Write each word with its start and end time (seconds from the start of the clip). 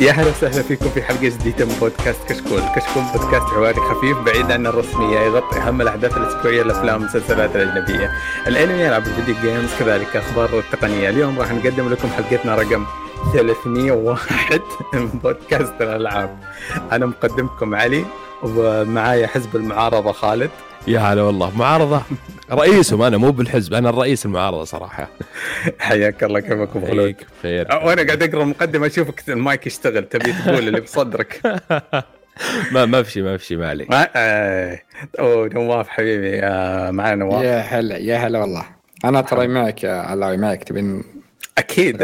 يا 0.00 0.12
هلا 0.12 0.30
وسهلا 0.30 0.62
فيكم 0.62 0.90
في 0.90 1.02
حلقة 1.02 1.28
جديدة 1.28 1.64
من 1.64 1.76
بودكاست 1.80 2.20
كشكول، 2.28 2.60
كشكول 2.76 3.02
بودكاست 3.14 3.44
حواري 3.44 3.80
خفيف 3.80 4.18
بعيد 4.18 4.52
عن 4.52 4.66
الرسمية 4.66 5.18
يغطي 5.18 5.58
أهم 5.58 5.80
الأحداث 5.80 6.16
الأسبوعية 6.16 6.62
الأفلام 6.62 7.00
والمسلسلات 7.00 7.56
الأجنبية، 7.56 8.10
الانمي 8.46 8.88
العاب 8.88 9.06
الفيديو 9.06 9.34
جيمز 9.42 9.70
كذلك 9.78 10.16
أخبار 10.16 10.58
التقنية، 10.58 11.08
اليوم 11.08 11.38
راح 11.38 11.52
نقدم 11.52 11.88
لكم 11.88 12.08
حلقتنا 12.08 12.54
رقم 12.54 12.86
301 13.32 14.62
من 14.92 15.06
بودكاست 15.06 15.74
الألعاب. 15.80 16.38
أنا 16.92 17.06
مقدمكم 17.06 17.74
علي 17.74 18.04
ومعايا 18.42 19.26
حزب 19.26 19.56
المعارضة 19.56 20.12
خالد. 20.12 20.50
يا 20.88 21.00
هلا 21.00 21.22
والله. 21.22 21.58
معارضة 21.58 22.02
رئيسهم 22.52 23.02
أنا 23.02 23.16
مو 23.16 23.30
بالحزب 23.30 23.74
أنا 23.74 23.90
الرئيس 23.90 24.26
المعارضة 24.26 24.64
صراحة. 24.64 25.08
حياك 25.78 26.24
الله 26.24 26.40
كيفك 26.40 26.76
أبو 26.76 26.86
خلود؟ 26.86 27.14
خير 27.16 27.26
خير 27.42 27.66
وأنا 27.84 28.02
قاعد 28.02 28.22
أقرأ 28.22 28.44
مقدمة 28.44 28.86
أشوفك 28.86 29.28
المايك 29.28 29.66
يشتغل 29.66 30.04
تبي 30.04 30.32
تقول 30.32 30.68
اللي 30.68 30.80
بصدرك. 30.80 31.40
ما 32.72 32.86
ما 32.86 33.02
في 33.02 33.10
شيء 33.10 33.22
ما 33.22 33.36
في 33.36 33.44
شيء 33.44 33.56
ما 33.58 33.68
عليك. 33.68 33.88
آه، 33.92 34.78
أوه 35.18 35.48
نواف 35.48 35.88
حبيبي 35.88 36.40
آه، 36.42 36.90
معنا 36.90 37.14
نواف. 37.14 37.44
يا 37.44 37.58
هلا 37.60 37.96
يا 37.96 38.16
هلا 38.16 38.38
والله. 38.38 38.64
أنا 39.04 39.20
ترى 39.20 39.48
معك 39.48 39.84
يا 39.84 39.92
علاوي 39.92 40.36
معك 40.36 40.64
تبين 40.64 41.04
أكيد. 41.58 42.02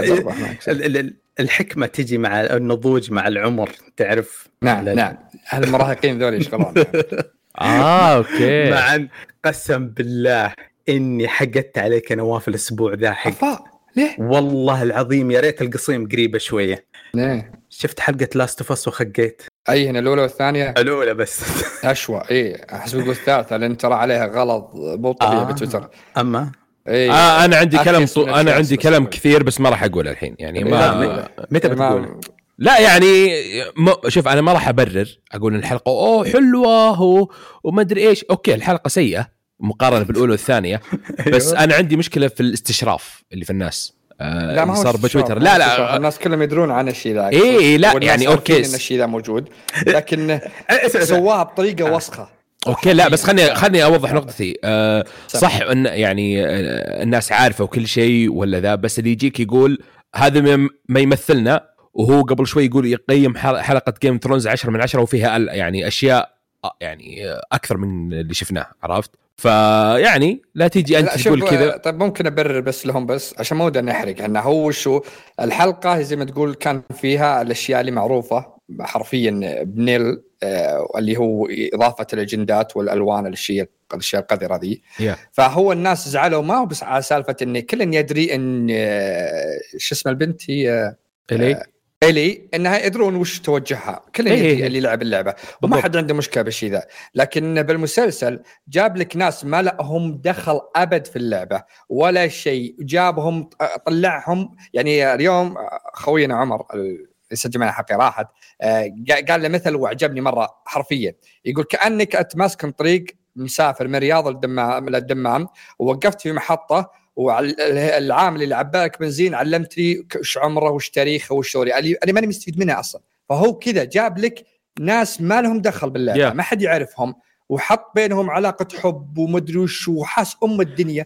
الحكمة 1.41 1.87
تجي 1.87 2.19
مع 2.19 2.41
النضوج 2.41 3.13
مع 3.13 3.29
العمر 3.29 3.71
تعرف؟ 3.97 4.49
نعم. 4.63 4.89
نعم. 4.89 5.17
المراهقين 5.55 6.19
ذول 6.23 6.35
يشتغلون 6.35 6.75
آه 7.61 8.17
okay 8.17 8.71
مع 8.71 8.95
أن 8.95 9.09
قسم 9.45 9.89
بالله 9.89 10.55
إني 10.89 11.29
حقدت 11.29 11.79
عليك 11.79 12.11
يا 12.11 12.17
نواف 12.17 12.49
الأسبوع 12.49 12.95
ذا 12.95 13.13
حق 13.13 13.65
ليه؟ 13.97 14.17
والله 14.19 14.83
العظيم 14.83 15.31
يا 15.31 15.41
ريت 15.41 15.63
القصيم 15.63 16.09
قريبة 16.09 16.39
شوية 16.39 16.87
ليه؟ 17.15 17.53
شفت 17.71 18.01
حلقة 18.01 18.29
Last 18.35 18.61
of 18.61 18.73
Us 18.73 18.89
وخقيت 18.89 19.43
أي 19.69 19.89
هنا 19.89 19.99
الأولى 19.99 20.23
والثانية 20.23 20.75
الأولى 20.79 21.15
بس 21.15 21.43
أشوى 21.85 22.23
اي 22.31 22.65
أحس 22.73 22.95
بقول 22.95 23.11
الثالثة 23.11 23.57
لأن 23.57 23.77
ترى 23.77 23.95
عليها 23.95 24.27
غلط 24.27 24.71
مو 24.75 25.13
طبيعي 25.13 25.37
آه. 25.37 25.45
بتويتر 25.45 25.89
أما 26.19 26.53
اي 26.89 27.11
آه 27.11 27.45
أنا 27.45 27.57
عندي 27.57 27.79
كلام 27.79 28.07
طو... 28.07 28.23
الأشياء 28.23 28.57
عندي 28.57 28.77
كلام. 28.77 29.07
كثير 29.07 29.43
بس 29.43 29.61
ما 29.61 29.71
راح 29.71 29.85
أقوله 29.85 30.11
الحين 30.11 30.37
يعني 30.39 30.65
ما 30.65 30.71
لا. 30.71 31.29
متى 31.51 31.69
بتقول؟ 31.69 32.21
لا 32.63 32.79
يعني 32.81 33.31
م... 33.77 34.09
شوف 34.09 34.29
أنا 34.29 34.41
ما 34.41 34.53
راح 34.53 34.69
أبرر 34.69 35.09
أقول 35.33 35.53
إن 35.53 35.59
الحلقة 35.59 35.91
أوه 35.91 36.33
حلوة 36.33 37.03
و... 37.03 37.29
وما 37.65 37.81
أدري 37.81 38.09
إيش. 38.09 38.25
okay 38.31 38.55
الحلقة 38.55 38.89
سيئة 38.89 39.29
مقارنة 39.61 40.05
بالأولى 40.05 40.31
والثانية 40.31 40.81
بس 41.35 41.49
أيوة. 41.49 41.65
أنا 41.65 41.75
عندي 41.75 41.97
مشكلة 41.97 42.29
في 42.29 42.41
الاستشراف 42.41 43.23
اللي 43.33 43.45
في 43.45 43.51
الناس. 43.51 43.93
آه 44.21 44.55
لا 44.55 44.65
ما 44.65 44.73
اللي 44.73 44.79
هو 44.79 44.85
صار 44.85 44.97
بتويتر. 44.97 45.39
لا 45.39 45.57
استشراف. 45.57 45.79
لا 45.91 45.97
الناس 45.97 46.19
كلهم 46.19 46.43
يدرون 46.43 46.71
عن 46.71 46.89
الشيء 46.89 47.15
ذا 47.15 47.29
إيه، 47.29 47.59
إيه، 47.59 47.77
لا، 47.77 47.99
يعني 48.03 48.29
okay. 48.29 48.59
إن 48.59 48.75
الشيء 48.75 48.99
ذا 48.99 49.07
موجود 49.07 49.49
لكن 49.87 50.31
اسمع 50.31 50.41
اسمع 50.71 51.05
سواها 51.05 51.43
بطريقة 51.43 51.93
وسخة. 51.93 52.29
okay 52.67 52.93
لا 52.93 53.09
بس 53.09 53.25
خلني 53.25 53.55
خلني 53.55 53.85
أوضح 53.85 54.13
نقطتي. 54.13 54.59
أه. 54.65 55.05
صح. 55.29 55.61
إن 55.61 55.87
يعني 55.87 56.45
آه، 56.47 57.03
الناس 57.03 57.33
عارفة 57.33 57.65
وكل 57.65 57.87
شيء 57.87 58.33
ولا 58.33 58.61
ذا 58.61 58.75
بس 58.75 58.99
اللي 58.99 59.11
يجيك 59.11 59.41
يقول 59.41 59.79
هذا 60.15 60.57
ما 60.89 61.01
يمثلنا 61.01 61.72
وهو 61.95 62.23
قبل 62.23 62.47
شوي 62.47 62.65
يقول 62.67 62.87
يقيم 62.87 63.37
حل- 63.37 63.61
حلقة 63.61 63.95
Game 64.03 64.19
Thrones 64.23 64.47
10 64.49 64.71
من 64.71 64.81
10 64.83 65.01
وفيها 65.01 65.39
يعني 65.39 65.87
أشياء 65.89 66.35
آه، 66.65 66.77
يعني 66.81 67.31
آه، 67.31 67.43
أكثر 67.53 67.77
من 67.77 68.13
اللي 68.13 68.35
شفناه 68.35 68.67
عرفت؟ 68.83 69.11
فيعني 69.37 70.43
لا 70.55 70.69
تيجي 70.69 70.99
أنت 70.99 71.09
لا، 71.09 71.17
تقول 71.17 71.49
كذا. 71.49 71.77
طيب 71.77 72.03
ممكن 72.03 72.27
أبرر 72.27 72.61
بس 72.61 72.87
لهم 72.87 73.07
بس 73.07 73.35
عشان 73.39 73.57
ما 73.57 73.65
ودنا 73.65 73.93
نحرق. 73.93 74.25
انه 74.25 74.41
هو 74.41 74.71
شو 74.71 75.01
الحلقة 75.41 76.01
زي 76.03 76.17
ما 76.17 76.25
تقول 76.25 76.55
كان 76.55 76.83
فيها 76.95 77.43
الأشياء 77.43 77.81
اللي 77.81 77.91
معروفة 77.91 78.47
حرفيا 78.81 79.63
بنيل 79.65 80.23
آه، 80.43 80.89
اللي 80.99 81.17
هو 81.17 81.49
إضافة 81.51 82.07
الأجندات 82.13 82.77
والألوان 82.77 83.27
الأشياء 83.27 83.69
الأشياء 83.95 84.23
القذرة 84.23 84.57
ذي. 84.57 84.83
يا. 85.01 85.17
فهو 85.33 85.73
الناس 85.73 86.09
زعلوا 86.09 86.43
ما 86.43 86.55
هو 86.55 86.67
بس 86.67 86.83
على 86.83 87.03
سالفة 87.03 87.37
إن 87.43 87.61
كل 87.61 87.95
يدري 87.95 88.35
إن 88.35 88.69
آه، 88.71 89.59
شو 89.77 89.95
اسم 89.95 90.09
البنت 90.11 90.51
هي 90.51 90.71
آه، 90.73 90.97
الي 91.33 91.63
إلي 92.03 92.49
إنها 92.55 92.87
يدرون 92.87 93.15
وش 93.17 93.41
توجهها. 93.41 94.05
كل 94.15 94.27
إيه 94.27 94.41
إيه. 94.41 94.67
اللي 94.67 94.81
لعب 94.81 95.03
اللعبة. 95.03 95.35
وما. 95.63 95.83
حد 95.83 95.97
عنده 95.97 96.15
مشكلة 96.15 96.43
بالشيء 96.43 96.71
ذا. 96.71 96.83
لكن 97.15 97.63
بالمسلسل 97.63 98.43
جاب 98.69 98.97
لك 98.97 99.17
ناس 99.17 99.45
ما 99.45 99.63
لهم 99.63 100.21
دخل 100.25 100.61
أبد 100.77 101.07
في 101.07 101.17
اللعبة. 101.17 101.63
ولا 101.89 102.29
شيء. 102.29 102.77
جابهم 102.81 103.51
طلعهم. 103.87 104.57
يعني 104.73 105.15
اليوم 105.15 105.55
خوينا 105.95 106.37
عمر 106.37 106.67
اللي 106.75 107.07
يسجل 107.33 107.61
معنا 107.61 107.73
حقي 107.73 107.95
راحت. 107.95 108.27
آه، 108.61 108.93
قال 109.29 109.43
له 109.43 109.49
مثل 109.49 109.77
وعجبني 109.77 110.21
مرة 110.21 110.49
حرفيا. 110.67 111.15
يقول 111.45 111.65
كأنك 111.65 112.17
انت 112.17 112.37
ماسك 112.37 112.67
طريق 112.67 113.05
مسافر 113.37 113.89
من 113.89 113.95
الرياض 113.95 114.29
للدمام 114.29 114.89
للدمام. 114.89 115.49
ووقفت 115.79 116.21
في 116.21 116.33
محطة 116.33 117.02
والعامل 117.17 118.43
اللي 118.43 118.55
عبالك 118.55 119.01
بنزين 119.01 119.35
علمتني 119.35 120.07
وش 120.21 120.39
عمره 120.39 120.71
وش 120.71 120.91
تاريخه 120.91 121.35
وش 121.35 121.57
اللي 121.57 121.97
أنا 122.05 122.13
ماني 122.13 122.27
مستفيد 122.27 122.59
منها 122.59 122.81
أصلا 122.81 123.01
فهو 123.29 123.55
كذا 123.59 123.85
جاب 123.85 124.19
لك 124.19 124.45
ناس 124.81 125.21
ما 125.21 125.43
لهم 125.43 125.61
دخل 125.61 125.91
باللعبه 125.91 126.31
Yeah. 126.31 126.35
ما 126.35 126.43
حد 126.43 126.63
يعرفهم 126.63 127.15
وحط 127.49 127.93
بينهم 127.95 128.31
علاقة 128.31 128.69
حب 128.79 129.19
ومدري 129.19 129.59
وش 129.59 129.89
وحاس 129.89 130.37
أم 130.43 130.61
الدنيا 130.61 131.05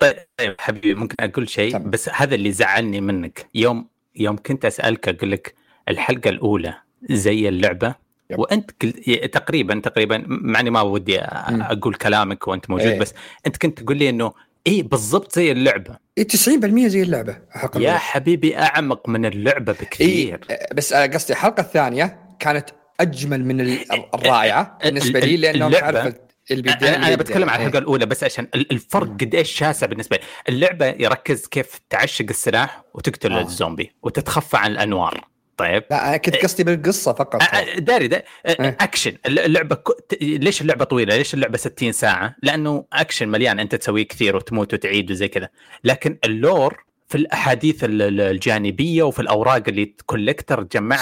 طيب 0.00 0.54
حبيبي 0.58 0.94
ممكن 0.94 1.16
أقول 1.20 1.48
شيء. 1.48 1.78
بس 1.78 2.08
هذا 2.08 2.34
اللي 2.34 2.52
زعلني 2.52 3.00
منك 3.00 3.46
يوم 3.54 3.88
يوم 4.16 4.36
كنت 4.36 4.64
أسألك 4.64 5.08
أقول 5.08 5.30
لك 5.32 5.54
الحلقة 5.88 6.30
الأولى 6.30 6.74
زي 7.10 7.48
اللعبة 7.48 7.94
يب. 8.30 8.38
وأنت 8.38 8.70
كل... 8.70 8.92
تقريبا 9.32 9.80
تقريبا 9.80 10.24
مع 10.26 10.60
إني 10.60 10.70
ما 10.70 10.80
ودي. 10.80 11.18
أقول 11.20 11.94
كلامك 11.94 12.48
وأنت 12.48 12.70
موجود 12.70 12.86
إيه. 12.86 12.98
بس 12.98 13.14
أنت 13.46 13.56
كنت 13.56 13.80
تقول 13.82 13.96
لي 13.96 14.08
إنه 14.08 14.32
إيه 14.66 14.82
بالضبط 14.82 15.34
زي 15.34 15.52
اللعبة. 15.52 15.96
إيه 16.18 16.26
90% 16.28 16.86
زي 16.86 17.02
اللعبة 17.02 17.38
حق 17.50 17.70
يا 17.76 17.92
حبيبي 17.98 18.56
أعمق 18.58 19.08
من 19.08 19.24
اللعبة 19.26 19.72
بكثير. 19.72 20.40
إيه 20.50 20.66
بس 20.74 20.92
أنا 20.92 21.14
قصدي 21.14 21.32
الحلقة 21.32 21.60
الثانية 21.60 22.18
كانت 22.38 22.70
أجمل 23.00 23.44
من 23.44 23.60
ال- 23.60 23.78
الرائعة 24.14 24.78
بالنسبة 24.84 25.20
لي 25.20 25.36
لانهم 25.36 25.72
اللعبة- 25.72 25.80
تعرف 25.80 26.14
البدايه 26.50 26.88
أنا 26.88 26.96
البداية. 26.96 27.14
بتكلم 27.16 27.50
عن. 27.50 27.60
الحلقة 27.60 27.78
الأولى 27.78 28.06
بس 28.06 28.24
عشان 28.24 28.48
ال- 28.54 28.72
الفرق 28.72 29.06
قديش 29.20 29.50
شاسع 29.50 29.86
بالنسبة 29.86 30.16
لي. 30.16 30.22
اللعبة 30.48 30.86
يركز 30.86 31.46
كيف 31.46 31.80
تعشق 31.90 32.26
السلاح 32.30 32.82
وتقتل 32.94 33.32
آه. 33.32 33.40
الزومبي 33.40 33.92
وتتخفى 34.02 34.56
عن 34.56 34.70
الأنوار. 34.72 35.24
طيب 35.58 35.84
لا 35.90 36.08
أنا 36.08 36.16
كنت 36.16 36.36
قصدي 36.36 36.64
بالقصة 36.64 37.12
فقط 37.12 37.42
داري 37.78 38.08
ده 38.08 38.24
إيه. 38.46 38.76
أكشن 38.80 39.12
اللعبه 39.26 39.76
ك... 39.76 39.88
ليش 40.22 40.60
اللعبة 40.62 40.84
طويلة؟ 40.84 41.16
ليش 41.16 41.34
اللعبة 41.34 41.56
60 41.56 41.92
ساعة؟ 41.92 42.36
لأنه 42.42 42.84
أكشن 42.92 43.28
مليان 43.28 43.60
أنت 43.60 43.74
تسويه 43.74 44.02
كثير 44.06 44.36
وتموت 44.36 44.74
وتعيد 44.74 45.10
وزي 45.10 45.28
كذا، 45.28 45.48
لكن 45.84 46.18
ال 46.24 46.36
lore 46.36 46.84
في 47.08 47.14
الأحداث 47.14 47.84
ال- 47.84 48.02
ال- 48.02 48.20
الجانبية 48.20 49.02
وفي 49.02 49.20
الأوراق 49.22 49.62
اللي 49.68 49.84
ت 49.84 49.94
collect 49.94 50.62
تجمعها. 50.62 51.00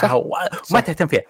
وما. 0.70 0.80
تهتم 0.80 1.06
فيها، 1.06 1.22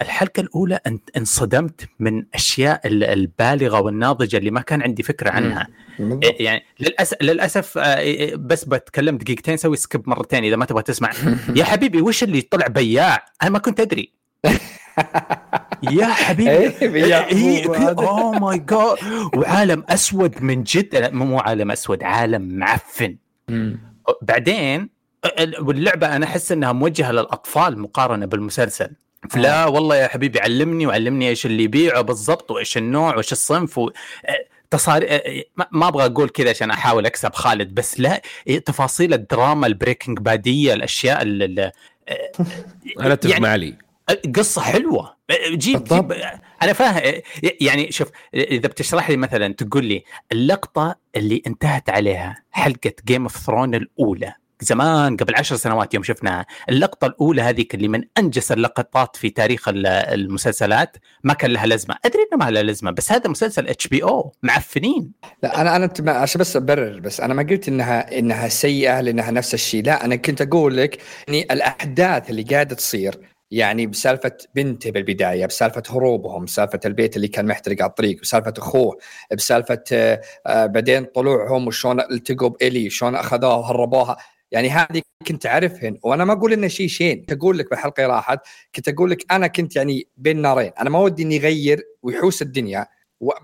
فالحلقه 0.00 0.40
الأولى 0.40 0.80
انصدمت 1.16 1.88
من 2.00 2.24
أشياء 2.34 2.86
ال- 2.86 3.04
البالغة 3.04 3.80
والناضجة 3.80 4.36
اللي 4.36 4.50
ما 4.50 4.60
كان 4.60 4.82
عندي 4.82 5.02
فكرة 5.02 5.30
عنها،. 5.30 5.66
إيه 6.00 6.44
يعني 6.44 6.62
للاسف 6.80 7.16
للأسف 7.22 7.78
آه، 7.78 7.98
إيه، 7.98 8.36
بس 8.36 8.64
بتكلم 8.64 9.18
دقيقتين 9.18 9.56
سوي 9.56 9.76
skip 9.76 10.08
مرتين 10.08 10.44
إذا 10.44 10.56
ما 10.56 10.64
تبغى 10.64 10.82
تسمع. 10.82 11.10
يا 11.56 11.64
حبيبي 11.64 12.00
وش 12.02 12.22
اللي 12.22 12.40
طلع 12.40 12.66
بياع؟ 12.66 13.24
أنا 13.42 13.50
ما 13.50 13.58
كنت 13.58 13.80
أدري. 13.80 14.12
يا 15.82 16.06
حبيبي 16.06 16.50
إيه، 16.50 16.82
إيه،. 17.32 17.66
oh 17.88 18.30
my 18.38 18.58
God 18.58 18.96
وعالم 19.34 19.84
أسود 19.88 20.42
من 20.42 20.62
جد. 20.62 21.14
مو 21.14 21.38
عالم 21.38 21.70
أسود 21.70 22.02
عالم 22.02 22.42
معفن. 22.58 23.16
بعدين 24.22 24.88
ال- 25.38 25.60
واللعبة 25.60 26.16
أنا 26.16 26.26
أحس 26.26 26.52
إنها 26.52 26.72
موجهة 26.72 27.12
للأطفال 27.12 27.78
مقارنة 27.78 28.26
بالمسلسل. 28.26 28.90
لا 29.36 29.66
والله 29.66 29.96
يا 29.96 30.08
حبيبي 30.08 30.40
علمني 30.40 30.86
وعلمني 30.86 31.28
إيش 31.28 31.46
اللي 31.46 31.62
يبيعه 31.62 32.00
بالضبط 32.00 32.50
وإيش 32.50 32.76
النوع 32.76 33.14
وإيش 33.14 33.32
الصنف 33.32 33.78
و... 33.78 33.90
تصاري 34.70 35.06
ما- 35.56 35.66
ما 35.72 35.88
أبغى 35.88 36.06
أقول 36.06 36.28
كذا 36.28 36.50
عشان 36.50 36.70
أحاول 36.70 37.06
أكسب 37.06 37.34
خالد 37.34 37.74
بس 37.74 38.00
لا 38.00 38.22
إيه، 38.46 38.58
تفاصيل 38.58 39.14
الدراما 39.14 39.66
البريكنج 39.66 40.18
بادية 40.18 40.74
الأشياء 40.74 41.22
اللي 41.22 41.72
أنا 43.00 43.12
أتفق 43.12 43.30
يعني- 43.30 43.42
مع 43.42 43.48
علي 43.48 43.74
قصة 44.36 44.62
حلوة. 44.62 45.16
جيب. 45.48 45.84
جيب. 45.84 46.12
أنا 46.62 46.72
فاهم. 46.72 47.20
يعني 47.60 47.92
شوف 47.92 48.08
إذا 48.34 48.68
بتشرح 48.68 49.10
لي 49.10 49.16
مثلا 49.16 49.54
تقول 49.54 49.84
لي 49.84 50.04
اللقطة 50.32 50.96
اللي 51.16 51.42
انتهت 51.46 51.90
عليها 51.90 52.42
حلقة 52.50 52.92
Game 53.06 53.22
of 53.22 53.36
Throne 53.36 53.74
الأولى 53.74 54.32
زمان 54.60 55.16
قبل 55.16 55.34
عشر 55.34 55.56
سنوات 55.56 55.94
يوم 55.94 56.02
شفناها 56.02 56.46
اللقطة 56.68 57.06
الأولى 57.06 57.42
هذيك 57.42 57.74
اللي 57.74 57.88
من 57.88 58.02
أنجس 58.18 58.52
اللقطات 58.52 59.16
في 59.16 59.30
تاريخ 59.30 59.68
المسلسلات. 59.68 60.96
ما 61.24 61.34
كان 61.34 61.50
لها 61.50 61.66
لازمة. 61.66 61.96
أدري 62.04 62.22
إنه 62.32 62.44
ما 62.44 62.50
لها 62.50 62.62
لازمة 62.62 62.90
بس 62.90 63.12
هذا 63.12 63.30
مسلسل 63.30 63.68
HBO 63.68 64.32
معفنين. 64.42 65.12
لا 65.42 65.60
أنا 65.60 65.76
أنا 65.76 66.12
عشان 66.12 66.40
بس 66.40 66.56
أبرر 66.56 67.00
بس 67.00 67.20
أنا 67.20 67.34
ما 67.34 67.42
قلت 67.42 67.68
انها 67.68 68.18
إنها 68.18 68.48
سيئة 68.48 69.00
لأنها 69.00 69.30
نفس 69.30 69.54
الشيء. 69.54 69.84
لا 69.84 70.04
أنا 70.04 70.16
كنت 70.16 70.42
أقول 70.42 70.76
لك 70.76 70.98
إني 71.28 71.42
الأحداث 71.42 72.30
اللي 72.30 72.42
قاعدة 72.42 72.74
تصير 72.74 73.20
يعني 73.50 73.86
بسالفة 73.86 74.32
بنته 74.54 74.90
بالبداية 74.90 75.46
بسالفة 75.46 75.82
هروبهم 75.90 76.44
بسالفة 76.44 76.80
البيت 76.84 77.16
اللي 77.16 77.28
كان 77.28 77.46
محترق 77.46 77.82
على 77.82 77.88
الطريق 77.90 78.20
بسالفة 78.20 78.54
أخوه 78.58 78.98
بسالفة 79.32 79.84
آه، 80.46 80.66
بعدين 80.66 81.04
طلوعهم 81.04 81.66
وشلون 81.66 82.00
التقوا 82.00 82.48
بإلي 82.48 82.90
شلون 82.90 83.14
أخذوها 83.14 83.54
وهربوها. 83.54 84.16
يعني 84.50 84.70
هذه 84.70 85.02
كنت 85.28 85.46
أعرفهن 85.46 85.98
وأنا 86.02 86.24
ما 86.24 86.32
أقول 86.32 86.52
إنه 86.52 86.68
شيء 86.68 86.88
شين. 86.88 87.20
كنت 87.20 87.32
أقول 87.32 87.58
لك 87.58 87.70
بالحلقة 87.70 88.06
راحت 88.06 88.40
كنت 88.74 88.88
أقول 88.88 89.10
لك 89.10 89.32
أنا 89.32 89.46
كنت 89.46 89.76
يعني 89.76 90.08
بين 90.16 90.42
نارين. 90.42 90.72
أنا 90.80 90.90
ما 90.90 90.98
ودي 90.98 91.22
إني 91.22 91.36
اغير 91.36 91.82
ويحوس 92.02 92.42
الدنيا 92.42 92.86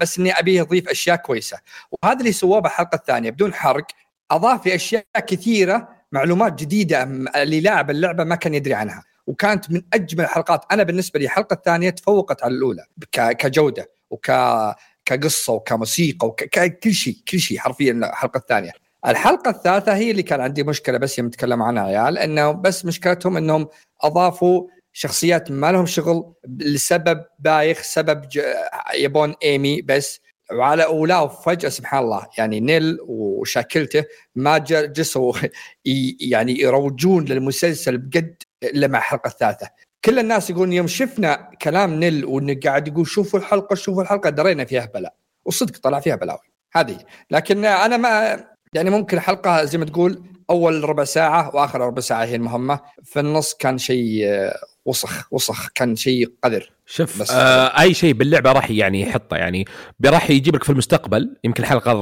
بس 0.01 0.19
إني 0.19 0.33
ابي 0.33 0.61
اضيف 0.61 0.89
أشياء 0.89 1.17
كويسة. 1.17 1.59
وهذا 1.93 2.21
اللي 2.21 2.33
سواه 2.33 2.59
بالحلقة 2.59 2.97
الثانية 2.97 3.31
بدون 3.31 3.55
حرق 3.55 3.87
أضاف 4.31 4.69
أشياء 4.69 5.05
كثيرة 5.27 5.89
معلومات 6.13 6.53
جديدة 6.61 7.03
اللي 7.37 7.61
لاعب 7.61 7.91
اللعبة 7.91 8.25
ما 8.25 8.35
كان 8.35 8.55
يدري 8.55 8.75
عنها. 8.75 9.05
وكانت 9.27 9.71
من 9.71 9.83
أجمل 9.95 10.25
الحلقات. 10.25 10.65
أنا 10.73 10.83
بالنسبة 10.83 11.19
لي 11.19 11.25
الحلقة 11.25 11.55
الثانية 11.55 11.91
تفوقت 11.91 12.43
على 12.43 12.55
الأولى 12.55 12.87
كجودة 13.13 13.91
وك 14.11 14.31
كقصة 15.05 15.53
وكموسيقى 15.53 16.29
وكل 16.29 16.95
شيء 16.95 17.17
كل 17.29 17.41
شيء 17.41 17.59
حرفيا 17.59 17.93
الحلقة 17.93 18.39
الثانية. 18.39 18.73
الحلقة 19.07 19.51
الثالثة 19.51 19.95
هي 19.95 20.11
اللي 20.11 20.23
كان 20.23 20.41
عندي 20.41 20.63
مشكلة 20.63 20.99
بس 20.99 21.19
يوم 21.19 21.27
نتكلم 21.27 21.63
عنها 21.63 21.83
عيال 21.83 22.19
إنه 22.19 22.53
بس 22.53 22.85
مشكلتهم 22.85 23.37
إنهم 23.37 23.69
أضافوا 24.03 24.69
شخصيات 24.93 25.51
ما 25.51 25.73
لهم 25.73 25.87
شغل 25.87 26.35
لسبب 26.49 27.25
بايخ 27.39 27.83
سبب 27.83 28.25
يبون 28.95 29.35
إيمي 29.43 29.83
بس. 29.83 30.21
وعلى 30.53 30.85
ولا 30.85 31.27
فجأة 31.27 31.69
سبحان 31.69 32.05
الله 32.05 32.27
يعني 32.39 32.61
نيل 32.61 32.99
وشاكلته 33.07 34.05
ما 34.35 34.59
جسوا 34.69 35.33
يعني 36.21 36.61
يروجون 36.61 37.25
للمسلسل 37.25 37.99
بجد 37.99 38.43
الا 38.63 38.87
مع 38.87 38.99
الحلقة 38.99 39.29
الثالثة. 39.29 39.69
كل 40.05 40.19
الناس 40.19 40.51
يقولون 40.51 40.73
يوم 40.73 40.87
شفنا 40.87 41.51
كلام 41.63 41.95
نيل 41.95 42.25
وانه 42.25 42.61
قاعد 42.65 42.89
يقول 42.89 43.07
شوفوا 43.07 43.39
الحلقة 43.39 43.75
شوفوا 43.75 44.03
الحلقة 44.03 44.31
درينا 44.31 44.65
فيها 44.65 44.87
بلاء. 44.95 45.15
وصدق 45.45 45.79
طلع 45.79 46.01
فيها 46.01 46.17
بلاوي 46.17 46.53
هذه. 46.73 46.99
لكن 47.31 47.65
أنا 47.65 47.97
ما 47.97 48.45
يعني 48.75 48.91
ممكن 48.91 49.21
حلقه 49.21 49.65
زي 49.65 49.79
ما 49.79 49.85
تقول 49.85 50.23
أول 50.51 50.85
ربع 50.85 51.05
ساعة 51.05 51.57
وآخر 51.57 51.81
ربع 51.81 52.01
ساعة 52.01 52.25
هي 52.25 52.37
المهمة. 52.37 52.81
في 53.05 53.21
النص 53.21 53.55
كان 53.55 53.79
شيء 53.79 54.27
وسخ 54.85 55.33
وسخ 55.33 55.69
كان 55.75 55.97
شيء 55.97 56.33
قذر. 56.45 56.71
شوف 56.87 57.21
بس 57.21 57.31
آه 57.31 57.81
أي 57.81 57.95
شيء 57.95 58.13
باللعبة 58.13 58.53
راح 58.53 58.71
يعني 58.71 59.01
يحطه 59.01 59.37
يعني 59.37 59.65
راح 60.07 60.31
يجيب 60.31 60.55
لك 60.57 60.65
في 60.65 60.71
المستقبل. 60.71 61.37
يمكن 61.45 61.63
الحلقة 61.63 61.93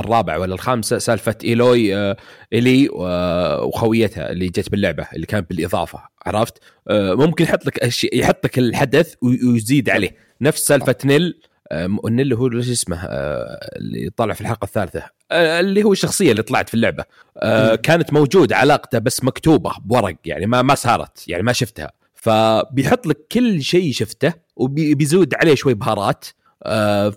الرابعة 0.00 0.38
ولا 0.38 0.54
الخامسة 0.54 0.98
سالفة 0.98 1.36
إيلي 1.44 1.96
آه 1.96 2.16
ايلي 2.52 2.88
آه 2.98 3.62
وخويتها 3.62 4.30
اللي 4.30 4.46
جت 4.46 4.70
باللعبة 4.70 5.06
اللي 5.14 5.26
كانت 5.26 5.50
بالإضافة 5.50 6.02
عرفت؟ 6.26 6.58
آه 6.88 7.14
ممكن 7.14 7.44
يحط 7.44 7.66
لك 7.66 8.04
يحط 8.12 8.44
لك 8.44 8.58
الحدث 8.58 9.14
ويزيد 9.22 9.90
عليه. 9.90 10.16
نفس 10.40 10.66
سالفة 10.66 10.96
نيل 11.04 11.40
نيل 12.04 12.34
هو 12.34 12.52
إيش 12.52 12.70
اسمه 12.70 12.96
آه 13.04 13.76
اللي 13.76 14.10
طلع 14.16 14.34
في 14.34 14.40
الحلقة 14.40 14.64
الثالثة 14.64 15.02
آه 15.30 15.60
اللي 15.60 15.82
هو 15.82 15.92
الشخصية 15.92 16.30
اللي 16.30 16.42
طلعت 16.42 16.68
في 16.68 16.74
اللعبة 16.74 17.04
آه 17.36 17.74
كانت 17.74 18.12
موجود 18.12 18.52
علاقته 18.52 18.98
بس 18.98 19.24
مكتوبة 19.24 19.72
بورق 19.84 20.16
يعني 20.24 20.46
ما 20.46 20.62
ما 20.62 20.74
صارت 20.74 21.28
يعني 21.28 21.42
ما 21.42 21.52
شفتها. 21.52 21.92
فبيحط 22.14 23.06
لك 23.06 23.26
كل 23.32 23.62
شيء 23.62 23.92
شفته 23.92 24.32
وبيزود 24.56 25.34
عليه 25.34 25.54
شوي 25.54 25.74
بهارات 25.74 26.24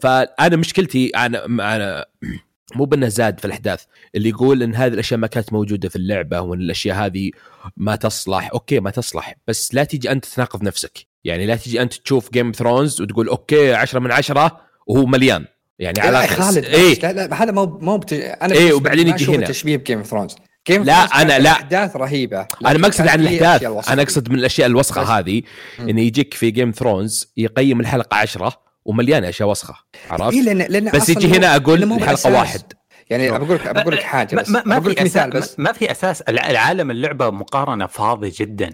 فأنا 0.02 0.56
مشكلتي 0.56 1.08
أنا 1.08 1.46
أنا 1.46 2.06
مو 2.76 2.86
بأنه 2.86 3.08
زاد 3.08 3.40
في 3.40 3.46
الأحداث 3.46 3.84
اللي 4.16 4.30
يقول 4.30 4.64
إن 4.64 4.76
هذه 4.76 4.94
الأشياء 4.94 5.20
ما 5.20 5.28
كانت 5.28 5.54
موجودة 5.54 5.90
في 5.90 5.96
اللعبة 5.96 6.42
وإن 6.42 6.62
الأشياء 6.62 6.98
هذه 6.98 7.32
ما 7.78 7.96
تصلح 7.96 8.50
okay 8.54 8.80
ما 8.80 8.90
تصلح 8.92 9.36
بس 9.48 9.76
لا 9.76 9.84
تيجي 9.84 10.12
أنت 10.12 10.26
تناقض 10.26 10.64
نفسك. 10.64 11.11
يعني 11.24 11.46
لا 11.46 11.56
تيجي 11.56 11.82
أنت 11.82 11.94
تشوف 11.94 12.32
Game 12.32 12.52
Thrones 12.52 13.02
وتقول 13.02 13.28
okay 13.28 13.74
10 13.74 14.00
من 14.00 14.12
10 14.12 14.62
وهو 14.88 15.06
مليان. 15.06 15.46
يعني 15.80 16.00
على 16.00 16.28
خالد 16.28 16.66
إيه؟ 16.66 17.00
لا 17.00 17.12
لا 17.14 17.44
هذا 17.44 17.52
مو 17.52 17.66
مو 17.66 17.98
بت... 17.98 18.14
أنا 18.14 18.54
إيه 18.54 18.74
وبعدين 18.74 19.08
يجي 19.08 19.36
هنا. 19.36 19.48
تشبيه 19.48 19.78
ب 19.78 19.83
Game 19.83 20.04
Thrones 20.04 20.36
كيف 20.66 20.82
لا 20.82 20.94
أنا 21.22 21.40
لا. 21.40 21.52
أحداث 21.52 21.96
رهيبة 21.96 22.48
أنا 22.66 22.78
ما 22.78 22.88
أقصد 22.88 23.08
عن 23.08 23.20
الأحداث 23.28 23.90
أنا 23.90 24.02
أقصد 24.02 24.30
من 24.30 24.40
الأشياء 24.40 24.68
الوسخة 24.68 25.02
هذه 25.20 25.42
انه 25.80 26.02
يجيك 26.02 26.34
في 26.34 26.52
جيم 26.52 26.72
ثرونز 26.72 27.34
يقيم 27.38 27.80
الحلقة 27.80 28.18
عشرة 28.18 28.54
ومليانة 28.86 29.30
أشياء 29.30 29.50
وسخة 29.50 29.76
عرفت؟ 30.10 30.34
إيه 30.34 30.42
لأن 30.42 30.58
لأن 30.58 30.92
بس 30.92 31.10
يجي 31.10 31.28
هنا 31.28 31.56
أقول 31.56 31.84
الحلقة 31.84 32.32
واحد. 32.32 32.62
يعني 33.12 33.32
بقول 33.32 33.56
لك 33.56 33.76
بقول 33.76 33.96
لك 33.96 34.04
حاجة 34.04 34.36
بس 34.36 34.50
ما, 34.50 34.64
ما 34.66 34.80
بقول 34.80 34.92
لك 34.92 35.02
مثال 35.02 35.30
بس. 35.30 35.60
ما 35.60 35.72
في 35.72 35.92
أساس. 35.92 36.22
العالم 36.22 36.92
اللعبة 36.92 37.30
مقارنة 37.30 37.88
فاضي 37.88 38.30
جدا. 38.30 38.70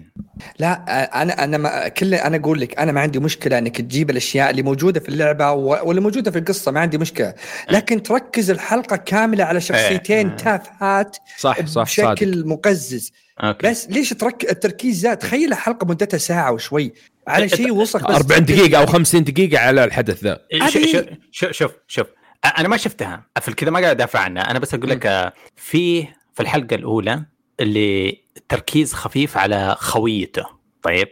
لا 0.58 0.72
أنا 1.22 1.44
أنا 1.44 1.58
ما 1.58 1.88
كل 1.88 2.14
أنا 2.14 2.36
أقول 2.36 2.60
لك 2.60 2.78
أنا 2.78 2.92
ما 2.92 3.00
عندي 3.00 3.18
مشكلة 3.18 3.58
إنك 3.58 3.76
تجيب 3.76 4.10
الأشياء 4.10 4.50
اللي 4.50 4.62
موجودة 4.62 5.00
في 5.00 5.08
اللعبة 5.08 5.52
واللي 5.52 6.00
موجودة 6.00 6.30
في 6.30 6.38
القصة 6.38 6.72
ما 6.72 6.80
عندي 6.80 6.98
مشكلة. 6.98 7.34
لكن 7.70 8.02
تركز 8.02 8.50
الحلقة 8.50 8.96
كاملة 8.96 9.44
على 9.44 9.60
شخصيتين 9.60 10.36
تافهات 10.36 11.16
صح 11.38 11.66
صح 11.66 11.82
بشكل 11.82 12.04
صادق. 12.04 12.46
مقزز. 12.46 13.12
Okay. 13.40 13.68
بس 13.68 13.88
ليش 13.90 14.10
ترك 14.10 14.50
التركيز 14.50 14.98
زاد؟ 14.98 15.16
تخيل 15.16 15.52
الحلقة 15.52 15.86
مدتها 15.86 16.18
ساعة 16.18 16.52
وشوي. 16.52 16.92
على 17.28 17.48
شيء 17.48 17.72
وسخ 17.72 18.08
بس 18.08 18.16
40 18.16 18.44
دقيقة 18.44 18.80
أو 18.80 18.86
50 18.86 19.24
دقيقة 19.24 19.58
على 19.58 19.84
الحدث 19.84 20.24
ذا. 20.24 20.38
شوف 21.30 21.52
شوف 21.52 21.72
شوف. 21.88 22.06
أنا 22.44 22.68
ما 22.68 22.76
شفتها. 22.76 23.26
في 23.40 23.54
كذا 23.54 23.70
ما 23.70 23.80
قاعد 23.80 23.90
أدافع 23.90 24.20
عنها. 24.20 24.50
أنا 24.50 24.58
بس 24.58 24.74
أقول 24.74 24.90
لك 24.90 25.32
في 25.56 26.02
في 26.34 26.40
الحلقة 26.40 26.74
الأولى 26.74 27.24
اللي 27.60 28.20
تركيز 28.48 28.94
خفيف 28.94 29.36
على 29.36 29.76
خويته. 29.78 30.46
طيب؟ 30.82 31.08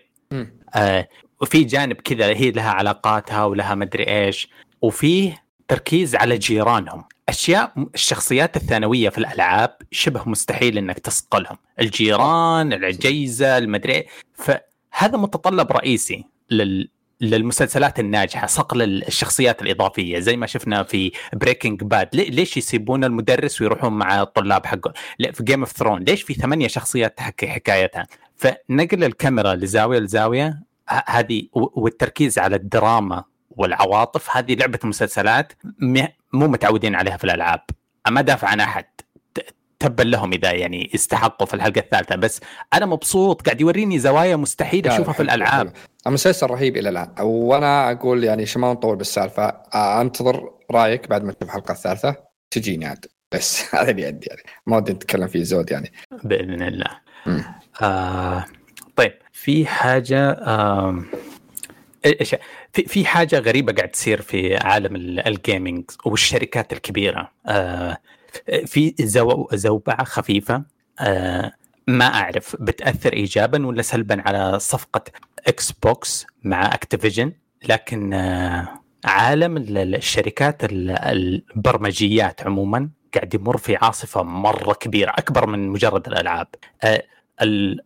آه 0.75 1.08
وفي 1.40 1.64
جانب 1.64 1.96
كذا 1.96 2.26
هي 2.26 2.50
لها 2.50 2.70
علاقاتها 2.70 3.44
ولها 3.44 3.75
مدري 3.75 4.05
إيش. 4.08 4.49
وفيه 4.82 5.44
تركيز 5.69 6.17
على 6.17 6.38
جيرانهم. 6.38 7.05
أشياء 7.28 7.73
الشخصيات 7.94 8.56
الثانوية 8.56 9.08
في 9.08 9.19
الألعاب 9.19 9.76
شبه 9.90 10.28
مستحيل 10.28 10.78
إنك 10.78 10.99
تصقلهم 10.99 11.56
الجيران 11.81 12.73
الجيزه 12.73 13.58
المدري 13.58 14.06
فهذا 14.34 15.19
متطلب 15.19 15.73
رئيسي 15.73 16.25
لل 16.50 16.88
للمسلسلات 17.20 18.00
الناجحة 18.00 18.46
صقل 18.46 18.82
الشخصيات 18.82 19.62
الإضافية 19.62 20.18
زي 20.18 20.37
ما 20.37 20.46
شفنا 20.46 20.82
في 20.82 21.12
Breaking 21.33 21.83
Bad 21.83 22.09
ليش 22.14 22.56
يسيبون 22.56 23.04
المدرس 23.04 23.61
ويروحون 23.61 23.92
مع 23.92 24.23
الطلاب 24.23 24.66
حقه؟ 24.66 24.92
في 25.32 25.44
Game 25.45 25.61
of 25.61 25.73
Thrones 25.73 26.02
ليش 26.02 26.23
في 26.23 26.35
ثمانية 26.35 26.68
شخصيات 26.68 27.18
تحكي 27.18 27.46
حكايتها؟ 27.46 28.06
فنقل 28.37 29.04
الكاميرا 29.04 29.54
لزاوية 29.54 29.99
لزاوية. 29.99 30.62
هذه 31.06 31.42
والتركيز 31.52 32.38
على 32.38 32.56
الدراما 32.56 33.25
والعواطف 33.50 34.37
هذه 34.37 34.54
لعبة 34.54 34.78
مسلسلات 34.85 35.52
مو 36.32 36.49
متعودين 36.49 36.94
عليها 36.94 37.16
في 37.16 37.25
الألعاب. 37.25 37.61
ما 38.08 38.20
دافع 38.20 38.49
عن 38.49 38.61
أحد. 38.61 38.85
تبا 39.78 40.02
لهم 40.02 40.32
إذا 40.32 40.52
يعني 40.52 40.90
استحقوا 40.94 41.46
في 41.46 41.54
الحلقة 41.54 41.78
الثالثة. 41.78 42.16
بس 42.16 42.40
أنا 42.75 42.87
مبسوط. 42.87 43.42
قاعد 43.42 43.61
يوريني 43.61 43.99
زوايا 43.99 44.37
مستحيل 44.37 44.88
أشوفها 44.88 45.12
في 45.12 45.23
الألعاب. 45.23 45.73
المسلسل 46.07 46.47
رهيب 46.47 46.77
إلى 46.77 46.89
الآن. 46.89 47.09
وأنا 47.21 47.91
أقول 47.91 48.25
يعني 48.25 48.43
عشان 48.43 48.61
ما 48.61 48.73
نطول 48.73 48.97
بالسالفة 48.97 49.49
أنتظر 49.75 50.51
رأيك 50.71 51.09
بعد 51.09 51.25
ما 51.25 51.33
تشوف 51.33 51.43
الحلقة 51.43 51.73
الثالثة. 51.73 52.17
تجيني 52.51 52.87
عاد. 52.87 53.07
بس 53.33 53.65
هذا 53.75 53.91
اللي 53.91 54.07
عندي 54.07 54.27
يعني. 54.27 54.43
ما 54.67 54.77
ودي 54.77 54.93
نتكلم 54.93 55.27
فيه 55.29 55.43
زود 55.43 55.71
يعني. 55.71 55.93
بإذن 56.25 56.63
الله. 56.63 56.91
آه 57.83 58.45
طيب. 58.97 59.13
في 59.33 59.67
حاجة 59.67 60.31
آه 60.31 61.03
في 62.73 62.85
في 62.85 63.05
حاجة 63.05 63.39
غريبة 63.39 63.73
قاعد 63.73 63.89
تصير 63.89 64.23
في 64.23 64.57
عالم 64.57 64.97
ال 65.26 65.35
gaming 65.35 65.85
والشركات 66.05 66.73
الكبيرة. 66.73 67.31
آه 67.47 67.99
في 68.67 68.95
زو 69.01 69.49
زوبعة 69.53 70.05
خفيفة. 70.05 70.63
آه 71.01 71.53
ما 71.89 72.05
أعرف 72.05 72.57
بتأثر 72.61 73.13
ايجابا 73.13 73.67
ولا 73.67 73.83
سلبا 73.83 74.23
على 74.27 74.59
صفقة 74.59 75.05
Xbox 75.47 76.26
مع 76.43 76.75
Activision 76.75 77.33
لكن 77.69 78.12
آه 78.12 78.69
عالم 79.05 79.57
الشركات 79.76 80.57
البرمجيات 80.65 82.47
عموما 82.47 82.91
قاعد 83.15 83.35
يمر 83.35 83.57
في 83.57 83.76
عاصفة 83.76 84.23
مرة 84.23 84.73
كبيرة 84.73 85.11
أكبر 85.11 85.47
من 85.47 85.69
مجرد 85.69 86.07
الألعاب. 86.07 86.47
آه 86.83 87.03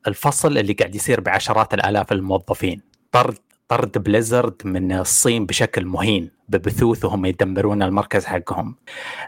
الفصل 0.07 0.59
اللي 0.59 0.73
قاعد 0.73 0.95
يصير 0.95 1.21
بعشرات 1.21 1.75
الآلاف 1.75 2.13
الموظفين. 2.13 2.83
طرد 3.13 3.39
طرد 3.71 3.99
Blizzard 3.99 4.63
من 4.65 4.93
الصين 4.93 5.47
بشكل 5.47 5.85
مهين 5.85 6.31
ببثوث 6.49 7.05
وهم 7.05 7.25
يدمرون 7.25 7.83
المركز 7.83 8.25
حقهم. 8.25 8.75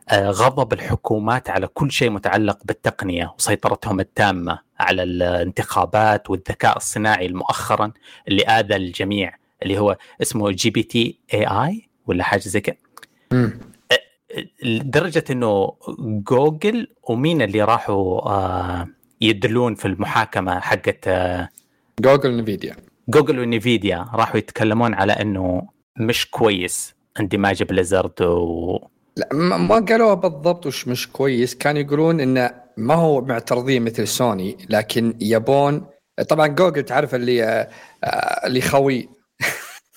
آه، 0.08 0.30
غضب 0.30 0.72
الحكومات 0.72 1.50
على 1.50 1.66
كل 1.66 1.90
شيء 1.90 2.10
متعلق 2.10 2.58
بالتقنية 2.64 3.34
وسيطرتهم 3.38 4.00
التامة 4.00 4.58
على 4.80 5.02
الانتخابات 5.02 6.30
والذكاء 6.30 6.76
الصناعي 6.76 7.28
مؤخرا 7.28 7.92
اللي 8.28 8.42
آذى 8.42 8.76
الجميع 8.76 9.34
اللي 9.62 9.78
هو 9.78 9.96
اسمه 10.22 10.50
GPT 10.50 11.18
AI 11.34 11.88
ولا 12.06 12.24
حاجة 12.24 12.40
زي 12.40 12.60
كذا. 12.60 12.76
لدرجة 14.62 15.24
إنه 15.30 15.72
جوجل 15.98 16.88
ومين 17.02 17.42
اللي 17.42 17.62
راحوا 17.62 18.20
آه، 18.30 18.88
يدلون 19.20 19.74
في 19.74 19.88
المحاكمة 19.88 20.60
حقت 20.60 21.08
Google 22.00 22.36
Nvidia 22.36 22.76
Google 23.12 23.38
و 23.38 23.48
Nvidia 23.48 24.06
راحوا 24.14 24.36
يتكلمون 24.36 24.94
على 24.94 25.12
إنه 25.12 25.68
مش 25.98 26.30
كويس 26.30 26.94
اندماج 27.20 27.62
Blizzard 27.62 28.22
و 28.22 28.78
لا 29.16 29.28
ما 29.32 29.74
قالوها 29.88 30.14
بالضبط 30.14 30.66
وش 30.66 30.88
مش 30.88 31.08
كويس. 31.08 31.54
كانوا 31.54 31.80
يقولون 31.80 32.20
إنه 32.20 32.50
ما 32.76 32.94
هو 32.94 33.20
معترضين 33.20 33.82
مثل 33.82 34.08
سوني 34.08 34.56
لكن 34.70 35.14
يبون 35.20 35.86
طبعا 36.28 36.46
جوجل 36.46 36.82
تعرف 36.82 37.14
اللي 37.14 37.44
آه، 37.44 37.68
اللي 38.46 38.60
خوي. 38.60 39.08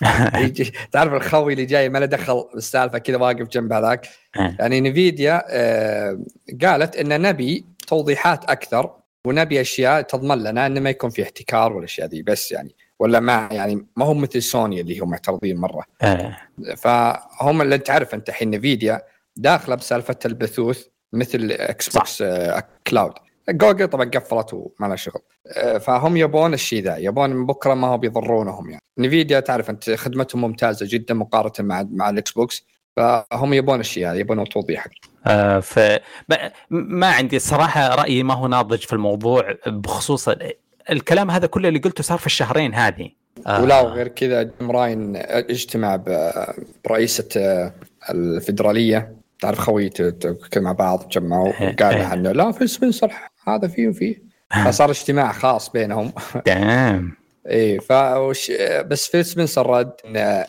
تعرف 0.92 1.14
الخوي 1.14 1.54
اللي 1.54 1.66
جاي 1.66 1.90
ما 1.90 1.98
له 1.98 2.06
دخل 2.06 2.44
بالسالفه 2.54 2.98
كذا 2.98 3.18
واقف 3.18 3.48
جنب 3.48 3.74
هذاك. 3.74 4.08
إيه. 4.40 4.56
يعني 4.60 4.82
Nvidia 4.82 5.44
آه، 5.48 6.20
قالت 6.62 6.96
إن 6.96 7.22
نبي 7.22 7.66
توضيحات 7.88 8.46
أكثر 8.46 8.92
ونبي 9.28 9.62
أشياء 9.62 10.02
تضمن 10.02 10.44
لنا 10.44 10.66
إنه 10.66 10.80
ما 10.80 10.90
يكون 10.90 11.10
في 11.10 11.24
احتكار 11.24 11.74
والاشياء 11.74 12.08
ذي 12.08 12.22
بس 12.22 12.52
يعني 12.52 12.76
ولا 13.00 13.20
ما 13.20 13.50
يعني 13.52 13.88
ما 13.96 14.06
هم 14.06 14.22
مثل 14.22 14.42
سوني 14.42 14.82
اللي 14.82 15.00
هم 15.00 15.10
معترضين 15.10 15.58
مرة. 15.58 15.84
آه. 16.02 16.38
فهم 16.78 17.62
اللي 17.62 17.76
انت 17.76 17.90
عارف 17.90 18.14
انت 18.14 18.30
الحين 18.30 18.50
Nvidia 18.50 19.02
داخلة 19.36 19.76
بسالفة 19.76 20.18
البثوث 20.26 20.86
مثل 21.14 21.52
Xbox 21.52 22.22
آه 22.22 22.64
cloud 22.88 23.14
Google 23.50 23.88
طبعا 23.88 24.06
قفلت 24.10 24.54
وما 24.54 24.88
لها 24.88 24.96
شغل. 24.96 25.22
آه، 25.48 25.78
فهم 25.78 26.18
يبون 26.18 26.54
الشيء 26.54 26.84
ذا 26.84 26.98
يبون 26.98 27.30
من 27.30 27.46
بكرة 27.46 27.74
ما 27.74 27.88
هو 27.88 27.98
بيضرونهم 27.98 28.70
يعني. 28.70 28.82
Nvidia 28.98 29.40
تعرف 29.40 29.70
أنت 29.70 29.90
خدمتهم 29.90 30.42
ممتازة 30.42 30.86
جدا 30.90 31.14
مقارنة 31.14 31.54
مع 31.60 31.86
مع 31.92 32.10
ال 32.10 32.32
Xbox 32.32 32.66
فهم 32.96 33.54
يبون 33.54 33.80
الشيء 33.80 34.08
هذا 34.08 34.20
يبون 34.20 34.44
توضيح 34.50 34.88
آه 35.28 35.60
ف 35.60 35.80
ما 36.70 37.08
عندي 37.08 37.36
الصراحه 37.36 37.96
رأيي 37.96 38.24
ما 38.24 38.34
هو 38.34 38.48
ناضج 38.48 38.80
في 38.80 38.94
الموضوع 38.94 39.56
بخصوص 39.68 40.30
الكلام 40.92 41.32
هذا 41.32 41.48
كله 41.48 41.68
اللي 41.68 41.80
قلته 41.80 42.04
صار 42.04 42.18
في 42.18 42.26
الشهرين 42.26 42.74
هذه. 42.74 43.10
آه. 43.48 43.64
ولا 43.64 43.82
وغير 43.82 44.08
كذا 44.08 44.44
جيم 44.44 44.72
راين 44.72 45.14
اجتمع 45.16 46.04
برئيسة 46.86 47.28
آه، 47.38 47.74
الفدراليه 48.10 49.16
تعرف 49.40 49.60
خوي 49.60 49.90
مع 50.58 50.72
بعض 50.72 51.00
تجمعوا 51.00 51.48
وقال 51.48 52.02
عنه 52.02 52.32
لا 52.32 52.52
في 52.52 52.68
سبنسر 52.68 53.12
هذا 53.48 53.68
فيه 53.68 53.88
وفيه. 53.88 54.24
فصار 54.66 54.90
اجتماع 54.90 55.32
خاص 55.32 55.70
بينهم. 55.70 56.12
تمام. 56.46 57.12
إيه 57.48 57.80
فوش 57.80 58.52
بس 58.86 59.08
فيل 59.08 59.26
سبنسر 59.26 59.70
رد 59.70 59.94
إن 60.06 60.46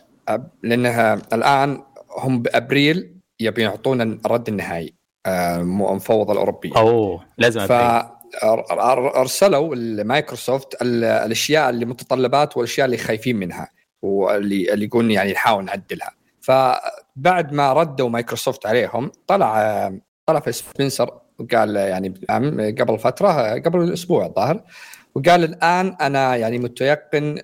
لأنها 0.62 1.22
الآن 1.32 1.82
هم 2.18 2.42
بأبريل 2.42 3.16
يبي 3.40 3.62
يعطونا 3.62 4.18
الرد 4.26 4.48
النهائي 4.48 4.94
المفوضه 5.26 6.32
الأوروبية. 6.32 6.76
أوه 6.76 7.24
لازم 7.38 7.66
ف 7.66 7.72
أرسلوا 9.16 9.74
المايكروسوفت 9.74 10.82
الأشياء 10.82 11.70
اللي 11.70 11.84
متطلبات 11.84 12.56
والأشياء 12.56 12.84
اللي 12.84 12.96
خايفين 12.96 13.36
منها 13.36 13.70
واللي 14.02 14.72
اللي 14.72 14.84
يقولون 14.84 15.10
يعني 15.10 15.32
نحاول 15.32 15.64
نعدلها. 15.64 16.10
فبعد 16.40 17.52
ما 17.52 17.72
ردوا 17.72 18.08
مايكروسوفت 18.08 18.66
عليهم 18.66 19.12
طلع 19.26 19.92
طلع 20.26 20.40
فيل 20.40 20.52
سبنسر 20.52 21.20
وقال 21.38 21.76
يعني 21.76 22.08
قبل 22.78 22.98
فترة 22.98 23.54
قبل 23.54 23.92
أسبوع 23.92 24.26
الظاهر 24.26 24.62
وقال 25.14 25.44
الآن 25.44 25.96
أنا 26.00 26.36
يعني 26.36 26.58
متيقن 26.58 27.38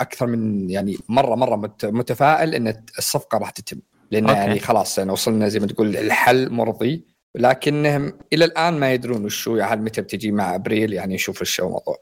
أكثر 0.00 0.26
من 0.26 0.70
يعني 0.70 0.98
مرة 1.08 1.34
مرة 1.34 1.70
متفائل 1.84 2.54
إن 2.54 2.84
الصفقة 2.98 3.38
راح 3.38 3.50
تتم. 3.50 3.80
لأن 4.10 4.28
okay. 4.28 4.38
يعني 4.40 4.58
خلاص 4.58 4.98
يعني 4.98 5.12
وصلنا 5.12 5.48
زي 5.48 5.60
ما 5.60 5.66
تقول 5.66 5.96
الحل 5.96 6.50
مرضي. 6.50 7.11
لكنهم 7.34 8.12
إلى 8.32 8.44
الآن 8.44 8.80
ما 8.80 8.92
يدرون 8.92 9.24
وش 9.24 9.48
هو 9.48 9.56
يعني 9.56 9.82
متى 9.82 10.00
بتجي 10.00 10.32
مع 10.32 10.54
أبريل 10.54 10.92
يعني 10.92 11.14
نشوف 11.14 11.40
إيش 11.40 11.60
الموضوع. 11.60 11.96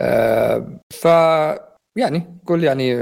أه 0.00 0.80
ف 0.90 1.04
يعني 1.96 2.38
قول 2.46 2.64
يعني 2.64 2.94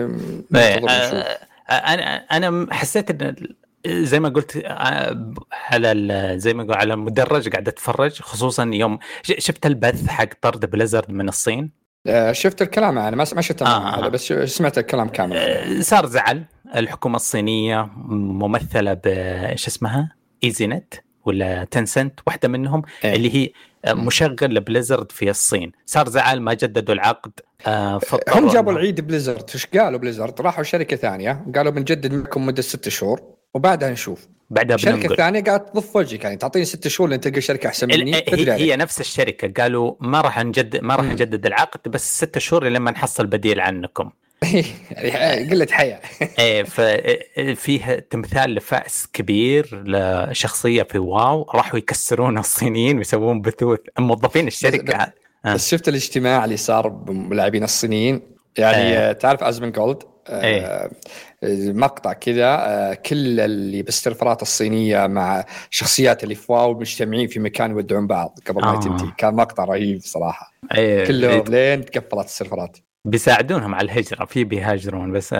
أه 0.54 1.38
أنا 1.70 2.16
أنا 2.16 2.74
حسيت 2.74 3.22
إن 3.22 3.34
زي 3.86 4.20
ما 4.20 4.28
قلت 4.28 4.56
آه، 4.56 5.34
على 5.52 6.32
زي 6.38 6.54
ما 6.54 6.62
قلت 6.62 6.76
على 6.76 6.94
المدرج 6.94 7.48
قاعد 7.48 7.68
أتفرج 7.68 8.20
خصوصا 8.22 8.70
يوم 8.72 8.98
شفت 9.22 9.66
البث 9.66 10.06
حق 10.06 10.28
طرد 10.40 10.70
Blizzard 10.70 11.10
من 11.10 11.28
الصين 11.28 11.72
آه، 12.06 12.32
شفت 12.32 12.62
الكلام 12.62 12.98
أنا 12.98 13.16
ما 13.16 13.40
شفت 13.40 13.62
آه. 13.62 14.00
هذا 14.00 14.08
بس 14.08 14.32
سمعت 14.32 14.78
الكلام 14.78 15.08
كامل 15.08 15.36
آه، 15.36 15.80
صار 15.80 16.06
زعل 16.06 16.44
الحكومة 16.76 17.16
الصينية 17.16 17.90
ممثلة 18.06 18.94
بايش 18.94 19.66
اسمها؟ 19.66 20.16
Easy 20.44 20.66
Net 20.66 20.94
ولا 21.26 21.64
Tencent 21.64 22.20
واحدة 22.26 22.48
منهم 22.48 22.82
إيه. 23.04 23.16
اللي 23.16 23.34
هي 23.34 23.50
مشغل 23.94 24.36
ل 24.54 24.61
Blizzard 24.61 25.12
في 25.12 25.30
الصين. 25.30 25.72
صار 25.86 26.08
زعل 26.08 26.40
ما 26.40 26.54
جددوا 26.54 26.94
العقد 26.94 27.32
آه 27.66 28.00
هم 28.28 28.48
جابوا 28.48 28.72
العيد 28.72 29.00
Blizzard. 29.00 29.50
إيش 29.54 29.66
قالوا 29.66 29.98
Blizzard؟ 29.98 30.40
راحوا 30.40 30.64
شركة 30.64 30.96
ثانية 30.96 31.46
قالوا 31.54 31.72
بنجدد 31.72 32.14
معكم 32.14 32.46
مدة 32.46 32.62
ست 32.62 32.88
شهور 32.88 33.22
وبعدها 33.54 33.90
نشوف. 33.90 34.28
بعدها 34.50 34.76
الشركة 34.76 35.12
الثانية 35.12 35.40
قاعد 35.40 35.66
تضف 35.66 35.96
وجهك 35.96 36.24
يعني 36.24 36.36
تعطيني 36.36 36.64
ست 36.64 36.88
شهور 36.88 37.10
لين 37.10 37.20
تلقى 37.20 37.40
شركة 37.40 37.66
أحسن 37.66 37.88
مني. 37.88 38.16
هي, 38.16 38.52
هي 38.52 38.76
نفس 38.76 39.00
الشركة 39.00 39.62
قالوا 39.62 39.94
ما 40.00 40.20
راح 40.20 40.44
نجدد 40.44 40.84
ما 40.84 40.96
راح 40.96 41.04
نجدد 41.04 41.46
العقد 41.46 41.90
بس 41.90 42.16
ست 42.16 42.38
شهور 42.38 42.68
لما 42.68 42.90
نحصل 42.90 43.26
بديل 43.26 43.60
عنكم. 43.60 44.10
قلة 45.50 45.66
حيا. 45.70 46.00
إيه 46.38 46.62
ففيه 46.62 48.06
تمثال 48.10 48.54
لفأس 48.54 49.08
كبير 49.12 49.84
لشخصية 49.86 50.82
في 50.82 50.98
WoW. 50.98 51.42
راحوا 51.54 51.78
يكسرون 51.78 52.38
الصينيين 52.38 52.98
ويسوون 52.98 53.40
بثوث. 53.40 53.80
موظفين 53.98 54.46
الشركة. 54.46 55.12
بس 55.44 55.70
شفت 55.70 55.88
الاجتماع 55.88 56.44
اللي 56.44 56.56
صار 56.56 56.88
باللاعبين 56.88 57.64
الصينيين؟ 57.64 58.20
يعني 58.58 58.98
آه. 58.98 59.12
تعرف 59.12 59.42
أزمن 59.42 59.72
جولد؟ 59.72 60.02
آه 60.28 60.44
إيه؟ 60.44 60.90
مقطع 61.72 62.12
كذا 62.12 62.44
آه 62.46 62.94
كل 62.94 63.40
اللي 63.40 63.82
بالسيرفرات 63.82 64.42
الصينية 64.42 65.06
مع 65.06 65.44
شخصيات 65.70 66.24
اللي 66.24 66.34
في 66.34 66.52
WoW 66.52 66.78
مجتمعين 66.78 67.28
في 67.28 67.40
مكان 67.40 67.70
يودعون 67.70 68.06
بعض 68.06 68.38
قبل 68.46 68.60
ما 68.60 68.76
آه. 68.76 68.80
تنتهي. 68.80 69.12
كان 69.18 69.34
مقطع 69.34 69.64
رهيب 69.64 70.00
صراحة. 70.00 70.52
إيه. 70.74 71.04
كلهم 71.04 71.44
لين 71.48 71.84
تقفلت 71.84 72.26
السيرفرات. 72.26 72.76
بيساعدونهم 73.06 73.74
على 73.74 73.84
الهجرة 73.84 74.24
في 74.24 74.44
بيهاجرون 74.44 75.12
بس 75.12 75.34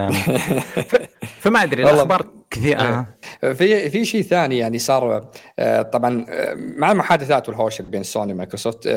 فما 1.39 1.63
أدري 1.63 1.83
الأخبار 1.91 2.27
كثير 2.51 2.81
آه. 2.81 3.07
في 3.41 3.91
في 3.91 4.05
شيء 4.05 4.23
ثاني 4.23 4.59
يعني 4.59 4.79
صار 4.79 5.31
آه، 5.59 5.83
طبعا 5.83 6.27
آه، 6.29 6.55
مع 6.55 6.93
المحادثات 6.93 7.49
والهوشه 7.49 7.83
بين 7.83 8.03
Sony 8.03 8.33
و 8.33 8.38
Microsoft 8.38 8.89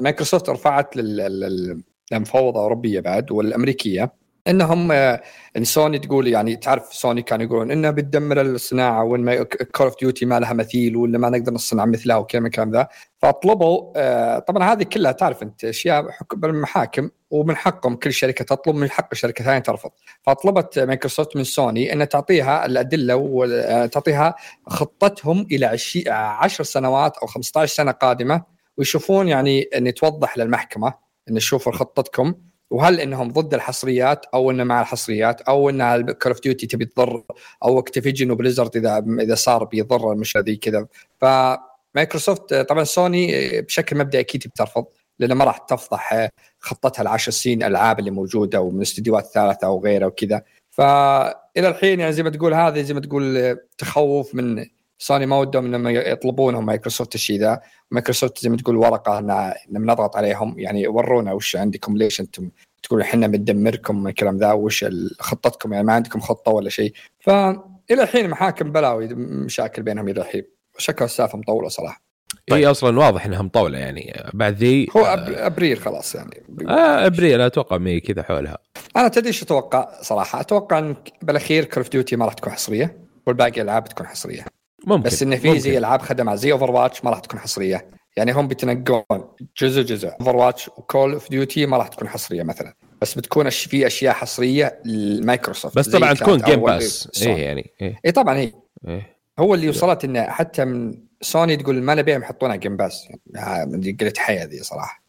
Microsoft 0.00 0.48
رفعت 0.48 0.96
للمفوضة 0.96 2.50
الأوروبية 2.50 3.00
بعد 3.00 3.32
والأمريكية 3.32 4.12
انهم 4.48 4.92
يعني 4.92 5.64
سوني 5.64 5.98
تقول 5.98 6.28
يعني 6.28 6.56
تعرف 6.56 6.94
سوني 6.94 7.22
كانوا 7.22 7.44
يقولون 7.46 7.70
انها 7.70 7.90
بتدمر 7.90 8.40
الصناعة 8.40 9.04
وإن 9.04 9.42
Call 9.44 9.86
of 9.86 10.00
Duty 10.00 10.26
ما 10.26 10.40
لها 10.40 10.52
مثيل 10.52 10.96
ولا 10.96 11.18
ما 11.18 11.30
نقدر 11.30 11.52
نصنع 11.52 11.84
مثلها 11.84 12.16
وكذا 12.16 12.40
من 12.40 12.46
الكلام 12.46 12.70
ذا 12.70 12.88
فطلبوا 13.18 14.38
طبعا 14.38 14.72
هذه 14.72 14.82
كلها 14.82 15.12
تعرف 15.12 15.42
أنت 15.42 15.64
أشياء 15.64 16.06
بالمحاكم 16.34 17.10
ومن 17.30 17.56
حقهم 17.56 17.96
كل 17.96 18.12
شركة 18.12 18.44
تطلب 18.44 18.74
من 18.74 18.90
حق 18.90 19.08
الشركة 19.12 19.40
الثانية 19.40 19.58
ترفض. 19.58 19.90
فطلبت 20.22 20.78
مايكروسوفت 20.78 21.36
من 21.36 21.44
سوني 21.44 21.92
إن 21.92 22.08
تعطيها 22.08 22.66
الأدلة 22.66 23.16
وتعطيها 23.16 24.34
خطتهم 24.66 25.46
إلى 25.52 25.76
10 26.08 26.64
سنوات 26.64 27.16
أو 27.16 27.26
15 27.26 27.74
سنة 27.74 27.92
قادمة 27.92 28.42
ويشوفون 28.78 29.28
يعني 29.28 29.62
إن 29.62 29.94
توضح 29.94 30.38
للمحكمة 30.38 30.94
إن 31.30 31.38
شوفوا 31.38 31.72
خطتكم. 31.72 32.34
وهل 32.70 33.00
إنهم 33.00 33.32
ضد 33.32 33.54
الحصريات 33.54 34.26
أو 34.34 34.50
إنه 34.50 34.64
مع 34.64 34.80
الحصريات 34.80 35.40
أو 35.40 35.70
إن 35.70 36.12
Call 36.12 36.32
of 36.32 36.42
Duty 36.42 36.66
تبي 36.66 36.84
تضر 36.84 37.22
أو 37.64 37.78
Activision 37.78 38.30
و 38.30 38.35
Blizzard 38.35 38.76
إذا 38.76 39.04
إذا 39.20 39.34
صار 39.34 39.64
بيضر 39.64 40.14
مش 40.14 40.36
ذي 40.36 40.56
كذا. 40.56 40.86
فمايكروسوفت 41.20 42.54
طبعا 42.54 42.84
سوني 42.84 43.50
بشكل 43.60 43.96
مبدئي 43.96 44.20
أكيد 44.20 44.46
بترفض 44.46 44.86
لأن 45.18 45.32
ما 45.32 45.44
راح 45.44 45.58
تفضح 45.58 46.28
خطتها 46.60 47.02
العشر 47.02 47.30
سنين 47.30 47.62
ألعاب 47.62 47.98
اللي 47.98 48.10
موجودة 48.10 48.60
ومن 48.60 48.80
استديوهات 48.82 49.24
ثالثة 49.24 49.66
أو 49.66 49.80
غيره 49.84 50.06
وكذا 50.06 50.42
فالى 50.70 51.68
الحين 51.68 52.00
يعني 52.00 52.12
زي 52.12 52.22
ما 52.22 52.30
تقول 52.30 52.54
هذه 52.54 52.82
زي 52.82 52.94
ما 52.94 53.00
تقول 53.00 53.56
تخوف 53.78 54.34
من 54.34 54.66
سوني 54.98 55.26
ما 55.26 55.38
ودهم 55.38 55.74
إنهم 55.74 55.88
يطلبونهم 55.88 56.66
مايكروسوفت 56.66 57.14
الشيء 57.14 57.40
ذا. 57.40 57.60
مايكروسوفت 57.90 58.38
زي 58.38 58.48
ما 58.48 58.56
تقول 58.56 58.76
ورقة 58.76 59.18
ان 59.18 59.52
نضغط 59.70 60.16
عليهم. 60.16 60.58
يعني 60.58 60.88
ورونا 60.88 61.32
وش 61.32 61.56
عندكم 61.56 61.96
ليش 61.96 62.20
أنتم 62.20 62.50
تقول 62.82 63.00
إحنا 63.00 63.26
بندمركم 63.26 64.06
الكلام 64.06 64.36
ذا؟ 64.36 64.52
وش 64.52 64.84
خطتكم؟ 65.20 65.72
يعني 65.72 65.86
ما 65.86 65.92
عندكم 65.92 66.20
خطة 66.20 66.52
ولا 66.52 66.70
شيء. 66.70 66.92
فالى 67.20 67.62
الحين 67.90 68.30
محاكم 68.30 68.72
بلاوي 68.72 69.08
مشاكل 69.14 69.82
بينهم 69.82 70.08
إلى 70.08 70.20
الحين 70.20 70.42
شكل 70.78 71.04
السالفه 71.04 71.38
مطوله 71.38 71.68
صراحة. 71.68 72.06
طيب. 72.50 72.58
هي 72.58 72.66
أصلا 72.66 72.98
واضح 72.98 73.26
انها 73.26 73.42
مطوله 73.42 73.78
يعني 73.78 74.30
بعد 74.34 74.54
ذي 74.54 74.88
هو 74.96 75.04
أب... 75.04 75.28
أبريل 75.28 75.78
خلاص 75.78 76.14
يعني. 76.14 76.42
آه 76.68 77.06
أبريل 77.06 77.40
أتوقع 77.40 77.78
مي 77.78 78.00
كذا 78.00 78.22
حولها. 78.22 78.58
أنا 78.96 79.08
تدري 79.08 79.28
إيش 79.28 79.42
أتوقع 79.42 79.88
صراحة؟ 80.02 80.40
أتوقع 80.40 80.78
ان 80.78 80.96
بالأخير 81.22 81.64
Call 81.64 81.82
of 81.82 81.88
Duty 81.88 82.16
ما 82.16 82.24
راح 82.24 82.34
تكون 82.34 82.52
حصرية 82.52 82.98
والباقي 83.26 83.60
الألعاب 83.60 83.88
تكون 83.88 84.06
حصرية. 84.06 84.44
ممكن 84.86 85.02
بس 85.02 85.22
انه 85.22 85.36
في 85.36 85.58
زي 85.58 85.78
ألعاب 85.78 86.02
خدمات 86.02 86.38
زي 86.38 86.52
Overwatch 86.52 87.04
ما 87.04 87.10
راح 87.10 87.18
تكون 87.18 87.40
حصرية. 87.40 87.86
يعني 88.16 88.32
هم 88.32 88.48
بيتنقون 88.48 89.04
جزء 89.58 89.82
جزء. 89.82 90.08
Overwatch 90.08 90.36
و 90.36 90.68
Call 90.68 91.12
of 91.12 91.30
Duty 91.30 91.66
ما 91.66 91.76
راح 91.76 91.88
تكون 91.88 92.08
حصرية 92.08 92.42
مثلا. 92.42 92.74
بس 93.02 93.14
بتكون 93.14 93.50
في 93.50 93.86
أشياء 93.86 94.14
حصرية 94.14 94.80
لمايكروسوفت 94.84 95.78
بس 95.78 95.88
طبعا 95.88 96.14
تكون 96.14 96.38
Game 96.38 96.60
Pass 96.60 97.22
اي 97.26 97.40
يعني 97.40 97.70
اي 97.82 97.96
إيه 98.04 98.10
طبعا 98.10 98.38
اي 98.38 98.52
إيه. 98.88 99.16
هو 99.38 99.54
اللي 99.54 99.68
وصلت 99.68 100.04
إنه 100.04 100.22
حتى 100.22 100.64
من 100.64 100.98
سوني 101.20 101.56
تقول 101.56 101.82
ما 101.82 101.94
نبيهم 101.94 102.22
يحطونها 102.22 102.56
Game 102.56 102.76
Pass 102.76 103.08
يعني 103.34 103.96
قلت 104.00 104.18
حياه 104.18 104.44
ذي 104.44 104.62
صراحة. 104.62 105.02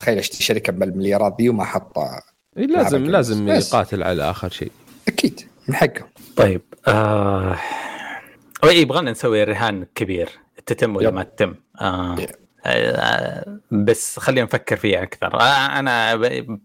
تخيل 0.00 0.18
أشتري 0.18 0.42
شركة 0.42 0.72
بالمليارات 0.72 1.36
ذي 1.40 1.48
وما 1.48 1.64
حط 1.64 1.98
إيه 1.98 2.66
لازم 2.66 3.04
لازم 3.04 3.48
يقاتل 3.48 4.02
على 4.02 4.30
آخر 4.30 4.48
شيء. 4.50 4.72
أكيد 5.08 5.40
من 5.68 5.74
حقه 5.74 6.08
طيب 6.36 6.62
آه... 6.88 7.58
يبغانا 8.72 9.10
نسوي 9.10 9.44
رهان 9.44 9.86
كبير. 9.94 10.28
تتم 10.66 10.96
ولا 10.96 11.10
ما 11.10 11.22
تتم؟ 11.22 11.54
آه... 11.80 12.16
آه... 12.66 13.58
بس 13.70 14.18
خلينا 14.18 14.42
نفكر 14.42 14.76
فيها 14.76 15.02
أكثر. 15.02 15.40
آه 15.40 15.78
أنا 15.78 16.16
ب... 16.16 16.58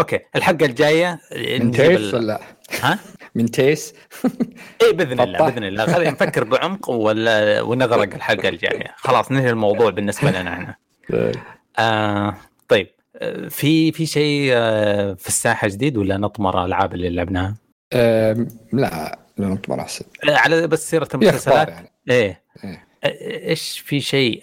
okay 0.00 0.18
الحلقة 0.36 0.66
الجاية 0.66 1.20
من 1.60 1.70
تيس 1.70 2.14
ولا؟ 2.14 2.40
ها؟ 2.80 2.98
من 3.34 3.50
تيس. 3.50 3.94
اي 4.82 4.92
بإذن 4.92 5.20
الله 5.20 5.38
بإذن 5.38 5.64
الله. 5.64 5.86
خلينا 5.86 6.10
نفكر 6.10 6.44
بعمق 6.44 6.90
ولا 6.90 7.62
ونغرق 7.62 8.14
الحلقة 8.14 8.48
الجاية. 8.48 8.94
خلاص 8.96 9.32
ننهي 9.32 9.50
الموضوع 9.50 9.90
بالنسبة 9.96 10.30
لنا 10.30 10.52
إحنا. 10.52 10.76
طيب. 11.12 11.34
آه 11.78 12.34
طيب. 12.68 12.86
في 13.48 13.92
في 13.92 14.06
شيء 14.06 14.50
آه، 14.52 15.14
في 15.14 15.28
الساحة 15.28 15.68
جديد 15.68 15.96
ولا 15.96 16.16
نطمر 16.16 16.60
الالعاب 16.60 16.94
اللي 16.94 17.10
لعبناها؟ 17.10 17.54
لا. 18.72 19.18
أحسن 19.80 20.04
على 20.28 20.66
بس 20.66 20.90
سيرة 20.90 21.08
المسلسلات 21.14 21.68
يعني. 21.68 21.92
إيه, 22.10 22.42
إيه. 22.64 22.86
إيش 23.48 23.78
في 23.78 24.00
شيء 24.00 24.40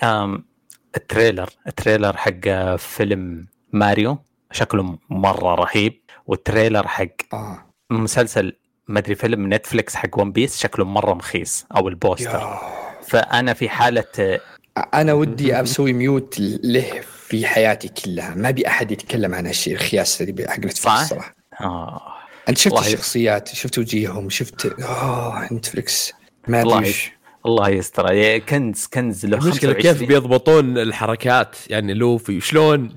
ال 0.97 1.04
trailer 1.04 1.49
ال 1.67 1.74
trailer 1.74 2.17
حق 2.17 2.75
فيلم 2.75 3.47
ماريو 3.73 4.17
شكله 4.51 4.97
مرة 5.09 5.55
رهيب 5.55 6.01
وال 6.27 6.41
trailer 6.41 6.87
حق 6.87 7.07
آه. 7.33 7.65
مسلسل 7.89 8.53
ما 8.87 8.99
أدري 8.99 9.15
فيلم 9.15 9.53
نتفلكس 9.53 9.95
حق 9.95 10.19
One 10.19 10.31
Piece 10.31 10.57
شكله 10.57 10.85
مرة 10.85 11.13
مخيس 11.13 11.65
أو 11.75 11.87
البوستر 11.87 12.59
فأنا 13.07 13.53
في 13.53 13.69
حالة 13.69 14.39
أنا 14.93 15.13
ودي 15.13 15.61
أسوي 15.61 15.93
mute 15.93 16.39
له 16.39 17.01
في 17.27 17.47
حياتي 17.47 17.87
كلها 17.87 18.35
ما 18.35 18.49
أبي 18.49 18.67
أحد 18.67 18.91
يتكلم 18.91 19.35
عن 19.35 19.47
هالشيء 19.47 19.73
الخياس 19.73 20.21
اللي 20.21 20.47
حق 20.47 20.59
نتفلكس 20.59 21.01
الصراحه 21.01 21.35
آه. 21.61 22.16
أنت 22.49 22.57
شفت 22.57 22.79
الشخصيات 22.79 23.49
شفت 23.49 23.77
وجيههم 23.77 24.29
شفت 24.29 24.65
اوه 24.65 25.53
نتفلكس 25.53 26.13
ما 26.47 26.61
أدري 26.61 26.93
الله 27.45 27.69
يستر. 27.69 28.37
كنز 28.37 28.87
كنز 28.93 29.25
له 29.25 29.37
المشكلة 29.37 29.73
كيف 29.73 30.03
بيضبطون 30.03 30.77
الحركات؟ 30.77 31.55
يعني 31.69 31.93
لوفي 31.93 32.41
شلون؟ 32.41 32.89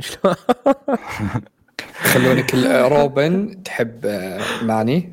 خلونك 2.12 2.54
روبن 2.92 3.62
تحب 3.62 4.06
آه، 4.06 4.40
ماني؟ 4.62 5.12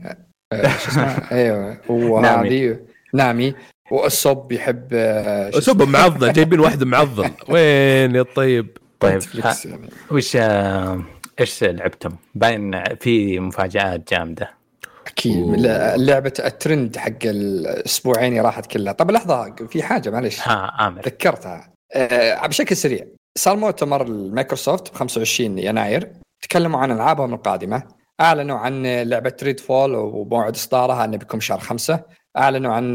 آه، 0.53 0.77
شو 0.77 0.89
اسمه؟ 0.89 1.32
أيوه. 1.32 1.77
وهذه 1.89 2.79
نامي. 3.13 3.53
والصب 3.91 4.51
يحب 4.51 4.88
الصب 4.94 5.82
آه، 5.82 5.86
معضل 5.86 6.34
جايبين 6.34 6.60
واحد 6.60 6.84
معضل. 6.84 7.29
وين 7.50 8.15
يا 8.15 8.24
طيب؟ 8.36 8.77
طيب 9.00 9.22
يعني. 9.65 9.89
وش 10.12 10.38
إيش 11.39 11.63
لعبتم؟ 11.63 12.15
باين 12.36 12.84
في 12.96 13.39
مفاجآت 13.39 14.13
جامدة. 14.13 14.50
أكيد. 15.08 15.56
لعبة 15.98 16.33
الترند 16.40 16.98
حق 16.98 17.25
الأسبوعين 17.25 18.42
راحت 18.42 18.66
كلها. 18.66 18.94
طب 18.94 19.11
لحظة 19.11 19.55
في 19.70 19.83
حاجة 19.83 20.09
معلش 20.09 20.40
ها 20.48 20.88
آمر. 20.88 21.01
ذكرتها. 21.01 21.74
أه 21.94 22.48
بشكل 22.48 22.75
سريع 22.75 23.05
صار 23.38 23.55
مؤتمر 23.55 24.01
المايكروسوفت 24.01 24.92
ب 24.92 24.96
25 24.96 25.59
يناير 25.59 26.11
تكلموا 26.42 26.79
عن 26.79 26.92
ألعابهم 26.92 27.33
القادمة. 27.33 27.83
أعلنوا 28.22 28.57
عن 28.57 28.85
لعبة 28.85 29.33
Redfall 29.44 29.96
وموعد 29.96 30.55
إصدارها 30.55 31.05
أنه 31.05 31.18
بيكون 31.18 31.40
شهر 31.40 31.59
خمسة. 31.59 32.00
أعلنوا 32.37 32.73
عن 32.73 32.93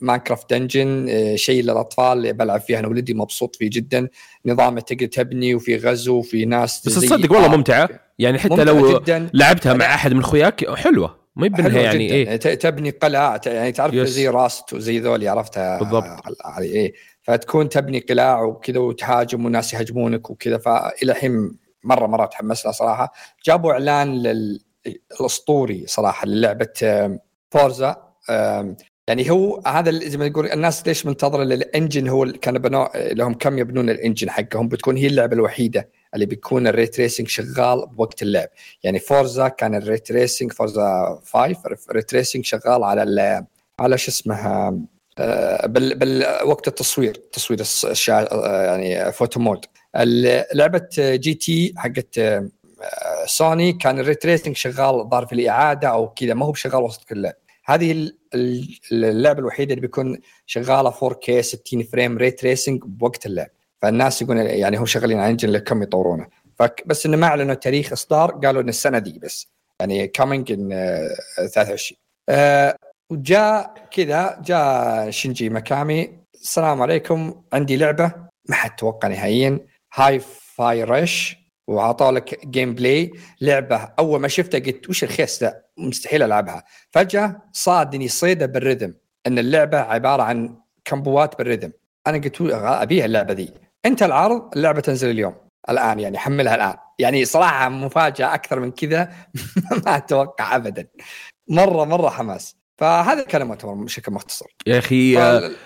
Minecraft 0.00 0.50
Dungeon 0.50 1.08
شيء 1.36 1.62
للأطفال 1.62 2.18
اللي 2.18 2.32
بلعب 2.32 2.60
فيه 2.60 2.78
أنا 2.78 2.88
ولدي 2.88 3.14
مبسوط 3.14 3.56
فيه 3.56 3.70
جدا. 3.72 4.08
نظام 4.46 4.78
تقدر 4.78 5.06
تبني 5.06 5.54
وفي 5.54 5.76
غزو 5.76 6.18
وفي 6.18 6.44
ناس 6.44 6.86
بس 6.86 6.94
تصدق 6.94 7.32
والله 7.32 7.48
ممتعة. 7.48 7.88
يعني 8.18 8.38
حتى 8.38 8.64
لو 8.64 8.98
جداً. 8.98 9.30
لعبتها 9.34 9.74
مع 9.74 9.94
أحد 9.94 10.12
من 10.12 10.20
أخوياك 10.20 10.74
حلوة. 10.74 11.18
ما 11.36 11.46
يبنها 11.46 11.80
يعني 11.80 12.12
إيه. 12.12 12.36
تبني 12.36 12.90
قلعة 12.90 13.40
يعني 13.46 13.72
تعرف 13.72 13.94
yes. 13.94 14.08
زي 14.08 14.28
Rust 14.28 14.72
وزي 14.72 14.98
ذولي 14.98 15.28
عرفتها 15.28 15.78
بالضبط. 15.78 16.04
إيه. 16.60 16.92
فتكون 17.22 17.68
تبني 17.68 17.98
قلاع 17.98 18.42
وكذا 18.42 18.78
وتهاجم 18.78 19.44
والناس 19.44 19.74
يهاجمونك 19.74 20.30
وكذا. 20.30 20.58
فالى 20.58 21.12
الحين 21.12 21.56
مرة 21.84 22.06
مرة 22.06 22.26
تحمس 22.26 22.64
لها 22.64 22.72
صراحة. 22.72 23.12
جابوا 23.44 23.72
إعلان 23.72 24.22
لل... 24.22 24.60
الأسطوري 25.20 25.84
صراحة 25.86 26.26
للعبة 26.26 26.72
Forza 27.50 27.96
يعني 29.08 29.30
هو 29.30 29.62
هذا 29.66 29.90
زي 29.90 30.18
ما 30.18 30.28
تقول 30.28 30.46
الناس 30.46 30.86
ليش 30.86 31.06
منتظرة 31.06 31.42
ال 31.42 31.51
engine 31.51 32.08
هو 32.08 32.26
كان 32.26 32.58
بنوا 32.58 33.12
لهم 33.14 33.34
كم 33.34 33.58
يبنون 33.58 33.90
ال 33.90 33.96
engine 33.96 34.30
حقهم؟ 34.30 34.68
بتكون 34.68 34.96
هي 34.96 35.06
اللعبة 35.06 35.34
الوحيدة 35.34 35.88
اللي 36.14 36.26
بيكون 36.26 36.66
ال 36.66 36.74
ray 36.74 37.00
tracing 37.00 37.28
شغال 37.28 37.86
بوقت 37.86 38.22
اللعب. 38.22 38.48
يعني 38.82 38.98
Forza 38.98 39.48
كان 39.48 39.74
ال 39.74 39.83
ray 39.83 40.12
tracing 40.12 40.52
Forza 40.52 41.18
5 41.24 41.56
ال 41.90 41.96
ray 41.96 42.14
tracing 42.14 42.44
شغال 42.44 42.84
على 42.84 43.46
على 43.80 43.98
شو 43.98 44.10
اسمها 44.10 44.78
آه، 45.18 45.66
بال 45.66 45.98
بالوقت 45.98 46.68
التصوير 46.68 47.14
تصوير 47.14 47.60
الشا 47.60 48.32
آه، 48.32 48.64
يعني 48.64 49.12
photo 49.12 49.40
mode 49.40 49.64
لعبة 50.54 50.88
GT 50.98 51.74
حقت 51.76 52.20
سوني 53.26 53.72
كان 53.72 53.98
ال 53.98 54.05
ray 54.05 54.26
tracing 54.26 54.56
شغال 54.56 55.08
ظهر 55.10 55.26
في 55.26 55.32
الإعادة 55.32 55.88
أو 55.88 56.08
كذا 56.08 56.34
ما 56.34 56.46
هو 56.46 56.52
بشغال 56.52 56.82
وسط 56.82 57.04
كل 57.04 57.16
اللعب 57.16 57.34
هذه 57.64 58.10
اللعبة 58.92 59.38
الوحيدة 59.38 59.74
اللي 59.74 59.80
بيكون 59.80 60.18
شغالة 60.46 60.90
4K 60.90 61.40
60 61.40 61.82
frame 61.82 62.18
ray 62.18 62.44
tracing 62.44 62.82
بوقت 62.84 63.26
اللعب 63.26 63.48
فالناس 63.82 64.22
يقول 64.22 64.36
يعني 64.36 64.76
هم 64.76 64.86
شغالين 64.86 65.18
على 65.18 65.30
engine 65.30 65.50
لكم 65.50 65.82
يطورونه. 65.82 66.26
بس 66.86 67.06
إنه 67.06 67.16
ما 67.16 67.26
أعلنوا 67.26 67.54
تاريخ 67.54 67.92
إصدار 67.92 68.30
قالوا 68.30 68.62
ان 68.62 68.68
السنة 68.68 68.98
دي 68.98 69.18
بس. 69.18 69.46
يعني 69.80 70.06
coming 70.06 70.52
in 70.52 70.68
23 71.36 71.98
أه 72.28 72.76
وجاء 73.10 73.74
كذا 73.90 74.42
جاء 74.44 75.10
شينجي 75.10 75.50
ميكامي 75.50 76.18
السلام 76.34 76.82
عليكم 76.82 77.42
عندي 77.52 77.76
لعبة 77.76 78.12
ما 78.48 78.54
حد 78.54 78.76
توقع 78.76 79.08
نهائيا. 79.08 79.66
Hi-Fi 79.94 80.84
Rush 80.84 81.37
وعطوا 81.68 82.12
لك 82.12 82.46
gameplay 82.46 83.12
لعبة. 83.40 83.76
أول 83.98 84.20
ما 84.20 84.28
شفتها 84.28 84.58
قلت 84.58 84.88
وش 84.88 85.04
الخيس 85.04 85.42
ذا 85.42 85.62
مستحيل 85.78 86.22
ألعبها. 86.22 86.64
فجأة 86.90 87.42
صادني 87.52 88.08
صيده 88.08 88.46
بال 88.46 88.57
rhythm. 88.57 88.94
إن 89.26 89.38
اللعبة 89.38 89.78
عبارة 89.78 90.22
عن 90.22 90.56
كمبوات 90.84 91.38
بال 91.38 91.46
rhythm. 91.46 91.72
أنا 92.06 92.18
قلت 92.18 92.40
أبيها 92.62 93.04
اللعبة 93.04 93.34
ذي. 93.34 93.54
انتهى 93.86 94.02
العرض 94.02 94.50
اللعبة 94.56 94.80
تنزل 94.80 95.10
اليوم. 95.10 95.34
الآن 95.70 96.00
يعني 96.00 96.18
حملها 96.18 96.54
الآن. 96.54 96.74
يعني 96.98 97.24
صراحة 97.24 97.68
مفاجأة 97.68 98.34
أكثر 98.34 98.60
من 98.60 98.70
كذا 98.70 99.12
ما 99.86 99.96
أتوقع 99.96 100.56
ابدا. 100.56 100.86
مرة 101.48 101.84
مرة 101.84 102.08
حماس. 102.08 102.57
فهذا 102.78 103.24
كان 103.24 103.46
مؤتمر 103.46 103.74
بشكل 103.74 104.12
مختصر. 104.12 104.46
يا 104.66 104.78
أخي 104.78 105.14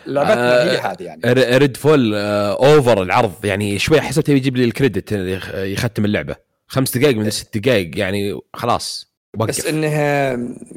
لعبتنا 0.07 0.63
آه 0.63 0.73
هي 0.73 0.79
هذه 0.79 1.03
يعني. 1.03 1.21
Redfall 1.59 2.15
آه 2.15 2.75
over 2.75 3.03
العرض. 3.03 3.45
يعني 3.45 3.79
شوي 3.79 4.01
حسبت 4.01 4.29
يجيب 4.29 4.57
لي 4.57 4.65
ال 4.65 4.72
credit 4.72 5.13
يختم 5.55 6.05
اللعبة. 6.05 6.37
خمس 6.67 6.99
دقائق 6.99 7.17
من 7.17 7.31
ست 7.31 7.59
دقائق 7.59 7.99
يعني 7.99 8.39
خلاص 8.55 9.15
وقف. 9.39 9.49
بس 9.49 9.67
إنه 9.67 9.89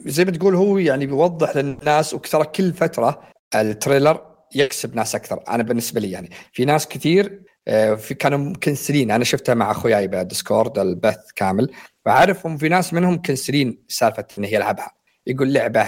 زي 0.05 0.25
ما 0.25 0.31
تقول 0.31 0.55
هو 0.55 0.77
يعني 0.77 1.05
بيوضح 1.05 1.57
للناس 1.57 2.13
وترى 2.13 2.45
كل 2.45 2.73
فترة 2.73 3.21
ال 3.55 3.64
trailer 3.64 4.21
يكسب 4.55 4.95
ناس 4.95 5.15
أكثر. 5.15 5.43
أنا 5.49 5.63
بالنسبة 5.63 6.01
لي 6.01 6.11
يعني 6.11 6.29
في 6.53 6.65
ناس 6.65 6.87
كثير 6.87 7.41
آه، 7.67 7.95
في 7.95 8.13
كانوا 8.13 8.37
مكنسلين. 8.37 9.11
أنا 9.11 9.23
شفتها 9.23 9.55
مع 9.55 9.71
أخوياي 9.71 10.07
بال 10.07 10.23
Discord 10.23 10.79
البث 10.79 11.31
كامل. 11.35 11.71
فأعرفهم 12.05 12.57
في 12.57 12.69
ناس 12.69 12.93
منهم 12.93 13.13
مكنسلين 13.13 13.83
سالفة 13.87 14.25
إنه 14.37 14.47
يلعبها. 14.47 14.91
يقول 15.27 15.53
لعبة 15.53 15.83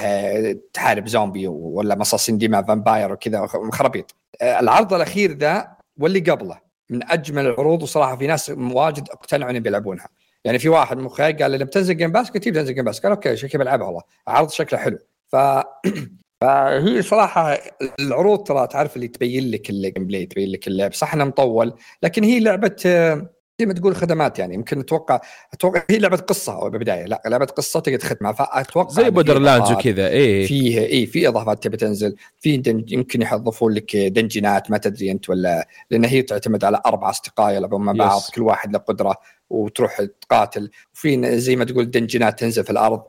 تحارب 0.73 1.08
زومبي 1.08 1.47
ولا 1.47 1.95
مصاصين 1.95 2.38
دماء 2.38 2.63
vampire 2.63 3.12
وكذا 3.12 3.45
خرابيط 3.71 4.15
العرض 4.41 4.93
الأخير 4.93 5.32
ذا 5.32 5.78
واللي 5.97 6.19
قبله 6.19 6.60
من 6.89 7.12
أجمل 7.12 7.45
العروض 7.45 7.84
وصراحة 7.84 8.15
في 8.15 8.28
ناس 8.28 8.50
واجد 8.50 9.10
اقتنعوا 9.10 9.52
إنهم 9.52 9.63
بيلعبونها. 9.63 10.10
يعني 10.45 10.60
في 10.60 10.69
واحد 10.69 10.97
مخي 10.97 11.34
قال 11.34 11.52
لي 11.52 11.65
بتنزل 11.65 11.97
Game 11.98 12.12
Pass 12.12 12.30
قلت 12.30 12.47
بتنزل 12.47 12.76
Game 12.76 12.86
Pass 12.86 13.00
قال 13.00 13.12
okay 13.12 13.36
شكلي 13.36 13.60
بلعبها 13.60 13.88
والله. 13.88 14.02
عرض 14.28 14.50
شكله 14.50 14.80
حلو. 14.80 14.97
ف 15.28 15.36
فهي 16.41 17.02
صراحة 17.02 17.58
العروض 18.00 18.43
ترى 18.43 18.67
تعرف 18.67 18.95
اللي 18.95 19.08
تبين 19.08 19.52
لك 19.52 19.69
ال 19.70 20.08
gameplay 20.08 20.26
تبين 20.26 20.52
لك 20.52 20.67
اللعب. 20.67 20.93
صح 20.93 21.13
إنه 21.13 21.26
مطول 21.26 21.73
لكن 22.04 22.23
هي 22.23 22.39
لعبة 22.39 22.76
زي 23.62 23.65
ما 23.65 23.74
تقول 23.74 23.96
خدمات 23.96 24.39
يعني. 24.39 24.54
يمكن 24.54 24.80
أتوقع 24.80 25.22
أتوقع 25.54 25.84
هي 25.89 26.00
لعبة 26.00 26.17
قصة 26.17 26.70
بالبداية. 26.70 27.06
لا 27.06 27.22
لعبة 27.26 27.46
قصة 27.46 27.80
تقدر 27.80 27.98
تختمها. 27.98 28.32
فأتوقع 28.32 28.89
زي 28.89 29.10
Borderlands 29.10 29.72
وكذا 29.72 30.08
اي 30.08 30.48
فيه 30.48 30.80
اي 30.80 31.06
في 31.06 31.28
إضافات 31.28 31.63
تبي 31.63 31.78
تنزل. 31.78 32.15
في 32.39 32.63
يمكن 32.88 33.22
يضيفون 33.22 33.74
لك 33.74 33.96
دنجينات 33.96 34.72
ما 34.72 34.78
تدري 34.78 35.12
أنت 35.12 35.30
ولا 35.30 35.67
لأن 35.91 36.06
هي 36.06 36.22
تعتمد 36.22 36.63
على 36.63 36.82
أربع 36.86 37.10
أصدقاء 37.10 37.56
يلعبون 37.56 37.82
مع 37.82 37.91
بعض 37.91 38.22
كل 38.36 38.41
واحد 38.41 38.74
له 38.74 38.80
قدرة 38.80 39.15
وتروح 39.50 40.02
تقاتل. 40.22 40.72
وفي 40.93 41.39
زي 41.39 41.56
ما 41.56 41.65
تقول 41.65 41.91
dungeon 41.91 42.34
ات 42.34 42.39
تنزل 42.39 42.63
في 42.63 42.70
الأرض. 42.70 43.02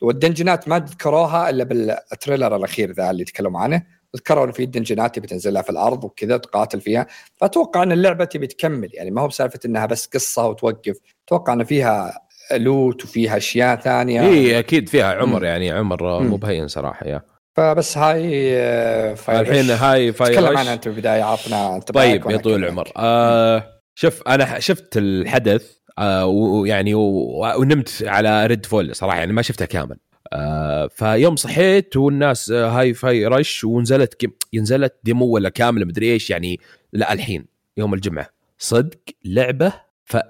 وال 0.00 0.14
dungeon 0.14 0.61
ات 0.61 0.68
ما 0.68 0.78
ذكروها 0.78 1.50
إلا 1.50 1.64
بال 1.64 1.84
trailer 1.84 2.56
الأخير 2.56 2.92
ذا 2.92 3.10
اللي 3.10 3.24
تكلموا 3.24 3.60
عنه. 3.60 4.01
ذكروا 4.16 4.44
انه 4.44 4.52
في 4.52 4.66
dungeon 4.66 5.08
ات 5.08 5.14
تبي 5.14 5.26
تنزلها 5.26 5.62
في 5.62 5.70
الأرض 5.70 6.04
وكذا 6.04 6.36
تقاتل 6.36 6.80
فيها 6.80 7.06
فأتوقع 7.36 7.82
إن 7.82 7.92
اللعبة 7.92 8.24
تبي 8.24 8.46
تكمل. 8.46 8.88
يعني 8.92 9.10
ما 9.10 9.22
هو 9.22 9.28
بسالفة 9.28 9.60
إنها 9.64 9.86
بس 9.86 10.06
قصة 10.06 10.46
وتوقف. 10.46 10.96
أتوقع 11.26 11.52
إن 11.52 11.64
فيها 11.64 12.20
loot 12.52 13.04
وفيها 13.04 13.36
أشياء 13.36 13.76
ثانية. 13.76 14.22
إي 14.22 14.58
أكيد 14.58 14.88
فيها 14.88 15.14
عمر 15.14 15.40
م. 15.40 15.44
يعني 15.44 15.70
عمر 15.70 16.22
مو 16.22 16.36
بهين 16.36 16.68
صراحة 16.68 17.06
يا. 17.06 17.22
فبس 17.56 17.98
Hi 17.98 18.56
آه، 18.56 19.16
الحين 19.28 19.70
Hi 19.70 20.12
Fi 20.12 20.32
تكلم 20.32 20.56
عنها 20.56 20.74
أنت 20.74 20.84
في 20.84 20.90
البدايه 20.90 21.22
عطنا 21.22 21.78
طيب 21.78 22.30
يا 22.30 22.36
طويل 22.36 22.64
العمر. 22.64 22.92
آه 22.96 23.80
شوف 23.94 24.22
أنا 24.28 24.58
شفت 24.58 24.96
الحدث 24.96 25.72
آه 25.98 26.26
ويعني 26.26 26.94
ونمت 26.94 28.04
على 28.06 28.46
Redfall 28.46 28.96
صراحة 28.96 29.18
يعني 29.18 29.32
ما 29.32 29.42
شفتها 29.42 29.64
كامل. 29.64 29.96
آه 30.32 30.86
فيوم 30.86 31.36
صحيت 31.36 31.96
والناس 31.96 32.50
آه 32.50 32.68
Hi-Fi 32.68 33.26
Rush 33.26 33.64
ونزلت 33.64 34.30
نزلت 34.52 34.94
demo 35.04 35.26
ولا 35.26 35.48
كاملة 35.48 35.84
مدري 35.84 36.12
إيش 36.12 36.30
يعني 36.30 36.60
لا 36.92 37.12
الحين 37.12 37.46
يوم 37.76 37.94
الجمعة. 37.94 38.28
صدق 38.58 38.98
لعبة 39.24 39.72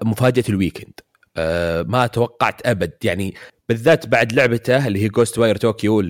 مفاجأة 0.03 0.43
ال 0.49 0.55
weekend. 0.55 0.99
آه 1.37 1.81
ما 1.81 2.07
توقعت 2.07 2.67
أبد 2.67 2.93
يعني 3.03 3.33
بالذات 3.69 4.07
بعد 4.07 4.33
لعبته 4.33 4.87
اللي 4.87 5.03
هي 5.03 5.07
Ghostwire 5.07 5.57
Tokyo 5.57 6.01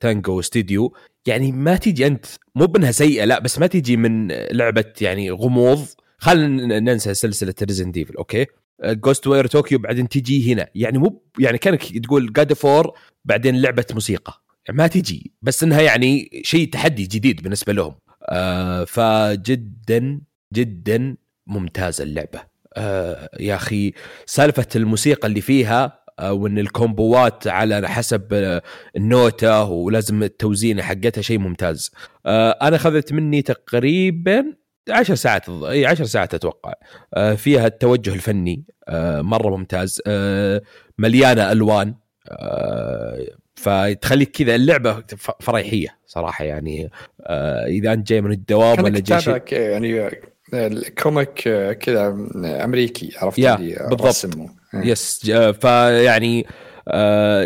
Tango 0.00 0.40
Studio. 0.40 0.94
يعني 1.26 1.52
ما 1.52 1.76
تيجي 1.76 2.06
أنت 2.06 2.26
مو 2.54 2.66
بأنها 2.66 2.92
سيئة 2.92 3.24
لا 3.24 3.38
بس 3.38 3.58
ما 3.58 3.66
تيجي 3.66 3.96
من 3.96 4.28
لعبة 4.32 4.92
يعني 5.00 5.30
غموض. 5.30 5.86
خلينا 6.18 6.80
ننسى 6.80 7.14
سلسلة 7.14 7.54
Resident 7.62 7.90
Evil 7.90 8.14
okay؟ 8.16 8.46
Ghostwire 8.84 9.46
Tokyo 9.46 9.78
بعدين 9.78 10.08
تجي 10.08 10.52
هنا. 10.52 10.68
يعني 10.74 10.98
مو 10.98 11.22
يعني 11.38 11.58
كانك 11.58 11.98
تقول 11.98 12.32
God 12.32 12.52
of 12.52 12.68
War 12.68 12.92
بعدين 13.24 13.60
لعبة 13.60 13.86
موسيقى. 13.92 14.42
ما 14.70 14.86
تجي. 14.86 15.32
بس 15.42 15.62
إنها 15.62 15.80
يعني 15.80 16.40
شيء 16.44 16.70
تحدي 16.70 17.02
جديد 17.02 17.42
بالنسبة 17.42 17.72
لهم. 17.72 17.94
آه 18.22 18.84
فجدا 18.84 20.20
جدا 20.54 21.16
ممتازة 21.46 22.04
اللعبة. 22.04 22.40
آه 22.76 23.30
يا 23.40 23.54
أخي 23.54 23.92
سالفة 24.26 24.66
الموسيقى 24.76 25.28
اللي 25.28 25.40
فيها 25.40 25.98
آه 26.18 26.32
وإن 26.32 26.58
ال 26.58 26.71
combo 26.71 27.33
ات 27.33 27.46
على 27.46 27.88
حسب 27.88 28.28
آه 28.32 28.62
النوتة 28.96 29.64
ولازم 29.64 30.22
التوزينه 30.22 30.82
حقتها 30.82 31.22
شيء 31.22 31.38
ممتاز. 31.38 31.90
آه 32.26 32.50
أنا 32.50 32.76
أخذت 32.76 33.12
مني 33.12 33.42
تقريبا 33.42 34.44
عشر 34.90 35.14
ساعات 35.14 35.48
إي 35.48 35.86
عشر 35.86 36.04
ساعات 36.04 36.34
أتوقع. 36.34 36.72
آه 37.14 37.34
فيها 37.34 37.66
التوجه 37.66 38.14
الفني 38.14 38.64
آه 38.88 39.20
مرة 39.20 39.56
ممتاز. 39.56 40.02
آه 40.06 40.62
مليانة 40.98 41.52
ألوان. 41.52 41.94
فتخليك 43.54 44.30
كذا 44.30 44.54
اللعبة 44.54 45.02
فريحيه 45.40 45.98
صراحة 46.06 46.44
يعني. 46.44 46.90
إذا 47.66 47.92
أنت 47.92 48.08
جاي 48.08 48.20
من 48.20 48.32
الدوام 48.32 48.84
ولا 48.84 49.00
جاي 49.00 49.42
يعني 49.52 50.10
الكوميك 50.54 51.32
كذا 51.80 52.08
أمريكي 52.64 53.12
عرفت 53.16 53.38
يا 53.38 53.88
بالضبط. 53.88 54.50
yes 54.74 55.30
فيعني 55.60 56.46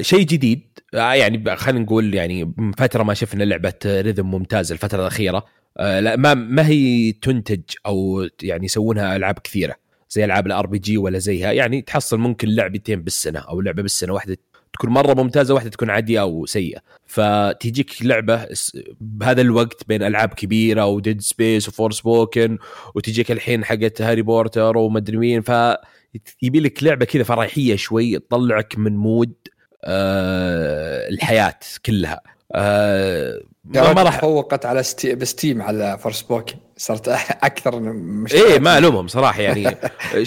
شيء 0.01 0.27
جديد. 0.27 0.79
يعني 0.93 1.57
خلينا 1.57 1.81
نقول 1.81 2.15
يعني 2.15 2.55
من 2.57 2.73
فترة 2.73 3.03
ما 3.03 3.15
شفنا 3.15 3.45
لعبة 3.45 3.75
rhythm 3.87 4.31
ممتازه 4.31 4.73
الفترة 4.73 5.01
الأخيرة. 5.01 5.45
لا 5.79 6.17
ما 6.17 6.35
ما 6.35 6.67
هي 6.67 7.13
تنتج 7.13 7.63
أو 7.87 8.29
يعني 8.43 8.65
يسوونها 8.65 9.17
ألعاب 9.17 9.39
كثيرة 9.39 9.75
زي 10.11 10.25
ألعاب 10.25 10.47
ال 10.47 10.67
RPG 10.67 10.97
ولا 10.99 11.19
زيها. 11.19 11.53
يعني 11.53 11.83
تحصل 11.83 12.19
ممكن 12.19 12.49
لعبتين 12.49 13.03
بالسنة 13.03 13.39
أو 13.39 13.61
لعبة 13.61 13.83
بالسنة 13.83 14.13
واحدة 14.13 14.39
تكون 14.73 14.91
مرة 14.91 15.15
ممتازة 15.15 15.55
واحدة 15.55 15.71
تكون 15.71 15.91
عادية 15.91 16.21
أو 16.21 16.47
سيئة. 16.47 16.81
فتجيك 17.07 17.91
لعبة 18.03 18.49
بهذا 19.01 19.41
الوقت 19.41 19.89
بين 19.89 20.03
ألعاب 20.03 20.29
كبيرة 20.29 20.87
و 20.87 20.93
Dead 20.93 21.21
Space 21.21 21.69
و 21.69 21.93
Forspoken 21.93 22.59
وتجيك 22.95 23.31
الحين 23.31 23.65
حقت 23.65 24.03
Harry 24.03 24.23
Potter 24.23 24.77
ومدري 24.77 25.17
مين. 25.17 25.41
ف 25.43 25.51
لك 26.43 26.83
لعبة 26.85 27.05
كذا 27.05 27.23
فرحية 27.23 27.77
شوي 27.77 28.19
تطلعك 28.19 28.79
من 28.79 28.97
mood 28.97 29.33
آه 29.85 31.09
الحياة 31.09 31.59
كلها. 31.87 32.21
آه 32.53 33.41
ما, 33.65 34.03
راح 34.03 34.17
تفوقت 34.17 34.67
على 34.67 34.83
Stea... 34.83 35.15
ب 35.15 35.23
Steam 35.23 35.62
على 35.62 35.99
Forspoken 35.99 36.55
صرت 36.77 37.09
أكثر 37.49 37.81
مش 37.81 38.35
إيه 38.35 38.59
ما 38.59 38.79
ألومهم 38.79 39.09
صراحة 39.09 39.43
يعني. 39.43 39.62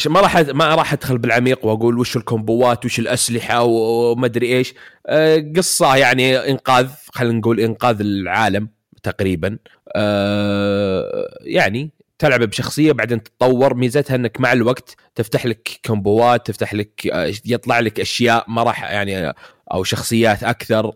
ما 0.05 0.19
راح 0.21 0.37
ما 0.37 0.75
راح 0.75 0.93
أدخل 0.93 1.17
بالعميق 1.17 1.65
وأقول 1.65 1.99
وش 1.99 2.17
ال 2.17 2.27
combo 2.27 2.75
ات 2.75 2.85
وش 2.85 2.99
الأسلحة 2.99 3.63
وما 3.63 4.25
أدري 4.25 4.57
إيش. 4.57 4.73
آه 5.07 5.51
قصة 5.55 5.95
يعني 5.95 6.37
إنقاذ 6.51 6.89
خلينا 7.11 7.39
نقول 7.39 7.59
إنقاذ 7.59 8.01
العالم 8.01 8.69
تقريبا. 9.03 9.57
آه 9.95 11.37
يعني 11.41 11.91
تلعب 12.19 12.43
بشخصية 12.43 12.91
بعدين 12.91 13.23
تتطور. 13.23 13.73
ميزتها 13.73 14.15
إنك 14.15 14.41
مع 14.41 14.53
الوقت 14.53 14.95
تفتح 15.15 15.45
لك 15.45 15.79
combo 15.85 16.37
ات 16.37 16.47
تفتح 16.47 16.73
لك 16.73 17.07
آه، 17.13 17.33
يطلع 17.45 17.79
لك 17.79 17.99
أشياء 17.99 18.45
ما 18.47 18.63
راح 18.63 18.91
يعني 18.91 19.33
أو 19.73 19.83
شخصيات 19.83 20.43
أكثر. 20.43 20.85
آه، 20.85 20.93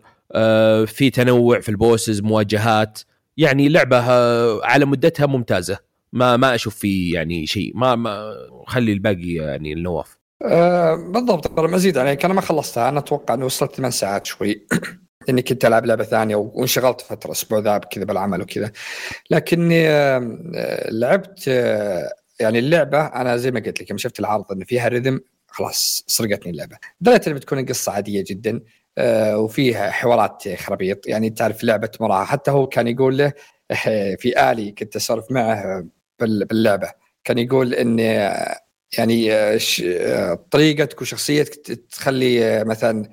في 0.86 1.10
تنوع 1.14 1.60
في 1.60 1.68
ال 1.68 1.75
bosses 1.75 2.20
مواجهات. 2.20 3.00
يعني 3.36 3.68
لعبة 3.68 3.98
آه، 3.98 4.60
على 4.64 4.84
مدتها 4.84 5.26
ممتازة. 5.26 5.78
ما 6.12 6.36
ما 6.36 6.54
أشوف 6.54 6.76
في 6.76 7.10
يعني 7.10 7.46
شيء. 7.46 7.72
ما 7.74 7.94
ما 7.94 8.32
خلي 8.66 8.92
الباقي 8.92 9.32
يعني 9.32 9.72
النواف. 9.72 10.18
أه 10.42 10.94
بالضبط. 10.94 11.60
مزيد 11.60 11.98
عليك. 11.98 12.24
أنا 12.24 12.34
ما 12.34 12.40
خلصتها. 12.40 12.88
أنا 12.88 12.98
أتوقع 12.98 13.34
انه 13.34 13.44
وصلت 13.44 13.74
ثمان 13.74 13.90
ساعات 13.90 14.26
شوي. 14.26 14.66
إني 15.28 15.42
كنت 15.42 15.64
ألعب 15.64 15.86
لعبة 15.86 16.04
ثانية 16.04 16.36
وانشغلت 16.36 17.00
فترة 17.00 17.32
أسبوع 17.32 17.58
ذاب 17.58 17.84
كذا 17.84 18.04
بالعمل 18.04 18.42
وكذا. 18.42 18.72
لكني 19.30 19.88
آه، 19.88 20.90
لعبت 20.90 21.46
يعني 22.40 22.58
اللعبة 22.58 23.06
أنا 23.06 23.36
زي 23.36 23.50
ما 23.50 23.60
قلت 23.60 23.82
لك 23.82 23.90
لما 23.90 23.98
شفت 23.98 24.20
العرض 24.20 24.52
إنه 24.52 24.64
فيها 24.64 24.88
ريذم 24.88 25.20
خلاص 25.48 26.04
سرقتني 26.06 26.52
اللعبة. 26.52 26.76
اللي 27.26 27.34
بتكون 27.34 27.58
القصة 27.58 27.92
عادية 27.92 28.24
جدا. 28.26 28.50
آه، 28.56 28.62
وفيها 29.34 29.90
حوارات 29.90 30.42
خرابيط. 30.56 31.06
يعني 31.06 31.30
تعرف 31.30 31.64
لعبة 31.64 31.90
مراهقه 32.00 32.24
حتى 32.24 32.50
هو 32.50 32.66
كان 32.66 32.88
يقول 32.88 33.18
له 33.18 33.32
آه، 33.86 34.14
في 34.20 34.50
آلي 34.50 34.72
كنت 34.72 34.96
أسولف 34.96 35.24
معه 35.30 35.84
باللعبة. 36.20 36.90
كان 37.24 37.38
يقول 37.38 37.74
إن 37.74 37.98
يعني 38.98 39.32
آه، 39.32 40.44
طريقتك 40.50 41.00
وشخصيتك 41.02 41.54
تخلي 41.90 42.64
مثلا 42.64 43.10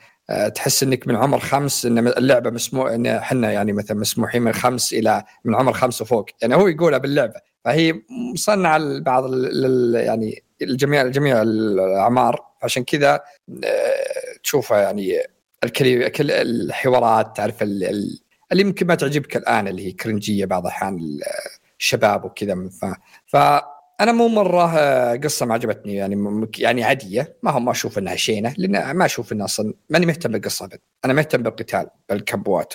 تحس 0.55 0.83
إنك 0.83 1.07
من 1.07 1.15
عمر 1.15 1.39
خمس 1.39 1.85
إن 1.85 1.97
اللعبة 2.07 2.49
مسموح 2.49 2.91
إن 2.91 3.05
إحنا 3.07 3.51
يعني 3.51 3.73
مثلا 3.73 3.97
مسموحين 3.97 4.41
من 4.41 4.53
خمس 4.53 4.93
إلى 4.93 5.23
من 5.45 5.55
عمر 5.55 5.73
خمس 5.73 6.01
وفوق. 6.01 6.25
يعني 6.41 6.55
هو 6.55 6.67
يقولها 6.67 6.97
باللعبة. 6.99 7.33
فهي 7.65 7.93
مصنعة 8.33 8.77
لبعض 8.77 9.33
يعني 9.95 10.43
الجميع 10.61 11.07
جميع 11.07 11.41
الأعمار. 11.41 12.39
عشان 12.63 12.83
كذا 12.83 13.21
تشوفها 14.43 14.81
يعني 14.81 15.17
الكلمة 15.63 16.07
كل 16.07 16.31
الحوارات 16.31 17.37
تعرف 17.37 17.63
اللي 17.63 18.19
يمكن 18.53 18.87
ما 18.87 18.95
تعجبك 18.95 19.37
الآن 19.37 19.67
اللي 19.67 19.87
هي 19.87 19.91
كرنجية 19.91 20.45
بعض 20.45 20.65
الاحيان 20.65 21.19
الشباب 21.79 22.25
وكذا 22.25 22.69
ف... 22.81 22.85
فانا 23.25 24.11
مو 24.11 24.27
مرة 24.27 24.67
قصة 25.15 25.45
ما 25.45 25.53
عجبتني 25.53 25.95
يعني 25.95 26.47
يعني 26.57 26.83
عادية 26.83 27.37
ما 27.43 27.51
هم 27.51 27.65
ما 27.65 27.71
أشوف 27.71 27.97
إنها 27.97 28.15
شينة 28.15 28.53
لأن 28.57 28.91
ما 28.91 29.05
أشوف 29.05 29.31
إنها 29.31 29.45
أصلا 29.45 29.73
ماني 29.89 30.05
مهتم 30.05 30.31
بالقصة 30.31 30.65
أبد. 30.65 30.79
أنا 31.05 31.13
مهتم 31.13 31.43
بالقتال 31.43 31.87
بالكمبوات. 32.09 32.73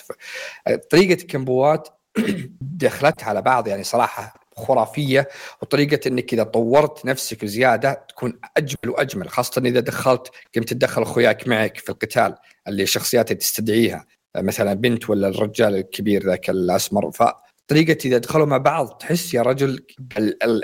طريقة 0.91 1.21
الكمبوات 1.21 1.87
دخلتها 2.61 3.29
على 3.29 3.41
بعض 3.41 3.67
يعني 3.67 3.83
صراحة 3.83 4.42
خرافية 4.57 5.27
وطريقة 5.61 6.07
إنك 6.07 6.33
إذا 6.33 6.43
طورت 6.43 7.05
نفسك 7.05 7.45
زياده 7.45 8.05
تكون 8.09 8.39
أجمل 8.57 8.89
وأجمل 8.89 9.29
خاصة 9.29 9.61
إذا 9.65 9.79
دخلت 9.79 10.31
قمت 10.55 10.73
تدخل 10.73 11.01
أخوياك 11.01 11.47
معك 11.47 11.77
في 11.77 11.89
القتال 11.89 12.35
اللي 12.67 12.83
الشخصيات 12.83 13.31
اللي 13.31 13.39
تستدعيها 13.39 14.05
مثلا 14.37 14.73
بنت 14.73 15.09
ولا 15.09 15.27
الرجال 15.27 15.75
الكبير 15.75 16.25
ذاك 16.25 16.49
الأسمر. 16.49 17.11
ف 17.11 17.23
طريقة 17.67 17.97
إذا 18.05 18.17
دخلوا 18.17 18.45
مع 18.45 18.57
بعض 18.57 18.87
تحس 18.87 19.33
يا 19.33 19.41
رجل 19.41 19.85
ال 20.17 20.43
ال 20.43 20.63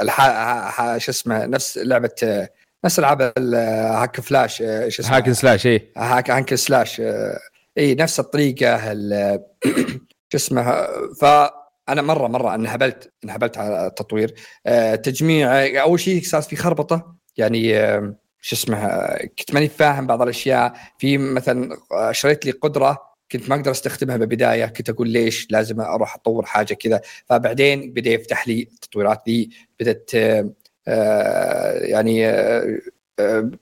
ال 0.00 1.00
شو 1.02 1.10
اسمه 1.10 1.46
نفس 1.46 1.78
لعبة 1.78 2.48
نفس 2.84 2.98
العاب 2.98 3.32
hack 3.54 4.20
slash 4.20 4.62
إيش 4.62 5.00
اسمه؟ 5.00 5.16
hack 5.16 5.32
slash 5.32 5.66
اي 5.66 5.92
hack 5.96 6.30
hack 6.30 6.54
slash. 6.54 7.02
اي 7.78 7.94
نفس 7.94 8.20
الطريقة 8.20 8.76
شو 10.30 10.36
اسمه 10.36 10.88
فانا 11.92 12.02
مره 12.02 12.28
مرة 12.28 12.54
انهبلت 12.54 13.12
انهبلت 13.24 13.58
على 13.58 13.86
التطوير. 13.86 14.34
تجميع 15.02 15.66
أول 15.82 16.00
شيء 16.00 16.22
صار 16.22 16.42
في 16.42 16.56
خربطة. 16.56 17.16
يعني 17.36 17.72
شو 18.40 18.56
اسمه 18.56 19.16
كنت 19.38 19.54
ماني 19.54 19.68
فاهم 19.68 20.06
بعض 20.06 20.22
الأشياء. 20.22 20.72
في 20.98 21.18
مثلا 21.18 21.76
شريت 22.12 22.46
لي 22.46 22.52
قدرة 22.52 22.98
كنت 23.32 23.48
ما 23.48 23.54
أقدر 23.56 23.70
أستخدمها 23.70 24.16
بالبداية. 24.16 24.66
كنت 24.66 24.90
أقول 24.90 25.08
ليش 25.08 25.46
لازم 25.50 25.80
أروح 25.80 26.14
أطور 26.14 26.46
حاجة 26.46 26.74
كذا. 26.74 27.00
فبعدين 27.26 27.92
بدأ 27.92 28.10
يفتح 28.10 28.48
لي 28.48 28.62
التطويرات 28.62 29.22
دي 29.26 29.50
بدأت 29.80 30.10
آه، 30.88 31.72
يعني 31.72 32.26
آه، 32.26 32.78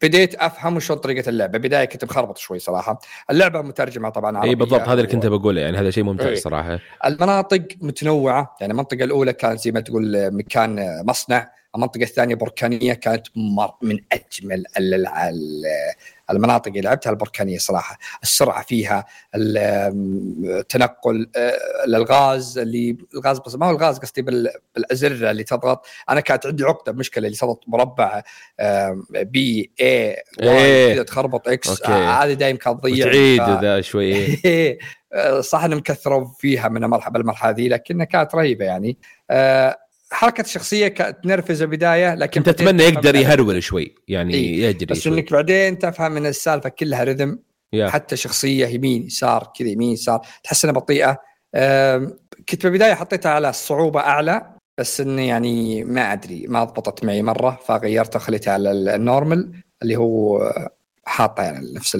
بديت 0.03 0.35
افهم 0.35 0.81
شلون 0.81 0.99
طريقة 0.99 1.29
اللعبة. 1.29 1.59
بداية 1.59 1.85
كنت 1.85 2.05
مخربط 2.05 2.39
شوي 2.39 2.59
صراحة. 2.59 3.01
اللعبة 3.31 3.63
مترجمة 3.63 4.09
طبعا 4.09 4.37
عربية. 4.37 4.51
اي 4.51 4.55
بالضبط 4.55 4.81
هذا 4.81 5.01
اللي 5.01 5.07
كنت 5.07 5.27
بقوله 5.27 5.61
يعني 5.61 5.79
هذا 5.79 5.91
شيء 5.91 6.05
ممتاز 6.05 6.27
إيه. 6.27 6.35
صراحة. 6.35 6.79
المناطق 7.05 7.63
متنوعة 7.81 8.57
يعني 8.61 8.73
المنطقة 8.73 9.05
الأولى 9.05 9.33
كانت 9.33 9.61
زي 9.61 9.73
ما 9.73 9.81
تقول 9.81 10.31
مكان 10.35 11.03
مصنع. 11.07 11.60
المنطقة 11.75 12.03
الثانية 12.03 12.35
بركانيه 12.35 12.93
كانت 12.93 13.27
من 13.83 13.99
أجمل 14.13 14.65
المناطق 16.31 16.69
اللي 16.69 16.81
لعبتها 16.81 17.11
البركانيه 17.11 17.59
صراحة. 17.59 17.99
السرعة 18.23 18.63
فيها 18.63 19.05
التنقل 19.35 21.31
آه، 21.37 21.59
الالغاز 21.85 22.59
اللي 22.59 22.97
الغاز 23.15 23.39
بس 23.39 23.55
ما 23.55 23.67
هو 23.67 23.71
الغاز 23.71 23.99
قصدي 23.99 24.23
بالأزرة 24.23 25.31
اللي 25.31 25.45
تضغط. 25.45 25.87
أنا 26.11 26.21
كانت 26.21 26.47
عندي 26.47 26.65
عقدة 26.65 26.93
مشكله 26.93 27.27
اللي 27.27 27.37
تضغط 27.39 27.65
مربع 27.67 28.23
B 29.11 29.73
A 29.81 30.17
Y 30.43 30.95
كذا 30.95 31.03
تخربط 31.03 31.49
X 31.49 31.83
آه، 31.83 32.25
هذه 32.25 32.33
دائما 32.33 32.59
كانت 32.59 32.81
تضيع. 32.81 33.07
تعيد 33.07 33.43
ذا 33.65 33.81
شوي. 33.81 34.15
إيه. 34.45 34.79
آه، 35.13 35.41
صح 35.41 35.65
إنهم 35.65 35.81
كثروا 35.81 36.27
فيها 36.39 36.69
من 36.69 36.85
المرحلة 36.85 37.13
بالمرحلة 37.13 37.51
ذي 37.51 37.69
لكنها 37.69 38.05
كانت 38.05 38.35
رهيبة 38.35 38.65
يعني. 38.65 38.99
حركة 40.13 40.41
الشخصيه 40.41 40.89
تنرفز 40.89 41.63
البداية 41.63 42.15
لكن 42.15 42.41
أنت 42.41 42.51
تتمنى 42.51 42.83
يقدر 42.83 43.15
يهرول 43.15 43.63
شوي 43.63 43.95
يعني 44.09 44.35
إيه؟ 44.35 44.65
يجري 44.65 44.87
بس 44.87 45.01
شوي. 45.01 45.19
إنك 45.19 45.33
بعدين 45.33 45.79
تفهم 45.79 46.17
إن 46.17 46.27
السالفة 46.27 46.69
كلها 46.69 47.05
رذم 47.05 47.39
yeah. 47.77 47.81
حتى 47.81 48.17
شخصية 48.17 48.67
يمين 48.67 49.07
يسار 49.07 49.53
كذا 49.59 49.69
يمين 49.69 49.93
يسار 49.93 50.21
تحس 50.45 50.65
إنها 50.65 50.75
بطيئة 50.75 51.19
كنت 52.49 52.63
بالبداية 52.63 52.95
حطيتها 52.95 53.33
على 53.33 53.51
الصعوبه 53.51 54.01
أعلى 54.01 54.47
بس 54.79 55.01
إني 55.01 55.27
يعني 55.27 55.85
ما 55.85 56.13
أدري 56.13 56.47
ما 56.49 56.65
ضبطت 56.65 57.05
معي 57.05 57.23
مرة 57.23 57.61
فغيرتها 57.67 58.19
خليتها 58.19 58.53
على 58.53 58.71
النورمال 58.73 59.53
اللي 59.83 59.97
هو 59.97 60.41
حاطة 61.05 61.43
يعني 61.43 61.75
نفس 61.75 61.99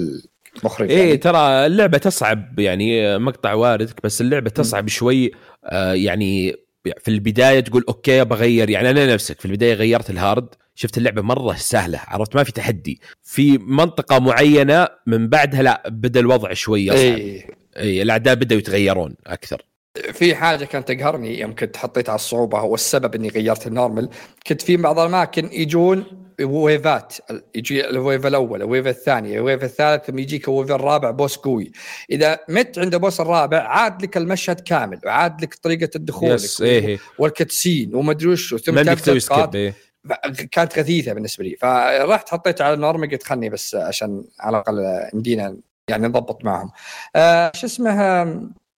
المخرج 0.57 0.91
إيه 0.91 0.97
يعني. 0.99 1.17
ترى 1.17 1.65
اللعبة 1.65 1.97
تصعب 1.97 2.59
يعني 2.59 3.17
مقطع 3.17 3.53
واردك 3.53 4.03
بس 4.03 4.21
اللعبة 4.21 4.49
تصعب 4.49 4.83
م. 4.83 4.87
شوي 4.87 5.31
آه 5.65 5.93
يعني 5.93 6.55
في 6.83 7.07
البداية 7.07 7.59
تقول 7.59 7.85
okay 7.87 8.23
بغير 8.23 8.69
يعني 8.69 8.89
أنا 8.89 9.13
نفسك 9.13 9.39
في 9.39 9.45
البداية 9.45 9.73
غيرت 9.73 10.09
ال 10.09 10.17
hard 10.17 10.47
شفت 10.75 10.97
اللعبة 10.97 11.21
مرة 11.21 11.55
سهلة 11.55 11.99
عرفت 12.07 12.35
ما 12.35 12.43
في 12.43 12.51
تحدي. 12.51 13.01
في 13.23 13.57
منطقة 13.57 14.19
معينة 14.19 14.87
من 15.07 15.27
بعدها 15.29 15.61
لا 15.61 15.83
بدأ 15.89 16.19
الوضع 16.19 16.53
شوي 16.53 16.85
يصعب 16.85 16.97
اي 16.99 17.45
اي 17.77 18.01
الأعداء 18.01 18.35
بدأوا 18.35 18.59
يتغيرون 18.59 19.15
أكثر. 19.27 19.61
في 20.13 20.35
حاجة 20.35 20.65
كانت 20.65 20.91
تقهرني 20.91 21.39
يوم 21.39 21.55
كنت 21.55 21.77
حطيت 21.77 22.09
على 22.09 22.15
الصعوبة 22.15 22.59
هو 22.59 22.75
السبب 22.75 23.15
إني 23.15 23.29
غيرت 23.29 23.67
ال 23.67 23.73
normal 23.73 24.09
كنت 24.47 24.61
في 24.61 24.77
بعض 24.77 24.99
الأماكن 24.99 25.49
يجون 25.51 26.03
wave 26.43 26.99
ات 26.99 27.13
يجي 27.55 27.89
ال 27.89 27.96
wave 27.96 28.25
الأول 28.25 28.61
ال 28.61 28.66
wave 28.66 28.87
الثاني 28.87 29.37
ال 29.37 29.42
wave 29.42 29.63
الثالث 29.63 30.05
ثم 30.05 30.19
يجيك 30.19 30.47
ال 30.47 30.52
wave 30.52 30.71
الرابع 30.71 31.11
boss 31.11 31.35
قوي. 31.35 31.71
إذا 32.11 32.39
مت 32.49 32.79
عند 32.79 32.95
boss 32.95 33.19
الرابع 33.19 33.57
عاد 33.57 34.03
لك 34.03 34.17
المشهد 34.17 34.59
كامل 34.59 34.99
وعاد 35.05 35.41
لك 35.41 35.53
طريقة 35.53 35.89
الدخول 35.95 36.31
yes 36.31 36.61
إيه. 36.61 36.99
وال 37.17 37.33
cutscene 37.33 37.95
وما 37.95 38.11
أدري 38.11 38.27
وش 38.27 38.55
ثم 38.55 38.75
ما 38.75 38.93
تسوي 38.93 39.19
skip 39.19 39.55
إيه. 39.55 39.73
كانت 40.51 40.79
غثيثة 40.79 41.13
بالنسبة 41.13 41.43
لي. 41.43 41.55
فرحت 41.55 42.29
حطيت 42.29 42.61
على 42.61 42.73
ال 42.73 42.78
normal 42.78 43.11
قلت 43.11 43.23
خلني 43.23 43.49
بس 43.49 43.75
عشان 43.75 44.23
على 44.39 44.57
الأقل 44.57 45.09
يمدينا 45.13 45.57
يعني 45.87 46.07
نضبط 46.07 46.45
معهم. 46.45 46.71
آه 47.15 47.51
شو 47.55 47.67
اسمه 47.67 47.91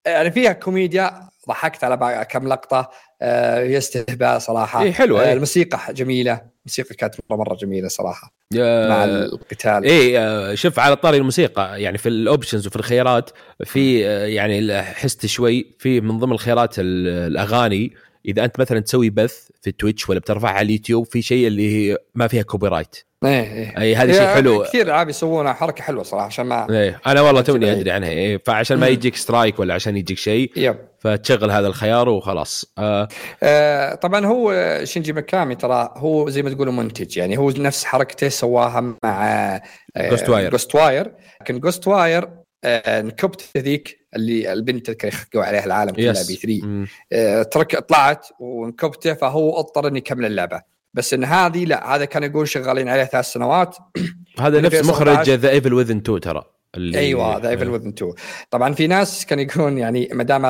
يعني 0.06 0.32
فيها 0.32 0.52
كوميديا 0.52 1.30
ضحكت 1.48 1.84
على 1.84 2.26
كم 2.30 2.48
لقطة 2.48 2.90
آه 3.22 3.60
هي 3.60 3.78
استهبال 3.78 4.40
صراحة. 4.40 4.82
اي 4.82 4.94
حلوة 4.94 5.24
آه 5.24 5.34
الموسيقى 5.34 5.94
جميلة. 5.94 6.53
الموسيقى 6.66 6.96
كانت 6.96 7.16
مره 7.30 7.38
مرة 7.38 7.56
جميلة 7.56 7.88
صراحة. 7.88 8.34
مع 8.54 9.04
القتال. 9.04 9.86
اي 9.86 10.20
آه، 10.20 10.56
شوف 10.56 10.80
على 10.80 10.96
طاري 10.96 11.18
الموسيقى 11.18 11.82
يعني 11.82 11.98
في 11.98 12.10
ال 12.10 12.17
options 12.17 12.68
وفي 12.68 12.76
الخيارات 12.76 13.30
في 13.64 14.08
آه، 14.08 14.26
يعني 14.26 14.82
حست 14.82 15.26
شوي 15.26 15.76
في 15.80 16.02
من 16.02 16.20
ضمن 16.20 16.32
الخيارات 16.32 16.76
الأغاني 16.80 17.94
إذا 18.26 18.46
أنت 18.46 18.60
مثلا 18.60 18.80
تسوي 18.80 19.10
بث 19.10 19.48
في 19.62 19.72
Twitch 19.72 20.10
ولا 20.10 20.20
بترفعها 20.20 20.52
على 20.52 20.66
اليوتيوب 20.66 21.06
في 21.06 21.22
شيء 21.22 21.48
اللي 21.48 21.98
ما 22.16 22.28
فيها 22.28 22.42
copyright 22.42 22.96
إيه 23.26 23.54
إيه. 23.54 23.82
أي 23.82 23.96
هذا 23.96 24.14
شيء 24.14 24.28
حلو. 24.28 24.64
كثير 24.64 24.88
العاب 24.88 25.10
يسوونها 25.10 25.54
حركة 25.54 25.84
حلوة 25.84 26.04
صراحة 26.04 26.26
عشان 26.26 26.46
ما 26.46 26.68
إيه. 26.70 27.02
أنا 27.08 27.22
والله 27.22 27.42
توني 27.42 27.72
أدري 27.72 27.92
عنها 27.92 28.10
إيه. 28.10 28.42
فعشان 28.46 28.78
ما 28.78 28.88
يجيك 28.88 29.16
strike 29.16 29.60
ولا 29.60 29.74
عشان 29.74 29.98
يجيك 29.98 30.18
شيء 30.18 30.52
yep. 30.56 30.76
فتشغل 31.00 31.52
هذا 31.52 31.68
الخيار 31.68 32.10
وخلاص. 32.10 32.74
آه. 32.78 33.08
آه 33.44 33.96
طبعا 33.96 34.26
هو 34.26 34.80
شينجي 34.84 35.14
ميكامي 35.14 35.56
ترى 35.56 35.94
هو 35.98 36.30
زي 36.30 36.42
ما 36.42 36.50
تقولوا 36.50 36.74
منتج 36.74 37.18
يعني 37.18 37.38
هو 37.38 37.50
نفس 37.50 37.86
حركته 37.86 38.30
سواها 38.30 38.96
مع 39.04 39.62
Ghostwire 39.98 40.52
Ghostwire 40.52 41.14
لكن 41.42 41.60
Ghostwire 41.60 42.30
آه 42.64 43.02
نكبت 43.02 43.58
ذيك 43.58 44.03
اللي 44.16 44.54
البنت 44.54 44.86
تذكر 44.86 45.08
يخقوا 45.08 45.44
عليها 45.44 45.66
العالم 45.66 45.92
كلها 45.92 46.28
ب 46.28 46.36
E3 46.36 46.88
آه 47.14 47.44
ترك 47.44 47.76
طلعت 47.76 48.28
ونكبته 48.40 49.14
فهو 49.14 49.60
اضطر 49.60 49.88
إنه 49.88 49.98
يكمل 49.98 50.26
اللعبة. 50.26 50.62
بس 50.94 51.14
إن 51.14 51.24
هذه 51.24 51.66
لا 51.66 51.96
هذا 51.96 52.06
كان 52.06 52.24
يقول 52.24 52.48
شغالين 52.48 52.90
عليه 52.90 53.04
ثلاث 53.04 53.26
سنوات. 53.26 53.78
هذا 54.40 54.62
نفس 54.62 54.86
مخرج 54.86 55.30
The 55.30 55.50
Evil 55.50 55.74
Within 55.74 55.98
2 55.98 56.20
ترى 56.20 56.44
اللي 56.76 57.00
أيوه 57.00 57.38
The 57.38 57.50
Evil 57.50 57.70
Within 57.70 57.90
2 57.90 58.14
طبعا 58.52 58.74
في 58.74 58.88
ناس 58.88 59.26
كانوا 59.26 59.44
يقولون 59.44 59.78
يعني 59.78 60.10
ما 60.12 60.24
دام 60.24 60.42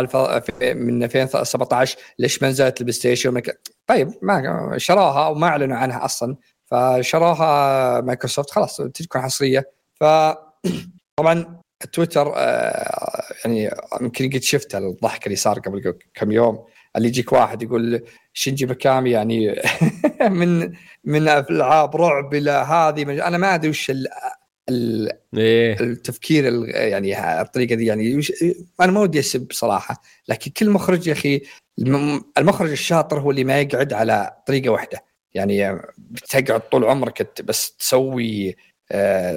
من 0.61 1.03
2017 1.03 1.97
ليش 2.19 2.43
ما 2.43 2.49
نزلت 2.49 2.79
ال 2.79 2.93
PlayStation؟ 2.93 3.41
طيب 3.87 4.11
ما 4.21 4.73
شروها 4.77 5.27
وما 5.27 5.47
أعلنوا 5.47 5.77
عنها 5.77 6.05
أصلا. 6.05 6.35
فشروها 6.65 8.01
مايكروسوفت 8.01 8.51
خلاص 8.51 8.77
تكون 8.77 9.21
حصرية. 9.21 9.69
ف 9.93 10.03
طبعا 11.19 11.62
تويتر 11.85 12.33
آه، 12.35 13.23
يعني 13.45 13.69
يمكن 14.01 14.29
قد 14.29 14.41
شفت 14.41 14.75
الضحك 14.75 15.25
اللي 15.25 15.35
صار 15.35 15.59
قبل 15.59 15.95
كم 16.13 16.31
يوم. 16.31 16.65
اللي 16.95 17.07
يجيك 17.07 17.33
واحد 17.33 17.63
يقول 17.63 18.03
شينجي 18.33 18.65
مكامي 18.65 19.11
يعني 19.11 19.55
من 20.39 20.73
من 21.03 21.27
ألعاب 21.27 21.95
رعب 21.95 22.33
إلى 22.33 22.51
هذه 22.51 23.27
أنا 23.27 23.37
ما 23.37 23.55
أدري 23.55 23.69
وش 23.69 23.91
إيه. 24.69 25.81
التفكير 25.81 26.69
يعني 26.69 27.41
الطريقة 27.41 27.75
دي 27.75 27.85
يعني 27.85 28.21
أنا 28.81 28.91
ما 28.91 28.99
ودي 28.99 29.19
أسب 29.19 29.47
صراحة 29.51 30.01
لكن 30.27 30.51
كل 30.51 30.69
مخرج 30.69 31.07
يا 31.07 31.13
أخي 31.13 31.41
المخرج 32.37 32.71
الشاطر 32.71 33.19
هو 33.19 33.31
اللي 33.31 33.43
ما 33.43 33.61
يقعد 33.61 33.93
على 33.93 34.43
طريقة 34.47 34.69
واحدة. 34.69 35.03
يعني 35.33 35.79
تقعد 36.29 36.61
طول 36.69 36.83
عمرك 36.85 37.41
بس 37.41 37.75
تسوي 37.75 38.55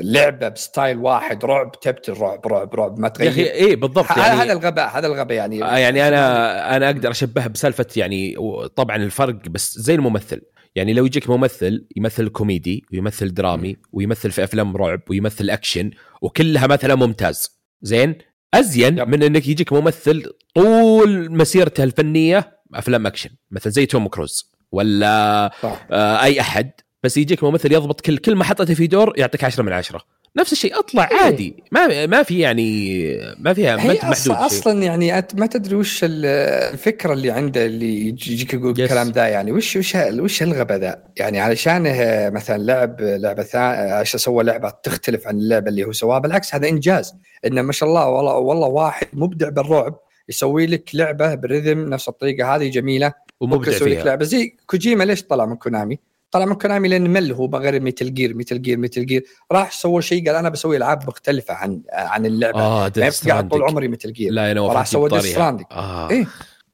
لعبة 0.02 0.48
ب 0.48 0.57
style 0.57 0.98
واحد 0.98 1.44
رعب 1.44 1.72
تبتل 1.80 2.12
رعب 2.12 2.46
رعب 2.46 2.74
رعب 2.74 2.98
ما 2.98 3.08
تغير 3.08 3.26
يا 3.26 3.32
أخي 3.32 3.42
إيه 3.42 3.76
بالضبط 3.76 4.16
يعني 4.16 4.42
هذا 4.42 4.52
الغباء 4.52 4.98
هذا 4.98 5.06
الغباء 5.06 5.36
يعني. 5.36 5.64
آه، 5.64 5.76
يعني 5.76 6.08
أنا 6.08 6.76
أنا 6.76 6.86
أقدر 6.86 7.10
اشبهها 7.10 7.46
بسالفة 7.46 7.86
يعني 7.96 8.36
طبعا 8.76 8.96
الفرق 8.96 9.48
بس 9.48 9.78
زي 9.78 9.94
الممثل. 9.94 10.42
يعني 10.74 10.92
لو 10.92 11.06
يجيك 11.06 11.30
ممثل 11.30 11.86
يمثل 11.96 12.28
كوميدي 12.28 12.84
ويمثل 12.92 13.34
درامي 13.34 13.76
ويمثل 13.92 14.30
في 14.30 14.44
أفلام 14.44 14.76
رعب 14.76 15.00
ويمثل 15.10 15.50
أكشن 15.50 15.90
وكلها 16.22 16.66
مثلا 16.66 16.94
ممتاز. 16.94 17.60
زين؟ 17.82 18.18
أزين 18.54 18.98
yep. 18.98 19.08
من 19.08 19.22
إنك 19.22 19.48
يجيك 19.48 19.72
ممثل 19.72 20.32
طول 20.54 21.32
مسيرته 21.32 21.84
الفنية 21.84 22.60
أفلام 22.74 23.06
أكشن 23.06 23.30
مثلا 23.50 23.72
زي 23.72 23.86
توم 23.86 24.08
كروز 24.08 24.52
ولا 24.72 25.44
آه 25.90 26.22
أي 26.22 26.40
أحد. 26.40 26.70
بس 27.02 27.16
يجيك 27.16 27.44
ممثل 27.44 27.72
يضبط 27.72 28.00
كل 28.00 28.18
كل 28.18 28.34
ما 28.36 28.44
حطته 28.44 28.74
في 28.74 28.86
دور 28.86 29.12
يعطيك 29.18 29.44
10 29.44 29.62
من 29.62 29.72
10 29.72 30.00
نفس 30.36 30.52
الشيء 30.52 30.78
اطلع 30.78 31.08
إيه. 31.10 31.16
عادي. 31.16 31.64
ما 31.72 32.06
ما 32.06 32.22
في 32.22 32.38
يعني 32.38 33.02
ما 33.38 33.54
فيها 33.54 33.76
ما 33.76 33.92
انت 33.92 34.04
محدود 34.04 34.16
شيء. 34.36 34.46
أصلا 34.46 34.82
يعني 34.82 35.18
انت 35.18 35.34
ما 35.34 35.46
تدري 35.46 35.74
وش 35.76 36.04
ال- 36.04 36.26
الفكرة 36.72 37.12
اللي 37.12 37.30
عنده 37.30 37.66
اللي 37.66 38.06
يجي- 38.08 38.32
يجيك 38.32 38.54
يقول 38.54 38.76
Yes. 38.76 38.80
الكلام 38.80 39.08
ذا 39.10 39.26
يعني. 39.28 39.52
وش 39.52 39.76
وش 39.76 39.94
وش 40.18 40.42
الغباء 40.42 40.78
ذا؟ 40.78 41.02
يعني 41.16 41.40
علشانه 41.40 41.90
مثلا 42.30 42.62
لعب 42.62 42.96
لعبة 43.00 43.42
ثانية 43.42 43.92
عشان 43.94 44.20
سوى 44.20 44.44
لعبة 44.44 44.70
تختلف 44.70 45.26
عن 45.26 45.36
اللعبة 45.36 45.68
اللي 45.68 45.84
هو 45.84 45.92
سواها. 45.92 46.18
بالعكس 46.18 46.54
هذا 46.54 46.68
إنجاز. 46.68 47.14
إنه 47.46 47.62
ما 47.62 47.72
شاء 47.72 47.88
الله 47.88 48.08
والله 48.08 48.34
والله 48.36 48.66
واحد 48.68 49.06
مبدع 49.12 49.48
بالرعب 49.48 49.98
يسوي 50.28 50.66
لك 50.66 50.90
لعبة 50.94 51.34
بال 51.34 51.45
rhythm 51.45 51.78
نفس 51.90 52.08
الطريقة 52.08 52.54
هذه 52.56 52.68
جميلة. 52.70 53.12
ومبدع 53.40 53.72
لك 53.72 53.82
فيها. 53.82 54.04
لعبة. 54.04 54.24
زي 54.24 54.56
كوجيما 54.66 55.04
ليش 55.04 55.22
طلع 55.22 55.46
من 55.46 55.56
كونامي؟ 55.56 55.98
طلع 56.36 56.44
من 56.44 56.54
كونامي 56.54 56.88
لأن 56.88 57.10
مل 57.10 57.32
هو 57.32 57.46
غير 57.46 57.80
Metal 57.80 58.14
Gear 58.14 58.34
Metal 58.34 58.62
Gear 58.62 58.76
Metal 58.78 59.06
Gear. 59.06 59.24
راح 59.52 59.72
سوى 59.72 60.02
شيء 60.02 60.26
قال 60.26 60.36
أنا 60.36 60.48
بسوي 60.48 60.76
ألعاب 60.76 61.08
مختلفة 61.08 61.54
عن 61.54 61.82
عن 61.92 62.26
اللعبة. 62.26 62.60
آه 62.60 62.86
يبقى 62.86 63.10
قاعد 63.28 63.48
طول. 63.48 63.62
عمري 63.62 63.88
Metal 63.88 64.12
Gear. 64.12 64.32
لا 64.32 64.52
أنا 64.52 64.60
وراح 64.60 64.86
سوى 64.86 65.10
Stranding. 65.10 65.64
آه. 65.72 66.10
إيه. 66.10 66.26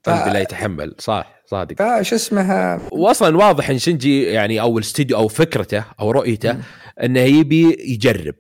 ف- 0.05 0.09
لا 0.09 0.39
يتحمل 0.41 0.95
صح 0.99 1.43
صادق. 1.47 1.77
فش 2.01 2.13
اسمها 2.15 2.81
واصلا 2.93 3.37
واضح 3.37 3.71
إن 3.71 3.79
شنجي 3.79 4.23
يعني 4.23 4.61
أو 4.61 4.79
الاستوديو 4.79 5.17
أو 5.17 5.29
فكرته 5.29 5.85
أو 6.01 6.11
رؤيته 6.11 6.53
مم. 6.53 6.61
إنه 7.03 7.21
يبي 7.21 7.77
يجرب. 7.81 8.35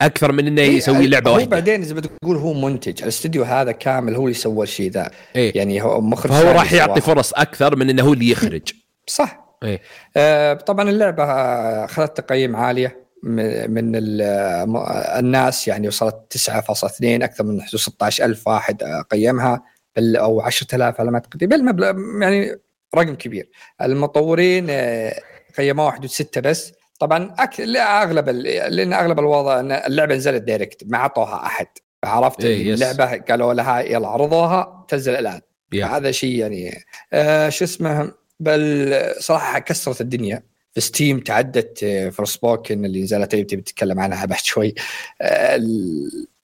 أكثر 0.00 0.32
من 0.32 0.46
إنه 0.46 0.62
يسوي 0.62 1.06
لعبة 1.06 1.26
إيه، 1.30 1.32
هو 1.32 1.36
واحدة. 1.38 1.50
بعدين 1.50 1.82
زي 1.82 1.94
ما 1.94 2.00
تقول 2.00 2.36
هو 2.36 2.52
منتج 2.52 3.02
الاستوديو 3.02 3.42
هذا 3.44 3.72
كامل 3.72 4.14
هو 4.14 4.22
اللي 4.22 4.34
سوى 4.34 4.62
الشيء 4.62 4.90
ذا. 4.90 5.10
إيه. 5.36 5.52
يعني 5.58 5.82
هو 5.82 6.00
مخرج 6.00 6.32
فهو 6.32 6.40
ثاني 6.42 6.58
راح 6.58 6.72
يعطي. 6.72 7.00
فرص 7.00 7.32
أكثر 7.32 7.76
من 7.76 7.90
إنه 7.90 8.02
هو 8.02 8.12
اللي 8.12 8.30
يخرج. 8.30 8.62
صح. 9.06 9.45
إيه. 9.66 9.80
آه 10.16 10.54
طبعا 10.54 10.90
اللعبة 10.90 11.24
أخذت 11.84 12.20
تقييم 12.20 12.56
عاليه 12.56 13.06
من 13.22 13.92
الناس 15.18 15.68
يعني 15.68 15.88
وصلت 15.88 16.38
9.2 16.38 17.02
أكثر 17.02 17.44
من 17.44 17.60
16000 17.60 18.48
واحد 18.48 18.82
آه، 18.82 19.02
قيمها 19.02 19.62
أو 19.98 20.40
10000 20.40 21.00
على 21.00 21.10
ما 21.10 21.16
اعتقد 21.16 21.44
بالمبلغ 21.44 21.94
يعني 22.22 22.56
رقم 22.96 23.14
كبير. 23.14 23.50
المطورين 23.82 24.66
آه، 24.70 25.20
قيموها 25.58 25.90
حدود 25.90 26.10
6 26.10 26.40
بس. 26.40 26.72
طبعا 27.00 27.34
أك... 27.38 27.60
لا 27.60 28.02
اغلب 28.02 28.28
ال... 28.28 28.42
لأن 28.76 28.92
أغلب 28.92 29.18
الوضع 29.18 29.60
إن 29.60 29.72
اللعبة 29.72 30.14
نزلت 30.14 30.42
direct 30.42 30.84
ما 30.86 30.98
عطوها 30.98 31.46
أحد. 31.46 31.66
عرفت؟ 32.04 32.44
إيه،. 32.44 32.74
اللعبة 32.74 33.16
قالوا 33.16 33.54
لها 33.54 33.80
يلا 33.80 34.08
عرضوها 34.08 34.86
تنزل 34.88 35.14
الآن. 35.14 35.40
هذا 35.82 36.10
شيء 36.10 36.38
يعني 36.38 36.84
آه 37.12 37.48
شو 37.48 37.64
اسمه؟ 37.64 38.12
بل 38.40 38.94
صراحة 39.18 39.58
كسرت 39.58 40.00
الدنيا. 40.00 40.42
في 40.74 40.80
Steam 40.80 41.20
تعدت 41.20 41.84
Forspoken 42.12 42.84
اللي 42.84 43.02
نزلت. 43.02 43.34
تبي 43.34 43.62
تتكلم 43.62 44.00
عنها 44.00 44.24
بعد 44.26 44.38
شوي. 44.38 44.74
آه 45.22 45.60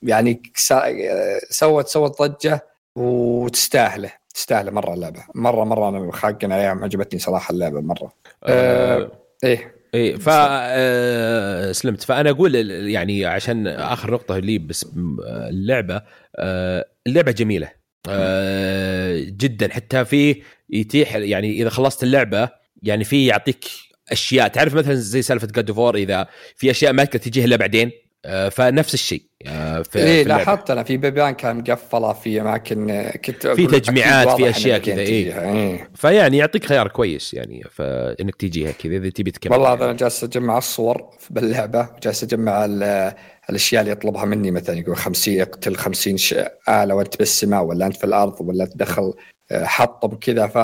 يعني 0.03 0.43
آه، 0.73 1.41
سوت 1.51 1.89
سوت 1.89 2.23
ضجة 2.23 2.67
وتستاهله 2.97 4.13
تستاهله 4.35 4.71
مرة 4.71 4.95
اللعبة. 4.95 5.25
مرة 5.35 5.65
مرة 5.65 5.89
أنا 5.89 6.13
خاقن 6.13 6.53
عليها 6.53 6.69
عجبتني 6.83 7.21
صراحة 7.21 7.53
اللعبة 7.53 7.81
مرة. 7.81 8.13
آه 8.45 9.13
إيه. 9.45 9.75
إيه 9.95 10.17
ف 10.17 10.29
آه، 10.31 11.73
سلمت. 11.73 12.03
فأنا 12.03 12.31
أقول 12.31 12.71
يعني 12.71 13.27
عشان 13.27 13.67
آخر 13.67 14.11
نقطة 14.11 14.39
لي 14.39 14.59
بس 14.59 14.85
آه، 14.85 15.49
اللعبة 15.49 16.03
آه، 16.37 16.87
اللعبة 17.07 17.33
جميلة. 17.33 17.69
آه، 18.09 19.19
جدا. 19.19 19.73
حتى 19.73 20.05
في 20.05 20.43
يتيح 20.73 21.15
يعني 21.17 21.51
إذا 21.63 21.71
خلصت 21.71 22.03
اللعبة 22.03 22.49
يعني 22.83 23.05
في 23.05 23.27
يعطيك 23.27 23.65
أشياء 24.13 24.49
تعرف 24.49 24.75
مثلا 24.75 24.95
زي 24.95 25.23
سالفة 25.23 25.47
جاد 25.47 25.73
فور 25.73 25.95
إذا 25.97 26.27
في 26.57 26.71
أشياء 26.71 26.93
ما 26.93 27.05
تقدر 27.05 27.19
تجيها 27.19 27.45
إلا 27.45 27.57
بعدين 27.57 27.91
آه، 28.25 28.49
فنفس 28.49 28.95
الشيء 28.95 29.23
آه، 29.47 29.83
في, 29.83 29.91
في 29.91 30.23
اللعبة. 30.23 30.43
لاحظت 30.45 30.71
أنا 30.71 30.83
في 30.83 30.97
بيبان 30.97 31.35
كان 31.35 31.57
مقفلة 31.57 32.13
في 32.13 32.41
أماكن 32.41 32.91
آه، 32.91 33.17
كنت 33.17 33.47
في 33.47 33.67
تجميعات، 33.67 34.29
في 34.29 34.47
إنك 34.47 34.83
كذا، 34.83 34.97
بعدين 34.97 35.33
إيه. 35.33 35.91
فيعني 35.95 36.37
يعطيك 36.37 36.65
خيار 36.67 36.89
كويس 36.89 37.35
يعني 37.35 37.65
فإنك 37.71 38.35
تجيها 38.37 38.71
كذا 38.73 38.97
إذا 38.97 39.11
تبي 39.11 39.31
تكمل 39.31 39.53
والله 39.53 39.69
يعني. 39.71 39.85
أنا 39.85 39.93
جالس 39.93 40.25
أجمع 40.25 40.59
الصور 40.59 41.03
باللعبة 41.31 41.89
وجالس 41.97 42.23
أجمع 42.23 42.65
ال- 42.65 43.13
الأشياء 43.51 43.81
اللي 43.83 43.93
يطلبها 43.93 44.25
مني 44.25 44.51
مثلا 44.51 44.79
يقول 44.79 44.97
50 44.97 45.41
اقتل 45.41 45.77
50 45.77 46.17
ش- 46.17 46.35
آلة 46.69 46.95
وأنت 46.95 47.17
بالسماء 47.19 47.63
ولا 47.65 47.87
أنت 47.87 47.97
في 47.97 48.05
الأرض 48.05 48.41
ولا 48.41 48.65
تدخل 48.65 49.13
حطم 49.55 50.15
كذا 50.17 50.47
ف 50.47 50.57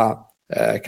آه، 0.50 0.78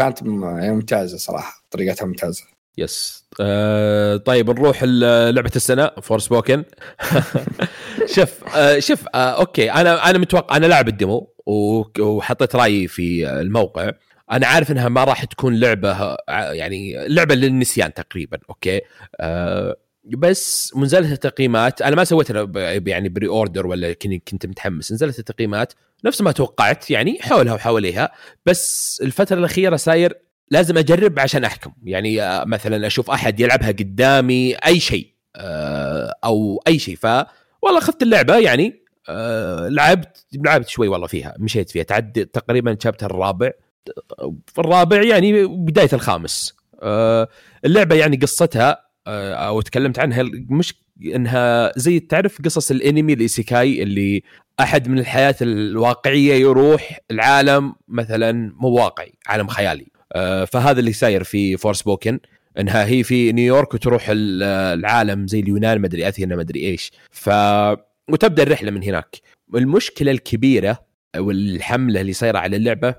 يعني 0.59 0.73
ممتازة 0.73 1.17
صراحة 1.17 1.65
طريقتها 1.71 2.07
ممتازة. 2.07 2.45
yes. 2.79 3.25
آه 3.41 4.17
طيب 4.17 4.51
نروح 4.51 4.85
لعبة 4.85 5.51
السنة 5.57 5.91
Forspoken 6.03 6.65
شوف 8.15 8.57
آه 8.57 8.79
شوف 8.79 9.05
آه 9.15 9.19
okay 9.41 9.73
أنا 9.73 10.11
أنا 10.11 10.19
متوقع 10.19 10.57
أنا 10.57 10.67
لاعب 10.67 10.89
ال 10.89 10.98
demo 10.98 11.35
وحطيت 12.01 12.57
رأيي 12.57 12.89
في 12.89 13.31
الموقع. 13.31 13.91
أنا 14.33 14.47
عارف 14.47 14.71
إنها 14.71 14.89
ما 14.89 15.05
راح 15.05 15.25
تكون 15.25 15.61
لعبة 15.61 15.91
آه، 15.93 16.19
يعني 16.53 17.09
لعبة 17.09 17.35
للنسيان 17.35 17.95
تقريبا 17.95 18.39
okay؟ 18.51 18.81
آه 19.21 19.77
بس 20.05 20.73
نزلت 20.77 21.13
التقييمات 21.13 21.83
أنا 21.83 21.97
ما 21.97 22.05
سويت 22.05 22.31
يعني 22.89 23.09
pre-order 23.09 23.67
ولا 23.67 23.93
كنت 23.93 24.47
متحمس. 24.47 24.93
نزلت 24.93 25.19
التقييمات 25.19 25.73
نفس 26.05 26.23
ما 26.23 26.33
توقعت 26.33 26.91
يعني 26.91 27.19
حولها 27.23 27.55
وحواليها 27.55 28.13
بس 28.47 29.01
الفترة 29.05 29.39
الأخيرة 29.39 29.77
صاير 29.77 30.15
لازم 30.51 30.79
أجرب 30.79 31.19
عشان 31.19 31.45
أحكم. 31.45 31.73
يعني 31.85 32.23
آه، 32.23 32.45
مثلا 32.45 32.87
أشوف 32.87 33.11
أحد 33.11 33.41
يلعبها 33.41 33.69
قدامي 33.69 34.55
أي 34.55 34.81
شيء 34.81 35.15
آه، 35.37 36.15
أو 36.25 36.63
أي 36.67 36.79
شيء. 36.79 36.97
ف 36.97 37.07
والله 37.63 37.79
أخذت 37.79 38.03
اللعبة 38.03 38.37
يعني 38.37 38.85
آه، 39.09 39.69
لعبت 39.69 40.27
لعبت 40.45 40.69
شوي 40.69 40.89
والله 40.89 41.07
فيها 41.07 41.35
مشيت 41.39 41.71
فيها. 41.71 41.83
تعدي 41.83 42.25
تقريبا 42.25 42.77
شابتر 42.83 43.07
الرابع 43.11 43.51
في 44.47 44.59
الرابع 44.59 45.03
يعني 45.03 45.47
بداية 45.47 45.89
الخامس. 45.93 46.55
اللعبة 47.65 47.95
يعني 47.95 48.17
قصتها 48.17 48.91
أو 49.07 49.61
تكلمت 49.61 49.99
عنها 49.99 50.23
مش 50.49 50.75
إنها 51.05 51.73
زي 51.79 52.01
تعرف 52.01 52.43
قصص 52.45 52.71
الأنمي 52.71 53.13
الايسيكاي 53.13 53.83
اللي 53.83 54.23
أحد 54.63 54.89
من 54.89 54.99
الحياة 54.99 55.35
الواقعية 55.43 56.35
يروح 56.35 56.99
العالم 57.11 57.75
مثلا 57.89 58.53
مو 58.57 58.69
واقعي 58.69 59.13
عالم 59.27 59.49
خيالي. 59.49 59.87
آه، 60.13 60.45
فهذا 60.45 60.81
اللي 60.81 60.93
ساير 60.93 61.25
في 61.25 61.57
Forspoken 61.57 62.21
إنها 62.59 62.85
هي 62.87 63.03
في 63.03 63.33
نيويورك 63.33 63.75
وتروح 63.75 64.07
ال- 64.09 64.43
العالم 64.79 65.27
زي 65.27 65.41
اليونان 65.41 65.81
مدري 65.81 66.09
أثينا 66.09 66.37
مدري 66.37 66.61
إيش. 66.61 66.93
ف 67.11 67.31
وتبدأ 68.11 68.43
الرحلة 68.43 68.71
من 68.71 68.83
هناك. 68.83 69.17
المشكلة 69.55 70.11
الكبيرة 70.11 70.79
والحملة 71.17 72.01
اللي 72.01 72.13
صايره 72.13 72.39
على 72.39 72.57
اللعبة 72.57 72.95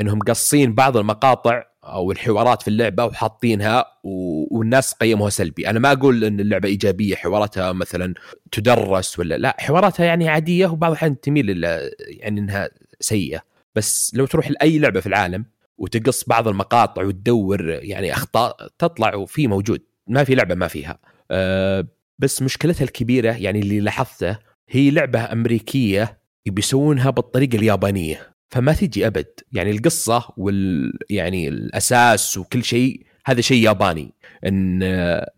إنهم 0.00 0.18
قصين 0.18 0.74
بعض 0.74 0.96
المقاطع 0.96 1.62
أو 1.84 2.12
الحوارات 2.12 2.62
في 2.62 2.68
اللعبة 2.68 3.04
وحاطينها. 3.04 3.84
والناس 4.04 4.94
قيموها 4.94 5.30
سلبي، 5.30 5.70
أنا 5.70 5.78
ما 5.78 5.92
أقول 5.92 6.24
إن 6.24 6.40
اللعبة 6.40 6.68
إيجابية 6.68 7.14
حواراتها 7.14 7.72
مثلا 7.72 8.14
تدرس 8.52 9.18
ولا 9.18 9.38
لا 9.38 9.56
حواراتها 9.58 10.06
يعني 10.06 10.28
عادية 10.28 10.66
وبعض 10.66 10.90
الأحيان 10.90 11.20
تميل 11.20 11.64
يعني 12.00 12.40
إنها 12.40 12.70
سيئة، 13.00 13.42
بس 13.74 14.12
لو 14.14 14.26
تروح 14.26 14.50
لأي 14.50 14.78
لعبة 14.78 15.00
في 15.00 15.06
العالم 15.06 15.44
وتقص 15.78 16.24
بعض 16.24 16.48
المقاطع 16.48 17.02
وتدور 17.02 17.70
يعني 17.70 18.12
أخطاء 18.12 18.68
تطلع 18.78 19.14
وفي 19.14 19.46
موجود، 19.46 19.80
ما 20.06 20.24
في 20.24 20.34
لعبة 20.34 20.54
ما 20.54 20.68
فيها. 20.68 20.98
أه 21.30 21.86
بس 22.18 22.42
مشكلتها 22.42 22.84
الكبيرة 22.84 23.32
يعني 23.32 23.60
اللي 23.60 23.80
لاحظته 23.80 24.38
هي 24.68 24.90
لعبة 24.90 25.32
أمريكية 25.32 26.18
بيسوونها 26.46 27.10
بالطريقة 27.10 27.56
اليابانية 27.56 28.31
فما 28.52 28.72
تجي 28.72 29.06
أبد. 29.06 29.26
يعني 29.52 29.70
القصة 29.70 30.24
وال 30.36 30.92
يعني 31.10 31.48
الأساس 31.48 32.38
وكل 32.38 32.64
شيء 32.64 33.02
هذا 33.24 33.40
شيء 33.40 33.64
ياباني. 33.64 34.12
إن 34.46 34.82
آه، 34.82 35.30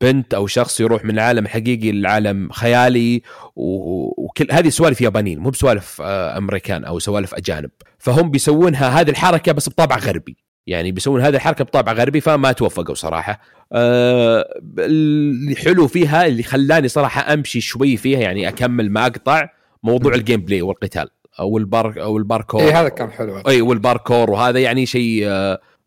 بنت 0.00 0.34
أو 0.34 0.46
شخص 0.46 0.80
يروح 0.80 1.04
من 1.04 1.10
العالم 1.10 1.44
الحقيقي 1.44 1.92
للعالم 1.92 2.50
خيالي 2.50 3.22
وكل 3.56 4.46
هذه 4.50 4.68
سوالف 4.68 5.00
يابانيين 5.00 5.38
مو 5.38 5.50
بسوالف 5.50 6.02
آه، 6.04 6.38
أمريكان 6.38 6.84
أو 6.84 6.98
سوالف 6.98 7.34
أجانب. 7.34 7.70
فهم 7.98 8.30
بيسوونها 8.30 9.00
هذه 9.00 9.10
الحركة 9.10 9.52
بس 9.52 9.68
بطابع 9.68 9.96
غربي. 9.96 10.36
يعني 10.66 10.92
بيسوون 10.92 11.20
هذه 11.20 11.34
الحركة 11.34 11.64
بطابع 11.64 11.92
غربي 11.92 12.20
فما 12.20 12.52
توفقوا 12.52 12.94
صراحة. 12.94 13.40
آه، 13.72 14.60
اللي 14.78 15.56
حلو 15.56 15.86
فيها 15.86 16.26
اللي 16.26 16.42
خلاني 16.42 16.88
صراحة 16.88 17.32
أمشي 17.32 17.60
شوي 17.60 17.96
فيها 17.96 18.20
يعني 18.20 18.48
أكمل 18.48 18.90
ما 18.90 19.06
اقطع 19.06 19.48
موضوع 19.82 20.14
ال 20.14 20.40
gameplay 20.40 20.62
والقتال. 20.62 21.08
أو 21.38 21.58
البار 21.58 22.02
أو 22.02 22.18
الباركور. 22.18 22.60
إيه 22.60 22.80
هذا 22.80 22.88
كان 22.88 23.10
حلو. 23.10 23.38
اي 23.38 23.60
والباركور. 23.60 24.30
وهذا 24.30 24.58
يعني 24.58 24.86
شيء 24.86 25.24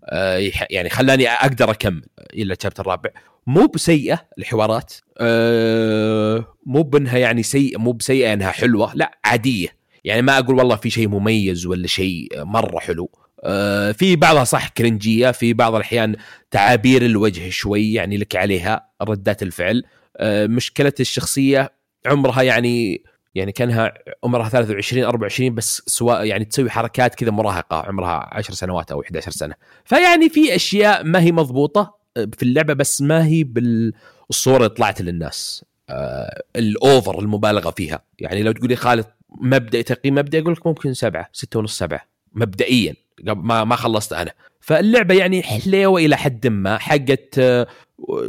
آه، 0.06 0.52
يعني 0.70 0.90
خلاني 0.90 1.30
أقدر 1.30 1.72
أكمل 1.72 2.04
إلى 2.34 2.54
الشابتر 2.54 2.84
الرابع. 2.84 3.10
مو 3.48 3.66
بسيئة 3.66 4.28
الحوارات. 4.38 4.94
آه، 5.18 6.46
مو 6.66 6.84
بأنها 6.84 7.18
يعني 7.18 7.44
سيئه 7.44 7.78
مو 7.78 7.92
بسيئة 7.92 8.34
أنها 8.34 8.52
حلوة. 8.52 8.92
لا 8.96 9.20
عادية. 9.26 9.68
يعني 10.04 10.22
ما 10.22 10.40
أقول 10.40 10.56
والله 10.58 10.76
في 10.76 10.90
شيء 10.90 11.08
مميز 11.08 11.66
ولا 11.66 11.88
شيء 11.88 12.28
مرة 12.36 12.80
حلو. 12.80 13.10
آه، 13.44 13.92
في 13.92 14.16
بعضها 14.16 14.44
صح 14.44 14.68
كرنجية 14.68 15.32
في 15.32 15.54
بعض 15.54 15.76
الأحيان 15.76 16.16
تعابير 16.52 17.06
الوجه 17.06 17.50
شوي 17.50 17.94
يعني 17.94 18.18
لك 18.18 18.36
عليها 18.36 18.90
ردات 19.02 19.44
الفعل. 19.44 19.84
مشكلة 20.22 20.94
الشخصية 21.00 21.72
عمرها 22.06 22.42
يعني 22.42 23.04
يعني 23.36 23.52
كانها 23.52 23.94
عمرها 24.24 24.50
23 24.50 25.04
24 25.04 25.56
بس 25.56 25.82
سواء 25.86 26.26
يعني 26.26 26.46
تسوي 26.46 26.70
حركات 26.70 27.16
كذا 27.16 27.32
مراهقة 27.32 27.78
عمرها 27.88 28.30
10 28.32 28.54
سنوات 28.54 28.92
أو 28.92 29.02
11 29.02 29.32
سنة. 29.32 29.56
فيعني 29.86 30.30
في 30.30 30.56
أشياء 30.56 31.04
ما 31.04 31.22
هي 31.22 31.32
مضبوطة 31.32 31.98
في 32.16 32.44
اللعبة 32.44 32.74
بس 32.74 33.02
ما 33.02 33.26
هي 33.26 33.44
بالصورة 33.44 34.58
اللي 34.58 34.70
طلعت 34.70 35.02
للناس 35.02 35.66
آه 35.90 36.44
الأوفر 36.56 37.20
المبالغة 37.20 37.72
فيها. 37.72 38.04
يعني 38.20 38.44
لو 38.44 38.52
تقول 38.52 38.70
لي 38.70 38.76
خالد 38.76 39.06
مبدئي 39.30 39.84
تقييم 39.84 40.16
مبدئي 40.16 40.42
أقول 40.42 40.54
لك 40.54 40.68
ممكن 40.68 40.94
سبعة 40.94 41.30
ستة 41.34 41.60
ونص 41.60 41.78
سبعة 41.78 42.02
مبدئيا. 42.34 42.96
ما 43.24 43.64
ما 43.64 43.76
خلصت 43.76 44.14
أنا. 44.14 44.32
فاللعبة 44.60 45.16
يعني 45.16 45.44
حليوة 45.44 46.02
إلى 46.02 46.18
حد 46.18 46.48
ما 46.48 46.78
حقت 46.78 47.36
آه، 47.40 47.68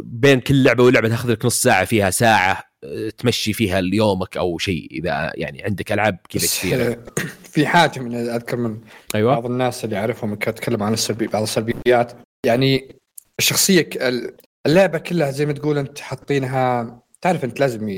بين 0.03 0.39
كل 0.39 0.63
لعبة 0.63 0.83
ولعبة 0.83 1.09
تاخذ 1.09 1.31
لك 1.31 1.45
نص 1.45 1.61
ساعة 1.61 1.85
فيها 1.85 2.09
ساعة 2.09 2.51
آه، 2.51 2.63
تمشي 3.17 3.53
فيها 3.53 3.81
يومك 3.93 4.37
أو 4.37 4.57
شيء 4.57 4.87
إذا 4.91 5.31
يعني 5.35 5.63
عندك 5.63 5.91
ألعاب 5.91 6.17
كذا 6.29 6.43
كثيرة. 6.43 7.03
في 7.53 7.67
حاجة 7.67 7.99
من 7.99 8.15
أذكر 8.15 8.57
من 8.57 8.79
أيوه. 9.15 9.33
بعض 9.33 9.45
الناس 9.45 9.85
اللي 9.85 9.97
أعرفهم 9.97 10.35
كانت 10.35 10.57
تتكلم 10.57 10.83
عن 10.83 10.93
السلبي 10.93 11.27
بعض 11.27 11.43
السلبيات. 11.43 12.13
يعني 12.45 12.95
الشخصية 13.39 13.89
اللعبة 14.65 14.97
كلها 14.97 15.31
زي 15.31 15.45
ما 15.45 15.53
تقول 15.53 15.77
أنت 15.77 15.99
حاطينها 15.99 16.99
تعرف 17.21 17.43
أنت 17.43 17.59
لازم 17.59 17.89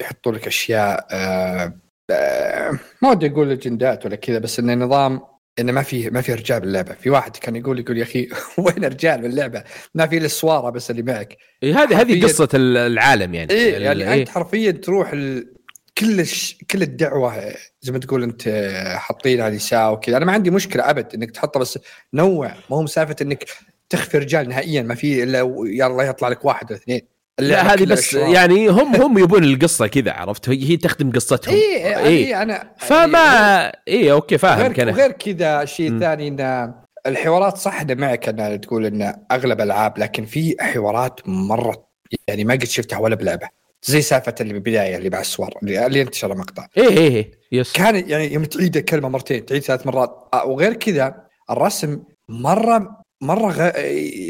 يحطوا 0.00 0.32
لك 0.32 0.46
أشياء 0.46 1.06
آه 1.10 1.72
آه 2.10 2.78
ما 3.02 3.10
ودي 3.10 3.26
أقول 3.26 3.48
ليجندات 3.48 4.06
ولا 4.06 4.16
كذا 4.16 4.38
بس 4.38 4.58
انه 4.58 4.74
نظام 4.74 5.20
إنه 5.58 5.72
ما 5.72 5.82
في 5.82 6.10
ما 6.10 6.20
في 6.20 6.34
رجال 6.34 6.60
باللعبة. 6.60 6.94
في 6.94 7.10
واحد 7.10 7.36
كان 7.36 7.56
يقول 7.56 7.78
يقول 7.78 7.98
يا 7.98 8.02
أخي 8.02 8.28
وين 8.58 8.84
رجال 8.84 9.20
باللعبة؟ 9.22 9.64
ما 9.94 10.06
في 10.06 10.16
إلا 10.16 10.26
السواره 10.26 10.70
بس 10.70 10.90
اللي 10.90 11.02
معك. 11.02 11.36
إيه 11.62 11.82
هذه 11.82 12.00
هذه 12.00 12.22
قصة 12.24 12.48
العالم 12.54 13.34
يعني. 13.34 13.52
إيه 13.52 13.76
يعني 13.76 14.12
إيه؟ 14.12 14.20
أنت 14.20 14.28
حرفيا 14.28 14.70
تروح 14.70 15.12
ال... 15.12 15.52
كل 15.98 16.20
الش... 16.20 16.58
كل 16.70 16.82
الدعوة 16.82 17.54
زي 17.80 17.92
ما 17.92 17.98
تقول 17.98 18.22
أنت 18.22 18.48
حاطينها 18.96 19.50
نساء 19.50 19.92
وكذا. 19.92 20.16
أنا 20.16 20.24
ما 20.24 20.32
عندي 20.32 20.50
مشكلة 20.50 20.90
أبد 20.90 21.14
إنك 21.14 21.30
تحطها 21.30 21.60
بس 21.60 21.78
نوع. 22.14 22.48
ما 22.48 22.76
هو 22.76 22.82
مسافة 22.82 23.16
إنك 23.22 23.44
تخفي 23.88 24.18
رجال 24.18 24.48
نهائيا. 24.48 24.82
ما 24.82 24.94
في 24.94 25.22
إلا 25.22 25.38
يلا 25.66 26.02
يطلع 26.02 26.28
لك 26.28 26.44
واحد 26.44 26.70
ولا 26.70 26.80
اثنين. 26.80 27.15
لا 27.40 27.74
هذه 27.74 27.84
بس 27.84 27.98
الشراب. 27.98 28.32
يعني 28.32 28.68
هم 28.68 28.96
هم 28.96 29.18
يبون 29.18 29.44
القصة 29.44 29.86
كذا 29.86 30.12
عرفت؟ 30.12 30.48
هي 30.48 30.76
تخدم 30.76 31.12
قصتهم. 31.12 31.54
اي 31.54 32.06
إيه. 32.06 32.42
أنا 32.42 32.72
فما 32.78 33.66
اي 33.88 34.12
okay 34.12 34.38
فاهم 34.38 34.60
غير 34.60 34.72
كان 34.72 34.88
وغير 34.88 35.12
كذا 35.12 35.64
شيء 35.64 35.98
ثاني 35.98 36.28
إن 36.28 36.72
الحوارات 37.06 37.56
صح 37.56 37.80
أنا 37.80 37.94
معك 37.94 38.28
ان 38.28 38.60
تقول 38.60 38.86
إن 38.86 39.14
أغلب 39.32 39.60
العاب 39.60 39.98
لكن 39.98 40.24
في 40.24 40.56
حوارات 40.60 41.20
مرة 41.26 41.86
يعني 42.28 42.44
ما 42.44 42.54
قد 42.54 42.64
شفتها 42.64 42.98
ولا 42.98 43.14
بلعبه 43.14 43.48
زي 43.82 44.02
سالفة 44.02 44.34
اللي 44.40 44.52
بالبدايه 44.52 44.96
اللي 44.96 45.10
مع 45.10 45.20
الصور 45.20 45.54
اللي, 45.62 46.02
انتشر 46.02 46.32
المقطع. 46.32 46.66
إيه 46.76 46.88
إيه 46.88 46.98
إيه. 46.98 47.30
yes 47.52 47.72
كان 47.72 48.08
يعني 48.10 48.34
يوم 48.34 48.44
تعيد 48.44 48.76
الكلمة 48.76 49.08
مرتين 49.08 49.46
تعيد 49.46 49.62
ثلاث 49.62 49.86
مرات. 49.86 50.28
وغير 50.46 50.72
كذا 50.72 51.14
الرسم 51.50 52.02
مرة 52.28 53.05
مرة 53.20 53.50
غ... 53.52 53.70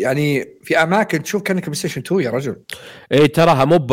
يعني 0.00 0.58
في 0.62 0.82
أماكن 0.82 1.22
تشوف 1.22 1.42
كأنك 1.42 1.62
بلاي 1.62 1.74
ستيشن 1.74 2.00
2 2.00 2.20
يا 2.20 2.30
رجل. 2.30 2.56
اي 3.12 3.28
تراها 3.28 3.64
مو 3.64 3.86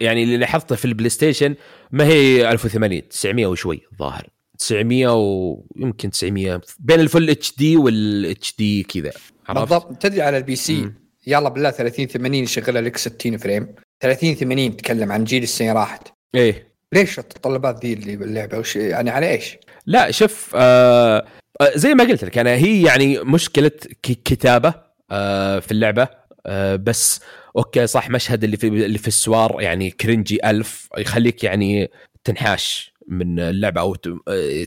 يعني 0.00 0.22
اللي 0.22 0.36
لاحظته 0.36 0.76
في 0.76 0.84
البلاي 0.84 1.08
ستيشن 1.10 1.54
ما 1.90 2.06
هي 2.06 2.50
1080 2.50 3.08
900 3.08 3.46
وشوي 3.46 3.80
الظاهر. 3.92 4.28
900 4.58 5.08
ويمكن 5.14 6.10
900 6.10 6.60
بين 6.78 7.00
ال 7.00 7.30
full 7.30 7.56
HD 7.56 7.76
وال 7.76 8.54
HD 8.58 8.82
كذا 8.82 9.12
بالضبط. 9.48 10.02
تدري 10.02 10.22
على 10.22 10.36
ال 10.38 10.56
PC؟ 10.56 10.82
م. 10.82 10.94
يلا 11.26 11.48
بالله 11.48 11.70
30 11.70 12.06
80 12.06 12.34
يشغلها 12.42 12.82
لك 12.82 12.96
60 12.96 13.36
frame. 13.36 13.74
30 14.00 14.34
80 14.34 14.76
تكلم 14.76 15.12
عن 15.12 15.24
جيل 15.24 15.42
السنة 15.42 15.72
راحت. 15.72 16.08
إيه. 16.34 16.72
ليش 16.92 17.18
التطلبات 17.18 17.84
ذي 17.84 17.92
اللي 17.92 18.16
باللعبة؟ 18.16 18.58
وش 18.58 18.76
يعني 18.76 19.10
على 19.10 19.30
إيش؟ 19.30 19.56
لا 19.86 20.10
شوف 20.10 20.50
آه 20.54 21.18
آه، 21.18 21.26
زي 21.74 21.94
ما 21.94 22.04
قلت 22.04 22.24
لك 22.24 22.38
أنا 22.38 22.50
هي 22.50 22.82
يعني 22.82 23.18
مشكلة 23.18 23.70
كتابة 24.02 24.74
آه، 25.10 25.58
في 25.58 25.72
اللعبة 25.72 26.08
آه، 26.46 26.76
بس 26.76 27.20
okay 27.56 27.86
صح 27.86 28.10
مشهد 28.10 28.44
اللي 28.44 28.56
في 28.56 28.68
اللي 28.68 28.98
في 28.98 29.08
السوار 29.08 29.60
يعني 29.60 29.90
cringy 29.90 30.50
ألف 30.50 30.88
يخليك 30.98 31.44
يعني 31.44 31.90
تنحاش 32.24 32.92
من 33.08 33.40
اللعبة 33.40 33.80
أو 33.80 33.94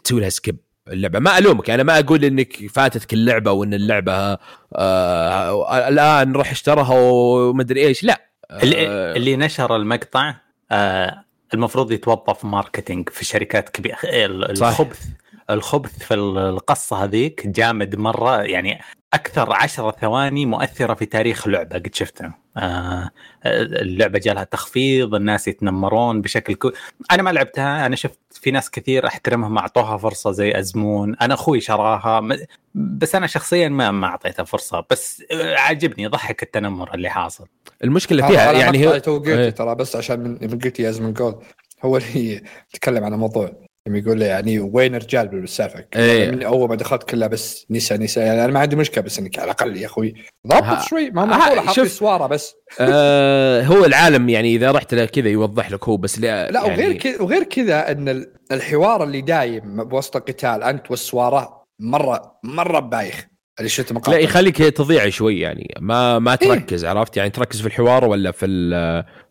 تسوي 0.04 0.22
لها 0.22 0.30
skip 0.30 0.58
اللعبة 0.88 1.20
ما 1.20 1.38
ألومك 1.38 1.70
أنا 1.70 1.84
ما 1.84 2.00
أقول 2.00 2.26
إنك 2.26 2.68
فاتتك 2.68 3.14
اللعبة 3.14 3.52
وإن 3.52 3.74
اللعبة 3.74 4.38
آه 4.76 5.88
الآن 5.88 6.34
روح 6.34 6.52
اشترها 6.52 6.94
ومدري 7.00 7.88
إيش 7.88 8.04
لا. 8.04 8.30
اللي, 8.52 8.88
اللي 9.16 9.36
نشر 9.36 9.76
المقطع 9.76 10.36
آه 10.72 11.24
المفروض 11.54 11.92
يتوظف 11.92 12.46
marketing 12.46 13.10
في 13.10 13.26
شركات 13.26 13.70
كبيرة 13.70 13.98
الخبث. 14.04 15.06
الخبث 15.50 16.00
في 16.00 16.14
القصة 16.14 17.04
هذيك 17.04 17.48
جامد 17.48 17.96
مرة 17.96 18.42
يعني 18.42 18.82
أكثر 19.14 19.54
عشرة 19.54 19.92
ثواني 19.92 20.46
مؤثرة 20.46 20.94
في 20.94 21.06
تاريخ 21.06 21.48
لعبه 21.48 21.76
قد 21.76 21.96
شفتها. 21.96 22.38
آه 22.58 23.10
اللعبة 23.46 24.20
جالها 24.20 24.44
تخفيض 24.44 25.16
الناس 25.16 25.48
يتنمرون 25.48 26.22
بشكل 26.22 26.54
كو... 26.56 26.72
أنا 27.12 27.24
ما 27.24 27.30
لعبتها 27.30 27.86
أنا 27.86 27.96
شفت 27.96 28.20
في 28.32 28.52
ناس 28.52 28.70
كثير 28.72 29.08
أحترمهم 29.08 29.58
أعطوها 29.58 29.98
فرصة 29.98 30.32
زي 30.32 30.60
أزمون 30.60 31.16
أنا 31.16 31.34
أخوي 31.34 31.62
شراها 31.62 32.38
بس 32.76 33.16
أنا 33.16 33.28
شخصيا 33.28 33.70
ما 33.70 33.92
ما 33.92 34.08
اعطيتها 34.08 34.44
فرصة 34.44 34.86
بس 34.92 35.24
عجبني 35.32 36.08
ضحك 36.08 36.44
التنمر 36.44 36.94
اللي 36.94 37.10
حاصل. 37.10 37.48
المشكلة 37.84 38.28
فيها 38.28 38.52
يعني 38.52 38.78
هي 38.78 39.02
إيه. 39.28 39.50
ترى 39.50 39.76
بس 39.76 39.96
عشان 39.96 40.20
من 40.20 40.60
قلت 40.60 40.80
يا 40.80 40.90
أزمون 40.90 41.14
جول 41.14 41.44
هو 41.86 41.98
اللي 41.98 42.44
يتكلم 42.74 43.04
عن 43.04 43.14
الموضوع. 43.14 43.65
يقول 43.88 44.20
لي 44.20 44.26
يعني 44.26 44.60
وين 44.60 44.96
الرجال 44.96 45.28
بالسالفه؟ 45.28 45.86
إيه. 45.96 46.32
من 46.32 46.44
أول 46.44 46.70
ما 46.70 46.76
دخلت 46.76 47.04
كلها 47.04 47.28
بس 47.28 47.66
نساء 47.70 47.98
نساء 47.98 48.26
يعني 48.26 48.46
أنا 48.46 48.54
ما 48.54 48.60
عندي 48.60 48.76
مشكلة 48.76 49.04
بس 49.04 49.20
إنك 49.20 49.40
على 49.40 49.46
الأقل 49.46 49.78
يا 49.78 49.86
أخوي 49.86 50.14
ضبط 50.48 50.82
شوي. 50.90 51.10
ما 51.10 51.38
حاط 51.38 51.80
سواره 51.80 52.28
بس. 52.28 52.56
آه 52.80 53.62
هو 53.64 53.86
العالم 53.86 54.30
يعني 54.30 54.56
إذا 54.56 54.72
رحت 54.72 54.94
له 54.94 55.06
كذا 55.06 55.30
يوضح 55.30 55.72
لك 55.72 55.90
هو 55.90 55.98
بس 55.98 56.20
لا, 56.20 56.52
لا 56.52 56.66
يعني 56.66 56.74
وغير 56.74 56.94
كذا 56.94 57.22
وغير 57.22 57.44
كذا 57.44 57.92
إن 57.92 58.26
الحوار 58.52 59.04
اللي 59.04 59.22
دايم 59.22 59.84
بوسط 59.84 60.16
القتال 60.16 60.64
أنت 60.64 60.92
والسواره 60.92 61.64
مرة 61.82 62.40
مرة 62.44 62.80
بايخ. 62.80 63.26
اللي 63.60 63.70
شفت 63.70 63.92
مقاطع 63.92 64.12
لا 64.12 64.18
يخليك 64.18 64.58
تضيع 64.58 65.10
شوي 65.10 65.40
يعني. 65.40 65.74
ما 65.80 66.20
ما 66.20 66.32
إيه. 66.32 66.48
تركز 66.48 66.84
إيه؟ 66.84 66.92
عرفت؟ 66.92 67.18
يعني 67.18 67.30
تركز 67.30 67.62
في 67.62 67.68
الحوار 67.68 68.06
ولا 68.06 68.32
في 68.32 68.46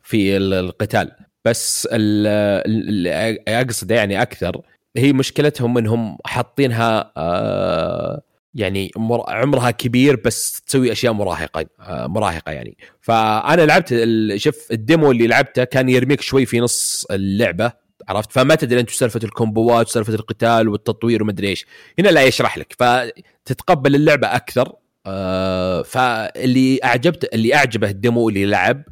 في 0.02 0.36
القتال. 0.36 1.10
بس 1.44 1.88
اللي 1.92 3.38
أقصد 3.48 3.90
يعني 3.90 4.22
أكثر 4.22 4.60
هي 4.96 5.12
مشكلتهم 5.12 5.78
إنهم 5.78 6.18
حاطينها 6.24 7.12
آه 7.16 8.22
يعني 8.54 8.90
عمرها 9.28 9.70
كبير 9.70 10.16
بس 10.24 10.60
تسوي 10.60 10.92
أشياء 10.92 11.12
مراهقة 11.12 11.66
آه 11.80 12.06
مراهقة 12.06 12.52
يعني. 12.52 12.76
فأنا 13.00 13.62
لعبت 13.62 13.94
شوف 14.36 14.72
ال 14.72 14.80
demo 14.80 15.10
اللي 15.10 15.26
لعبته 15.26 15.64
كان 15.64 15.88
يرميك 15.88 16.20
شوي 16.20 16.46
في 16.46 16.60
نص 16.60 17.06
اللعبة 17.10 17.72
عرفت؟ 18.08 18.32
فما 18.32 18.54
تدري 18.54 18.80
أنت 18.80 18.90
سالفة 18.90 19.20
ال 19.24 19.33
combo 19.33 19.78
ات 19.78 19.86
وسالفه 19.86 20.14
القتال 20.14 20.68
والتطوير 20.68 21.22
ومدري 21.22 21.48
إيش. 21.48 21.66
هنا 21.98 22.08
لا 22.08 22.22
يشرح 22.22 22.58
لك 22.58 22.74
فتتقبل 22.78 23.94
اللعبة 23.94 24.26
أكثر 24.26 24.72
آه 25.06 25.82
فاللي 25.82 26.80
اعجبت 26.84 27.34
اللي 27.34 27.54
أعجبه 27.54 27.90
ال 27.90 27.98
demo 27.98 28.28
اللي 28.28 28.46
لعب 28.46 28.82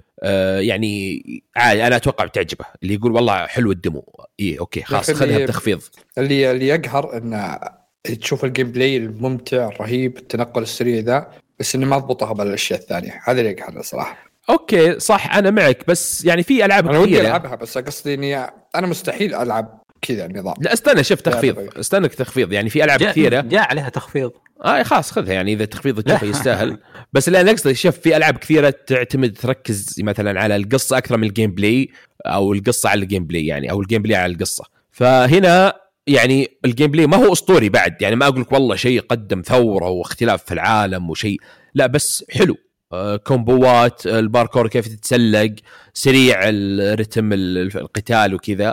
يعني 0.58 1.22
عادي 1.56 1.86
أنا 1.86 1.96
أتوقع 1.96 2.24
بتعجبه 2.24 2.64
اللي 2.82 2.94
يقول 2.94 3.12
والله 3.12 3.46
حلو 3.46 3.72
ال 3.72 3.77
demo. 3.77 4.04
اي 4.40 4.58
okay 4.58 4.82
خلاص 4.82 5.10
خذها 5.10 5.38
بتخفيض. 5.38 5.82
اللي 6.18 6.50
اللي 6.50 6.66
يقهر 6.66 7.16
إنه 7.16 7.58
تشوف 8.04 8.44
ال 8.44 8.72
gameplay 8.72 8.96
الممتع 8.96 9.68
الرهيب 9.68 10.16
التنقل 10.16 10.62
السريع 10.62 11.00
ذا 11.00 11.28
بس 11.58 11.74
انه 11.74 11.86
ما 11.86 11.98
ضبطها 11.98 12.32
بالأشياء 12.32 12.80
الثانية. 12.80 13.20
هذا 13.24 13.40
اللي 13.40 13.50
يقهر 13.52 13.82
صراحة. 13.82 14.32
okay 14.50 15.00
صح 15.00 15.36
أنا 15.36 15.50
معك 15.50 15.86
بس 15.88 16.24
يعني 16.24 16.42
في 16.42 16.64
ألعاب 16.64 16.88
أنا 16.88 16.98
ودي 16.98 17.20
ألعبها 17.20 17.54
بس 17.54 17.78
قصدي 17.78 18.14
إني 18.14 18.36
أنا 18.74 18.86
مستحيل 18.86 19.34
ألعب 19.34 19.81
كذا 20.02 20.26
النظام 20.26 20.54
لا 20.60 20.72
استنى 20.72 21.04
شوف 21.04 21.20
تخفيض. 21.20 21.78
استنى 21.78 22.08
تخفيض. 22.08 22.52
يعني 22.52 22.70
في 22.70 22.84
ألعاب 22.84 23.02
كثيرة. 23.02 23.40
جاء 23.40 23.68
عليها 23.70 23.88
تخفيض. 23.88 24.32
آه 24.64 24.82
خلاص 24.82 25.10
خذها. 25.12 25.32
يعني 25.32 25.52
إذا 25.52 25.64
تخفيض 25.64 26.00
تشوفه 26.02 26.26
يستاهل. 26.26 26.78
بس 27.12 27.28
اللي 27.28 27.40
أنا 27.40 27.50
اقصد 27.50 27.72
شوف 27.72 27.98
في 27.98 28.16
ألعاب 28.16 28.36
كثيرة 28.38 28.74
تعتمد 28.86 29.32
تركز 29.32 30.00
مثلا 30.00 30.40
على 30.40 30.56
القصة 30.56 30.98
أكثر 30.98 31.16
من 31.16 31.28
ال 31.28 31.50
gameplay 31.50 31.88
أو 32.26 32.52
القصة 32.52 32.88
على 32.88 33.02
ال 33.02 33.24
gameplay 33.24 33.46
يعني 33.46 33.70
أو 33.70 33.80
ال 33.80 34.02
gameplay 34.02 34.16
على 34.16 34.32
القصة. 34.32 34.64
فهنا 34.90 35.74
يعني 36.06 36.48
ال 36.64 36.90
gameplay 36.90 37.06
ما 37.06 37.16
هو 37.16 37.32
اسطوري 37.32 37.68
بعد. 37.68 38.02
يعني 38.02 38.16
ما 38.16 38.26
أقول 38.26 38.40
لك 38.40 38.52
والله 38.52 38.76
شيء 38.76 39.00
قدم 39.00 39.42
ثورة 39.42 39.88
واختلاف 39.88 40.44
في 40.44 40.54
العالم 40.54 41.10
وشيء. 41.10 41.40
لا 41.74 41.86
بس 41.86 42.24
حلو. 42.30 42.56
آه 42.92 43.16
combo 43.16 43.91
ات 43.91 44.06
ال 44.06 44.14
parkour 44.14 44.68
كيف 44.68 44.88
تتسلق 44.88 45.54
سريع 45.94 46.40
الرتم 46.44 47.30
القتال 47.32 48.34
وكذا. 48.34 48.72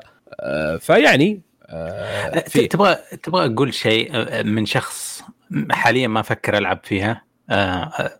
فيعني 0.79 1.41
آه 1.65 2.39
تبغى 2.39 2.97
تبغى 3.23 3.45
أقول 3.45 3.73
شيء 3.73 4.09
آه، 4.13 4.43
من 4.43 4.65
شخص 4.65 5.23
حاليا 5.71 6.07
ما 6.07 6.19
أفكر 6.19 6.57
ألعب 6.57 6.79
فيها. 6.83 7.23
آه 7.49 8.19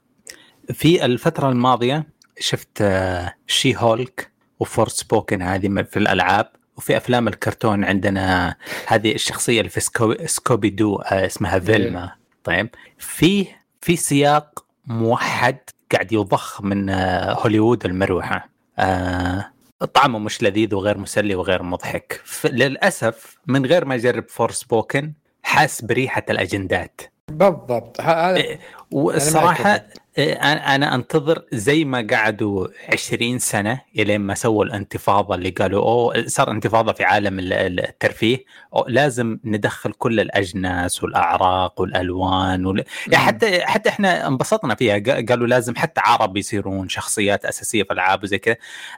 في 0.74 1.06
الفترة 1.06 1.50
الماضية 1.50 2.08
شفت 2.40 2.82
آه 2.82 3.34
She-Hulk 3.48 4.32
و 4.60 4.88
Forspoken 4.88 5.42
هذه 5.42 5.84
في 5.84 5.98
الألعاب. 5.98 6.50
وفي 6.78 6.98
أفلام 6.98 7.28
الكرتون 7.28 7.84
عندنا 7.86 8.56
هذه 8.88 9.12
الشخصية 9.16 9.60
اللي 9.60 9.70
في 9.70 9.80
Scooby-Doo 10.26 10.96
آه 10.96 11.26
اسمها 11.26 11.60
Velma. 11.60 12.12
طيب 12.44 12.70
في 12.98 13.48
في 13.82 13.96
سياق 13.96 14.66
موحد 14.86 15.58
قاعد 15.92 16.12
يضخ 16.14 16.62
من 16.62 16.90
آه 16.90 17.34
هوليوود 17.34 17.86
المروحة. 17.86 18.50
آه 18.80 19.52
طعمه 19.86 20.20
مش 20.20 20.44
لذيذ 20.44 20.76
وغير 20.76 20.98
مسلي 20.98 21.36
وغير 21.36 21.64
مضحك. 21.64 22.22
للأسف 22.46 23.38
من 23.48 23.66
غير 23.66 23.86
ما 23.86 23.96
اجرب 23.96 24.30
Forspoken 24.30 25.14
حاس 25.44 25.82
بريحة 25.82 26.26
الأجندات. 26.30 27.02
بالضبط. 27.40 28.02
هذا 28.02 28.36
إيه، 28.38 28.60
والصراحه 28.92 29.86
إيه، 30.18 30.34
أنا 30.76 30.96
أنتظر 30.96 31.44
زي 31.52 31.86
ما 31.86 32.08
قعدوا 32.12 32.68
20 32.94 33.40
سنة 33.40 33.82
إلين 34.00 34.22
ما 34.22 34.34
سووا 34.34 34.66
الانتفاضة 34.66 35.36
اللي 35.36 35.50
قالوا 35.50 35.84
أوه 35.84 36.28
صار 36.28 36.52
انتفاضة 36.52 36.94
في 36.94 37.04
عالم 37.04 37.38
الترفيه. 37.40 38.46
لازم 38.88 39.40
ندخل 39.44 39.92
كل 39.92 40.20
الأجناس 40.20 41.04
والأعراق 41.04 41.82
والألوان 41.82 42.66
وال... 42.66 42.84
يعني 43.08 43.26
حتى 43.26 43.62
حتى 43.62 43.90
إحنا 43.90 44.28
انبسطنا 44.28 44.76
فيها. 44.76 45.00
قالوا 45.30 45.48
لازم 45.48 45.76
حتى 45.76 46.02
عرب 46.04 46.38
يصيرون 46.38 46.90
شخصيات 46.90 47.46
أساسية 47.46 47.84
في 47.84 47.94
العاب 47.94 48.24
وزي 48.24 48.38
كذا. 48.38 48.56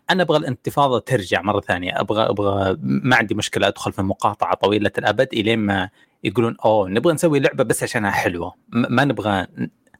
أنا 0.09 0.23
أبغى 0.23 0.37
الانتفاضة 0.37 0.99
ترجع 0.99 1.41
مرة 1.41 1.59
ثانية. 1.61 1.99
أبغى 2.01 2.29
أبغى 2.29 2.77
ما 2.81 3.15
عندي 3.15 3.35
مشكلة 3.35 3.67
أدخل 3.67 3.91
في 3.91 4.01
مقاطعة 4.01 4.55
طويلة 4.55 4.91
الأبد 4.97 5.27
إلين 5.33 5.59
ما 5.59 5.89
يقولون 6.23 6.55
أوه 6.65 6.89
نبغى 6.89 7.13
نسوي 7.13 7.39
لعبة 7.39 7.63
بس 7.63 7.83
عشانها 7.83 8.11
حلوة. 8.11 8.53
ما 8.69 9.05
نبغى 9.05 9.47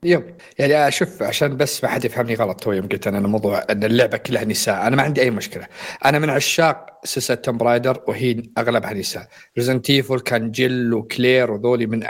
yep. 0.04 0.36
يعني 0.60 0.88
أشوف 0.88 1.24
عشان 1.24 1.58
بس 1.58 1.84
ما 1.84 1.90
حد 1.90 2.06
يفهمني 2.06 2.36
غلط 2.36 2.64
تو 2.64 2.72
يوم 2.72 2.88
قلت 2.88 3.08
أنا 3.08 3.18
الموضوع 3.18 3.64
إن 3.70 3.84
اللعبة 3.84 4.18
كلها 4.18 4.46
نساء. 4.46 4.88
أنا 4.88 4.96
ما 4.96 5.04
عندي 5.04 5.22
أي 5.22 5.32
مشكلة. 5.32 5.68
أنا 6.06 6.20
من 6.20 6.30
عشاق 6.30 6.86
سلسلة 7.04 7.38
Tomb 7.38 7.58
Raider 7.58 8.04
وهي 8.08 8.44
أغلبها 8.58 8.94
نساء. 8.94 9.28
Resident 9.58 9.90
Evil 9.90 10.20
كان 10.20 10.52
جيل 10.52 10.94
وكلير 10.94 11.52
وذولي 11.52 11.86
من 11.86 12.04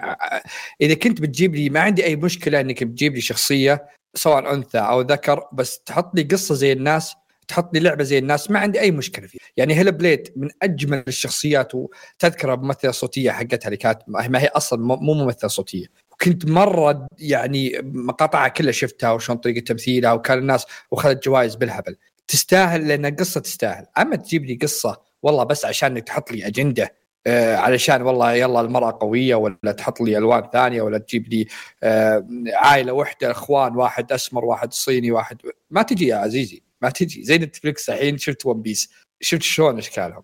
إذا 0.82 0.93
كنت 0.93 1.22
بتجيب 1.22 1.55
لي 1.55 1.70
ما 1.70 1.80
عندي 1.80 2.05
أي 2.05 2.16
مشكلة 2.16 2.62
إنك 2.62 2.84
بتجيب 2.84 3.16
لي 3.16 3.22
شخصية 3.22 3.88
سواء 4.16 4.53
أنثى 4.53 4.78
أو 4.78 5.01
ذكر 5.01 5.43
بس 5.53 5.80
تحط 5.80 6.16
لي 6.16 6.24
قصة 6.24 6.55
زي 6.55 6.72
الناس 6.72 7.16
تحط 7.52 7.74
لي 7.74 7.80
لعبة 7.80 8.04
زي 8.04 8.18
الناس 8.18 8.52
ما 8.52 8.60
عندي 8.60 8.80
أي 8.80 8.91
مشكلة 8.91 9.28
فيها. 9.28 9.41
يعني 9.58 9.74
Hellblade 9.74 10.34
من 10.36 10.49
أجمل 10.62 11.04
الشخصيات 11.08 11.72
وتذكر 11.76 12.54
الممثله 12.54 12.89
الصوتيه 12.89 13.32
حقتها 13.32 13.66
اللي 13.68 13.78
كانت 13.78 13.99
ما 14.08 14.41
هي 14.41 14.47
أصلا 14.47 14.80
مو 14.80 15.14
ممثلة 15.14 15.49
صوتية. 15.49 15.86
كنت 16.22 16.45
مرة 16.45 17.08
يعني 17.20 17.82
مقاطعها 17.84 18.47
كلها 18.47 18.72
شفتها 18.72 19.12
وشلون 19.12 19.38
طريقة 19.38 19.64
تمثيلها 19.64 20.14
وكان 20.14 20.38
الناس 20.38 20.66
واخذت 20.91 21.24
جوائز 21.26 21.56
بالهبل. 21.56 21.95
تستاهل 22.28 22.88
لأن 22.88 23.06
القصة 23.06 23.39
تستاهل. 23.41 23.86
أما 23.97 24.16
تجيب 24.16 24.45
لي 24.45 24.60
قصة 24.62 25.02
والله 25.24 25.43
بس 25.43 25.66
عشان 25.66 26.04
تحط 26.04 26.32
لي 26.32 26.47
أجندة 26.47 26.93
آه 27.28 27.56
علشان 27.56 28.02
والله 28.02 28.34
يلا 28.34 28.62
المرأة 28.62 28.97
قوية 29.02 29.36
ولا 29.36 29.72
تحط 29.78 30.02
لي 30.02 30.18
ألوان 30.18 30.49
ثانية 30.54 30.82
ولا 30.82 30.97
تجيب 30.97 31.28
لي 31.28 31.47
آه 31.84 32.28
عائلة 32.54 32.93
وحدة 32.93 33.32
إخوان 33.32 33.76
واحد 33.76 34.12
أسمر 34.12 34.45
واحد 34.45 34.74
صيني 34.74 35.12
واحد 35.12 35.38
ما 35.70 35.82
تجي 35.82 36.08
يا 36.08 36.16
عزيزي. 36.16 36.64
ما 36.82 36.90
تجي. 36.90 37.24
زي 37.24 37.38
Netflix 37.38 37.89
الحين 37.90 38.18
شفت 38.18 38.46
One 38.45 38.62
Piece 38.62 38.91
شفت 39.22 39.42
شلون 39.42 39.78
أشكالهم؟ 39.78 40.24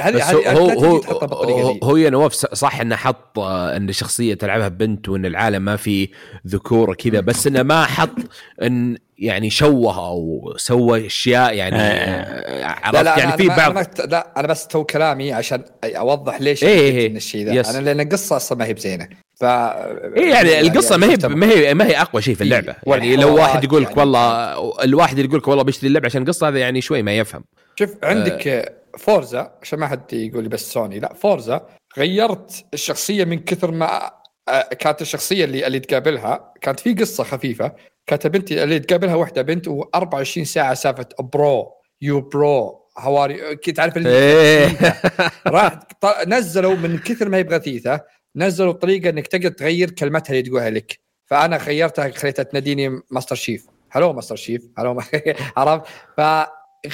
هذه 0.00 0.32
هو 0.32 0.68
هو 0.68 0.96
هو, 0.96 1.78
هو 1.82 1.96
يا 1.96 2.10
نواف 2.10 2.32
صح 2.32 2.80
إنه 2.80 2.96
حط 2.96 3.38
إن 3.38 3.88
الشخصيه 3.88 4.34
تلعبها 4.34 4.68
بنت 4.68 5.08
وإن 5.08 5.26
العالم 5.26 5.62
ما 5.62 5.76
في 5.76 6.08
ذكور 6.46 6.94
كذا 6.94 7.20
بس 7.20 7.46
إنه 7.46 7.62
ما 7.62 7.84
حط 7.84 8.16
إن 8.62 8.96
يعني 9.18 9.50
شوه 9.50 10.08
أو 10.08 10.52
سوى 10.56 11.06
أشياء 11.06 11.54
يعني 11.54 11.76
آه. 11.76 11.80
آه، 11.80 12.64
عرفت 12.64 12.94
لا 12.94 13.02
لا 13.02 13.18
يعني 13.18 13.36
في 13.36 13.48
بعض 13.48 13.76
أنا 13.76 13.88
لا 14.06 14.40
أنا 14.40 14.48
بس 14.48 14.66
تو 14.66 14.84
كلامي 14.84 15.32
عشان 15.32 15.64
أوضح 15.84 16.40
ليش 16.40 16.64
إيه 16.64 16.78
إيه. 16.78 17.16
الشيء 17.16 17.46
ذا. 17.46 17.70
أنا 17.70 17.78
لأن 17.78 18.00
القصة 18.00 18.36
أصلا 18.36 18.58
ما 18.58 18.64
هي 18.64 18.74
بزينة. 18.74 19.08
ف 19.40 19.44
إيه 19.44 20.30
يعني 20.30 20.60
القصة 20.60 20.96
ما 20.96 21.06
هي 21.06 21.16
ما 21.28 21.46
هي 21.46 21.74
ما 21.74 21.86
هي 21.86 22.00
أقوى 22.00 22.22
شيء 22.22 22.34
في 22.34 22.40
اللعبة. 22.40 22.76
يعني 22.86 23.16
لو 23.16 23.34
واحد 23.34 23.64
يقول 23.64 23.82
لك 23.82 23.88
يعني 23.88 24.00
والله 24.00 24.84
الواحد 24.84 25.18
يقول 25.18 25.38
لك 25.38 25.48
والله 25.48 25.64
بشتري 25.64 25.88
اللعبة 25.88 26.06
عشان 26.06 26.22
القصة 26.22 26.48
هذا 26.48 26.58
يعني 26.58 26.80
شوي 26.80 27.02
ما 27.02 27.18
يفهم. 27.18 27.44
شوف 27.78 27.90
عندك 28.02 28.48
آه. 28.48 28.72
Forza 28.98 29.52
عشان 29.62 29.78
ما 29.78 29.86
حد 29.86 30.12
يقول 30.12 30.42
لي 30.42 30.48
بس 30.48 30.72
سوني. 30.72 31.00
لا 31.00 31.14
Forza 31.14 31.66
غيرت 31.98 32.64
الشخصية 32.74 33.24
من 33.24 33.38
كثر 33.38 33.70
ما 33.70 34.10
آه، 34.48 34.68
كانت 34.78 35.02
الشخصية 35.02 35.44
اللي 35.44 35.66
اللي 35.66 35.80
تقابلها 35.80 36.52
كانت 36.60 36.80
في 36.80 36.94
قصة 36.94 37.24
خفيفة. 37.24 37.72
كانت 38.06 38.26
بنتي 38.26 38.62
اللي 38.62 38.78
تقابلها 38.78 39.14
واحدة 39.14 39.42
بنت 39.42 39.68
و24 39.68 40.42
ساعة 40.42 40.74
سالفه 40.74 41.06
bro 41.20 41.72
yo 42.02 42.20
bro 42.20 42.88
how 42.98 43.17
are 43.17 43.37
you 43.37 43.56
كنت 43.56 43.80
عارف 43.80 43.96
اللي 43.96 44.08
إيه. 44.08 44.78
راح 45.46 45.78
نزلوا 46.26 46.74
من 46.74 46.98
كثر 46.98 47.28
ما 47.28 47.36
هي 47.36 47.42
بغثيثة. 47.42 48.00
نزلوا 48.38 48.72
طريقة 48.72 49.10
إنك 49.10 49.26
تقدر 49.26 49.48
تغير 49.48 49.90
كلمتها 49.90 50.30
اللي 50.30 50.42
تقولها 50.42 50.70
لك. 50.70 50.98
فأنا 51.26 51.56
غيرتها 51.56 52.10
خليتها 52.10 52.42
تناديني 52.42 53.00
Master 53.10 53.36
Chief. 53.36 53.66
hello 53.90 54.12
Master 54.12 54.36
Chief. 54.36 54.62
hello 54.78 55.00
عرفت؟ 55.56 55.86
ف 56.16 56.20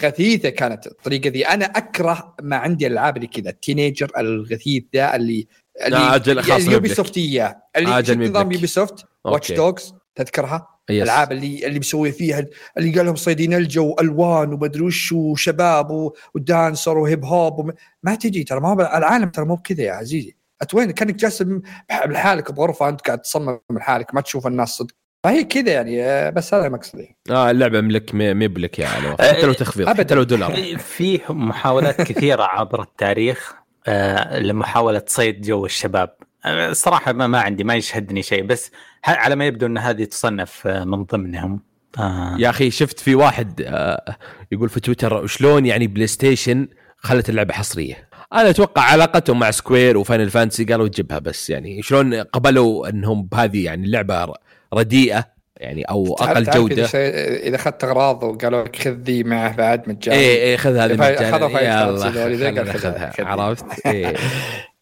غثيثه 0.05 0.49
كانت 0.49 0.86
الطريقة 0.86 1.30
ذي. 1.30 1.47
أنا 1.47 1.64
أكره 1.64 2.34
ما 2.42 2.57
عندي 2.57 2.86
الالعاب 2.86 3.16
اللي 3.16 3.26
كذا. 3.26 3.51
التينيجر 3.51 4.11
الغثيث 4.18 4.84
ذا 4.95 5.16
اللي 5.16 5.47
اللي 5.86 5.97
أجل 5.97 6.42
خاص 6.42 6.66
يوبي 6.66 6.88
سوفتيه 6.88 7.62
اللي 7.76 8.26
نظام 8.28 8.53
يوبي 8.53 8.66
سوفت 8.66 9.05
واتش 9.24 9.53
دوجز 9.53 9.95
تذكرها؟ 10.14 10.74
الألعاب 10.90 11.32
اللي 11.32 11.66
اللي 11.66 11.78
مسوي 11.78 12.12
فيها 12.12 12.47
اللي 12.78 12.97
قال 12.97 13.07
لهم 13.07 13.16
صيدين 13.16 13.55
الجو 13.55 13.97
ألوان 14.01 14.53
ومدري 14.53 14.82
وش 14.82 15.12
وشباب 15.12 16.12
ودانسر 16.34 16.99
وهيب 16.99 17.24
هوب 17.24 17.59
وم... 17.59 17.72
ما 18.03 18.14
تجي 18.14 18.45
ترى 18.45 18.61
ما 18.61 18.68
هو 18.68 18.80
العالم 18.80 19.28
ترى 19.28 19.45
مو 19.45 19.55
بكذا 19.55 19.82
يا 19.82 19.92
عزيزي. 19.92 20.36
اتوين 20.62 20.90
كأنك 20.90 21.14
جالس 21.14 21.44
لحالك 22.07 22.52
بغرفة 22.52 22.88
أنت 22.88 23.00
قاعد 23.00 23.18
تصمم 23.20 23.59
لحالك 23.70 24.14
ما 24.14 24.20
تشوف 24.20 24.46
الناس 24.46 24.68
صدق. 24.68 24.94
فهي 25.24 25.44
كذا 25.44 25.72
يعني 25.72 26.02
آه، 26.05 26.30
بس 26.30 26.55
هذا 26.55 26.68
مقصدي 26.68 27.16
آه 27.30 27.50
اللعبة 27.50 27.80
ملك 27.80 28.14
مي 28.14 28.48
بلك 28.48 28.78
يا 28.78 28.88
علو 28.88 29.12
حتى 29.12 29.46
لو 29.46 29.52
تخفيض 29.52 29.88
حتى 29.88 30.14
لو 30.14 30.22
دولار. 30.22 30.76
في 30.78 31.20
محاولات 31.28 32.02
كثيرة 32.02 32.42
عبر 32.42 32.82
التاريخ 32.82 33.55
آه 33.86 34.38
لمحاولة 34.38 35.02
صيد 35.07 35.40
جو 35.40 35.66
الشباب. 35.66 36.14
الصراحه 36.46 37.12
ما, 37.12 37.26
ما 37.26 37.40
عندي 37.40 37.64
ما 37.64 37.74
يشهدني 37.74 38.22
شيء 38.22 38.42
بس 38.46 38.70
على 39.05 39.36
ما 39.36 39.46
يبدو 39.46 39.66
إن 39.66 39.78
هذه 39.78 40.05
تصنف 40.05 40.66
آه، 40.66 40.84
من 40.84 41.05
ضمنهم. 41.05 41.61
آه. 41.98 42.36
يا 42.38 42.50
أخي 42.50 42.70
شفت 42.70 43.00
في 43.00 43.14
واحد 43.14 43.62
آه 43.66 44.16
يقول 44.52 44.68
في 44.68 44.80
تويتر 44.80 45.26
شلون 45.26 45.66
يعني 45.66 45.86
بلاي 45.86 46.07
ستيشن 46.07 46.68
خلت 46.96 47.28
اللعبة 47.28 47.55
حصرية؟ 47.55 48.09
أنا 48.35 48.51
أتوقع 48.51 48.82
علاقتهم 48.82 49.39
مع 49.39 49.51
سكوير 49.51 49.99
وفاينل 49.99 50.30
فانتسي 50.30 50.64
قالوا 50.64 50.89
تجيبها 50.89 51.18
بس 51.18 51.51
يعني 51.51 51.82
شلون 51.82 52.14
قبلوا 52.14 52.89
إنهم 52.89 53.22
بهذه 53.22 53.64
يعني 53.64 53.87
اللعبه 53.87 54.35
رديئة 54.74 55.35
يعني 55.57 55.82
أو 55.82 56.14
أقل 56.14 56.45
جودة؟ 56.45 56.85
إذا 56.85 57.57
أخذت 57.57 57.85
أغراض 57.85 58.22
وقالوا 58.22 58.64
لك 58.64 58.76
خذ 58.76 58.91
ذي 58.91 59.24
معه 59.24 59.57
بعد 59.57 59.89
مجاني 59.89 60.18
اي 60.18 60.51
اي 60.51 60.57
خذ 60.57 60.76
هذه 60.76 60.93
مجاني 60.93 62.72
خذها 62.72 63.12
عرفت؟ 63.18 63.64
إيه. 63.87 64.14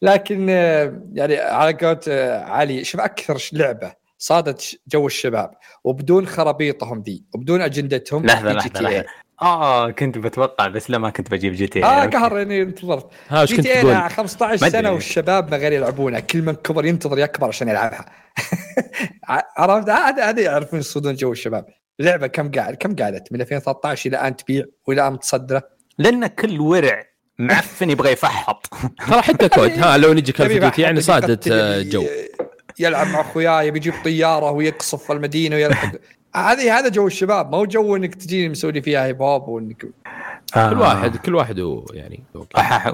لكن 0.02 0.46
آه، 0.50 1.00
يعني 1.12 1.36
على 1.36 1.72
قولة 1.72 2.00
آه، 2.08 2.44
علي 2.44 2.84
شوف 2.84 3.00
أكثر 3.00 3.48
لعبة 3.52 3.92
صادت 4.18 4.80
جو 4.88 5.06
الشباب 5.06 5.50
وبدون 5.84 6.26
خرابيطهم 6.26 7.02
ذي 7.02 7.24
وبدون 7.34 7.60
أجندتهم 7.60 8.26
لحظة 8.26 8.52
لحظة 8.52 8.80
لحظة. 8.80 9.04
آه 9.42 9.90
كنت 9.90 10.18
بتوقع 10.18 10.68
بس 10.68 10.90
لا 10.90 10.98
ما 10.98 11.10
كنت 11.10 11.30
بجيب 11.30 11.52
GTA 11.52 11.84
آه 11.84 12.06
قهر 12.06 12.42
إني 12.42 12.62
انتظرت. 12.62 13.06
ها 13.28 13.44
GTA 13.44 14.08
15 14.08 14.68
سنة 14.68 14.92
والشباب 14.92 15.50
ما 15.50 15.56
غير 15.56 15.72
يلعبونها 15.72 16.20
كل 16.20 16.42
من 16.42 16.54
كبر 16.54 16.84
ينتظر 16.84 17.18
يكبر 17.18 17.48
عشان 17.48 17.68
يلعبها. 17.68 18.06
عرفت؟ 19.58 19.88
هذا 19.88 20.28
هذا 20.30 20.42
يعرفون 20.42 20.78
يصودون 20.78 21.14
جو 21.14 21.32
الشباب. 21.32 21.66
لعبة 21.98 22.26
كم 22.26 22.50
قاعد 22.50 22.74
كم 22.74 22.96
قعدت 22.96 23.32
من 23.32 23.40
2013 23.40 24.10
إلى 24.10 24.20
الآن 24.20 24.36
تبيع 24.36 24.64
وإلى 24.86 25.00
الآن 25.00 25.12
متصدرة. 25.12 25.62
لأن 25.98 26.26
كل 26.26 26.60
ورع 26.60 27.04
معفن 27.38 27.90
يبغى 27.90 28.12
يفحط. 28.12 28.66
ترى 29.08 29.22
حتى 29.22 29.48
COD 29.48 29.70
ها 29.70 29.98
لو 29.98 30.12
نجي 30.12 30.32
كل 30.32 30.72
يعني 30.78 31.00
صادت 31.00 31.48
آه، 31.48 31.82
جو. 31.82 32.06
يلعب 32.78 33.06
مع 33.06 33.20
اخوياي 33.20 33.70
بيجيب 33.70 33.94
طيارة 34.04 34.50
ويقصف 34.50 35.12
المدينة 35.12 35.56
هذه 36.36 36.78
هذا 36.78 36.88
جو 36.88 37.06
الشباب 37.06 37.52
ما 37.52 37.58
هو 37.58 37.64
جو 37.64 37.96
إنك 37.96 38.14
تجيني 38.14 38.48
مسوي 38.48 38.82
فيها 38.82 39.04
hip 39.04 39.22
hop 39.22 39.48
وإنك 39.48 39.86
آه. 40.56 40.70
كل 40.70 40.80
واحد 40.80 41.16
كل 41.16 41.34
واحد 41.34 41.60
هو 41.60 41.84
يعني 41.92 42.22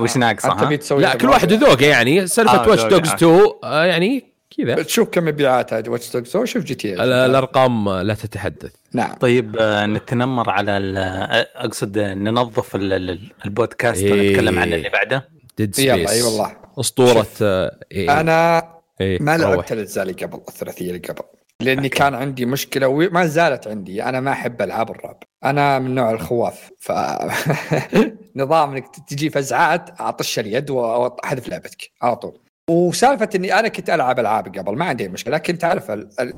وش 0.00 0.16
ناقصه؟ 0.16 0.96
لا 0.98 1.16
كل 1.16 1.28
واحد 1.28 1.52
ذوقه 1.52 1.86
يعني. 1.86 2.26
سالفة 2.26 2.64
آه 2.64 2.68
واتش 2.68 2.82
دوجز 2.82 3.10
2 3.10 3.46
آه. 3.64 3.84
يعني 3.84 4.24
كذا. 4.58 4.82
تشوف 4.82 5.08
كم 5.08 5.24
مبيعات 5.24 5.72
هذه 5.72 5.88
واتش 5.88 6.12
دوجز 6.12 6.28
2 6.28 6.46
شوف 6.46 6.64
جي 6.64 6.74
تي 6.74 6.94
الأرقام 7.04 7.90
لا 7.90 8.14
تتحدث. 8.14 8.72
نعم. 8.92 9.14
طيب 9.14 9.56
آه 9.60 9.86
نتنمر 9.86 10.50
على 10.50 10.72
أقصد 11.56 11.98
ننظف 11.98 12.76
البودكاست 13.44 14.02
إيه. 14.02 14.12
ونتكلم 14.12 14.58
عن 14.58 14.72
اللي 14.72 14.88
بعده. 14.88 15.28
Dead 15.58 15.74
Space 15.74 16.10
أي 16.10 16.22
والله. 16.22 16.56
أسطورة 16.80 17.26
إيه. 17.92 18.20
أنا 18.20 18.68
إيه 19.00 19.22
ما. 19.22 19.36
لعبت 19.36 19.72
الأجزاء 19.72 20.02
اللي 20.02 20.24
قبل 20.24 20.40
الثلاثية 20.48 20.88
اللي 20.88 20.98
قبل. 20.98 21.22
لأني 21.62 21.88
كان 21.88 22.14
عندي 22.14 22.46
مشكلة 22.46 22.88
وما 22.88 23.26
زالت 23.26 23.68
عندي. 23.68 24.02
أنا 24.02 24.20
ما 24.20 24.32
أحب 24.32 24.62
ألعاب 24.62 24.90
الرعب. 24.90 25.22
أنا 25.44 25.78
من 25.78 25.94
نوع 25.94 26.10
الخواف. 26.10 26.70
ف 26.78 26.92
نظام 28.36 28.70
إنك 28.72 28.84
تجي 29.08 29.30
فزعات 29.30 30.00
اطش 30.00 30.38
اليد 30.38 30.70
وأحذف 30.70 31.48
لعبتك. 31.48 31.90
على 32.02 32.16
طول. 32.16 32.38
وسالفة 32.70 33.28
إني 33.34 33.58
أنا 33.58 33.68
كنت 33.68 33.90
ألعب 33.90 34.18
ألعاب 34.20 34.58
قبل 34.58 34.76
ما 34.76 34.84
عندي 34.84 35.08
مشكلة. 35.08 35.34
لكن 35.34 35.58
تعرف 35.58 35.90
ال- 35.90 36.10
ال- 36.20 36.34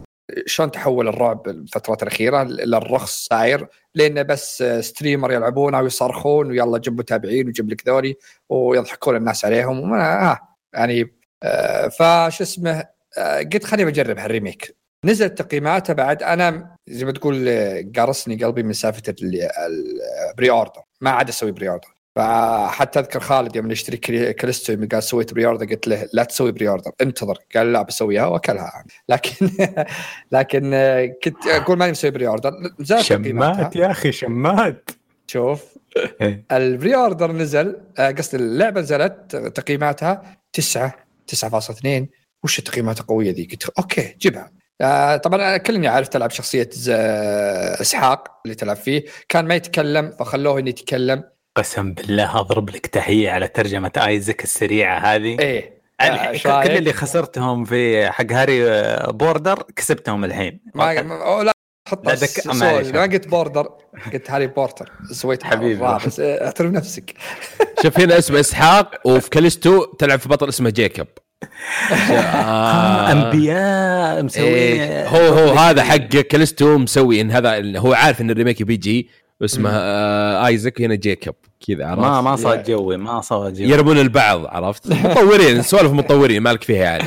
شلون 0.47 0.71
تحول 0.71 1.09
الرعب 1.09 1.49
الفترات 1.49 2.03
الأخيرة 2.03 2.43
للرخص 2.43 3.27
صاير؟ 3.27 3.69
لأنه 3.95 4.23
بس 4.23 4.63
streamer 4.81 5.33
يلعبونه 5.33 5.81
ويصرخون 5.81 6.47
ويلا 6.47 6.79
جيب 6.79 6.99
متابعين 6.99 7.49
وجيب 7.49 7.71
لك 7.71 7.89
ذولي 7.89 8.17
ويضحكون 8.49 9.17
الناس 9.17 9.45
عليهم. 9.45 9.81
وما 9.81 10.31
آه 10.33 10.39
يعني 10.75 11.15
آه 11.43 11.89
فش 11.89 12.41
اسمه 12.43 12.85
آه 13.19 13.39
قلت 13.39 13.65
خليني 13.65 13.91
بجرب 13.91 14.19
هال 14.19 14.32
remake. 14.32 14.80
نزلت 15.05 15.43
تقييماته 15.43 15.93
بعد 15.95 16.23
أنا 16.23 16.77
زي 16.89 17.05
ما 17.05 17.13
تقول 17.13 17.49
آه، 17.49 17.85
قرصني 17.97 18.45
قلبي 18.45 18.63
من 18.63 18.73
سالفة 18.73 19.15
ال 19.23 20.51
pre-order 20.51 20.81
ما 21.01 21.11
عاد 21.11 21.29
أسوي 21.29 21.53
pre-order 21.53 21.89
فحتى 22.17 22.99
أذكر 22.99 23.21
خالد 23.21 23.57
يوم 23.57 23.67
نشتري 23.69 23.97
كري- 23.97 24.33
كاليستو 24.33 24.73
يوم 24.73 24.89
قال 24.89 25.03
سويت 25.03 25.35
pre-order 25.35 25.67
قلت 25.67 25.89
له 25.89 26.09
لا 26.13 26.25
تسوي 26.25 26.53
pre-order 26.53 26.91
انتظر. 27.01 27.39
قال 27.55 27.73
لا 27.73 27.83
بسويها 27.83 28.27
وأكلها 28.27 28.85
لكن 29.09 29.51
لكن 30.33 30.71
آه، 30.75 31.07
كنت 31.25 31.47
أقول 31.47 31.79
ماني 31.79 31.91
مسوي 31.93 32.11
pre-order 32.11 32.53
تقييماتها 32.89 33.55
شمات 33.63 33.77
يا 33.77 33.91
أخي 33.91 34.13
شمات. 34.13 34.91
شوف. 35.27 35.65
إيه. 36.21 36.45
ال 36.53 36.95
pre-order 36.97 37.33
نزل 37.33 37.81
آه، 37.99 38.11
قصدي 38.11 38.37
اللعبة 38.37 38.81
نزلت 38.81 39.37
تقييماتها 39.37 40.37
9 40.53 40.95
9.2 41.27 42.07
وش 42.45 42.59
التقييمات 42.59 43.01
القوية 43.01 43.31
ذي؟ 43.33 43.45
قلت 43.53 43.69
okay 43.79 44.17
جيبها. 44.21 44.51
آه، 44.81 45.17
طبعا 45.17 45.57
كلني 45.57 45.89
عارف 45.89 46.09
تلعب 46.09 46.31
شخصية 46.31 46.69
ز- 46.73 46.89
إسحاق 47.81 48.29
اللي 48.45 48.55
تلعب 48.55 48.77
فيه. 48.77 49.05
كان 49.29 49.45
ما 49.49 49.55
يتكلم 49.55 50.11
فخلوه 50.19 50.59
إنه 50.59 50.69
يتكلم. 50.69 51.25
قسم 51.57 51.93
بالله 51.93 52.41
أضرب 52.41 52.71
لك 52.71 52.87
تحية 52.87 53.31
على 53.31 53.49
ترجمة 53.49 53.93
آيزك 53.97 54.45
السريعة 54.45 54.99
هذه. 54.99 55.39
إيه. 55.41 55.81
آه، 56.01 56.33
كل؟ 56.65 56.71
اللي 56.71 56.93
خسرتهم 56.93 57.65
في 57.65 58.11
حق 58.11 58.33
هاري 58.33 58.71
آه، 58.71 59.11
بورتر 59.11 59.63
كسبتهم 59.77 60.25
الحين. 60.25 60.61
ما 60.75 60.95
لا 61.43 61.53
حط 61.89 62.07
لا، 62.07 62.15
دك- 62.15 62.47
معليش. 62.47 62.89
ما 62.89 63.03
قلت 63.03 63.29
border 63.29 63.69
قلت 64.13 64.31
هاري 64.31 64.47
بورتر 64.47 64.93
سويت 65.13 65.43
حبيبي. 65.43 65.85
آه، 65.85 66.47
احترم 66.47 66.73
نفسك. 66.73 67.15
شوف 67.83 68.01
هنا 68.01 68.19
اسمه 68.19 68.41
إسحاق 68.41 69.07
وفي 69.07 69.31
كاليستو 69.31 69.85
تلعب 69.85 70.19
في 70.19 70.29
بطل 70.29 70.49
اسمه 70.49 70.71
جيكوب 70.71 71.07
آه. 71.93 73.13
أنبياء 73.13 74.23
مسوين 74.23 74.47
إيه 74.47 75.09
هو 75.09 75.35
هو 75.39 75.53
هذا 75.53 75.83
حق 75.83 75.97
كاليستو 75.97 76.79
مسوي 76.79 77.21
إن 77.21 77.31
هذا 77.31 77.79
هو 77.79 77.93
عارف 77.93 78.21
إن 78.21 78.31
ال 78.31 78.35
remake 78.35 78.63
بيجي 78.63 79.09
اسمه 79.45 79.71
آه 79.73 80.47
ايزك 80.47 80.81
هنا 80.81 80.95
جيكوب 80.95 81.35
كذا 81.67 81.87
عرفت؟ 81.87 82.01
ما 82.03 82.21
ما 82.21 82.37
صار 82.37 82.63
joy 82.63 82.97
ما 82.97 83.21
صار 83.21 83.51
joy. 83.51 83.69
يربون 83.69 83.99
البعض 83.99 84.47
عرفت؟ 84.47 84.93
مطورين 85.05 85.63
سوالف 85.63 85.93
مطورين 85.93 86.43
مالك 86.43 86.63
فيها 86.63 86.85
يعني. 86.85 87.05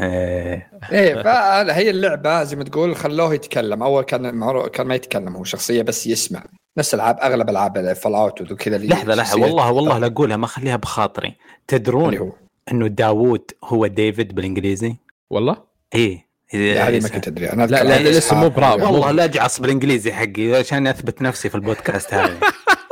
إيه. 0.00 0.70
إيه 0.92 1.22
فهي 1.22 1.90
اللعبة 1.90 2.42
زي 2.42 2.56
ما 2.56 2.64
تقول 2.64 2.96
خلوه 2.96 3.34
يتكلم. 3.34 3.82
أول 3.82 4.04
كان 4.04 4.68
كان 4.68 4.86
ما 4.86 4.94
يتكلم 4.94 5.36
هو 5.36 5.44
شخصية 5.44 5.82
بس 5.82 6.06
يسمع. 6.06 6.42
نفس 6.78 6.94
العاب 6.94 7.18
أغلب 7.22 7.50
ألعاب 7.50 7.92
Fallout 7.92 8.52
وكذا 8.52 8.78
لحظة 8.78 9.14
لحظة. 9.14 9.40
والله 9.40 9.72
والله 9.72 9.98
لا 9.98 10.06
أقولها 10.06 10.36
ما 10.36 10.44
أخليها 10.44 10.76
بخاطري. 10.76 11.26
اللي 11.28 11.38
تدرون 11.68 12.16
هو. 12.16 12.32
إنه 12.72 12.86
داوود 12.86 13.50
هو 13.64 13.86
ديفيد 13.86 14.34
بالإنجليزي؟ 14.34 14.96
والله؟ 15.30 15.56
إيه. 15.94 16.26
هذه 16.54 17.00
ما 17.02 17.08
كنت 17.08 17.28
أدري. 17.28 17.52
أنا 17.52 17.66
لا، 17.66 17.84
لا، 17.84 18.08
لسه 18.10 18.36
مو. 18.36 18.48
برافو. 18.48 18.84
والله 18.92 19.10
لا 19.10 19.24
أجعص 19.24 19.60
بالإنجليزي 19.60 20.12
حقي 20.12 20.54
عشان 20.54 20.86
أثبت 20.86 21.22
نفسي 21.22 21.48
في 21.48 21.54
البودكاست 21.54 22.14
هذا. 22.14 22.36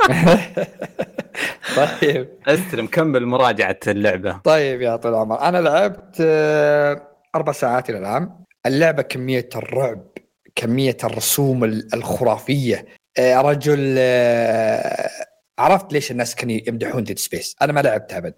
طيب. 1.77 2.29
أستلم 2.47 2.87
كمل 2.87 3.27
مراجعة 3.27 3.79
اللعبة. 3.87 4.39
طيب 4.45 4.81
يا 4.83 4.97
طويل 4.97 5.15
العمر. 5.15 5.41
أنا 5.41 5.59
لعبت 5.59 6.17
آه، 6.21 7.03
أربع 7.35 7.53
ساعات 7.53 7.91
إلى 7.91 7.99
الآن. 7.99 8.31
اللعبة 8.67 9.03
كمية 9.03 9.49
الرعب 9.57 10.05
كمية 10.57 10.97
الرسوم 11.05 11.65
ال- 11.65 11.95
الخرافية. 11.95 12.87
آه، 13.19 13.41
رجل 13.41 13.95
آه، 13.99 15.11
عرفت 15.59 15.93
ليش 15.93 16.11
الناس 16.11 16.35
كانوا 16.35 16.61
يمدحون 16.69 17.05
Dead 17.05 17.19
Space 17.19 17.57
أنا 17.63 17.73
ما 17.73 17.81
لعبتها 17.81 18.19
أبد. 18.19 18.35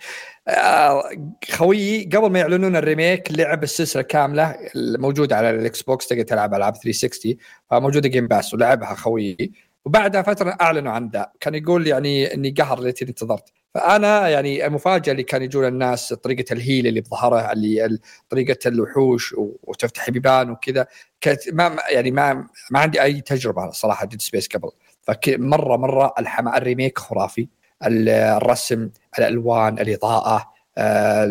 آه، 0.48 1.02
خويي 1.50 2.04
قبل 2.14 2.30
ما 2.30 2.38
يعلنون 2.38 2.76
ال 2.76 2.84
remake 2.84 3.28
لعب 3.32 3.62
السلسلة 3.62 4.02
كاملة 4.02 4.56
الموجودة 4.76 5.36
على 5.36 5.50
ال 5.50 5.82
Xbox 5.82 6.06
تقدر 6.06 6.22
تلعب 6.22 6.54
ألعاب 6.54 6.74
360 6.76 7.36
موجوده 7.72 8.08
Game 8.08 8.26
Pass 8.26 8.54
ولعبها 8.54 8.94
خويي. 8.94 9.52
وبعدها 9.84 10.22
فترة 10.22 10.56
أعلنوا 10.60 10.92
عن 10.92 11.08
ذا. 11.08 11.30
كان 11.40 11.54
يقول 11.54 11.86
يعني 11.86 12.34
إني 12.34 12.50
قهر 12.50 12.80
ليتني 12.80 13.08
انتظرت. 13.08 13.44
فأنا 13.74 14.28
يعني 14.28 14.66
المفاجأة 14.66 15.12
اللي 15.12 15.22
كان 15.22 15.42
يجون 15.42 15.64
الناس 15.66 16.12
طريقة 16.12 16.52
ال 16.52 16.59
heal 16.59 16.86
اللي 16.86 17.00
بظهرها 17.00 17.52
اللي 17.52 17.84
ال- 17.84 18.00
طريقة 18.28 18.68
الوحوش 18.68 19.34
وتفتح 19.38 20.10
بيبان 20.10 20.50
وكذا 20.50 20.86
كانت 21.20 21.40
ما- 21.52 21.76
يعني 21.90 22.10
ما 22.10 22.46
ما 22.70 22.78
عندي 22.80 23.02
أي 23.02 23.20
تجربة 23.20 23.70
صراحة 23.70 24.06
Dead 24.06 24.22
Space 24.22 24.48
قبل. 24.48 24.70
فمره 25.06 25.76
مرة 25.76 26.14
الحما 26.18 26.56
الريميك 26.56 26.98
خرافي. 26.98 27.48
ال- 27.86 28.08
الرسم 28.08 28.90
الألوان 29.18 29.78
الإضاءة 29.78 30.52
آه، 30.78 31.24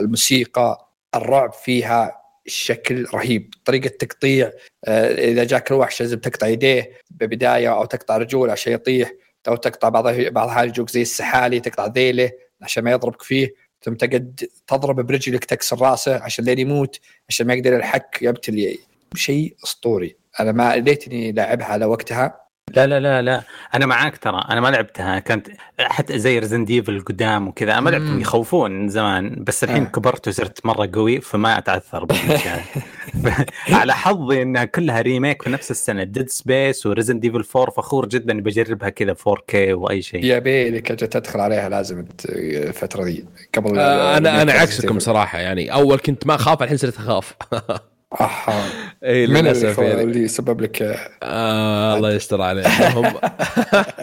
الموسيقى 0.00 0.88
الرعب 1.14 1.52
فيها 1.52 2.22
الشكل 2.46 3.06
رهيب. 3.14 3.54
طريقة 3.64 3.88
تقطيع 3.88 4.50
آه، 4.84 5.14
إذا 5.14 5.44
جاك 5.44 5.70
الوحش 5.70 6.00
لازم 6.02 6.18
تقطع 6.18 6.46
يديه 6.46 6.90
ببداية 7.10 7.72
أو 7.72 7.84
تقطع 7.84 8.16
رجوله 8.16 8.52
عشان 8.52 8.72
يطيح 8.72 9.12
أو 9.48 9.56
تقطع 9.56 9.88
بعض 9.88 10.08
بعض 10.08 10.64
يجوك 10.64 10.90
زي 10.90 11.02
السحالي 11.02 11.60
تقطع 11.60 11.86
ذيله 11.86 12.30
عشان 12.62 12.84
ما 12.84 12.90
يضربك 12.90 13.22
فيه. 13.22 13.54
ثم 13.82 13.94
تقعد 13.94 14.48
تضرب 14.66 15.00
برجلك 15.06 15.44
تكسر 15.44 15.80
راسه 15.82 16.22
عشان 16.22 16.44
لين 16.44 16.58
يموت 16.58 17.00
عشان 17.28 17.46
ما 17.46 17.54
يقدر 17.54 17.72
يلحق 17.72 18.08
يبتلي 18.22 18.78
شيء 19.14 19.56
أسطوري. 19.64 20.16
أنا 20.40 20.52
ما 20.52 20.76
ليتني 20.76 21.32
لاعبها 21.32 21.66
على 21.66 21.84
وقتها 21.84 22.47
لا 22.76 22.86
لا 22.86 23.00
لا 23.00 23.22
لا. 23.22 23.42
أنا 23.74 23.86
معاك 23.86 24.16
ترى. 24.18 24.44
أنا 24.50 24.60
ما 24.60 24.68
لعبتها. 24.68 25.18
كانت 25.18 25.46
حتى 25.80 26.18
زي 26.18 26.38
Resident 26.38 26.71
Evil 26.71 26.88
القدام 26.88 27.48
وكذا. 27.48 27.72
أنا 27.72 27.80
ما 27.80 27.90
لعبتهم. 27.90 28.20
يخوفون 28.20 28.70
من 28.70 28.88
زمان. 28.88 29.44
بس 29.44 29.64
الحين 29.64 29.82
آه. 29.82 29.88
كبرت 29.88 30.28
وصرت 30.28 30.66
مرة 30.66 30.90
قوي 30.94 31.20
فما 31.20 31.58
أتعثر 31.58 32.06
على 33.72 33.94
حظي 33.94 34.42
انها 34.42 34.64
كلها 34.64 35.00
remake 35.00 35.42
في 35.42 35.50
نفس 35.50 35.70
السنة. 35.70 36.02
Dead 36.04 36.28
Space 36.30 36.86
و 36.86 36.90
Resident 36.90 37.20
Evil 37.20 37.44
4 37.56 37.70
فخور 37.74 38.06
جدا 38.08 38.32
إني 38.32 38.40
بجربها 38.42 38.88
كذا 38.88 39.14
4K 39.14 39.54
واي 39.54 40.02
شيء. 40.02 40.24
يا 40.24 40.38
لك 40.70 40.90
أجل 40.90 41.06
تدخل 41.06 41.40
عليها 41.40 41.68
لازم 41.68 42.04
ت- 42.04 42.26
الفترة 42.26 43.04
دي 43.04 43.24
قبل 43.54 43.78
آه 43.78 44.16
أنا 44.16 44.42
أنا 44.42 44.52
عكسكم 44.52 44.98
صراحة. 44.98 45.38
يعني 45.38 45.72
أول 45.72 45.98
كنت 45.98 46.26
ما 46.26 46.34
أخاف 46.34 46.62
الحين 46.62 46.76
صرت 46.76 46.96
أخاف. 46.96 47.34
أها 48.20 48.64
إي 49.04 49.26
للأسف 49.26 49.78
يعني. 49.78 50.02
اللي 50.02 50.28
سبب 50.28 50.60
لك 50.60 50.82
آه 51.22 51.96
الله 51.96 52.12
يستر 52.12 52.42
عليهم 52.42 53.12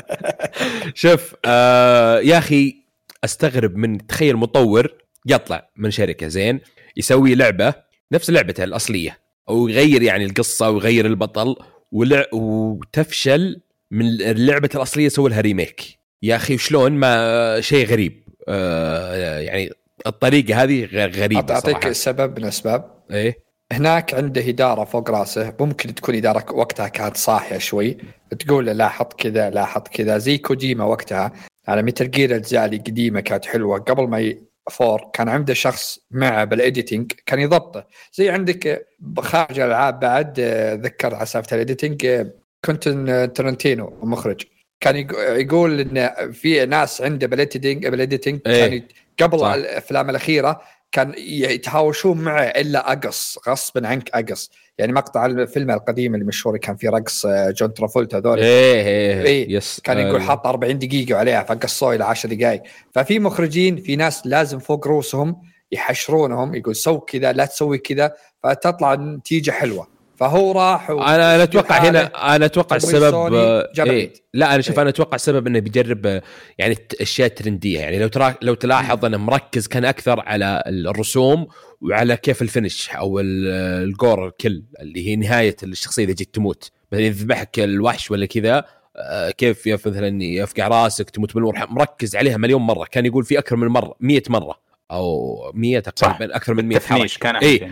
شوف 0.93 1.35
آه 1.45 2.19
يا 2.19 2.37
أخي 2.37 2.75
أستغرب 3.23 3.75
من 3.75 4.07
تخيل 4.07 4.35
مطور 4.35 4.93
يطلع 5.25 5.69
من 5.77 5.91
شركة 5.91 6.27
زين 6.27 6.59
يسوي 6.97 7.35
لعبة 7.35 7.73
نفس 8.11 8.29
لعبته 8.29 8.63
الأصلية 8.63 9.19
أو 9.49 9.67
يغير 9.67 10.01
يعني 10.01 10.25
القصة 10.25 10.69
ويغير 10.69 11.05
البطل 11.05 11.55
ولع 11.91 12.25
وتفشل 12.33 13.61
من 13.91 14.05
اللعبة 14.05 14.69
الأصلية 14.75 15.09
سوى 15.09 15.29
لها 15.29 15.41
ريميك. 15.41 15.99
يا 16.21 16.35
أخي 16.35 16.55
وشلون 16.55 16.91
ما 16.91 17.61
شيء 17.61 17.87
غريب. 17.87 18.23
آه 18.47 19.39
يعني 19.39 19.69
الطريقة 20.07 20.63
هذه 20.63 20.85
غريبة 20.93 21.53
أعطيك 21.53 21.91
سبب 21.91 22.39
من 22.39 22.45
اسباب 22.45 23.03
إيه؟ 23.11 23.44
هناك 23.71 24.13
عنده 24.13 24.49
إدارة 24.49 24.83
فوق 24.83 25.09
راسه. 25.11 25.53
ممكن 25.59 25.95
تكون 25.95 26.15
إدارة 26.15 26.45
وقتها 26.53 26.87
كانت 26.87 27.17
صاحية 27.17 27.57
شوي. 27.57 27.97
تقول 28.39 28.65
له 28.65 28.71
لاحظ 28.71 29.05
كذا 29.17 29.49
لاحظ 29.49 29.81
كذا. 29.81 30.17
زي 30.17 30.37
كوجيما 30.37 30.83
وقتها. 30.83 31.31
على 31.67 31.83
Metal 31.83 32.11
Gear 32.11 32.29
الأجزاء 32.29 32.65
اللي 32.65 32.77
قديمة 32.77 33.19
كانت 33.19 33.45
حلوة. 33.45 33.79
قبل 33.79 34.07
ما 34.07 34.19
ي... 34.19 34.41
four 34.71 35.09
كان 35.13 35.29
عنده 35.29 35.53
شخص 35.53 35.99
معه 36.11 36.43
بال 36.43 36.58
editing 36.58 37.11
كان 37.25 37.39
يضبطه. 37.39 37.87
زي 38.13 38.29
عندك 38.29 38.87
خارج 39.19 39.59
الألعاب 39.59 39.99
بعد 39.99 40.39
ذكر 40.83 41.15
على 41.15 41.25
سالفة 41.25 41.53
ال 41.53 41.62
editing 41.62 42.27
كوينتن 42.65 43.33
تارنتينو 43.33 43.99
المخرج. 44.03 44.41
كان 44.79 44.95
يق- 44.95 45.19
يقول 45.19 45.79
إن 45.79 46.31
في 46.31 46.65
ناس 46.65 47.01
عنده 47.01 47.27
بال 47.27 47.52
editing 47.52 48.41
إيه. 48.47 48.87
كان 49.17 49.27
قبل. 49.27 49.43
الأفلام 49.45 50.09
الأخيرة 50.09 50.61
كان 50.95 51.13
يتهاوشون 51.17 52.17
معه 52.17 52.41
إلا 52.41 52.91
أقص 52.91 53.39
غصبا 53.47 53.87
عنك 53.87 54.09
أقص. 54.13 54.51
يعني 54.77 54.93
مقطع 54.93 55.25
الفيلم 55.25 55.71
القديم 55.71 56.15
المشهور 56.15 56.57
كان 56.57 56.75
فيه 56.75 56.89
رقص 56.89 57.25
آه، 57.25 57.51
جون 57.51 57.73
ترافولتا 57.73 58.17
هذول 58.17 58.39
إيه 58.39 58.85
إيه, 58.85 59.21
إيه. 59.21 59.55
yes 59.55 59.81
كان 59.83 59.97
يقول 59.97 60.21
آه، 60.21 60.25
حط 60.25 60.47
40 60.47 60.79
دقيقة 60.79 61.17
عليها 61.17 61.43
فقصوه 61.43 61.95
إلى 61.95 62.03
10 62.03 62.33
دقائق 62.33 62.61
ففي 62.91 63.19
مخرجين 63.19 63.77
في 63.77 63.95
ناس 63.95 64.27
لازم 64.27 64.59
فوق 64.59 64.87
رؤوسهم 64.87 65.41
يحشرونهم 65.71 66.55
يقول 66.55 66.75
سو 66.75 66.99
كذا 66.99 67.31
لا 67.31 67.45
تسوي 67.45 67.77
كذا 67.77 68.13
فتطلع 68.43 68.95
نتيجة 68.95 69.51
حلوة. 69.51 69.94
فهو 70.17 70.51
راح 70.51 70.89
أنا 70.89 71.35
أنا 71.35 71.43
أتوقع 71.43 71.77
هنا 71.77 72.35
أنا 72.35 72.45
أتوقع 72.45 72.75
السبب 72.75 73.33
إيه 73.79 74.13
لا 74.33 74.55
أنا 74.55 74.61
شوف 74.61 74.75
إيه؟ 74.75 74.81
أنا 74.81 74.89
أتوقع 74.89 75.15
السبب 75.15 75.47
إنه 75.47 75.59
بيجرب 75.59 76.21
يعني 76.57 76.77
أشياء 77.01 77.27
ترندية. 77.27 77.79
يعني 77.79 77.99
لو 77.99 78.07
ترا 78.07 78.35
لو 78.41 78.53
تلاحظ 78.53 79.05
إنه 79.05 79.17
مركز 79.17 79.67
كان 79.67 79.85
أكثر 79.85 80.19
على 80.19 80.63
الرسوم 80.67 81.47
وعلى 81.81 82.17
كيف 82.17 82.41
ال 82.41 82.48
finish 82.48 82.89
أو 82.89 83.19
ال 83.19 83.41
gore 83.41 84.29
كل 84.29 84.63
اللي 84.79 85.07
هي 85.07 85.15
نهاية 85.15 85.55
الشخصية 85.63 86.03
إذا 86.03 86.13
جيت 86.13 86.35
تموت. 86.35 86.71
مثلا 86.91 87.05
يذبحك 87.05 87.59
الوحش 87.59 88.11
ولا 88.11 88.25
كذا 88.25 88.65
آه، 88.97 89.31
كيف 89.31 89.67
مثلا 89.67 90.23
يفقع 90.23 90.67
راسك 90.67 91.09
تموت 91.09 91.33
بالنور 91.33 91.67
مركز 91.69 92.15
عليها 92.15 92.37
مليون 92.37 92.61
مرة. 92.61 92.85
كان 92.91 93.05
يقول 93.05 93.25
في 93.25 93.39
أكثر 93.39 93.55
من 93.55 93.67
مرة 93.67 93.95
100 93.99 94.21
مرة 94.29 94.59
أو 94.91 95.51
100 95.53 95.79
تقريبا 95.79 96.35
أكثر 96.35 96.53
من 96.53 96.65
100 96.65 96.77
تفنيش 96.77 97.17
كان 97.17 97.35
اي 97.35 97.71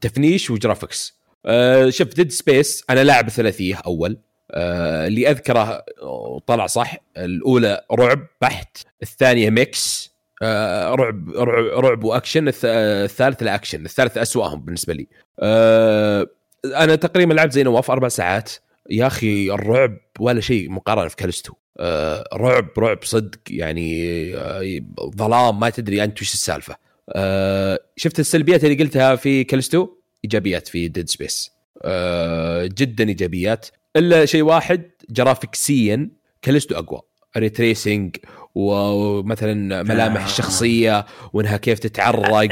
تفنيش 0.00 0.50
و 0.50 0.58
graphics 0.58 1.19
آه 1.46 1.90
شوف 1.90 2.14
Dead 2.14 2.32
Space 2.32 2.84
أنا 2.90 3.04
لاعب 3.04 3.28
ثلاثية 3.28 3.74
أول. 3.86 4.18
آه 4.50 5.06
اللي 5.06 5.30
أذكره 5.30 5.84
طلع 6.46 6.66
صح. 6.66 6.96
الأولى 7.16 7.84
رعب 7.92 8.26
بحت. 8.40 8.78
الثانية 9.02 9.50
mix 9.50 10.10
آه 10.42 10.94
رعب 10.94 11.30
رعب, 11.30 11.84
رعب 11.84 12.04
وأكشن. 12.04 12.44
الثالث 12.64 13.42
الاكشن 13.42 13.84
الثالث 13.84 14.18
أسوأهم 14.18 14.60
بالنسبة 14.60 14.94
لي. 14.94 15.08
أنا 16.64 16.94
تقريبا 16.94 17.34
لعبت 17.34 17.52
زي 17.52 17.62
نواف 17.62 17.90
أربع 17.90 18.08
ساعات. 18.08 18.52
يا 18.90 19.06
أخي 19.06 19.50
الرعب 19.50 19.98
ولا 20.20 20.40
شيء 20.40 20.70
مقارنة 20.70 21.08
في 21.08 21.16
كالستو 21.16 21.52
رعب 22.34 22.68
رعب 22.78 22.98
صدق. 23.02 23.38
يعني 23.50 24.32
ظلام 25.16 25.60
ما 25.60 25.70
تدري 25.70 26.04
أنت 26.04 26.22
وش 26.22 26.32
السالفة. 26.32 26.76
شفت 27.96 28.20
السلبيات 28.20 28.64
اللي 28.64 28.74
قلتها 28.84 29.16
في 29.16 29.44
كالستو 29.44 29.88
إيجابيات 30.24 30.68
في 30.68 30.88
Dead 30.88 31.08
Space 31.08 31.50
آه 31.82 32.66
جدا 32.66 33.08
إيجابيات. 33.08 33.66
إلا 33.96 34.26
شيء 34.26 34.42
واحد 34.42 34.90
جرافيكسيا 35.10 36.10
كالستو 36.42 36.74
أقوى. 36.74 37.00
ray 37.36 37.60
tracing 37.60 38.16
ومثلا 38.54 39.82
ملامح 39.82 40.24
الشخصية 40.24 41.06
وإنها 41.32 41.56
كيف 41.56 41.78
تتعرق. 41.78 42.50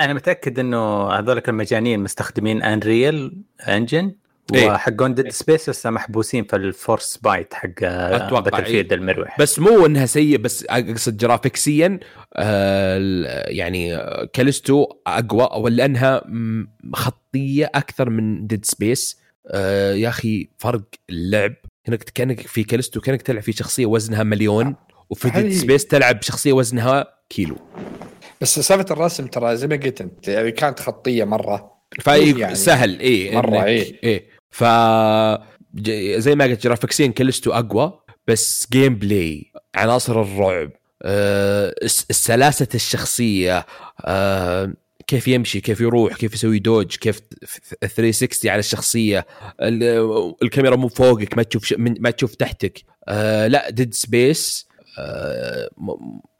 أنا 0.00 0.12
متأكد 0.12 0.58
إنه 0.58 1.10
هذول 1.10 1.42
المجانين 1.48 2.00
مستخدمين 2.00 2.62
Unreal 2.62 3.42
Engine 3.68 4.14
إيه؟ 4.54 4.70
وحقون 4.70 5.14
Dead 5.14 5.28
Space 5.28 5.68
لسه 5.68 5.90
محبوسين 5.90 6.44
في 6.44 6.56
ال 6.56 7.16
Frostbite 7.16 7.54
حق 7.54 7.80
Battlefield 7.80 8.92
إيه؟ 8.92 9.00
المروح 9.00 9.40
بس 9.40 9.58
مو 9.58 9.86
إنها 9.86 10.06
سيء 10.06 10.38
بس 10.38 10.64
أقصد 10.70 11.16
جرافيكسيا 11.16 12.00
آه 12.34 12.98
يعني 13.48 13.98
كاليستو 14.32 14.86
أقوى 15.06 15.48
ولا 15.62 15.84
انها 15.84 16.22
خطية 16.94 17.70
أكثر 17.74 18.10
من 18.10 18.46
Dead 18.46 18.64
Space 18.64 19.18
آه 19.46 19.94
يا 19.94 20.08
أخي 20.08 20.48
فرق 20.58 20.82
اللعب 21.10 21.54
هناك 21.88 22.02
كأنك 22.02 22.40
في 22.40 22.64
كاليستو 22.64 23.00
كأنك 23.00 23.22
تلعب 23.22 23.42
في 23.42 23.52
شخصية 23.52 23.86
وزنها 23.86 24.22
مليون 24.22 24.76
وفي 25.10 25.30
Dead 25.30 25.52
Space 25.52 25.86
تلعب 25.86 26.22
شخصيه 26.22 26.52
وزنها 26.52 27.06
كيلو 27.28 27.56
بس 28.40 28.58
سالفة 28.60 28.86
الرسم 28.90 29.26
ترى 29.26 29.56
زي 29.56 29.66
ما 29.66 29.76
قلت 29.76 30.00
أنت 30.00 30.28
يعني 30.28 30.52
كانت 30.52 30.80
خطية 30.80 31.24
مرة 31.24 31.74
فأي 32.00 32.38
يعني 32.38 32.54
سهل 32.54 33.00
اي 33.00 33.36
مرة 33.36 33.64
اي 33.64 33.98
إيه. 34.04 34.33
ف 34.54 34.64
زي 36.16 36.34
ما 36.34 36.44
قلت 36.44 36.64
graphics 36.64 37.06
يا 37.06 37.11
Callisto 37.11 37.52
أقوى 37.52 38.00
بس 38.28 38.66
gameplay 38.72 39.52
عناصر 39.74 40.22
الرعب 40.22 40.70
أه 41.02 41.74
سلاسه 42.10 42.68
الشخصية 42.74 43.66
أه 44.04 44.74
كيف 45.06 45.28
يمشي 45.28 45.60
كيف 45.60 45.80
يروح 45.80 46.16
كيف 46.16 46.34
يسوي 46.34 46.58
dodge 46.58 46.96
كيف 46.96 47.20
360 47.80 48.50
على 48.50 48.58
الشخصية 48.58 49.26
الكاميرا 50.42 50.76
مو 50.76 50.88
فوقك 50.88 51.36
ما 51.36 51.42
تشوف 51.42 51.74
ما 51.78 52.10
تشوف 52.10 52.34
تحتك 52.34 52.82
أه 53.08 53.46
لا 53.46 53.70
Dead 53.70 53.94
Space 53.94 54.68
أه 54.98 55.68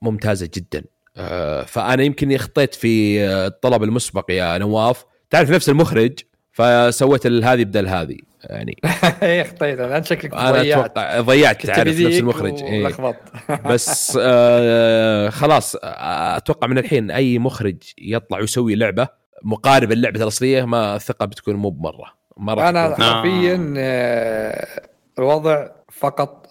ممتازة 0.03 0.51
جدا. 0.55 0.85
أه 1.17 1.63
فأنا 1.63 2.03
يمكن 2.03 2.39
خطيت 2.39 2.75
في 2.75 3.25
الطلب 3.27 3.83
المسبق 3.83 4.31
يا 4.31 4.59
نواف. 4.59 5.05
تعرف 5.31 5.51
نفس 5.51 5.69
المخرج؟ 5.69 6.19
فسويت 6.55 7.27
هذه 7.27 7.65
بدل 7.65 7.89
هذه 7.89 8.17
يعني. 8.45 8.77
اي 9.23 9.45
خطيت. 9.45 9.81
أنا 9.81 10.03
شكلك 10.03 10.35
أنا 10.35 10.61
أتوقع 10.61 11.21
ضيعت. 11.21 11.67
تعرف 11.67 12.01
نفس 12.01 12.19
المخرج. 12.19 12.63
إيه. 12.63 13.15
بس 13.71 14.19
آه 14.21 15.29
خلاص 15.29 15.77
أتوقع 16.37 16.67
من 16.67 16.79
الحين 16.79 17.11
أي 17.11 17.39
مخرج 17.39 17.77
يطلع 17.99 18.39
ويسوي 18.39 18.75
لعبة 18.75 19.09
مقاربه 19.45 19.95
للعبه 19.95 20.23
الأصلية 20.23 20.65
ما 20.65 20.97
الثقة 20.97 21.27
بتكون 21.27 21.55
مو 21.55 21.71
بمرة. 21.71 22.13
مره 22.37 22.69
أنا 22.69 22.95
حرفيا 22.95 23.75
آه 23.79 24.67
الوضع 25.19 25.67
فقط 25.93 26.47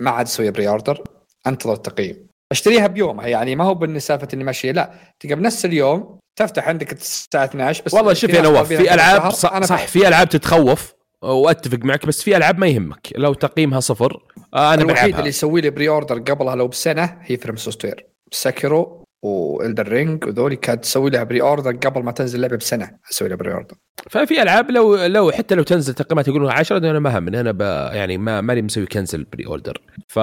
ما 0.00 0.10
عاد 0.10 0.26
أسوي 0.26 0.50
pre-order 0.50 1.04
أنتظر 1.46 1.72
التقييم. 1.72 2.26
أشتريها 2.52 2.86
بيومها 2.86 3.26
يعني 3.26 3.56
ما 3.56 3.64
هو 3.64 3.74
بالنسافة 3.74 4.28
إني 4.34 4.44
ماشيه 4.44 4.72
لا 4.72 4.90
تلقى 5.20 5.34
بنفس 5.34 5.64
اليوم 5.64 6.18
تفتح 6.36 6.68
عندك 6.68 6.92
الساعة 6.92 7.44
12 7.44 7.82
بس 7.86 7.94
والله 7.94 8.12
شوف 8.12 8.30
يا 8.30 8.40
نواف 8.40 8.68
في 8.68 8.94
ألعاب 8.94 9.30
صح, 9.30 9.62
صح 9.62 9.86
في 9.86 10.08
ألعاب 10.08 10.28
تتخوف 10.28 10.94
وأتفق 11.22 11.78
معك 11.78 12.06
بس 12.06 12.22
في 12.22 12.36
ألعاب 12.36 12.58
ما 12.58 12.66
يهمك 12.66 13.08
لو 13.16 13.34
تقييمها 13.34 13.80
صفر 13.80 14.22
آه 14.54 14.74
أنا 14.74 14.82
الوحيد 14.82 15.16
اللي 15.16 15.28
يسوي 15.28 15.60
لي 15.60 15.70
pre-order 15.70 16.18
قبلها 16.18 16.56
لو 16.56 16.68
بسنة 16.68 17.18
هي 17.22 17.36
From 17.36 17.56
Software 17.56 18.06
Sekiro 18.32 19.04
و 19.22 19.33
Elden 19.33 19.88
Ring 19.88 20.24
وذولي 20.24 20.56
كانت 20.56 20.82
تسوي 20.82 21.10
لها 21.10 21.24
pre-order 21.24 21.76
قبل 21.76 22.02
ما 22.02 22.12
تنزل 22.12 22.36
اللعبه 22.36 22.56
بسنة 22.56 22.90
أسوي 23.10 23.28
لها 23.28 23.36
pre-order 23.36 23.74
ففي 24.10 24.42
ألعاب 24.42 24.70
لو 24.70 24.96
لو 25.04 25.30
حتى 25.30 25.54
لو 25.54 25.62
تنزل 25.62 25.94
تقييمات 25.94 26.28
يقولون 26.28 26.50
10 26.50 26.78
أنا 26.78 26.98
ما 26.98 27.18
همني 27.18 27.40
أنا 27.40 27.94
يعني 27.94 28.18
ما 28.18 28.40
ماني 28.40 28.62
مسوي 28.62 28.86
cancel 28.86 29.24
pre-order 29.24 29.80
ف 30.08 30.18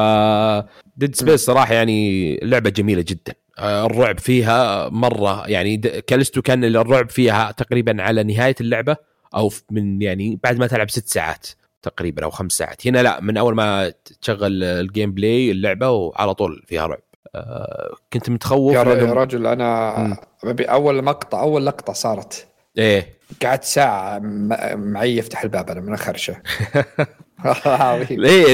Dead 0.98 1.16
Space 1.16 1.46
صراحة 1.46 1.74
يعني 1.74 2.40
لعبة 2.44 2.70
جميلة 2.70 3.06
جدا. 3.08 3.34
الرعب 3.60 4.20
فيها 4.20 4.90
مرة. 4.90 5.48
يعني 5.48 5.78
كالستو 5.78 6.42
كان 6.42 6.64
الرعب 6.64 7.10
فيها 7.10 7.52
تقريبا 7.52 8.04
على 8.04 8.24
نهاية 8.24 8.56
اللعبة 8.62 8.96
أو 9.36 9.52
من 9.72 10.02
يعني 10.02 10.40
بعد 10.44 10.58
ما 10.58 10.68
تلعب 10.68 10.90
ست 10.90 11.08
ساعات 11.08 11.48
تقريبا 11.82 12.24
أو 12.24 12.30
خمس 12.30 12.52
ساعات. 12.52 12.88
هنا 12.88 13.04
لا 13.04 13.22
من 13.22 13.38
أول 13.38 13.56
ما 13.56 13.94
تشغل 14.22 14.64
ال 14.64 15.12
gameplay 15.12 15.52
اللعبة 15.52 15.90
وعلى 15.90 16.34
طول 16.34 16.64
فيها 16.68 16.86
رعب. 16.88 17.02
آه 17.36 17.96
كنت 18.14 18.30
متخوف. 18.30 18.76
يا, 18.76 18.84
يا 18.84 19.14
رجل 19.14 19.48
أنا 19.48 20.18
أول 20.60 21.02
مقطع 21.02 21.42
أول 21.42 21.66
لقطة 21.66 21.94
صارت. 21.94 22.48
إيه. 22.78 23.14
قعدت 23.44 23.64
ساعة 23.64 24.20
معي 24.76 25.18
يفتح 25.18 25.44
الباب 25.44 25.70
أنا 25.70 25.82
من 25.82 25.94
الخرشة. 25.94 26.36
إيه 28.12 28.46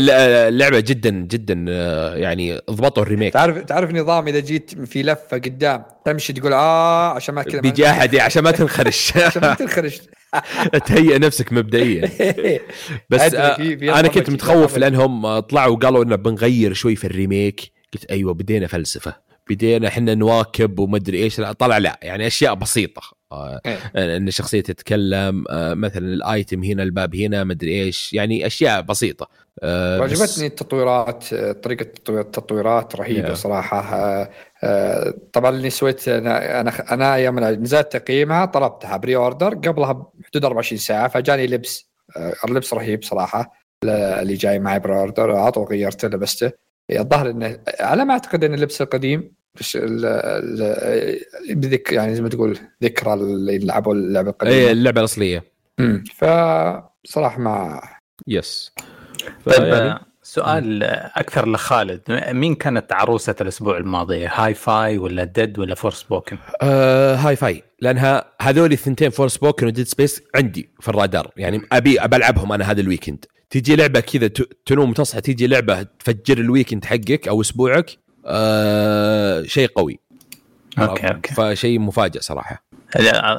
اللعبة 0.49 0.79
جدا 0.79 1.09
جدا 1.09 1.65
آه، 1.69 2.15
يعني 2.15 2.59
ضبطوا 2.71 3.03
ال 3.03 3.07
remake. 3.07 3.33
تعرف 3.33 3.57
تعرف 3.57 3.91
نظام 3.91 4.27
إذا 4.27 4.39
جيت 4.39 4.85
في 4.85 5.03
لفة 5.03 5.37
قدام 5.37 5.83
تمشي 6.05 6.33
تقول 6.33 6.53
آه 6.53 7.13
عشان 7.13 7.35
ما 7.35 7.43
كذا 7.43 7.61
بيجي 7.61 7.89
احد 7.89 8.15
عشان 8.15 8.43
ما 8.43 8.51
تنخرش. 8.51 9.17
عشان 9.17 9.41
ما 9.41 9.53
تنخرش. 9.53 10.01
تهيئ 10.87 11.19
نفسك 11.19 11.53
مبدئيا. 11.53 12.09
بس 13.09 13.33
آه 13.33 13.55
أنا 13.99 14.07
كنت 14.07 14.29
متخوف 14.29 14.77
لأنهم 14.77 15.39
طلعوا 15.39 15.75
وقالوا 15.75 16.03
إنه 16.03 16.15
بنغير 16.15 16.73
شوي 16.73 16.95
في 16.95 17.07
الريميك. 17.07 17.71
قلت 17.93 18.05
أيوه 18.05 18.33
بدينا 18.33 18.67
فلسفة. 18.67 19.28
بدينا 19.49 19.87
إحنا 19.87 20.15
نواكب 20.15 20.79
ومدري 20.79 21.23
إيش. 21.23 21.39
لا 21.39 21.51
طلع 21.51 21.77
لا 21.77 21.99
يعني 22.01 22.27
أشياء 22.27 22.53
بسيطة. 22.53 23.01
آه 23.31 23.61
إيه. 23.65 24.17
إن 24.17 24.27
الشخصيه 24.27 24.61
تتكلم 24.61 25.43
آه 25.49 25.73
مثلا 25.73 26.05
الآيتم 26.05 26.63
هنا 26.63 26.83
الباب 26.83 27.15
هنا 27.15 27.43
مدري 27.43 27.83
إيش. 27.83 28.13
يعني 28.13 28.47
أشياء 28.47 28.81
بسيطة. 28.81 29.27
آه 29.63 30.01
عجبتني 30.01 30.45
التطويرات 30.45 31.33
طريقة 31.35 31.91
التطويرات 32.09 32.95
رهيبة 32.95 33.29
yeah. 33.29 33.37
صراحة. 33.37 33.79
آه 33.95 34.29
آه 34.63 35.13
طبعا 35.33 35.49
اللي 35.49 35.69
سويت 35.69 36.07
أنا 36.07 36.61
أنا 36.61 36.93
أنا 36.93 37.15
يوم 37.15 37.39
نزلت 37.39 37.97
تقييمها 37.97 38.45
طلبتها 38.45 38.97
pre-order 38.97 39.53
قبلها 39.53 40.11
بحدود 40.19 40.45
24 40.45 40.79
ساعة 40.79 41.07
فجاني 41.07 41.47
لبس. 41.47 41.89
آه 42.17 42.33
اللبس 42.47 42.73
رهيب 42.73 43.03
صراحة. 43.03 43.59
اللي 43.83 44.33
جاي 44.33 44.59
معي 44.59 44.79
pre-order 44.79 45.31
عطوا 45.31 45.65
غيرته 45.65 46.07
لبسته. 46.07 46.51
الظاهر 46.91 47.29
انه 47.29 47.59
على 47.79 48.05
ما 48.05 48.13
أعتقد 48.13 48.43
إن 48.43 48.53
اللبس 48.53 48.81
القديم 48.81 49.38
بذك 51.49 51.91
يعني 51.91 52.15
زي 52.15 52.21
ما 52.21 52.29
تقول 52.29 52.57
ذكرى 52.83 53.13
اللي 53.13 53.57
لعبوا 53.57 53.93
اللعبة 53.93 54.29
القديمة. 54.29 54.55
اي 54.55 54.71
اللعبة 54.71 54.99
الأصلية. 54.99 55.43
امم 55.79 56.03
فصراحة 56.03 57.39
ما 57.39 57.81
يس. 58.27 58.71
طيب 59.45 59.97
سؤال 60.23 60.83
أكثر 60.83 61.51
لخالد. 61.51 62.01
مين 62.31 62.55
كانت 62.55 62.93
عروسة 62.93 63.35
الأسبوع 63.41 63.77
الماضي؟ 63.77 64.25
Hi-Fi 64.27 64.97
ولا 64.97 65.23
Dead 65.23 65.59
ولا 65.59 65.75
Forspoken 65.75 66.37
آه 66.61 67.15
Hi-Fi 67.15 67.63
لأنها 67.79 68.25
هذول 68.41 68.71
الثنتين 68.71 69.09
Forspoken 69.09 69.37
و 69.37 69.67
Dead 69.67 69.87
Space 69.87 70.23
عندي 70.35 70.69
في 70.79 70.89
الرادار. 70.89 71.31
يعني 71.37 71.61
ابي 71.71 71.97
بلعبهم 72.05 72.51
أنا 72.51 72.71
هذا 72.71 72.81
ال 72.81 72.87
weekend 72.87 73.25
تيجي 73.49 73.75
لعبة 73.75 73.99
كذا 73.99 74.29
تنوم 74.65 74.93
تصحى 74.93 75.21
تيجي 75.21 75.47
لعبة 75.47 75.83
تفجر 75.83 76.37
ال 76.37 76.43
weekend 76.43 76.85
حقك 76.85 77.27
أو 77.27 77.41
أسبوعك 77.41 77.89
آه 78.29 79.43
شيء 79.43 79.67
قوي. 79.75 79.99
okay 80.79 81.07
okay. 81.07 81.33
فشيء 81.33 81.79
مفاجئ 81.79 82.19
صراحة. 82.19 82.63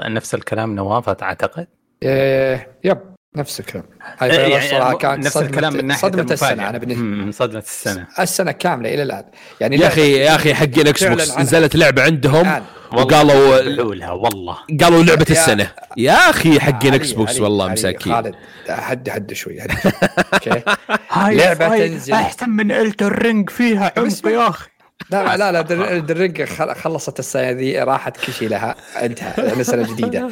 نفس 0.08 0.34
الكلام 0.34 0.74
نواف 0.74 1.08
أعتقد؟ 1.22 1.66
إيه 2.02 2.68
يب 2.84 2.98
نفس 3.36 3.60
الكلام. 3.60 3.84
هاي 4.18 4.28
يعني 4.28 4.58
الصراحة 4.58 4.94
كانت 4.94 5.26
نفس 5.26 5.36
الكلام 5.36 5.72
من 5.72 5.86
ناحية 5.86 6.00
صدمة 6.00 6.20
المفاجأة. 6.22 6.50
السنة 6.52 6.68
أنا 6.70 6.78
بالنسبة 6.78 7.30
صدمة 7.46 7.58
السنة. 7.58 8.06
السنة 8.20 8.52
كاملة 8.52 8.94
إلى 8.94 9.02
الآن. 9.02 9.24
يعني 9.60 9.76
يا 9.76 9.86
أخي 9.86 10.12
يا 10.18 10.34
أخي 10.34 10.54
حق 10.54 10.64
الاكس 10.64 11.04
بوكس. 11.04 11.38
نزلت 11.38 11.76
لعبة 11.76 12.02
عندهم. 12.02 12.62
وقالوا 12.92 13.60
بحولها 13.76 14.10
والله. 14.10 14.56
قالوا 14.80 15.02
لعبة 15.02 15.26
يا- 15.30 15.32
السنة. 15.32 15.70
يا 15.96 16.12
أخي 16.30 16.60
حق 16.60 16.84
الاكس 16.86 17.12
بوكس 17.12 17.40
والله 17.40 17.68
مساكين. 17.68 18.12
خالد 18.14 18.34
حد 18.68 19.08
حد 19.10 19.32
شوي 19.32 19.60
هدي. 19.60 19.74
أوكي؟ 20.34 20.62
هاي 21.10 21.54
تنزل. 21.54 22.12
أحسن 22.12 22.50
من 22.50 22.72
الترنج 22.72 23.50
فيها 23.50 23.92
بس 23.98 24.24
عمق 24.26 24.32
يا 24.34 24.48
أخي 24.48 24.69
لا 25.10 25.36
لا 25.36 25.52
لا 25.52 25.60
در- 25.60 25.98
درينج 25.98 26.42
خل- 26.42 26.74
خلصت 26.74 27.18
السنة 27.18 27.50
ذي 27.50 27.78
راحت 27.78 28.16
كل 28.16 28.32
شيء 28.32 28.48
لها 28.48 28.74
انتهى 29.02 29.34
لأن 29.44 29.62
سنه 29.64 29.92
جديدة. 29.94 30.28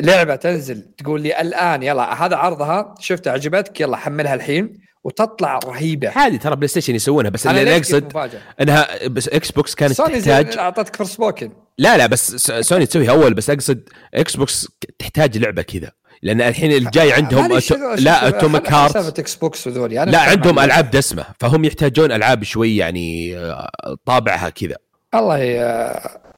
لعبة 0.00 0.36
تنزل 0.36 0.82
تقول 0.98 1.20
لي 1.20 1.40
الآن 1.40 1.82
يلا 1.82 2.26
هذا 2.26 2.36
عرضها 2.36 2.94
شفت 3.00 3.28
عجبتك 3.28 3.80
يلا 3.80 3.96
حملها 3.96 4.34
الحين 4.34 4.80
وتطلع 5.04 5.58
رهيبة. 5.64 6.10
عادي 6.16 6.38
ترى 6.38 6.56
PlayStation 6.56 6.94
يسوونها 6.94 7.30
بس 7.30 7.46
اللي 7.46 7.76
اقصد؟ 7.76 8.30
إنها 8.60 9.08
بس 9.08 9.28
Xbox 9.28 9.74
كانت 9.74 9.92
سوني 9.92 10.20
تحتاج 10.20 10.58
أعطتك 10.58 10.96
Forspoken 10.96 11.52
لا 11.78 11.96
لا 11.96 12.06
بس 12.06 12.36
سوني 12.60 12.86
تسويها 12.86 13.10
أول 13.10 13.34
بس 13.34 13.50
أقصد 13.50 13.88
Xbox 14.14 14.68
تحتاج 14.98 15.38
لعبة 15.38 15.62
كذا. 15.62 15.90
لأن 16.22 16.40
الحين 16.40 16.72
الجاي 16.72 17.12
عندهم. 17.12 17.60
شوف- 17.60 17.78
لا 17.98 18.28
Atomic 18.28 18.72
Heart 18.72 19.18
Xbox 19.18 19.66
وذولي. 19.66 20.02
أنا 20.02 20.10
لا 20.10 20.18
عندهم 20.20 20.58
عن- 20.58 20.64
ألعاب 20.64 20.90
دسمة. 20.90 21.24
فهم 21.40 21.64
يحتاجون 21.64 22.12
ألعاب 22.12 22.44
شوي 22.44 22.76
يعني 22.76 23.36
آه، 23.38 23.70
طابعها 24.06 24.48
كذا. 24.50 24.76
الله 25.14 25.38
ي... 25.38 25.60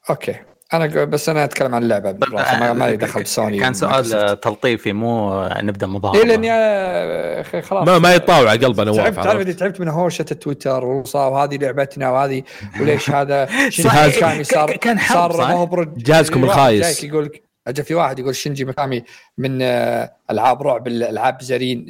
أوكي. 0.09 0.35
أنا 0.73 0.87
بس 1.05 1.29
أنا 1.29 1.43
أتكلم 1.43 1.75
عن 1.75 1.83
اللعبة 1.83 2.11
ما, 2.31 2.73
ما 2.73 2.85
لي 2.89 2.97
دخل 2.97 3.23
بسوني 3.23 3.59
كان 3.59 3.73
سؤال. 3.73 4.39
تلطيفي 4.39 4.93
مو 4.93 5.43
نبدأ 5.61 5.85
اي 5.85 5.91
مظاهره 5.91 6.23
لاني 6.23 6.51
أنا 6.51 7.41
أخي 7.41 7.61
خلاص. 7.61 7.87
ما 7.87 7.99
ما 7.99 8.13
يطاوع 8.13 8.51
قلبه 8.51 8.83
نواف 8.83 9.15
تعبت 9.15 9.15
تعرف 9.15 9.49
تعبت 9.49 9.79
من 9.81 9.87
هوشة 9.87 10.25
التويتر 10.31 10.83
وهذه 11.15 11.57
لعبتنا 11.57 12.09
وهذه 12.11 12.43
وليش 12.81 13.09
هذا؟ 13.09 13.45
جهاز- 13.69 14.17
مكامي 14.17 14.43
صار 14.43 14.71
كان 14.77 14.99
حرب، 14.99 15.31
صار 15.31 15.85
جهازكم 15.97 16.43
الخايس. 16.43 17.03
يقول 17.03 17.25
لك 17.25 17.43
اجى 17.67 17.83
في 17.83 17.95
واحد 17.95 18.19
يقول 18.19 18.35
شنجي 18.35 18.65
مكامي 18.65 19.03
من 19.37 19.61
آه، 19.61 20.11
ألعاب 20.31 20.61
رعب 20.61 20.87
الألعاب 20.87 21.41
زرين. 21.41 21.85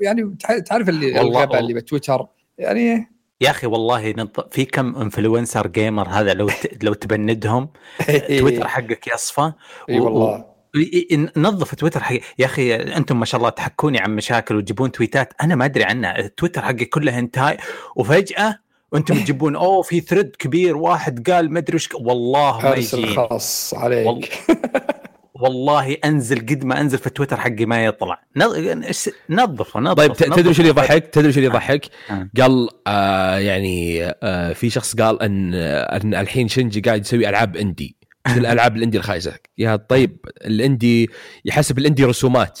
يعني 0.00 0.36
تع- 0.40 0.58
تعرف 0.58 0.88
اللي 0.88 1.20
الغباء 1.20 1.58
اللي 1.60 1.74
بتويتر؟ 1.74 2.26
يعني 2.58 3.16
يا 3.40 3.50
أخي 3.50 3.66
والله 3.66 4.10
نط... 4.10 4.54
في 4.54 4.64
كم 4.64 4.96
influencer 4.96 5.66
gamer 5.66 6.08
هذا 6.08 6.34
لو 6.34 6.48
ت... 6.48 6.84
لو 6.84 6.92
تبندهم؟ 6.94 7.68
تويتر 8.38 8.68
حقك 8.68 9.06
يصفى 9.14 9.52
إي 9.90 10.00
والله. 10.00 10.44
نظف 11.36 11.74
تويتر 11.74 12.02
حقي. 12.02 12.20
يا 12.38 12.46
أخي 12.46 12.74
أنتم 12.74 13.18
ما 13.20 13.24
شاء 13.24 13.38
الله 13.38 13.50
تحكوني 13.50 13.98
عن 13.98 14.16
مشاكل 14.16 14.56
وتجيبون 14.56 14.92
تويتات. 14.92 15.32
أنا 15.42 15.54
ما 15.54 15.64
أدري 15.64 15.84
عنها. 15.84 16.18
التويتر 16.18 16.62
حقي 16.62 16.84
كله 16.84 17.18
هنتاي 17.18 17.56
وفجأة 17.96 18.58
وأنتم 18.92 19.14
تجيبون 19.14 19.56
أوه 19.66 19.82
في 19.82 20.00
thread 20.00 20.36
كبير 20.36 20.76
واحد 20.76 21.30
قال 21.30 21.52
ما 21.52 21.58
أدري 21.58 21.76
وش 21.76 21.88
والله 21.94 22.60
ما 22.62 22.74
يجي 22.74 23.06
خاص 23.06 23.74
عليك. 23.74 24.32
والله 25.40 25.96
أنزل 26.04 26.38
قد 26.40 26.64
ما 26.64 26.80
أنزل 26.80 26.98
في 26.98 27.06
التويتر 27.06 27.36
حقي 27.36 27.66
ما 27.66 27.84
يطلع. 27.84 28.22
نظ- 28.38 28.78
نظف 29.30 29.76
نظف 29.76 29.94
طيب 29.96 30.12
تدري 30.12 30.48
وش 30.48 30.58
اللي 30.60 30.68
يضحك؟ 30.70 31.06
تدري 31.06 31.28
وش 31.28 31.36
اللي 31.36 31.46
يضحك؟ 31.48 31.86
آه. 32.10 32.28
قال 32.40 32.68
آه 32.86 33.38
يعني 33.38 34.04
آه 34.22 34.52
في 34.52 34.70
شخص 34.70 34.96
قال 34.96 35.22
أن 35.22 35.54
أن 35.54 36.14
الحين 36.14 36.48
شنجي 36.48 36.80
قاعد 36.80 37.00
يسوي 37.00 37.28
ألعاب 37.28 37.56
إندي. 37.56 37.96
مثل 38.28 38.38
الألعاب 38.46 38.76
الإندي 38.76 38.98
الخايسه 38.98 39.34
يا 39.58 39.76
طيب 39.76 40.16
الإندي 40.44 41.10
يحسب 41.44 41.78
الإندي 41.78 42.04
رسومات. 42.04 42.60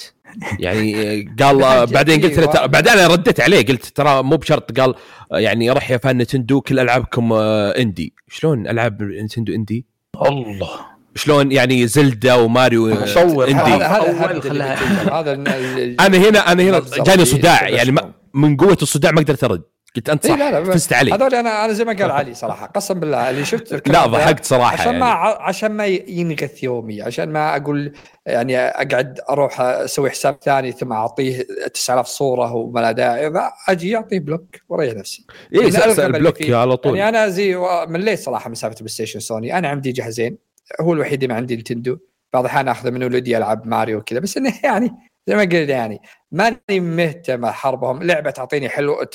يعني 0.58 0.96
آه، 1.20 1.24
قال 1.44 1.62
آه، 1.62 1.84
بعدين 1.94 2.22
قلت 2.22 2.38
له 2.38 2.46
ترى- 2.52 2.66
بعدين 2.66 2.92
أنا 2.92 3.06
رديت 3.06 3.40
عليه 3.40 3.66
قلت 3.66 3.84
ترى 3.84 4.22
مو 4.22 4.36
بشرط. 4.36 4.80
قال 4.80 4.94
آه، 5.32 5.38
يعني 5.38 5.70
راح 5.70 5.90
يا 5.90 5.96
فان 5.96 6.18
نتندو 6.18 6.60
كل 6.60 6.78
ألعابكم 6.78 7.32
آه، 7.32 7.70
إندي. 7.70 8.14
شلون 8.28 8.68
ألعاب 8.68 9.02
نتندو 9.02 9.52
إندي؟ 9.54 9.86
الله 10.26 10.95
شلون 11.16 11.52
يعني 11.52 11.86
زلدا 11.86 12.34
وماريو 12.34 12.88
آه، 12.88 13.02
مصور. 13.02 13.48
إندي. 13.48 13.60
هذا 13.60 15.32
أنا 16.06 16.18
هنا 16.18 16.52
أنا 16.52 16.62
هنا. 16.62 16.82
جاني 17.06 17.24
صداع. 17.24 17.66
إيه، 17.66 17.74
يعني 17.76 17.90
ما 17.90 18.12
من 18.34 18.56
قوة 18.56 18.78
الصداع 18.82 19.10
ما 19.10 19.20
قدرت 19.20 19.44
أرد. 19.44 19.62
قلت 19.96 20.08
انت 20.08 20.26
إيه، 20.26 20.32
صح 20.32 20.38
لا 20.38 20.50
لا 20.50 20.64
فزت 20.72 20.92
علي. 20.92 21.12
هذول 21.12 21.34
أنا 21.34 21.64
أنا 21.64 21.72
زي 21.72 21.84
ما 21.84 21.92
قال 21.92 22.10
علي 22.10 22.34
صراحة. 22.34 22.66
قسم 22.66 23.00
بالله 23.00 23.30
اللي 23.30 23.44
شفت 23.44 23.88
لا 23.88 24.06
ضحكت 24.06 24.44
صراحة 24.44 24.72
عشان 24.72 24.86
يعني. 24.86 24.98
ما 24.98 25.06
عشان 25.40 25.72
ما 25.72 25.86
ينغث 25.86 26.62
يومي 26.62 27.02
عشان 27.02 27.32
ما 27.32 27.56
أقول 27.56 27.92
يعني 28.26 28.58
أقعد 28.58 29.20
أروح 29.30 29.60
أسوي 29.60 30.10
حساب 30.10 30.38
ثاني 30.42 30.72
ثم 30.72 30.92
أعطيه 30.92 31.46
9000 31.74 32.06
صورة 32.06 32.52
وما 32.54 32.80
لا 32.80 32.92
داعي. 32.92 33.32
أجي 33.68 33.96
أعطيه 33.96 34.18
block 34.20 34.56
وريح 34.68 34.94
نفسي. 34.94 35.26
اي 35.54 35.60
من 35.60 35.70
سأل 35.70 35.82
الغباء 35.84 36.06
اللي 36.06 36.18
block 36.18 36.36
فيه. 36.36 36.56
على 36.56 36.76
طول. 36.76 36.96
يعني 36.98 37.18
أنا 37.18 37.28
زي 37.28 37.56
مليت 37.88 38.18
صراحة 38.18 38.48
من 38.48 38.54
سالفه 38.54 38.74
ال 38.74 38.88
PlayStation 38.88 39.20
سوني؟ 39.20 39.58
أنا 39.58 39.68
عندي 39.68 39.92
جهازين. 39.92 40.45
هو 40.80 40.92
الوحيد 40.92 41.22
اللي 41.22 41.34
ما 41.34 41.34
عندي 41.34 41.56
Nintendo. 41.56 41.98
بعض 42.32 42.44
الأحيان 42.44 42.68
أخذه 42.68 42.90
من 42.90 43.04
ولدي 43.04 43.36
العب 43.36 43.66
ماريو 43.66 43.98
وكذا 43.98 44.20
بس 44.20 44.36
إنه 44.36 44.52
يعني 44.64 44.90
زي 45.26 45.36
ما 45.36 45.42
قلت 45.42 45.52
يعني 45.52 46.00
ماني 46.32 46.80
مهتم 46.80 47.46
حربهم 47.46 48.02
لعبة 48.02 48.30
تعطيني 48.30 48.68
حلو 48.68 49.06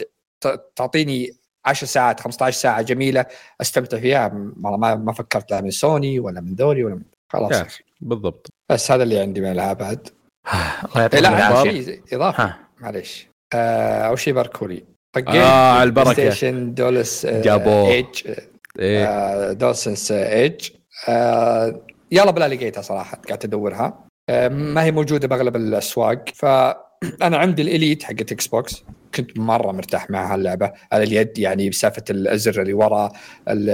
تعطيني 0.76 1.32
10 1.66 1.88
ساعات 1.88 2.20
15 2.20 2.58
ساعة 2.58 2.82
جميلة 2.82 3.26
أستمتع 3.62 4.00
فيها. 4.00 4.28
ما 4.58 4.96
ما 4.96 5.14
فكرت 5.14 5.52
لا 5.52 5.62
من 5.62 5.72
سوني 5.72 6.20
ولا 6.20 6.42
من 6.42 6.56
ذولي 6.56 6.84
ولا 6.84 6.96
من 6.96 7.04
خلاص. 7.34 7.52
يا 7.52 7.68
بالضبط. 8.02 8.50
بس 8.72 8.92
هذا 8.92 9.04
اللي 9.04 9.20
عندي 9.20 9.42
من 9.42 9.48
الالعاب 9.48 9.78
بعد. 9.78 10.10
الله 11.14 11.40
يعطيك 11.40 11.86
شيء 11.86 12.02
اضافه 12.14 12.56
معليش. 12.80 13.28
آه، 13.54 14.02
أول 14.02 14.20
شيء 14.20 14.34
باركوا 14.34 14.63
لي. 14.63 14.86
طقيت 15.16 15.28
آه، 15.28 15.84
البركة. 15.84 16.14
PlayStation 16.14 16.74
DualSense 16.74 17.26
آه،. 17.26 17.42
ايج 17.88 18.28
إيه. 18.80 19.52
آه، 21.10 21.82
يلا 22.12 22.32
بلا 22.32 22.48
لقيتها 22.48 22.82
صراحة 22.82 23.18
قاعد 23.28 23.46
أدورها. 23.46 24.06
آه، 24.30 24.48
ما 24.48 24.84
هي 24.84 24.92
موجودة 24.92 25.28
بأغلب 25.28 25.56
الأسواق. 25.56 26.26
فانا 26.36 27.38
عندي 27.38 27.62
ال 27.62 27.69
Elite 27.69 28.04
حقت 28.04 28.32
Xbox. 28.32 28.84
كنت 29.16 29.40
مرة 29.40 29.72
مرتاح 29.72 30.10
مع 30.10 30.34
هاللعبه 30.34 30.72
على 30.92 31.04
اليد 31.04 31.38
يعني 31.38 31.70
بسالفه 31.70 32.04
الأزر 32.10 32.62
اللي 32.62 32.74
ورا 32.74 33.12
ال- 33.50 33.70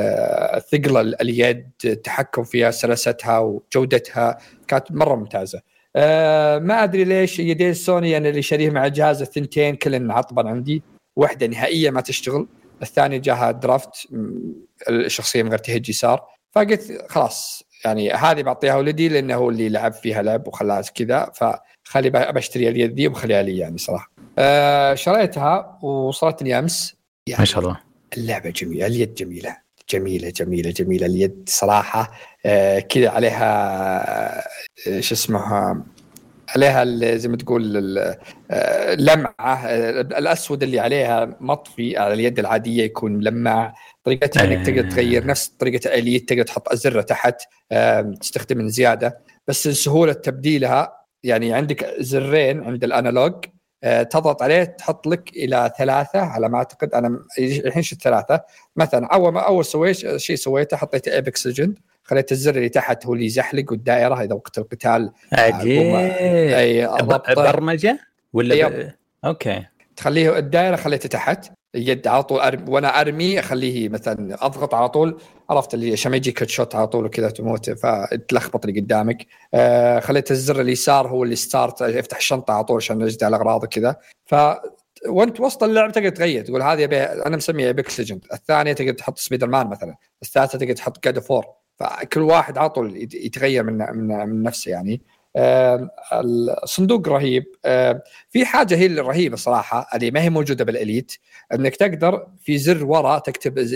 الثقل 0.55 0.97
ال- 0.97 1.21
اليد 1.21 1.69
التحكم 1.86 2.43
فيها 2.43 2.71
سلستها 2.71 3.39
وجودتها. 3.39 4.38
كانت 4.67 4.91
مرة 4.91 5.15
ممتازة. 5.15 5.61
آه، 5.95 6.59
ما 6.59 6.84
أدري 6.84 7.03
ليش 7.03 7.39
يدين 7.39 7.73
سوني 7.73 8.17
أنا 8.17 8.30
اللي 8.30 8.41
شاريه 8.41 8.69
مع 8.69 8.86
الجهاز 8.86 9.21
الثنتين 9.21 9.75
كلن 9.75 10.11
عطبا 10.11 10.49
عندي. 10.49 10.84
واحدة 11.15 11.47
نهائية 11.47 11.89
ما 11.89 12.01
تشتغل. 12.01 12.47
الثانية 12.82 13.17
جاها 13.17 13.51
درافت 13.51 14.07
الشخصية 14.89 15.43
من 15.43 15.49
غير 15.49 15.57
تهج 15.57 15.89
يسار. 15.89 16.36
فقلت 16.51 17.05
خلاص 17.09 17.63
يعني 17.85 18.11
هذه 18.11 18.41
بعطيها 18.41 18.75
ولدي 18.75 19.09
لأنه 19.09 19.35
هو 19.35 19.49
اللي 19.49 19.69
لعب 19.69 19.93
فيها 19.93 20.21
لعب 20.21 20.47
وخلاها 20.47 20.81
كذا 20.81 21.31
فخلي 21.35 22.09
بشتري 22.09 22.69
اليد 22.69 22.93
ذي 22.93 23.07
وبخليها 23.07 23.43
لي 23.43 23.57
يعني 23.57 23.77
صراحة. 23.77 24.11
آه 24.39 24.95
شريتها 24.95 25.79
وصلتني 25.81 26.59
أمس 26.59 26.95
يعني 27.27 27.39
ما 27.39 27.45
شاء 27.45 27.59
الله 27.59 27.79
اللعبة 28.17 28.49
جميلة 28.49 28.87
اليد 28.87 29.13
جميلة 29.13 29.57
جميلة 29.89 30.29
جميلة 30.29 30.71
جميلة 30.71 31.05
اليد 31.05 31.43
صراحة 31.49 32.11
آه 32.45 32.79
كذا 32.79 33.09
عليها 33.09 33.47
آه 34.87 34.99
شو 34.99 35.15
اسمها 35.15 35.83
عليها 36.49 36.85
زي 37.17 37.29
ما 37.29 37.37
تقول 37.37 37.77
ال- 37.77 38.15
آه، 38.51 38.95
لمعة 38.95 39.55
آه، 39.65 40.01
الأسود 40.01 40.63
اللي 40.63 40.79
عليها 40.79 41.37
مطفي 41.39 41.97
على 41.97 42.13
اليد 42.13 42.39
العادية 42.39 42.83
يكون 42.83 43.11
ملمع. 43.11 43.73
طريقتها 44.03 44.43
إنك 44.43 44.65
تقدر 44.65 44.85
آه. 44.85 44.89
تغير 44.89 45.25
نفس 45.25 45.47
طريقة 45.47 45.93
اليد 45.93 46.25
تقدر 46.25 46.43
تحط 46.43 46.69
أزرة 46.69 47.01
تحت 47.01 47.41
تستخدم 48.21 48.57
من 48.57 48.69
زيادة. 48.69 49.19
بس 49.47 49.67
سهولة 49.67 50.13
تبديلها 50.13 50.97
يعني 51.23 51.53
عندك 51.53 51.95
زرين 51.99 52.63
عند 52.63 52.83
ال 52.84 52.92
analog 52.92 53.45
تضغط 53.83 54.41
عليه 54.41 54.63
تحط 54.63 55.07
لك 55.07 55.29
إلى 55.35 55.71
ثلاثة 55.77 56.19
على 56.19 56.49
ما 56.49 56.57
أعتقد. 56.57 56.93
أنا 56.93 57.19
الحين 57.39 57.83
شفت 57.83 58.01
ثلاثة. 58.01 58.41
مثلا 58.75 59.05
أول 59.07 59.33
ما 59.33 59.39
أول 59.39 59.65
سويت 59.65 60.17
شيء 60.17 60.35
سويته 60.35 60.77
حطيت 60.77 61.07
Apex 61.07 61.47
Legends 61.47 61.80
خليت 62.08 62.32
الزر 62.32 62.55
اللي 62.55 62.70
تحت 62.70 63.05
هو 63.05 63.14
اللي 63.14 63.26
يزحلق 63.26 63.72
والدائرة 63.72 64.24
اذا 64.24 64.34
وقت 64.34 64.58
القتال. 64.58 65.12
عجيب. 65.34 65.95
أي 65.95 66.86
ب- 66.86 66.89
اضبطه 66.89 67.34
برمجه 67.34 67.99
ولا 68.34 68.55
ب... 68.70 68.74
yep. 68.73 68.91
okay. 69.25 69.63
تخليه 69.95 70.38
الدائرة 70.38 70.76
خليته 70.76 71.10
تحت 71.10 71.51
اليد 71.76 72.08
على 72.08 72.24
طول 72.24 72.39
أرمي 72.39 72.64
وأنا 72.72 73.01
أرمي 73.01 73.39
أخليه 73.39 73.89
مثلا 73.89 74.45
أضغط 74.45 74.74
على 74.74 74.89
طول 74.89 75.22
عرفت 75.49 75.74
اللي 75.74 75.91
عشان 75.91 76.12
ما 76.12 76.18
يجيك 76.18 76.43
shoot 76.49 76.75
على 76.76 76.88
طول 76.88 77.05
وكذا 77.05 77.30
تموت 77.30 77.70
فتلخبط 77.70 78.66
اللي 78.66 78.80
قدامك. 78.80 79.26
آه 79.53 79.99
خليت 79.99 80.32
الزر 80.32 80.62
اليسار 80.62 81.08
هو 81.08 81.24
اللي 81.24 81.36
start 81.36 81.82
يفتح 81.82 82.18
الشنطة 82.18 82.53
على 82.53 82.64
طول 82.64 82.78
عشان 82.78 83.01
يجد 83.01 83.24
على 83.24 83.36
الأغراض 83.36 83.64
وكذا. 83.64 83.95
ف 84.26 84.36
وانت 85.08 85.39
وسط 85.39 85.64
اللعب 85.64 85.91
تقدر 85.91 86.10
تغير 86.10 86.45
تقول 86.45 86.62
هذه 86.62 86.86
أنا 87.26 87.38
مسميها 87.38 87.72
Apex 87.71 87.99
Legends 87.99 88.25
الثانية 88.34 88.74
تقدر 88.74 88.93
تحط 88.93 89.18
سبايدر 89.18 89.47
مان 89.47 89.68
مثلا. 89.68 89.95
الثالثة 90.22 90.58
تقدر 90.58 90.74
تحط 90.74 91.03
God 91.03 91.19
of 91.19 91.30
War 91.30 91.45
فكل 91.80 92.21
واحد 92.21 92.57
على 92.57 92.69
طول 92.69 92.97
يتغير 93.13 93.63
من 93.63 93.78
من, 93.78 94.07
من 94.30 94.43
نفسه 94.43 94.71
يعني. 94.71 95.01
الصندوق 96.63 97.09
رهيب. 97.09 97.43
في 98.30 98.45
حاجة 98.45 98.75
هي 98.75 98.86
الرهيبه 98.86 99.36
صراحة 99.36 99.88
اللي 99.95 100.11
ما 100.11 100.21
هي 100.21 100.30
موجودة 100.30 100.65
بال 100.65 100.79
Elite 100.79 101.11
إنك 101.53 101.75
تقدر 101.75 102.28
في 102.41 102.57
زر 102.57 102.86
ورا 102.86 103.19
تكتب 103.19 103.67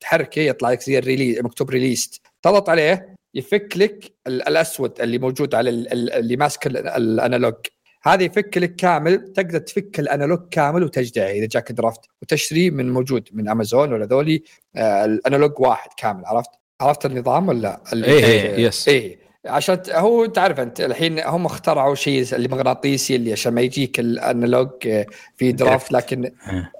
تحركه 0.00 0.40
يطلع 0.40 0.70
لك 0.70 0.82
زي 0.82 0.98
ال 0.98 1.04
release 1.04 1.42
مكتوب 1.42 1.70
release 1.70 2.20
تضغط 2.42 2.68
عليه 2.68 3.14
يفك 3.34 3.76
لك 3.76 4.12
الأسود 4.26 5.00
اللي 5.00 5.18
موجود 5.18 5.54
على 5.54 5.70
اللي 5.70 6.36
ماسك 6.36 6.66
ال 6.66 6.77
analog. 6.77 7.54
هذا 8.02 8.22
يفك 8.22 8.58
لك 8.58 8.76
كامل 8.76 9.32
تقدر 9.32 9.58
تفك 9.58 10.00
ال 10.00 10.07
analog 10.07 10.48
كامل 10.50 10.84
وتجدعه 10.84 11.30
إذا 11.30 11.46
جاك 11.46 11.72
drift 11.72 12.00
وتشتري 12.22 12.70
من 12.70 12.92
موجود 12.92 13.28
من 13.32 13.48
امازون 13.48 13.92
ولا 13.92 14.04
ذولي. 14.06 14.42
آه 14.76 15.04
ال 15.04 15.12
analog 15.12 15.60
واحد 15.60 15.90
كامل 15.96 16.24
عرفت؟ 16.24 16.50
عرفت 16.80 17.06
النظام 17.06 17.48
ولا 17.48 17.80
إيه 17.92 18.24
إيه 18.24 18.66
yes 18.66 18.88
إيه 18.88 19.24
عشان 19.46 19.78
هو 19.90 20.26
تعرف 20.26 20.60
أنت 20.60 20.80
الحين 20.80 21.18
هم 21.18 21.46
اخترعوا 21.46 21.94
شيء 21.94 22.34
اللي 22.34 22.48
مغناطيسي 22.48 23.16
اللي 23.16 23.32
عشان 23.32 23.54
ما 23.54 23.60
يجيك 23.60 24.00
ال 24.00 24.10
analog 24.10 24.70
آه، 24.86 25.06
في 25.36 25.52
drift 25.52 25.92
لكن 25.92 26.30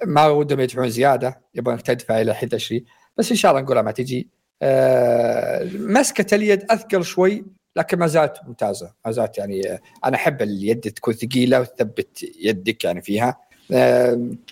ما 0.06 0.26
ودهم 0.26 0.60
يدفعون 0.60 0.88
زيادة 0.88 1.40
يبغونك 1.54 1.82
تدفع 1.82 2.20
إلى 2.20 2.34
حين 2.34 2.48
تشتري 2.48 2.84
بس 3.16 3.30
إن 3.30 3.36
شاء 3.36 3.50
الله 3.52 3.62
نقولها 3.62 3.82
ما 3.82 3.90
تجي. 3.90 4.28
آه 4.62 5.64
مسكة 5.74 6.34
اليد 6.34 6.64
أثقل 6.70 7.04
شوي 7.04 7.44
لكن 7.76 7.98
ما 7.98 8.06
زالت 8.06 8.36
ممتازة. 8.46 8.92
ما 9.06 9.12
زالت 9.12 9.38
يعني 9.38 9.72
آه، 9.72 9.80
أنا 10.04 10.16
أحب 10.16 10.42
اليد 10.42 10.80
تكون 10.80 11.14
ثقيلة 11.14 11.60
وتثبت 11.60 12.24
يدك 12.42 12.84
يعني 12.84 13.02
فيها. 13.02 13.36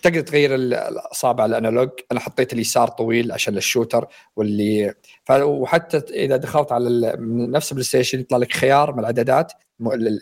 تقدر 0.03 0.21
تغير 0.21 0.55
الاصابع 0.55 1.45
ال 1.45 1.50
analog. 1.50 1.89
أنا 2.13 2.21
حطيت 2.21 2.53
اليسار 2.53 2.89
طويل 2.89 3.33
عشان 3.33 3.57
ال 3.57 3.63
shooter 3.63 4.07
واللي 4.37 4.95
وحتى 5.31 5.97
إذا 5.97 6.37
دخلت 6.37 6.73
على 6.73 7.17
نفس 7.49 7.73
ال 7.72 7.85
PlayStation 7.85 8.20
يطلع 8.21 8.39
لك 8.39 8.53
خيار 8.53 8.93
من 8.93 8.99
الاعدادات 8.99 9.53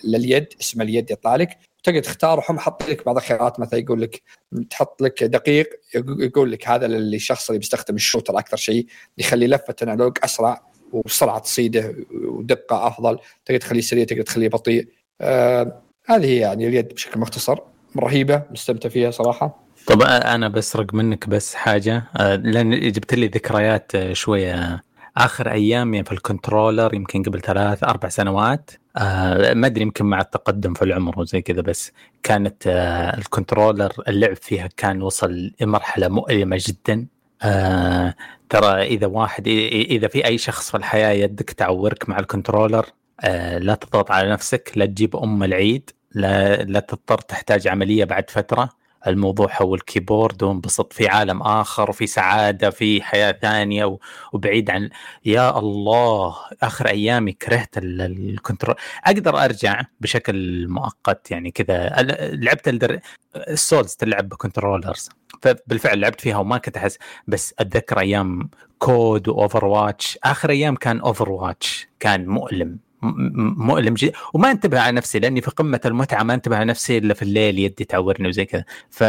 لليد 0.05 0.47
اسم 0.61 0.83
اليد 0.83 1.11
يطلع 1.11 1.37
لك. 1.37 1.59
تقدر 1.85 2.01
تختار 2.01 2.39
وهم 2.39 2.59
حاط 2.59 2.89
لك 2.89 3.05
بعض 3.05 3.17
الخيارات 3.17 3.61
مثلا 3.61 3.81
يقول 3.81 4.03
لك 4.03 4.23
تحط 4.71 5.03
لك 5.03 5.25
دقيق 5.25 5.69
يقول 5.95 6.53
لك 6.53 6.69
هذا 6.69 6.87
للشخص 6.87 7.51
اللي 7.51 7.59
بيستخدم 7.59 7.95
ال 7.95 8.00
shooter 8.00 8.39
أكثر 8.39 8.57
شيء 8.57 8.87
يخلي 9.19 9.47
لفة 9.47 9.75
ال 9.83 9.88
analog 9.88 10.19
أسرع 10.25 10.63
وسرعة 10.93 11.43
صيده 11.45 11.95
ودقة 12.13 12.87
أفضل. 12.87 13.19
تقدر 13.45 13.61
تخليه 13.61 13.81
سريع 13.81 14.05
تقدر 14.05 14.23
تخليه 14.23 14.49
بطيء. 14.49 14.89
آه 15.21 15.83
هذه 16.07 16.25
هي 16.27 16.37
يعني 16.37 16.69
اليد 16.69 16.89
بشكل 16.89 17.21
مختصر. 17.21 17.59
رهيبة 17.99 18.43
مستمتع 18.51 18.89
فيها 18.89 19.11
صراحة. 19.11 19.57
طب 19.87 20.03
أنا 20.03 20.49
بسرق 20.49 20.95
منك 20.95 21.29
بس 21.29 21.55
حاجة 21.55 22.05
لأن 22.37 22.93
جبت 22.93 23.15
لي 23.15 23.27
ذكريات 23.27 24.13
شوية. 24.13 24.85
آخر 25.17 25.51
أيامي 25.53 26.05
في 26.05 26.13
ال 26.13 26.20
controller 26.20 26.95
يمكن 26.95 27.23
قبل 27.23 27.41
ثلاث 27.41 27.85
أربع 27.85 28.09
سنوات 28.09 28.71
آه 28.97 29.55
ما 29.55 29.67
أدري 29.67 29.83
يمكن 29.83 30.05
مع 30.05 30.21
التقدم 30.21 30.75
في 30.75 30.85
العمر 30.85 31.21
وزي 31.21 31.43
كذا 31.43 31.61
بس 31.61 31.93
كانت 32.23 32.67
آه 32.67 33.17
ال 33.19 33.25
controller 33.25 33.93
اللعب 34.09 34.37
فيها 34.37 34.69
كان 34.77 35.03
وصل 35.03 35.53
لمرحلة 35.61 36.09
مؤلمة 36.09 36.59
جدا. 36.61 37.07
آه 37.43 38.15
ترى 38.49 38.83
إذا 38.83 39.07
واحد 39.07 39.49
إذا 39.73 40.09
في 40.09 40.25
أي 40.27 40.39
شخص 40.39 40.71
في 40.71 40.77
الحياة 40.77 41.11
يدك 41.11 41.51
تعورك 41.51 42.09
مع 42.09 42.19
ال 42.19 42.25
controller 42.25 42.87
آه 43.21 43.59
لا 43.59 43.75
تضغط 43.75 44.11
على 44.11 44.31
نفسك 44.31 44.73
لا 44.77 44.87
تجيب 44.87 45.17
أم 45.17 45.43
العيد. 45.43 45.91
لا 46.15 46.63
لا 46.63 46.81
تضطر 46.81 47.19
تحتاج 47.19 47.69
عملية 47.69 48.05
بعد 48.05 48.31
فترة. 48.31 48.81
الموضوع 49.07 49.63
هو 49.63 49.75
ال 49.75 49.82
keyboard 49.82 50.43
وانبسط 50.43 50.93
في 50.93 51.09
عالم 51.09 51.43
آخر 51.43 51.91
وفي 51.91 52.07
سعادة 52.07 52.71
في 52.71 53.03
حياة 53.03 53.33
ثانية 53.33 53.99
وبعيد 54.33 54.71
عن 54.71 54.91
يا 55.25 55.59
الله 55.59 56.37
آخر 56.63 56.89
أيامي 56.89 57.33
كرهت 57.33 57.79
ال 57.79 57.89
control. 57.89 58.75
أقدر 59.05 59.45
أرجع 59.45 59.83
بشكل 60.01 60.69
مؤقت 60.69 61.31
يعني 61.31 61.51
كذا. 61.51 61.89
لعبت 62.33 62.69
الدر... 62.69 63.01
ال 63.37 63.46
Souls 63.46 63.95
تلعب 63.95 64.29
ب 64.29 64.35
controllers. 64.35 65.09
فبالفعل 65.43 66.01
لعبت 66.01 66.21
فيها 66.21 66.37
وما 66.37 66.59
كنت 66.59 66.77
أحس. 66.77 66.99
بس 67.27 67.55
أتذكر 67.59 68.01
أيام 68.01 68.51
COD 68.79 69.29
و 69.29 69.65
Overwatch 69.65 70.19
آخر 70.25 70.51
أيام 70.51 70.77
كان 70.77 71.01
Overwatch 71.01 71.89
كان 72.01 72.27
مؤلم. 72.27 72.79
مؤلم 73.03 73.95
جدا. 73.95 74.13
وما 74.35 74.51
انتبه 74.51 74.81
على 74.81 74.97
نفسي 74.97 75.19
لأني 75.19 75.41
في 75.41 75.51
قمة 75.51 75.81
المتعة 75.85 76.23
ما 76.23 76.35
انتبه 76.35 76.57
على 76.57 76.65
نفسي 76.65 76.99
إلا 76.99 77.15
في 77.15 77.23
الليل 77.23 77.59
يدي 77.59 77.85
تعورني 77.85 78.29
وزي 78.29 78.45
كذا. 78.45 78.65
ف 78.91 79.05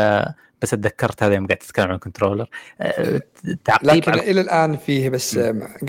بس 0.62 0.74
أتذكرت 0.74 1.24
هذا 1.24 1.36
يوم 1.36 1.48
قاعد 1.48 1.58
تتكلم 1.58 1.88
عن 1.88 1.96
ال 1.96 2.01
controller 2.01 2.50
أه، 2.82 3.22
لكن 3.84 4.12
على... 4.12 4.32
إلى 4.32 4.42
الآن 4.42 4.78
فيه 4.78 5.10
بس 5.10 5.40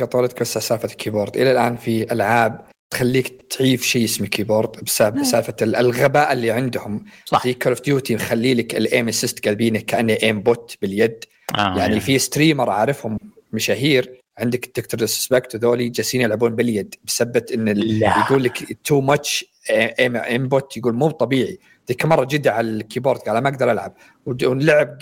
قطعتك 0.01 0.41
بس 0.41 0.59
سالفة 0.59 0.89
ال 0.89 0.94
keyboard. 0.94 1.37
إلى 1.37 1.53
الآن 1.53 1.77
في 1.77 2.13
ألعاب 2.13 2.65
تخليك 2.91 3.43
تعيف 3.59 3.83
شيء 3.83 4.05
اسمه 4.05 4.27
keyboard 4.27 4.85
بسبب 4.85 5.23
سالفة 5.23 5.55
الغباء 5.63 6.33
اللي 6.33 6.51
عندهم. 6.51 7.05
صح. 7.25 7.45
زي 7.45 7.55
Call 7.55 7.73
of 7.73 7.83
Duty 7.83 8.15
مخلي 8.15 8.55
لك 8.55 8.77
ال 8.77 8.85
aim 8.85 9.09
assist 9.09 9.49
قلبينه 9.49 9.81
كأنه 9.81 10.17
aimbot 10.23 10.77
باليد. 10.83 11.25
آه 11.55 11.59
يعني, 11.59 11.81
يعني 11.81 12.01
في 12.01 12.19
streamer 12.19 12.71
اعرفهم 12.71 13.19
مشاهير. 13.53 14.22
عندك 14.39 14.67
Dr 14.67 15.07
Disrespect 15.07 15.55
وذولي 15.55 15.89
جالسين 15.89 16.21
يلعبون 16.21 16.57
باليد 16.57 16.95
بسبه 17.05 17.45
إن 17.55 17.69
يقول 18.03 18.45
لك 18.45 18.79
too 18.85 19.01
much 19.01 19.45
input 19.71 20.77
يقول 20.77 20.95
مو 20.95 21.11
طبيعي. 21.11 21.59
ذيك 21.89 22.05
مرة 22.05 22.25
جد 22.25 22.49
على 22.49 22.71
ال 22.71 22.76
keyboard 22.76 23.19
قال 23.19 23.39
ما 23.39 23.49
أقدر 23.49 23.73
ألعب. 23.73 23.95
ولعب 24.27 24.99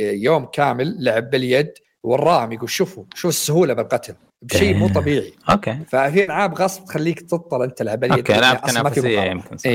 يوم 0.00 0.44
كامل 0.44 1.04
لعب 1.04 1.30
باليد 1.30 1.72
وراهم 2.02 2.52
يقول 2.52 2.70
شوفوا 2.70 3.04
شو 3.14 3.28
السهولة 3.28 3.74
بالقتل. 3.74 4.14
بشيء 4.42 4.74
مو 4.74 4.88
طبيعي. 4.88 5.32
okay. 5.50 5.78
ففي 5.88 6.24
ألعاب 6.24 6.54
غصب 6.54 6.84
تخليك 6.84 7.20
تضطر 7.20 7.64
أنت 7.64 7.78
تلعب 7.78 8.00
باليد. 8.00 8.18
okay 8.18 8.38
العاب 8.38 8.62
تنافسية 8.62 9.20
يمكن 9.20 9.56
صح. 9.56 9.70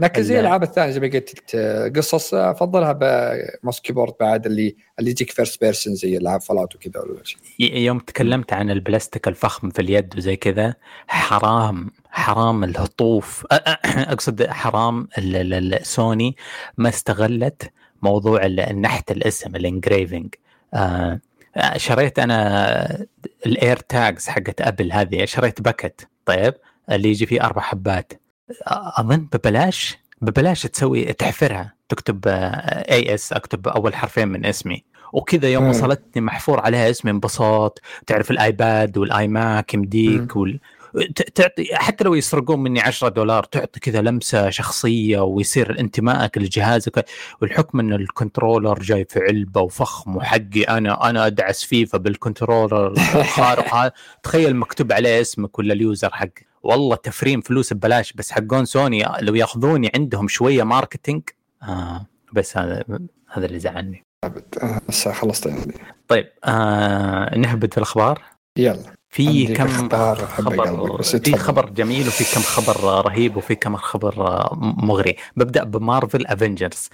لكن 0.00 0.22
زي 0.22 0.40
الألعاب 0.40 0.62
الثانية 0.62 0.90
زي 0.90 1.00
ما 1.00 1.06
قلت 1.06 1.56
قصص 1.96 2.34
افضلها 2.34 2.92
ب 2.92 3.07
mouse 3.07 3.80
keyboard 3.80 4.12
بعد 4.20 4.46
اللي 4.46 4.76
اللي 4.98 5.10
يجيك 5.10 5.30
first 5.30 5.60
person 5.60 5.94
زي 5.94 6.16
العاب 6.16 6.40
فلات 6.40 6.76
وكذا 6.76 7.00
ولا 7.00 7.24
شيء. 7.24 7.38
يوم 7.58 7.98
تكلمت 7.98 8.52
عن 8.52 8.70
البلاستيك 8.70 9.28
الفخم 9.28 9.70
في 9.70 9.82
اليد 9.82 10.16
وزي 10.16 10.36
كذا 10.36 10.74
حرام 11.08 11.90
حرام 12.10 12.64
الهطوف. 12.64 13.46
أقصد 14.12 14.46
حرام 14.46 15.08
سوني 15.82 16.36
ما 16.78 16.88
استغلت 16.88 17.70
موضوع 18.02 18.46
النحت 18.46 19.10
الاسم 19.10 19.56
ال 19.56 19.64
engraving 19.64 20.34
آه 20.74 21.20
شريت 21.76 22.18
أنا 22.18 23.06
ال 23.46 23.76
AirTags 23.76 24.28
حقت 24.28 24.60
Apple 24.60 24.92
هذه 24.92 25.24
شريت 25.24 25.60
packet 25.60 26.08
طيب 26.24 26.54
اللي 26.90 27.08
يجي 27.08 27.26
فيه 27.26 27.44
أربع 27.44 27.62
حبات. 27.62 28.19
أظن 28.66 29.26
ببلاش 29.32 29.98
ببلاش 30.20 30.62
تسوي 30.62 31.04
تحفرها 31.12 31.74
تكتب 31.88 32.20
A 32.26 33.14
S 33.14 33.32
أكتب 33.32 33.68
أول 33.68 33.94
حرفين 33.94 34.28
من 34.28 34.46
اسمي. 34.46 34.84
وكذا 35.12 35.48
يوم 35.48 35.68
وصلتني 35.68 36.22
محفور 36.22 36.60
عليها 36.60 36.90
اسمي 36.90 37.10
انبساط 37.10 37.80
تعرف 38.06 38.30
ال 38.30 38.44
iPad 38.44 38.98
وال 38.98 39.28
iMac 39.28 39.74
يمديك 39.74 40.36
وال... 40.36 40.60
تعطي 41.34 41.68
حتى 41.72 42.04
لو 42.04 42.14
يسرقون 42.14 42.60
مني 42.62 42.80
10 42.80 43.08
دولار 43.08 43.44
تعطي 43.44 43.80
كذا 43.80 44.02
لمسة 44.02 44.50
شخصية 44.50 45.20
ويصير 45.20 45.80
انتمائك 45.80 46.38
لجهازك. 46.38 47.04
والحكم 47.42 47.80
إن 47.80 47.92
ال 47.92 48.00
controller 48.00 48.78
جاي 48.78 49.04
في 49.04 49.20
علبة 49.20 49.60
وفخم 49.60 50.16
وحقي 50.16 50.62
أنا 50.62 51.10
أنا 51.10 51.26
أدعس 51.26 51.64
FIFA 51.64 51.98
بال 51.98 52.14
controller 52.14 52.92
الخارق. 52.92 53.92
تخيل 54.22 54.56
مكتوب 54.56 54.92
عليه 54.92 55.20
اسمك 55.20 55.58
ولا 55.58 55.72
ال 55.72 55.80
user 55.80 56.10
حقك. 56.12 56.49
والله 56.62 56.96
تفريم 56.96 57.40
فلوس 57.40 57.72
ببلاش 57.72 58.12
بس 58.12 58.30
حقون 58.30 58.64
سوني 58.64 59.04
لو 59.20 59.34
ياخذوني 59.34 59.90
عندهم 59.94 60.28
شوية 60.28 60.62
marketing 60.62 61.22
آه 61.62 62.06
بس 62.32 62.56
هذا 62.56 62.84
هذا 63.32 63.46
اللي 63.46 63.58
زعلني. 63.58 64.04
هسه 64.62 65.12
خلصت 65.12 65.46
يعني. 65.46 65.74
طيب 66.08 66.28
آه 66.44 67.36
نهبط 67.36 67.72
في 67.72 67.78
الأخبار؟ 67.78 68.22
يلا. 68.56 68.99
في 69.10 69.46
كم 69.54 69.68
خبر 69.68 70.14
في 71.24 71.36
خبر 71.36 71.70
جميل 71.70 72.06
وفي 72.08 72.34
كم 72.34 72.40
خبر 72.40 73.04
رهيب 73.06 73.36
وفي 73.36 73.54
كم 73.54 73.76
خبر 73.76 74.14
مغري. 74.56 75.16
ببدأ 75.36 75.64
ب 75.64 75.73
Marvel 75.73 76.26
Avengers 76.26 76.88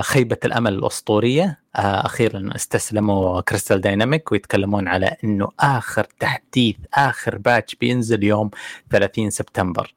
خيبه 0.00 0.36
الأمل 0.44 0.72
الأسطورية. 0.74 1.60
آه، 1.76 2.06
أخيرا 2.06 2.50
استسلموا 2.54 3.40
Crystal 3.40 3.80
Dynamics 3.80 4.32
ويتكلمون 4.32 4.88
على 4.88 5.16
إنه 5.24 5.48
آخر 5.60 6.04
تحديث 6.20 6.76
آخر 6.94 7.38
patch 7.38 7.74
بينزل 7.74 8.24
يوم 8.24 8.50
30 8.90 9.30
سبتمبر. 9.30 9.94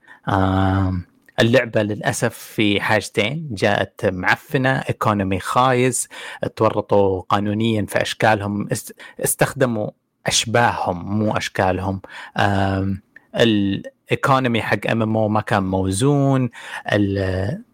اللعبة 1.39 1.81
للأسف 1.81 2.33
في 2.33 2.81
حاجتين. 2.81 3.47
جاءت 3.51 4.05
معفنة 4.05 4.69
economy 4.69 5.39
خايس 5.39 6.07
تورطوا 6.55 7.21
قانونيا 7.21 7.85
في 7.89 8.01
أشكالهم 8.01 8.67
استخدموا 9.19 9.89
أشباههم 10.27 11.19
مو 11.19 11.37
أشكالهم. 11.37 12.01
ال 13.35 13.51
economy 13.51 14.61
حق 14.61 14.87
MMO 14.91 15.27
ما 15.27 15.41
كان 15.41 15.63
موزون 15.63 16.49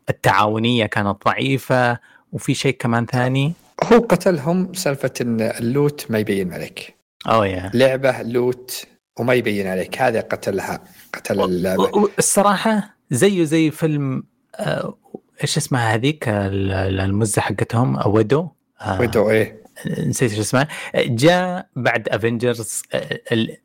التعاونية 0.09 0.85
كانت 0.85 1.25
ضعيفة 1.25 1.99
وفي 2.31 2.53
شيء 2.53 2.75
كمان 2.79 3.05
ثاني؟ 3.05 3.53
هو 3.83 3.99
قتلهم 3.99 4.73
سالفة 4.73 5.11
إن 5.21 5.41
ال 5.41 5.55
loot 5.55 6.11
ما 6.11 6.19
يبين 6.19 6.53
عليك. 6.53 6.95
oh 7.27 7.47
yeah. 7.47 7.71
لعبة 7.73 8.21
loot 8.21 8.85
وما 9.19 9.33
يبين 9.33 9.67
عليك. 9.67 10.01
هذا 10.01 10.21
قتلها 10.21 10.83
قتل 11.13 11.41
اللعبة. 11.41 12.09
الصراحة 12.19 12.97
زيه 13.11 13.43
زي 13.43 13.71
فيلم 13.71 14.23
آه 14.55 14.97
إيش 15.41 15.57
اسمها 15.57 15.93
هذيك 15.93 16.23
المزة 16.27 17.41
حقتهم؟ 17.41 18.07
Widow 18.07 18.49
آه. 18.81 18.99
Widow 18.99 19.29
إيه. 19.29 19.62
نسيت 19.97 20.33
شو 20.33 20.41
اسمه. 20.41 20.67
جاء 20.95 21.67
بعد 21.75 22.09
Avengers 22.09 22.81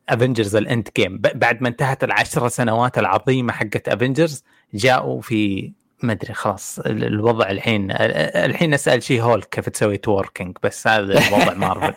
Avengers 0.08 0.56
ال 0.56 0.88
Endgame 0.96 1.18
بعد 1.18 1.62
ما 1.62 1.68
انتهت 1.68 2.04
العشر 2.04 2.48
سنوات 2.48 2.98
العظيمة 2.98 3.52
حقت 3.52 3.88
Avengers 3.88 4.44
جاءوا 4.74 5.20
في 5.20 5.72
ما 6.02 6.12
أدري 6.12 6.34
خلاص 6.34 6.78
الوضع 6.78 7.50
الحين 7.50 7.88
الحين 7.90 8.74
أسأل 8.74 9.02
She-Hulk 9.02 9.42
كيف 9.42 9.68
تسوي 9.68 9.96
twerking 9.96 10.56
بس 10.62 10.86
هذا 10.86 11.28
الوضع 11.28 11.54
مارفل. 11.68 11.94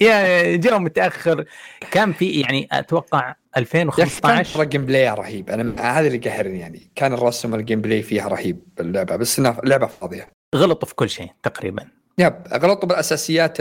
yeah 0.00 0.56
جاء 0.56 0.78
متأخر. 0.78 1.44
كان 1.90 2.12
في 2.12 2.40
يعني 2.40 2.68
أتوقع 2.72 3.34
2015 3.56 4.58
كان 4.58 4.68
gameplay 4.68 5.10
رهيب. 5.10 5.50
أنا 5.50 5.98
هذا 5.98 6.06
اللي 6.06 6.18
قهرني 6.18 6.58
يعني. 6.58 6.90
كان 6.94 7.12
الرسم 7.12 7.54
ال 7.54 7.80
gameplay 7.80 8.02
فيها 8.02 8.28
رهيب 8.28 8.62
باللعبه 8.76 9.16
بس 9.16 9.38
إنها 9.38 9.60
لعبة 9.64 9.86
فاضية. 9.86 10.28
غلطوا 10.56 10.88
في 10.88 10.94
كل 10.94 11.10
شيء 11.10 11.30
تقريبا. 11.42 11.86
yep 12.20 12.34
غلطوا 12.52 12.88
بالأساسيات 12.88 13.58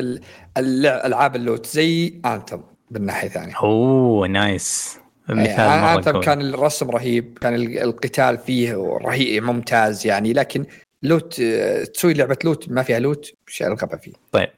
الألعاب 0.57 1.35
ال 1.35 1.41
loot 1.41 1.65
زي 1.65 2.19
آنتم 2.25 2.61
بالناحية 2.91 3.27
الثانية. 3.27 3.53
oh 3.55 4.27
nice. 4.27 4.99
مثال 5.29 5.59
يعني 5.59 6.01
مرة 6.01 6.19
كان 6.19 6.41
الرسم 6.41 6.89
رهيب 6.89 7.37
كان 7.41 7.55
القتال 7.55 8.37
فيه 8.37 8.73
رهيب 9.01 9.43
ممتاز 9.43 10.07
يعني 10.07 10.33
لكن 10.33 10.65
loot 11.03 11.41
تسوي 11.93 12.13
لعبة 12.13 12.37
loot 12.43 12.69
ما 12.69 12.83
فيها 12.83 12.99
loot 12.99 13.31
شيء 13.47 13.67
الغبا 13.67 13.97
فيه. 13.97 14.13
طيب. 14.31 14.49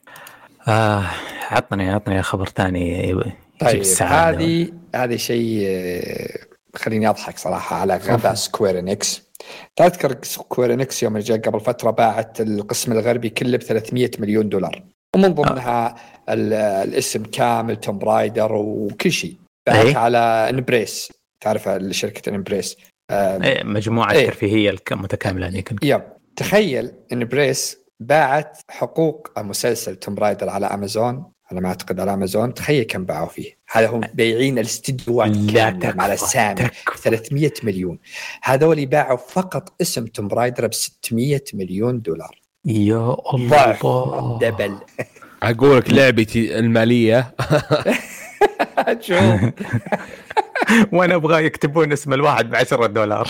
آه 0.67 1.05
عطني 1.49 1.91
عطني 1.91 2.21
خبر 2.21 2.49
ثاني 2.49 3.13
طيب 3.59 3.83
هذه 4.01 4.71
هذه 4.95 5.15
شيء 5.15 5.63
آه، 5.67 6.46
خليني 6.75 7.09
أضحك 7.09 7.37
صراحة 7.37 7.75
على 7.75 7.97
غباء 7.97 8.33
Square 8.33 8.79
Enix 8.79 9.27
تذكر 9.75 10.17
Square 10.23 10.73
Enix 10.73 11.03
يوم 11.03 11.17
جاء 11.17 11.37
قبل 11.37 11.59
فترة 11.59 11.91
باعت 11.91 12.41
القسم 12.41 12.91
الغربي 12.91 13.29
كله 13.29 13.57
ب 13.57 13.61
300 13.61 14.11
مليون 14.19 14.49
دولار. 14.49 14.83
ومن 15.15 15.33
ضمنها 15.33 15.95
آه. 16.29 16.33
الاسم 16.83 17.23
كامل 17.23 17.75
Tomb 17.75 17.99
Raider 17.99 18.53
وكل 18.53 19.11
شيء. 19.11 19.35
باعت 19.67 19.85
أيه؟ 19.85 19.97
على 19.97 20.47
Embracer 20.49 21.13
تعرف 21.43 21.69
شركة 21.91 22.29
Embracer 22.29 22.77
إيه 23.11 23.63
مجموعة 23.63 24.11
إيه؟ 24.11 24.25
ترفيهية 24.25 24.75
المتكامله 24.91 25.47
هذيك. 25.47 25.73
yep. 25.83 26.01
تخيل 26.35 26.91
Embracer 27.11 27.77
باعت 27.99 28.57
حقوق 28.69 29.39
مسلسل 29.39 29.95
Tomb 29.95 30.15
Raider 30.15 30.49
على 30.49 30.65
امازون 30.65 31.31
على 31.51 31.61
ما 31.61 31.67
أعتقد 31.69 31.99
على 31.99 32.13
امازون 32.13 32.53
تخيل 32.53 32.83
كم 32.83 33.05
باعوا 33.05 33.27
فيه. 33.27 33.56
هذا 33.71 33.87
هم 33.87 34.01
بايعين 34.13 34.59
الاستديوهات 34.59 35.85
على 35.99 36.13
الأسامي 36.13 36.69
300 36.97 37.51
مليون. 37.63 37.99
هذول 38.43 38.85
باعوا 38.85 39.17
فقط 39.17 39.73
اسم 39.81 40.05
Tomb 40.05 40.27
Raider 40.27 40.67
ب 40.67 40.73
600 40.73 41.41
مليون 41.53 42.01
دولار. 42.01 42.41
يا 42.65 43.17
الله. 43.33 44.39
double. 44.41 44.77
أقول 45.43 45.77
لك 45.77 45.93
لعبتي 45.93 46.59
المالية. 46.59 47.35
شوف. 48.99 49.41
وأنا 50.91 51.15
أبغى 51.15 51.45
يكتبون 51.45 51.91
اسم 51.91 52.13
الواحد 52.13 52.49
ب 52.49 52.55
10 52.55 52.85
دولار. 52.85 53.29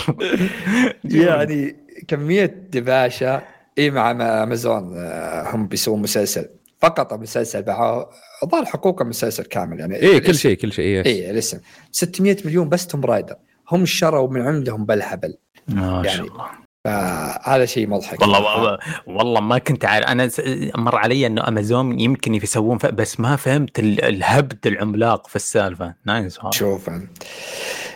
يعني 1.04 1.76
كمية 2.08 2.46
دباشة. 2.46 3.42
إي 3.78 3.92
مع 3.92 4.12
أمازون 4.12 4.98
آه، 4.98 5.56
هم 5.56 5.68
بيسوون 5.68 6.02
مسلسل. 6.02 6.50
فقط 6.80 7.14
المسلسل 7.14 7.62
باعوا 7.62 8.06
الظاهر 8.44 8.66
حقوق 8.66 9.02
المسلسل 9.02 9.44
كامل 9.44 9.80
يعني 9.80 10.02
اي 10.02 10.20
كل 10.20 10.36
شيء 10.36 10.58
كل 10.58 10.74
شيء 10.74 10.86
اي 10.86 11.02
إيه 11.02 11.32
الاسم 11.32 11.60
600 11.92 12.38
مليون 12.46 12.70
بس 12.70 12.88
Tomb 12.88 13.06
Raider. 13.06 13.36
هم 13.72 13.86
شروا 13.86 14.30
من 14.30 14.42
عندهم 14.42 14.86
بالهبل 14.86 15.38
ما 15.68 16.04
يعني 16.06 16.18
شاء 16.18 16.28
الله 16.28 16.46
فهذا 16.86 17.66
شيء 17.66 17.88
مضحك. 17.88 18.22
والله 18.22 18.80
والله 19.08 19.42
ما 19.42 19.58
كنت 19.58 19.86
عارف. 19.86 20.08
أنا 20.08 20.30
مر 20.76 20.96
علي 20.96 21.28
إنه 21.28 21.48
امازون 21.48 22.00
يمكن 22.00 22.36
يسوون 22.36 22.78
بس 22.78 23.20
ما 23.20 23.36
فهمت 23.36 23.80
الهبد 23.80 24.68
العملاق 24.68 25.28
في 25.28 25.36
السالفة. 25.36 25.94
nice. 26.06 26.40
شوف. 26.52 26.90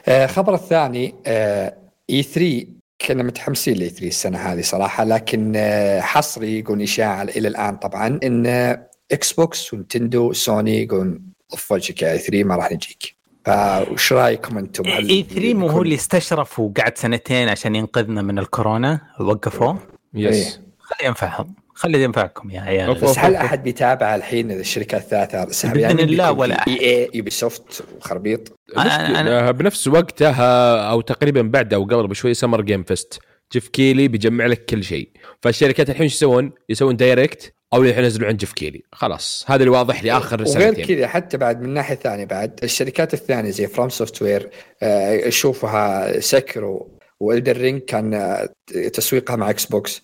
آه 0.08 0.26
خبر 0.26 0.54
الثاني 0.54 1.16
آه 1.28 1.78
E3 2.10 2.68
كنا 3.08 3.24
متحمسين 3.24 3.78
ل 3.78 3.90
E3 3.90 4.08
السنة 4.08 4.38
هذه 4.38 4.62
صراحة 4.62 5.04
لكن 5.04 5.54
آه 5.56 6.02
حصري 6.02 6.60
يقول 6.60 6.82
إشاعة 6.82 7.24
إلى 7.24 7.48
الآن 7.48 7.76
طبعا 7.76 8.20
إن 8.24 8.78
Xbox 9.12 9.32
و 9.34 9.74
Nintendo 9.74 10.34
سوني 10.34 10.84
يقولون 10.84 11.22
طف 11.50 11.72
وجهك 11.72 12.02
يا 12.02 12.12
E3 12.12 12.44
ما 12.44 12.56
راح 12.56 12.72
نجيك. 12.72 13.16
فايش 13.46 14.14
رأيكم 14.14 14.58
أنتم؟ 14.58 14.88
E3 14.88 15.54
مو 15.54 15.68
هو 15.68 15.82
اللي 15.82 15.96
استشرف 15.96 16.60
وقعد 16.60 16.98
سنتين 16.98 17.50
عشان 17.50 17.76
ينقذنا 17.76 18.22
من 18.22 18.40
الكورونا؟ 18.40 19.02
وقفوه؟ 19.20 19.80
yes 20.14 20.36
إيه. 20.36 20.64
خلي 20.80 21.08
ينفعهم. 21.08 21.56
خلي 21.74 22.04
ينفعكم 22.04 22.52
يا 22.52 22.62
عيال. 22.62 22.94
بس 22.94 23.20
هل 23.20 23.36
أحد 23.36 23.64
بيتابع 23.64 24.16
الحين 24.16 24.52
الشركات 24.52 25.02
الثلاثه 25.02 25.44
بإذن 25.44 25.80
يعني 25.80 26.04
الله 26.04 26.32
ولا 26.32 26.68
EA 26.68 26.80
Ubisoft 26.80 27.84
وخربيط. 27.98 28.60
أنا 28.78 29.20
أنا 29.20 29.52
بنفس 29.52 29.88
وقتها 29.88 30.76
أو 30.92 31.02
تقريبا 31.02 31.42
بعد 31.42 31.74
أو 31.74 31.84
قبل 31.84 32.08
بشوي 32.08 32.34
Summer 32.34 32.62
Game 32.62 32.84
Fest 32.84 33.20
Geoff 33.54 33.68
Keighley 33.68 34.08
بيجمع 34.08 34.46
لك 34.46 34.66
كل 34.66 34.84
شيء. 34.84 35.10
فالشركات 35.42 35.90
الحين 35.90 36.04
إيش 36.04 36.14
يسوون؟ 36.14 36.52
يسوون 36.70 36.96
direct 36.96 37.54
أو 37.74 37.82
اللي 37.82 37.98
ينزلوا 37.98 38.28
عند 38.28 38.38
Geoff 38.38 38.54
Keighley. 38.54 38.84
خلاص 38.92 39.46
هذا 39.48 39.64
اللي 39.64 39.72
واضح 39.72 40.04
لي 40.04 40.12
اخر 40.12 40.46
سنتين. 40.46 40.70
وغير 40.70 40.86
كذا 40.86 41.08
حتى 41.08 41.38
بعد 41.38 41.62
من 41.62 41.74
ناحية 41.74 41.96
ثانية 41.96 42.26
بعد 42.26 42.60
الشركات 42.64 43.14
الثانية 43.14 43.50
زي 43.50 43.68
FromSoftware 43.68 44.50
اشوفها 44.82 46.20
Sekiro 46.20 46.98
و 47.20 47.26
Elden 47.26 47.58
Ring 47.58 47.82
كان 47.82 48.14
آه، 48.14 48.50
تسويقها 48.94 49.36
مع 49.36 49.50
Xbox 49.50 50.02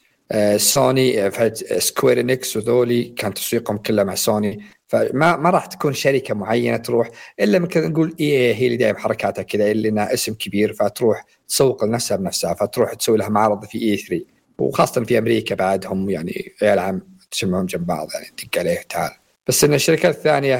سوني 0.57 1.31
Square 1.77 2.19
Enix 2.19 2.57
وذولي 2.57 3.03
كان 3.03 3.33
تسويقهم 3.33 3.77
كله 3.77 4.03
مع 4.03 4.15
سوني 4.15 4.65
فما 4.87 5.37
ما 5.37 5.49
راح 5.49 5.65
تكون 5.65 5.93
شركة 5.93 6.33
معينة 6.33 6.77
تروح 6.77 7.09
إلا 7.39 7.59
مثل 7.59 7.89
نقول 7.89 8.15
EA 8.19 8.55
هي 8.55 8.65
اللي 8.65 8.77
دائما 8.77 8.99
حركاتها 8.99 9.41
كذا 9.41 9.71
اللي 9.71 9.89
إنها 9.89 10.13
اسم 10.13 10.33
كبير 10.33 10.73
فتروح 10.73 11.25
تسوق 11.47 11.85
لنفسها 11.85 12.17
بنفسها 12.17 12.53
فتروح 12.53 12.93
تسوي 12.93 13.17
لها 13.17 13.29
معرض 13.29 13.65
في 13.65 13.81
E3 13.81 14.25
وخاصة 14.57 15.03
في 15.03 15.17
أمريكا 15.17 15.55
بعدهم 15.55 16.09
يعني 16.09 16.51
عيال 16.61 16.79
عم 16.79 17.01
تجمعهم 17.31 17.65
جنب 17.65 17.85
بعض 17.85 18.07
يعني 18.13 18.27
دق 18.43 18.59
عليه 18.59 18.79
تعال 18.89 19.11
بس 19.47 19.63
إن 19.63 19.73
الشركات 19.73 20.15
الثانية 20.15 20.55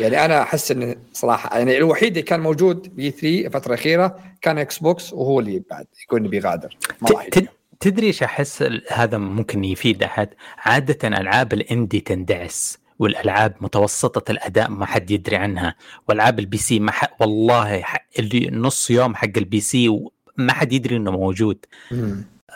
يعني 0.00 0.24
أنا 0.24 0.42
أحس 0.42 0.70
انه 0.70 0.96
صراحة 1.12 1.58
يعني 1.58 1.76
الوحيد 1.76 2.08
اللي 2.08 2.22
كان 2.22 2.40
موجود 2.40 2.96
ب 2.96 3.10
E3 3.10 3.46
الفترة 3.46 3.74
الأخيرة 3.74 4.18
كان 4.42 4.58
Xbox 4.58 5.12
وهو 5.12 5.40
اللي 5.40 5.62
بعد 5.70 5.86
يقول 6.08 6.28
بيغادر. 6.28 6.76
تدري 7.80 8.06
إيش 8.06 8.22
أحس؟ 8.22 8.64
هذا 8.90 9.18
ممكن 9.18 9.64
يفيد 9.64 10.02
أحد. 10.02 10.28
عادة 10.58 11.08
ألعاب 11.08 11.52
ال 11.52 11.60
indie 11.60 12.00
تندعس. 12.00 12.78
والألعاب 12.98 13.54
متوسطة 13.60 14.30
الأداء 14.30 14.70
ما 14.70 14.86
حد 14.86 15.10
يدري 15.10 15.36
عنها 15.36 15.74
والعاب 16.08 16.38
ال 16.38 16.56
PC 16.56 16.80
ما 16.80 16.92
حد 16.92 17.08
والله 17.20 17.84
اللي 18.18 18.50
نص 18.50 18.90
يوم 18.90 19.14
حق 19.14 19.30
ال 19.36 19.60
PC 19.60 20.00
ما 20.36 20.52
حد 20.52 20.72
يدري 20.72 20.96
إنه 20.96 21.10
موجود. 21.10 21.64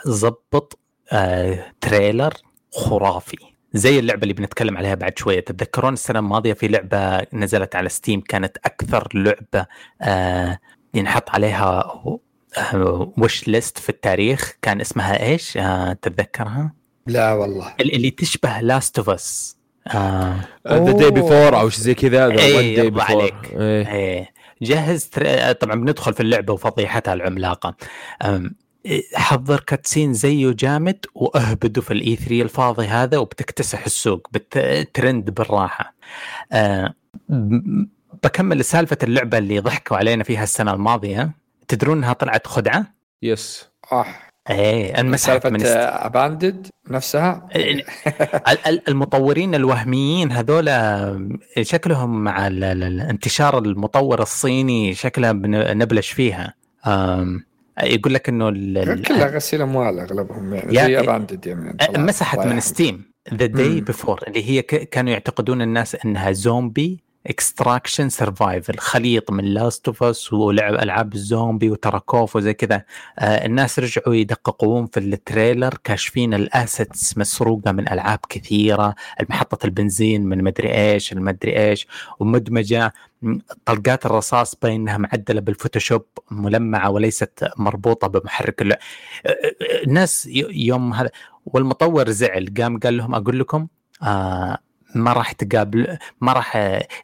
ظبط 0.07 0.79
آه 1.11 1.65
trailer 1.81 2.33
خرافي. 2.71 3.37
زي 3.73 3.99
اللعبة 3.99 4.23
اللي 4.23 4.33
بنتكلم 4.33 4.77
عليها 4.77 4.95
بعد 4.95 5.17
شوية. 5.17 5.39
تتذكرون 5.39 5.93
السنة 5.93 6.19
الماضية 6.19 6.53
في 6.53 6.67
لعبة 6.67 7.27
نزلت 7.33 7.75
على 7.75 7.89
Steam 7.89 8.21
كانت 8.21 8.57
أكثر 8.57 9.07
لعبة 9.13 9.67
آه 10.01 10.59
ينحط 10.93 11.29
عليها 11.29 12.01
wishlist 13.17 13.77
في 13.77 13.89
التاريخ. 13.89 14.53
كان 14.61 14.81
اسمها 14.81 15.23
إيش؟ 15.23 15.57
آه 15.57 15.93
تتذكرها؟ 15.93 16.73
لا 17.07 17.33
والله. 17.33 17.75
اللي 17.79 18.11
تشبه 18.11 18.59
Last 18.59 18.97
of 18.97 19.09
Us 19.09 19.58
The 20.67 20.91
Day 20.91 21.11
Before 21.11 21.59
أو 21.59 21.69
شيء 21.69 21.81
زي 21.81 21.93
كذا 21.93 22.27
The 22.27 22.35
Day 22.35 22.89
Before 22.89 23.31
إيه. 23.53 24.33
جهز 24.61 25.05
طبعا 25.59 25.75
بندخل 25.75 26.13
في 26.13 26.19
اللعبة 26.19 26.53
وفضيحتها 26.53 27.13
العملاقة. 27.13 27.75
حضر 29.15 29.59
cutscene 29.59 30.13
زيه 30.13 30.51
جامد 30.51 31.05
واهبده 31.15 31.81
في 31.81 31.91
ال 31.91 32.15
E3 32.15 32.41
الفاضي 32.41 32.85
هذا 32.87 33.17
وبتكتسح 33.17 33.85
السوق 33.85 34.27
بترند 34.31 35.29
بالراحة. 35.29 35.95
أه 36.51 36.93
بكمل 38.23 38.65
سالفه 38.65 38.97
اللعبة 39.03 39.37
اللي 39.37 39.59
ضحكوا 39.59 39.97
علينا 39.97 40.23
فيها 40.23 40.43
السنة 40.43 40.73
الماضية. 40.73 41.31
تدرون 41.67 41.97
إنها 41.97 42.13
طلعت 42.13 42.47
خدعة؟ 42.47 42.93
yes 43.21 43.69
آه. 43.91 44.05
إيه 44.49 44.99
انمسحت 44.99 45.47
من 45.47 45.65
Abandoned 45.65 46.67
نفسها؟ 46.89 47.49
المطورين 48.87 49.55
الوهميين 49.55 50.31
هذول 50.31 50.69
شكلهم 51.61 52.23
مع 52.23 52.47
انتشار 52.47 53.57
المطور 53.57 54.21
الصيني 54.21 54.93
شكله 54.93 55.31
نبلش 55.73 56.11
فيها. 56.11 56.53
يقول 57.83 58.13
لك 58.13 58.29
إنه 58.29 58.51
كلها 58.95 59.27
غسيل 59.27 59.61
أموال 59.61 59.99
أغلبهم 59.99 60.53
يعني 60.53 60.75
زي 60.75 60.99
Abandoned 60.99 61.47
يعني 61.47 61.77
مسحت 61.97 62.39
من 62.39 62.59
Steam 62.59 63.11
The 63.33 63.45
Day 63.45 63.81
Before 63.81 64.23
اللي 64.27 64.49
هي 64.49 64.61
كانوا 64.61 65.11
يعتقدون 65.11 65.61
الناس 65.61 65.95
إنها 66.05 66.31
زومبي 66.31 67.03
extraction 67.29 68.09
survival 68.09 68.77
خليط 68.77 69.31
من 69.31 69.45
Last 69.45 69.87
of 69.87 70.03
Us 70.03 70.33
ولعب 70.33 70.73
العاب 70.73 71.13
الزومبي 71.13 71.69
و 71.69 71.78
Tarkov 71.78 72.35
وزي 72.35 72.53
كذا 72.53 72.83
آه 73.19 73.45
الناس 73.45 73.79
رجعوا 73.79 74.15
يدققون 74.15 74.87
في 74.87 74.99
ال 74.99 75.09
trailer 75.09 75.77
كاشفين 75.83 76.33
ال 76.33 76.45
assets 76.45 77.17
مسروقة 77.17 77.71
من 77.71 77.89
ألعاب 77.91 78.19
كثيرة 78.29 78.95
محطه 79.29 79.65
البنزين 79.65 80.25
من 80.25 80.43
مدري 80.43 80.73
إيش 80.73 81.13
المدري 81.13 81.69
إيش 81.69 81.87
ومدمجة 82.19 82.93
طلقات 83.65 84.05
الرصاص 84.05 84.55
باين 84.55 84.81
انها 84.81 84.97
معدلة 84.97 85.41
بالفوتوشوب 85.41 86.05
ملمعة 86.31 86.89
وليست 86.89 87.49
مربوطة 87.57 88.07
بمحرك 88.07 88.61
اللعب. 88.61 88.79
آه، 89.25 89.29
آه، 89.29 89.83
الناس 89.83 90.29
يوم 90.51 90.93
هذا 90.93 91.09
والمطور 91.45 92.09
زعل 92.09 92.53
قام 92.57 92.79
قال 92.79 92.97
لهم 92.97 93.15
أقول 93.15 93.39
لكم 93.39 93.67
آه 94.03 94.57
ما 94.95 95.13
راح 95.13 95.31
تقابل 95.31 95.97
ما 96.21 96.33
راح 96.33 96.55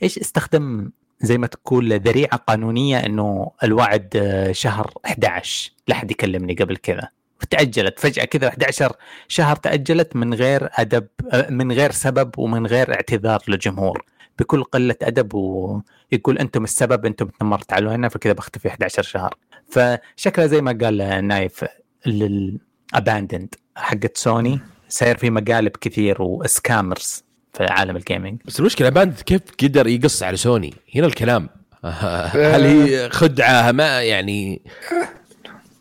إيش 0.03 0.20
استخدم 0.20 0.91
زي 1.22 1.38
ما 1.38 1.48
تقول 1.48 1.99
ذريعة 1.99 2.38
قانونية 2.38 3.06
إنه 3.06 3.52
الوعد 3.64 4.10
شهر 4.52 4.94
11 5.06 5.72
لا 5.88 5.95
حد 5.95 6.12
يكلمني 6.12 6.53
قبل 6.53 6.78
كذا. 6.78 7.10
تأجلت 7.49 7.99
فجأة 7.99 8.26
كذا 8.26 8.48
11 8.48 8.94
شهر 9.28 9.56
تأجلت 9.56 10.16
من 10.16 10.34
غير 10.34 10.70
أدب 10.74 11.07
من 11.49 11.72
غير 11.72 11.91
سبب 11.91 12.40
ومن 12.40 12.68
غير 12.68 12.94
اعتذار 12.94 13.44
للجمهور. 13.48 14.06
بكل 14.40 14.64
قلة 14.64 14.95
أدب 15.02 15.34
ويقول 15.34 16.38
أنتم 16.38 16.64
السبب 16.64 17.06
أنتم 17.06 17.28
تنمرت 17.28 17.74
على 17.74 17.90
هنا 17.90 18.10
فكذا 18.10 18.34
بختفي 18.34 18.68
11 18.68 19.03
شهر. 19.03 19.36
فشكلها 19.70 20.48
زي 20.48 20.62
ما 20.62 20.78
قال 20.82 21.28
نايف 21.28 21.66
ال 22.08 22.22
Abandoned 22.22 23.56
حقت 23.76 24.18
سوني 24.18 24.60
صاير 24.90 25.18
في 25.18 25.30
مقالب 25.30 25.72
كثير 25.82 26.22
و 26.22 26.33
scammers 26.33 27.25
في 27.57 27.65
عالم 27.65 27.95
ال 27.96 28.02
gaming 28.02 28.42
بس 28.45 28.60
المشكلة 28.60 28.90
Abandoned 28.90 29.14
كيف 29.14 29.41
قدر 29.64 29.88
يقص 29.88 30.23
على 30.23 30.38
سوني؟ 30.38 30.73
هنا 30.95 31.07
الكلام. 31.07 31.49
هل 32.53 32.64
هي 32.64 33.10
خدعة؟ 33.10 33.72
ما 33.72 34.02
يعني 34.02 34.61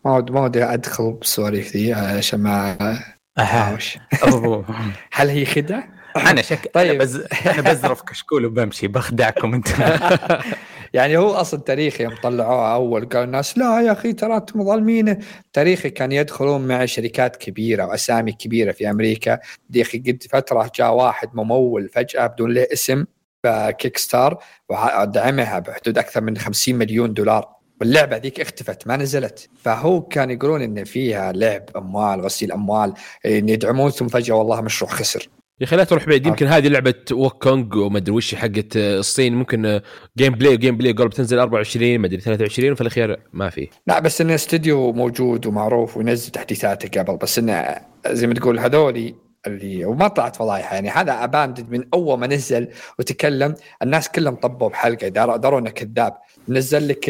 ما 0.05 0.17
ودي 0.17 0.31
ما 0.31 0.41
ودي 0.41 0.63
أدخل 0.63 1.11
بالسواليف 1.11 1.75
ذي 1.75 1.93
عشان 1.93 2.39
ما 2.39 2.77
اهاوش 3.37 3.97
هل 5.11 5.29
هي 5.29 5.45
خدعة؟ 5.45 5.83
أنا 6.17 6.41
شك 6.41 6.71
طيب. 6.73 6.91
أنا, 6.91 6.99
بز... 6.99 7.23
أنا 7.45 7.61
بزرف 7.61 8.01
كشكول 8.01 8.45
وبمشي 8.45 8.87
بخدعكم 8.87 9.53
انت 9.53 9.67
يعني 10.95 11.17
هو 11.17 11.31
أصلا 11.31 11.59
تاريخي 11.59 12.03
يوم 12.03 12.15
طلعوها 12.23 12.73
أول 12.73 13.09
قال 13.09 13.23
الناس 13.23 13.57
لا 13.57 13.81
يا 13.81 13.91
أخي 13.91 14.13
ترى 14.13 14.37
أنتم 14.37 14.63
ظالمين. 14.63 15.19
تاريخي 15.53 15.89
كان 15.89 16.11
يدخلون 16.11 16.67
مع 16.67 16.85
شركات 16.85 17.35
كبيرة 17.35 17.85
وأسامي 17.85 18.31
كبيرة 18.31 18.71
في 18.71 18.89
أمريكا. 18.89 19.39
دي 19.69 19.81
أخي 19.81 19.97
قد 19.97 20.23
فترة 20.31 20.71
جاء 20.75 20.93
واحد 20.93 21.29
ممول 21.33 21.89
فجأة 21.89 22.27
بدون 22.27 22.53
له 22.53 22.67
اسم 22.73 23.05
Kickstarter 23.77 24.43
ودعمها 24.69 25.59
بحدود 25.59 25.97
أكثر 25.97 26.21
من 26.21 26.37
50 26.37 26.75
مليون 26.75 27.13
دولار. 27.13 27.55
واللعبة 27.81 28.17
ذيك 28.17 28.41
اختفت 28.41 28.87
ما 28.87 28.97
نزلت. 28.97 29.49
فهو 29.63 30.01
كان 30.01 30.31
يقولون 30.31 30.61
إن 30.61 30.83
فيها 30.83 31.31
لعب 31.31 31.63
أموال 31.75 32.21
غسيل 32.21 32.51
أموال 32.51 32.93
يدعمون 33.25 33.89
ثم 33.89 34.07
فجأة 34.07 34.35
والله 34.35 34.61
مشروع 34.61 34.91
خسر. 34.91 35.29
يا 35.59 35.65
أخي 35.65 35.75
لا 35.75 35.83
تروح 35.83 36.05
بعيد. 36.05 36.25
يمكن 36.27 36.47
هذه 36.47 36.67
لعبة 36.67 36.93
Wukong 37.11 37.75
وما 37.75 37.97
أدري 37.97 38.15
وش 38.15 38.35
حقت 38.35 38.77
الصين. 38.77 39.35
ممكن 39.35 39.81
gameplay 40.17 40.57
gameplay 40.57 40.91
قرب 40.91 41.09
تنزل 41.09 41.39
24 41.39 41.97
ما 41.97 42.07
أدري 42.07 42.21
23 42.21 42.71
وفي 42.71 42.81
الأخير 42.81 43.19
ما 43.33 43.49
في. 43.49 43.69
لا 43.87 43.99
بس 43.99 44.21
انه 44.21 44.35
استوديو 44.35 44.91
موجود 44.91 45.45
ومعروف 45.45 45.97
وينزل 45.97 46.31
تحديثاته 46.31 47.01
قبل 47.01 47.17
بس 47.17 47.39
انه 47.39 47.75
زي 48.07 48.27
ما 48.27 48.33
تقول 48.33 48.59
هذولي 48.59 49.15
اللي 49.47 49.85
وما 49.85 50.07
طلعت 50.07 50.35
فضايح 50.35 50.73
يعني. 50.73 50.89
هذا 50.89 51.23
Abandoned 51.23 51.71
من 51.71 51.83
أول 51.93 52.19
ما 52.19 52.27
نزل. 52.27 52.67
وتكلم 52.99 53.55
الناس 53.83 54.09
كلهم 54.09 54.35
طبوا 54.35 54.69
بحلقة. 54.69 55.07
دروا 55.07 55.59
انه 55.59 55.69
كذاب. 55.69 56.17
نزل 56.49 56.87
لك 56.87 57.09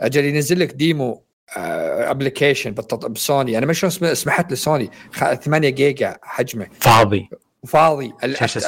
أجل 0.00 0.24
ينزل 0.24 0.60
لك 0.60 0.72
demo 0.72 1.22
application 1.56 2.74
بسوني. 3.10 3.58
أنا 3.58 3.66
ما 3.66 3.72
شلون 3.72 4.14
سمحت 4.14 4.52
لسوني. 4.52 4.90
8 5.12 5.68
جيجا 5.68 6.16
حجمه. 6.22 6.66
فاضي. 6.80 7.28
وفاضي 7.64 8.12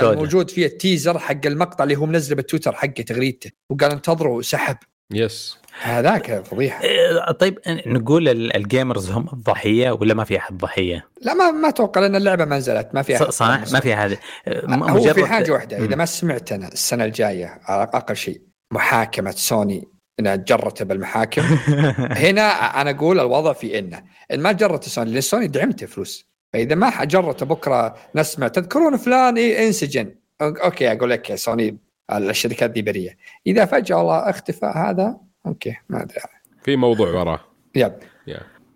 الموجود 0.02 0.50
فيه 0.50 0.66
ال 0.66 0.74
teaser 0.74 1.18
حق 1.18 1.46
المقطع 1.46 1.84
اللي 1.84 1.96
هو 1.96 2.06
منزله 2.06 2.36
بالتويتر 2.36 2.72
حقه 2.72 3.02
تغريدته. 3.02 3.50
وقال 3.70 3.90
انتظروا 3.92 4.42
سحب. 4.42 4.76
yes 5.12 5.58
هذاك 5.80 6.44
فضيحة. 6.44 6.84
إيه، 6.84 7.32
طيب 7.32 7.58
نقول 7.86 8.28
ال 8.28 8.40
gamers 8.40 9.10
هم 9.10 9.28
الضحية 9.32 9.90
ولا 9.90 10.14
ما 10.14 10.24
في 10.24 10.38
أحد 10.38 10.58
ضحية؟ 10.58 11.08
لا 11.22 11.34
ما 11.34 11.50
ما 11.50 11.68
أتوقع 11.68 12.00
لأن 12.00 12.16
اللعبة 12.16 12.44
ما 12.44 12.56
نزلت 12.56 12.88
ما 12.94 13.02
في 13.02 13.16
أحد 13.16 13.30
صح 13.30 13.72
ما 13.72 13.80
في 13.80 13.94
هذا 13.94 14.16
هو 14.68 15.14
في 15.14 15.26
حاجة 15.26 15.52
واحدة 15.52 15.78
إذا 15.78 15.96
ما 15.96 16.04
سمعت 16.04 16.52
أنا 16.52 16.68
السنة 16.68 17.04
الجاية 17.04 17.60
أقل 17.68 18.16
شيء 18.16 18.42
محاكمة 18.72 19.30
سوني 19.30 19.84
إنها 20.20 20.36
جرته 20.36 20.84
بالمحاكم. 20.84 21.42
هنا 22.24 22.80
أنا 22.80 22.90
أقول 22.90 23.20
الوضع 23.20 23.52
في 23.52 23.78
إنه 23.78 24.02
إن 24.32 24.40
ما 24.40 24.52
جرت 24.52 24.84
سوني 24.84 25.10
لأن 25.10 25.20
سوني 25.20 25.46
دعمته 25.46 25.86
فلوس. 25.86 26.33
فإذا 26.54 26.74
ما 26.74 27.04
جرته 27.04 27.46
بكرة 27.46 27.94
نسمع 28.14 28.48
تذكرون 28.48 28.96
فلان 28.96 29.36
إيه 29.36 29.66
إنسجن. 29.66 30.14
okay 30.42 30.92
أقول 30.92 31.10
لك 31.10 31.34
سوني 31.34 31.78
الشركات 32.12 32.70
دي 32.70 32.82
بريه 32.82 33.16
إذا 33.46 33.64
فجأة 33.64 33.96
والله 33.96 34.30
اختفى 34.30 34.66
هذا 34.66 35.16
okay 35.46 35.76
ما 35.88 36.02
أدري. 36.02 36.20
في 36.64 36.76
موضوع 36.76 37.08
وراه. 37.08 37.40
yep. 37.74 37.92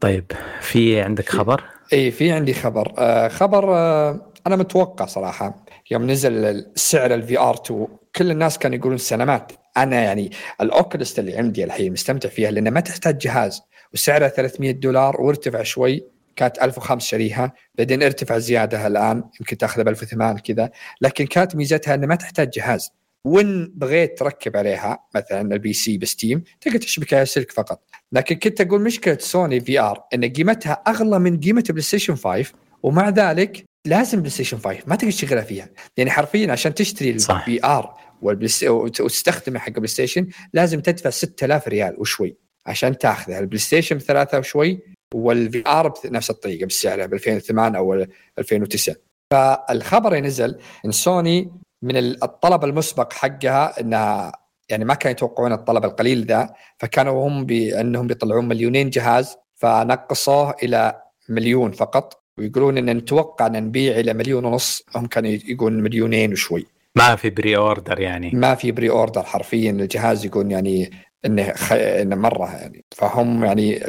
طيب 0.01 0.33
في 0.61 1.01
عندك 1.01 1.29
خبر؟ 1.29 1.65
اي 1.93 2.11
في 2.11 2.33
عندي 2.33 2.55
خبر. 2.55 2.93
آه 2.99 3.29
خبر 3.29 3.75
آه 3.77 4.33
أنا 4.47 4.57
متوقع 4.57 5.07
صراحة 5.07 5.65
يوم 5.91 6.11
نزل 6.11 6.67
سعر 6.75 7.15
ال 7.15 7.39
VR 7.39 7.55
2 7.67 7.87
كل 8.17 8.31
الناس 8.31 8.59
كانوا 8.59 8.77
يقولون 8.77 8.99
سينمات 8.99 9.53
أنا 9.77 10.01
يعني 10.03 10.31
ال 10.61 10.69
Oculus 10.69 11.19
اللي 11.19 11.37
عندي 11.37 11.65
الحين 11.65 11.93
مستمتع 11.93 12.29
فيها 12.29 12.51
لأنه 12.51 12.71
ما 12.71 12.81
تحتاج 12.81 13.19
جهاز 13.19 13.63
وسعرها 13.95 14.29
300 14.29 14.71
دولار 14.71 15.21
وارتفع 15.21 15.63
شوي. 15.63 16.18
كانت 16.39 16.59
1005 16.63 17.07
شريها 17.07 17.53
بعدين 17.75 18.03
ارتفع 18.03 18.39
زيادة 18.39 18.87
الآن 18.87 19.25
يمكن 19.41 19.57
تاخذها 19.57 19.85
ب 19.85 19.89
1008 19.89 20.41
كذا. 20.41 20.71
لكن 21.01 21.27
كانت 21.27 21.57
ميزتها 21.57 21.95
إنه 21.95 22.07
ما 22.07 22.15
تحتاج 22.15 22.51
جهاز. 22.51 22.91
وان 23.25 23.73
بغيت 23.75 24.19
تركب 24.19 24.57
عليها؟ 24.57 24.99
مثلا 25.15 25.55
ال 25.55 25.73
PC 25.73 25.99
ب 25.99 26.06
Steam 26.06 26.45
تقدر 26.61 26.79
تشبك 26.79 27.15
على 27.15 27.27
سلك 27.27 27.53
فقط. 27.53 27.83
لكن 28.13 28.37
كنت 28.37 28.61
أقول 28.61 28.81
مشكلة 28.83 29.19
سوني 29.21 29.61
VR 29.61 30.03
إن 30.15 30.33
قيمتها 30.33 30.73
أغلى 30.73 31.19
من 31.19 31.41
قيمة 31.41 31.65
بلاي 31.69 31.83
ستيشن 31.83 32.15
5 32.15 32.53
ومع 32.83 33.09
ذلك 33.09 33.65
لازم 33.85 34.19
بلاي 34.19 34.31
ستيشن 34.31 34.59
5 34.59 34.79
ما 34.87 34.97
تقدر 34.97 35.11
تشغلها 35.11 35.43
فيها. 35.43 35.69
يعني 35.97 36.11
حرفيا 36.11 36.53
عشان 36.53 36.75
تشتري 36.75 37.11
ال 37.11 37.65
VR 37.65 37.95
وتستخدمه 38.23 39.59
حق 39.59 39.73
بلاي 39.73 39.87
ستيشن 39.87 40.29
لازم 40.53 40.81
تدفع 40.81 41.11
6000 41.11 41.69
ريال 41.69 42.01
وشوي 42.01 42.37
عشان 42.67 42.99
تأخذها. 42.99 43.39
البلاي 43.39 43.59
ستيشن 43.59 43.97
بثلاثة 43.97 44.39
وشوي 44.39 44.98
وال 45.15 45.63
VR 45.67 45.95
بنفس 46.05 46.31
الطريقة 46.31 46.65
بالسعر 46.65 47.07
ب 47.07 47.15
2008 47.15 47.79
أو 47.79 48.07
2009 48.39 48.95
فالخبر 49.33 50.15
ينزل 50.15 50.59
إن 50.85 50.91
سوني 50.91 51.53
من 51.83 51.97
الطلب 51.97 52.65
المسبق 52.65 53.13
حقها 53.13 53.81
إنها 53.81 54.33
يعني 54.69 54.85
ما 54.85 54.95
كانوا 54.95 55.13
يتوقعون 55.13 55.53
الطلب 55.53 55.85
القليل 55.85 56.27
ذا 56.27 56.55
فكانوا 56.79 57.29
هم 57.29 57.47
بانهم 57.47 58.07
بيطلعون 58.07 58.49
مليونين 58.49 58.91
جهاز 58.91 59.37
فنقصوه 59.55 60.55
إلى 60.63 61.03
مليون 61.29 61.73
فقط 61.73 62.23
ويقولون 62.39 62.79
إن 62.79 62.97
نتوقع 62.97 63.47
إن 63.47 63.65
نبيع 63.65 64.01
إلى 64.01 64.15
مليون 64.15 64.45
ونص 64.45 64.83
هم 64.97 65.07
كانوا 65.07 65.31
يقولون 65.31 65.83
مليونين 65.83 66.33
وشوي. 66.33 66.67
ما 66.97 67.17
في 67.17 67.31
pre 67.31 67.57
order 67.57 68.01
يعني. 68.01 68.31
ما 68.35 68.55
في 68.55 68.73
pre 68.73 68.91
order 68.91 69.23
حرفيا 69.23 69.71
الجهاز 69.71 70.25
يقول 70.27 70.53
يعني 70.53 70.91
إنه 71.27 71.53
خ... 71.53 71.73
إنه 71.73 72.17
مرة 72.17 72.47
يعني. 72.47 72.85
فهم 72.97 73.45
يعني 73.45 73.87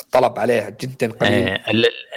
الطلب 0.00 0.38
عليه 0.38 0.76
جدا 0.80 1.12
قليل. 1.12 1.48
آه 1.48 1.60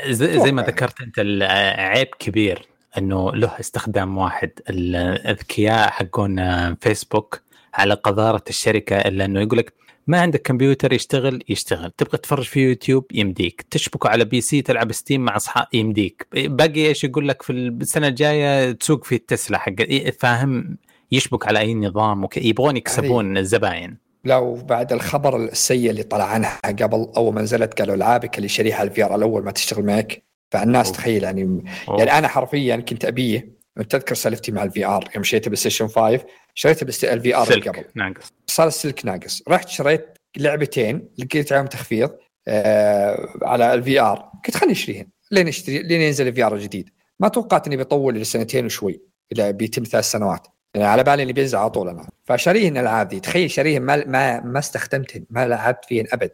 زي, 0.07 0.40
زي 0.40 0.52
ما 0.52 0.61
ذكرت 0.61 1.02
أنت 1.02 1.20
العيب 1.20 2.07
كبير 2.20 2.68
إنه 2.98 3.32
له 3.32 3.60
استخدام 3.60 4.18
واحد. 4.18 4.52
الاذكياء 4.70 5.90
حقون 5.90 6.76
فيسبوك 6.76 7.41
على 7.74 7.94
قذارة 7.94 8.44
الشركة 8.49 8.98
إلا 8.98 9.26
إنه 9.26 9.41
يقول 9.41 9.57
لك 9.57 9.74
ما 10.07 10.22
عندك 10.22 10.41
كمبيوتر 10.41 10.94
يشتغل 10.94 11.44
يشتغل. 11.49 11.91
تبغى 11.91 12.18
تتفرج 12.18 12.44
في 12.44 12.60
يوتيوب 12.60 13.06
يمديك. 13.11 13.65
تشبكه 13.72 14.10
على 14.10 14.26
PC 14.26 14.61
تلعب 14.61 14.91
Steam 14.91 15.26
مع 15.26 15.36
اصحاب 15.36 15.68
يمديك. 15.74 16.28
باقي 16.34 16.88
إيش 16.88 17.03
يقول 17.03 17.28
لك 17.28 17.41
في 17.41 17.52
السنة 17.52 18.07
الجاية؟ 18.07 18.72
تسوق 18.72 19.03
في 19.03 19.15
التسلا 19.15 19.57
حق 19.57 19.76
فاهم 20.20 20.78
يشبك 21.11 21.48
على 21.48 21.60
أي 21.60 21.74
نظام 21.74 22.24
وك... 22.24 22.38
يبغون 22.38 22.78
يكسبون 22.78 23.38
الزباين. 23.38 24.03
لو 24.24 24.56
بعد 24.56 24.94
الخبر 24.94 25.38
السيء 25.38 25.90
اللي 25.90 26.04
طلع 26.04 26.24
عنها 26.24 26.60
قبل 26.66 27.12
اول 27.18 27.34
ما 27.34 27.41
نزلت 27.41 27.80
قالوا 27.80 27.95
العابك 27.95 28.38
اللي 28.38 28.48
شريها 28.48 28.84
ال 28.84 29.03
VR 29.03 29.15
الأول 29.16 29.44
ما 29.44 29.52
تشتغل 29.52 29.86
معك. 29.86 30.24
فالناس 30.52 30.88
أوه. 30.88 30.95
تخيل 30.95 31.24
يعني 31.24 31.64
أوه. 31.90 32.00
يعني 32.00 32.18
أنا 32.18 32.28
حرفيا 32.28 32.76
كنت 32.76 33.06
ابيه 33.06 33.54
تذكر 33.90 34.16
سالفتي 34.16 34.52
مع 34.52 34.64
ال 34.64 34.86
VR 34.86 35.10
يوم 35.16 35.24
شريت 35.24 35.45
بلاي 35.45 35.56
ستيشن 35.56 35.88
5 35.88 36.20
شريت 36.54 37.04
ال 37.03 37.36
VR 37.36 37.60
قبل. 37.60 37.86
ناقص. 37.95 38.34
صار 38.48 38.68
السلك 38.68 39.06
ناقص. 39.06 39.44
رحت 39.48 39.70
شريت 39.70 40.18
لعبتين 40.38 41.10
لقيت 41.18 41.54
عليهم 41.54 41.68
تخفيض 41.68 42.12
آه 42.48 43.30
على 43.41 43.74
ال 43.74 43.99
VR 43.99 44.32
قلت 44.45 44.58
خليني 44.58 44.74
أشتريهن. 44.74 45.08
لين 45.32 45.48
أشتري 45.48 45.80
لين 45.80 46.02
ينزل 46.02 46.28
ال 46.28 46.44
VR 46.44 46.56
الجديد. 46.56 46.90
ما 47.20 47.28
توقعت 47.28 47.68
إني 47.68 47.78
بيطول 47.78 48.16
لسنتين 48.16 48.66
وشوي 48.66 49.02
إلى 49.32 49.54
بيتم 49.54 49.84
ثلاث 49.84 50.06
سنوات. 50.06 50.48
على 50.76 51.04
بالي 51.04 51.22
اللي 51.22 51.34
بينزل 51.34 51.58
على 51.58 51.70
طول 51.70 51.90
أنا. 51.90 52.08
فشاريهن 52.24 52.78
الالعاب 52.78 53.08
دي. 53.08 53.20
تخيل 53.20 53.52
شاريهن 53.52 53.82
ما 53.82 54.06
ما 54.06 54.41
ما 54.41 54.60
استخدمتهن 54.60 55.24
ما 55.30 55.48
لعبت 55.48 55.86
فيهن 55.86 56.06
أبد. 56.14 56.32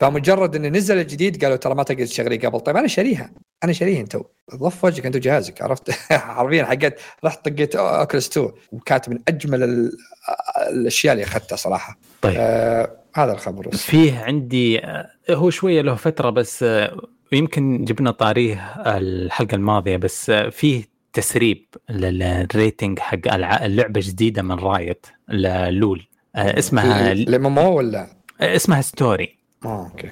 فمجرد 0.00 0.56
انه 0.56 0.68
نزل 0.68 0.98
الجديد 0.98 1.44
قالوا 1.44 1.56
ترى 1.56 1.74
ما 1.74 1.82
تقدر 1.82 2.06
تشغليه 2.06 2.38
قبل. 2.40 2.60
طيب 2.60 2.76
أنا 2.76 2.88
شاريها 2.88 3.30
أنا 3.64 3.72
شاريهن 3.72 4.08
تو 4.08 4.22
ضف 4.54 4.84
وجهك 4.84 5.06
أنت 5.06 5.16
وجهازك 5.16 5.62
عرفت؟ 5.62 5.90
حرفيا 6.12 6.64
حقت. 6.64 6.98
رحت 7.24 7.48
طقيت 7.48 7.76
Oculus 7.76 8.28
2 8.28 8.50
وكانت 8.72 9.08
من 9.08 9.18
أجمل 9.28 9.90
الأشياء 10.68 11.12
اللي 11.12 11.24
أخذتها 11.24 11.56
صراحة. 11.56 11.98
طيب. 12.22 12.34
آه 12.38 12.90
هذا 13.14 13.32
الخبر. 13.32 13.68
بس. 13.68 13.82
فيه 13.82 14.18
عندي 14.18 14.84
آه، 14.84 15.10
هو 15.30 15.50
شوية 15.50 15.82
له 15.82 15.94
فترة 15.94 16.30
بس 16.30 16.62
آه، 16.62 16.96
يمكن 17.32 17.84
جبنا 17.84 18.10
طاريه 18.10 18.74
الحلقة 18.86 19.54
الماضية 19.54 19.96
بس 19.96 20.30
آه، 20.30 20.48
فيه 20.48 20.95
تسريب 21.16 21.66
لل 21.90 22.17
rating 22.17 22.98
حق 22.98 23.18
اللعبة 23.62 24.00
جديدة 24.04 24.42
من 24.42 24.54
Riot 24.54 25.06
لول 25.28 26.06
اسمها 26.36 27.14
ال 27.14 27.30
MMO 27.30 27.76
ولا؟ 27.76 28.06
اسمها 28.40 28.80
Story. 28.80 29.38
آه 29.64 29.86
okay. 29.86 30.10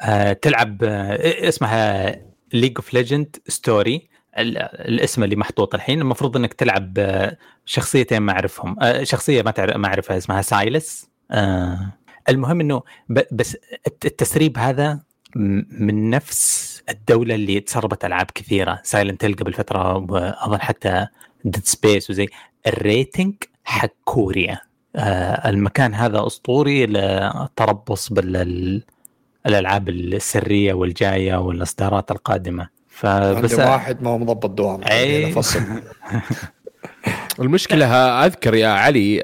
آه 0.00 0.32
تلعب 0.32 0.84
آه 0.84 1.48
اسمها 1.48 2.16
League 2.52 2.72
of 2.76 2.94
Legends 2.94 3.36
Story 3.48 4.08
الاسم 4.38 5.24
اللي 5.24 5.36
محطوط 5.36 5.74
الحين. 5.74 6.00
المفروض 6.00 6.36
إنك 6.36 6.54
تلعب 6.54 6.98
آه، 6.98 7.36
شخصيتين 7.64 8.18
ما 8.18 8.32
أعرفهم. 8.32 8.76
آه 8.82 9.04
شخصية 9.04 9.42
ما 9.42 9.50
تعرف 9.50 9.76
ما 9.76 9.88
أعرفها 9.88 10.16
اسمها 10.16 10.42
سايلس 10.42 11.08
آه 11.30 11.92
المهم 12.28 12.60
إنه 12.60 12.82
بس 13.08 13.56
التسريب 14.04 14.58
هذا 14.58 15.00
من 15.36 16.10
نفس 16.10 16.68
الدولة 16.88 17.34
اللي 17.34 17.60
تسربت 17.60 18.04
ألعاب 18.04 18.26
كثيرة. 18.34 18.80
Silent 18.82 19.24
Hill 19.24 19.34
قبل 19.36 19.52
فترة 19.52 20.06
اظن 20.46 20.60
حتى 20.60 21.06
Dead 21.44 21.64
Space 21.64 22.10
وزي. 22.10 22.28
ال 22.66 22.76
rating 22.76 23.34
حق 23.64 23.90
كوريا. 24.04 24.60
آه 24.96 25.48
المكان 25.48 25.94
هذا 25.94 26.26
أسطوري 26.26 26.86
للتربص 26.86 28.12
بالالعاب 28.12 29.88
السرية 29.88 30.72
والجاية 30.72 31.36
والإصدارات 31.36 32.10
القادمة. 32.10 32.68
فبس 32.88 33.54
واحد 33.54 34.02
ما 34.02 34.10
هو 34.10 34.18
مضبط 34.18 34.50
دوام 34.50 34.84
أي. 34.84 35.32
فصل 35.32 35.62
المشكلة 37.40 37.86
أذكر 38.26 38.54
يا 38.54 38.68
علي 38.68 39.16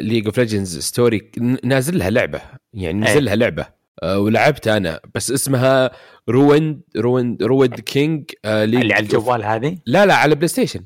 League 0.00 0.26
of 0.26 0.38
Legends 0.38 0.78
Story 0.78 1.30
نازل 1.64 1.98
لها 1.98 2.10
لعبة. 2.10 2.40
يعني 2.74 3.00
نزل 3.00 3.24
لها 3.24 3.36
لعبة. 3.36 3.83
ولعبت 4.02 4.68
أنا. 4.68 5.00
بس 5.14 5.30
اسمها 5.30 5.90
Ruined 6.28 6.80
Ruined 6.96 7.42
Ruined 7.42 7.74
King 7.80 8.30
آه 8.44 8.64
اللي 8.64 8.94
على 8.94 9.02
الجوال 9.04 9.44
هذه؟ 9.44 9.78
لا 9.86 10.06
لا 10.06 10.14
على 10.14 10.34
بلاي 10.34 10.48
ستيشن 10.48 10.80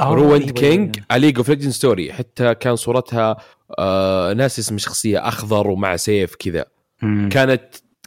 Ruined 0.00 0.50
King 0.50 0.98
League 1.12 1.36
of 1.36 1.48
Legends 1.48 1.72
Story 1.72 2.12
حتى 2.12 2.54
كان 2.54 2.76
صورتها 2.76 3.36
آه 3.78 4.32
ناس 4.32 4.58
اسم 4.58 4.78
شخصية 4.78 5.28
أخضر 5.28 5.68
ومع 5.70 5.96
سيف 5.96 6.34
كذا. 6.34 6.64
كانت 7.30 7.64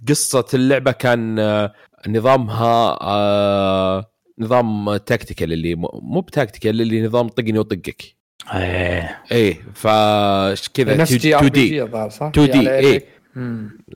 قصة 0.10 0.46
اللعبة 0.54 0.92
كان 0.92 1.40
آه 1.40 1.74
نظامها 2.08 2.98
آه 3.02 4.12
نظام 4.40 4.98
tactical 4.98 5.54
اللي 5.54 5.76
مو 6.02 6.22
ب 6.22 6.28
tactical 6.28 6.82
اللي 6.82 7.06
نظام 7.08 7.28
طقني 7.28 7.60
وطقك. 7.60 8.16
إيه. 8.54 9.24
إيه 9.32 9.62
فكذا 9.74 11.04
2D 11.04 11.86
2D. 11.86 12.70
إيه. 12.70 13.19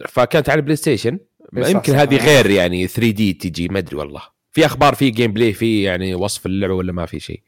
فكانت 0.10 0.50
على 0.50 0.58
البلاي 0.58 0.76
ستيشن 0.76 1.20
يمكن 1.54 1.94
هذه 1.94 2.26
غير 2.26 2.50
يعني 2.50 2.88
3D 2.88 3.34
تجي 3.34 3.68
ما 3.68 3.80
أدري 3.80 3.96
والله. 3.96 4.22
في 4.52 4.66
أخبار 4.66 4.96
في 4.96 5.10
gameplay 5.10 5.54
في 5.54 5.84
يعني 5.84 6.16
وصف 6.16 6.46
اللعبة 6.46 6.74
ولا 6.74 6.92
ما 6.92 7.06
في 7.06 7.20
شيء؟ 7.20 7.42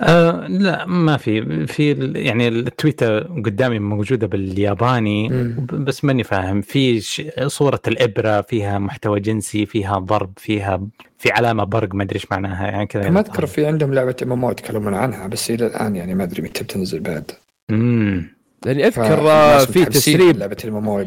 آه 0.00 0.46
لا 0.46 0.86
ما 0.86 1.16
في. 1.16 1.66
في 1.66 1.92
يعني 2.14 2.48
التويتر 2.48 3.18
قدامي 3.22 3.78
موجودة 3.78 4.26
بالياباني 4.26 5.28
مم. 5.28 5.66
بس 5.84 6.04
ماني 6.04 6.24
فاهم. 6.24 6.60
في 6.60 7.00
صورة 7.46 7.80
الإبرة 7.88 8.40
فيها 8.40 8.78
محتوى 8.78 9.20
جنسي 9.20 9.66
فيها 9.66 9.98
ضرب 9.98 10.32
فيها 10.36 10.86
في 11.18 11.30
علامة 11.30 11.64
برق 11.64 11.94
ما 11.94 12.02
أدري 12.02 12.14
إيش 12.14 12.26
معناها 12.30 12.66
يعني 12.66 12.86
كذا. 12.86 13.10
ما 13.10 13.20
أذكر 13.20 13.46
في 13.46 13.66
عندهم 13.66 13.94
لعبة 13.94 14.16
ام 14.22 14.50
يتكلمون 14.50 14.94
عنها 14.94 15.26
بس 15.26 15.50
إلى 15.50 15.66
الآن 15.66 15.96
يعني 15.96 16.14
ما 16.14 16.24
أدري 16.24 16.42
متى 16.42 16.64
بتنزل 16.64 17.00
بعد. 17.00 17.30
امم 17.70 18.41
لأني 18.66 18.86
أذكر 18.86 19.58
في 19.66 19.84
تسريب 19.84 20.38
لعبة 20.38 20.56
ال 20.64 20.74
MMO 20.74 21.06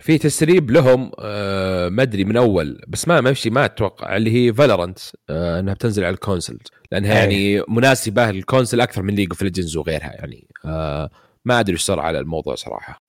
في 0.00 0.18
تسريب 0.18 0.70
لهم 0.70 1.10
آه 1.18 1.88
ما 1.88 2.02
أدري 2.02 2.24
من 2.24 2.36
أول 2.36 2.80
بس 2.88 3.08
ما 3.08 3.20
ماشي 3.20 3.50
ما 3.50 3.64
أتوقع 3.64 4.16
اللي 4.16 4.30
هي 4.30 4.52
Valorant 4.52 4.98
آه 5.30 5.60
إنها 5.60 5.74
بتنزل 5.74 6.04
على 6.04 6.14
ال 6.14 6.20
console 6.20 6.58
لأنها 6.92 7.12
أي. 7.12 7.18
يعني 7.52 7.64
مناسبة 7.68 8.30
لل 8.30 8.41
console 8.41 8.80
أكثر 8.80 9.02
من 9.02 9.14
League 9.14 9.28
of 9.30 9.42
Legends 9.42 9.76
وغيرها 9.76 10.12
يعني 10.12 10.46
آه 10.64 11.10
ما 11.44 11.60
أدري 11.60 11.72
إيش 11.72 11.82
صار 11.82 12.00
على 12.00 12.18
الموضوع 12.20 12.54
صراحة. 12.54 13.02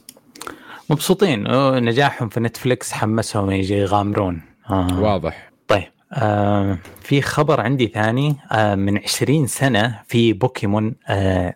مبسوطين. 0.89 1.43
نجاحهم 1.83 2.29
في 2.29 2.39
نتفلكس 2.39 2.91
حمسهم 2.91 3.51
يجي 3.51 3.73
يغامرون. 3.73 4.41
آه. 4.69 4.99
واضح. 4.99 5.51
طيب 5.67 5.83
آه 6.13 6.77
في 7.01 7.21
خبر 7.21 7.61
عندي 7.61 7.87
ثاني 7.87 8.35
آه 8.51 8.75
من 8.75 8.97
20 8.97 9.47
سنة 9.47 9.99
في 10.07 10.33
بوكيمون 10.33 10.95
آه 11.07 11.55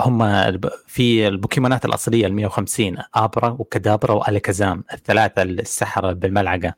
هم 0.00 0.50
في 0.86 1.28
البوكيمونات 1.28 1.84
الأصلية 1.84 2.26
ال 2.26 2.34
150 2.34 2.96
آبرا 3.14 3.56
وكدابرا 3.58 4.14
والكازام 4.14 4.84
الثلاثة 4.92 5.42
السحرة 5.42 6.12
بالملعقة. 6.12 6.74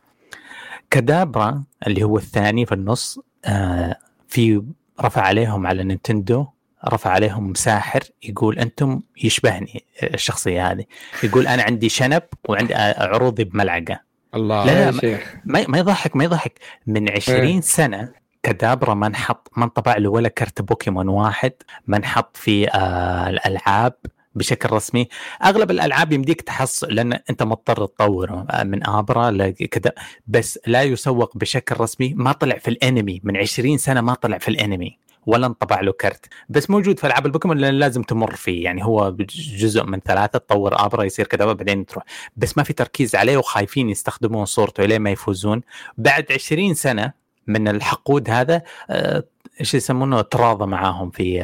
كدابرا 0.90 1.64
اللي 1.86 2.02
هو 2.02 2.18
الثاني 2.18 2.66
في 2.66 2.72
النص 2.72 3.18
آه، 3.44 3.96
في 4.28 4.62
رفع 5.00 5.22
عليهم 5.22 5.66
على 5.66 5.84
نينتندو 5.84 6.46
رفع 6.88 7.10
عليهم 7.10 7.54
ساحر 7.54 8.00
يقول 8.22 8.58
أنتم 8.58 9.00
يشبهني 9.24 9.84
الشخصية 10.02 10.70
هذه. 10.70 10.84
يقول 11.22 11.46
أنا 11.46 11.62
عندي 11.62 11.88
شنب 11.88 12.22
وعندي 12.48 12.74
عروضي 12.74 13.44
بملعقة. 13.44 14.00
الله 14.34 14.64
لا, 14.64 14.90
لا 14.90 15.18
ما, 15.44 15.64
ما 15.68 15.78
يضحك 15.78 16.16
ما 16.16 16.24
يضحك. 16.24 16.58
من 16.86 17.10
20 17.10 17.60
سنة 17.60 18.23
كدابرا 18.44 18.94
ما 18.94 19.06
انحط 19.06 19.50
ما 19.56 19.64
انطبع 19.64 19.96
له 19.96 20.10
ولا 20.10 20.28
كرت 20.28 20.62
بوكيمون 20.62 21.08
واحد 21.08 21.52
ما 21.86 21.96
انحط 21.96 22.36
في 22.36 22.68
آه 22.70 23.28
الألعاب 23.28 23.94
بشكل 24.34 24.72
رسمي. 24.72 25.08
أغلب 25.44 25.70
الألعاب 25.70 26.12
يمديك 26.12 26.40
تحصل 26.40 26.94
لأن 26.94 27.12
أنت 27.30 27.42
مضطر 27.42 27.86
تطوره 27.86 28.46
آه، 28.50 28.64
من 28.64 28.86
ابرا 28.86 29.50
كذا 29.50 29.92
بس 30.26 30.58
لا 30.66 30.82
يسوق 30.82 31.36
بشكل 31.36 31.80
رسمي. 31.80 32.14
ما 32.16 32.32
طلع 32.32 32.58
في 32.58 32.68
الأنمي 32.68 33.20
من 33.24 33.36
20 33.36 33.78
سنة 33.78 34.00
ما 34.00 34.14
طلع 34.14 34.38
في 34.38 34.48
الأنمي 34.48 34.98
ولا 35.26 35.46
انطبع 35.46 35.80
له 35.80 35.92
كرت. 35.92 36.26
بس 36.48 36.70
موجود 36.70 36.98
في 36.98 37.06
ألعاب 37.06 37.26
البوكيمون 37.26 37.58
لأن 37.58 37.74
لازم 37.74 38.02
تمر 38.02 38.34
فيه 38.34 38.64
يعني 38.64 38.84
هو 38.84 39.16
جزء 39.58 39.84
من 39.84 40.00
ثلاثة 40.00 40.38
تطور 40.38 40.84
ابرا 40.86 41.04
يصير 41.04 41.26
كذا 41.26 41.52
بعدين 41.52 41.86
تروح. 41.86 42.04
بس 42.36 42.58
ما 42.58 42.62
في 42.64 42.72
تركيز 42.72 43.14
عليه 43.14 43.36
وخايفين 43.36 43.90
يستخدمون 43.90 44.44
صورته 44.44 44.84
لين 44.84 45.00
ما 45.00 45.10
يفوزون. 45.10 45.60
بعد 45.98 46.32
20 46.32 46.74
سنة 46.74 47.23
من 47.46 47.68
الحقود 47.68 48.30
هذا 48.30 48.62
آه، 48.90 49.24
إيش 49.60 49.74
يسمونه 49.74 50.20
تراضى 50.20 50.66
معاهم 50.66 51.10
في 51.10 51.42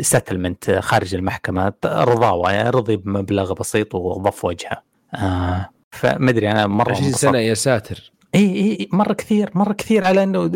سيتلمنت 0.00 0.68
آه، 0.68 0.76
آه، 0.76 0.80
خارج 0.80 1.14
المحكمة. 1.14 1.72
رضاوة 1.84 2.52
يعني 2.52 2.70
رضي 2.70 2.96
بمبلغ 2.96 3.52
بسيط 3.52 3.94
وضف 3.94 4.44
وجهه. 4.44 4.82
فما 5.90 6.30
أدري 6.30 6.50
أنا 6.50 6.66
مرة 6.66 6.90
20 6.90 7.12
سنة 7.12 7.38
يا 7.38 7.54
ساتر. 7.54 8.12
إي 8.34 8.40
إي 8.40 8.88
مرة 8.92 9.12
كثير 9.12 9.50
مرة 9.54 9.72
كثير 9.72 10.04
على 10.04 10.22
إنه 10.22 10.50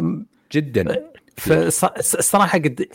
جدا. 0.52 1.04
فالصراحه 1.36 2.58
قد 2.58 2.86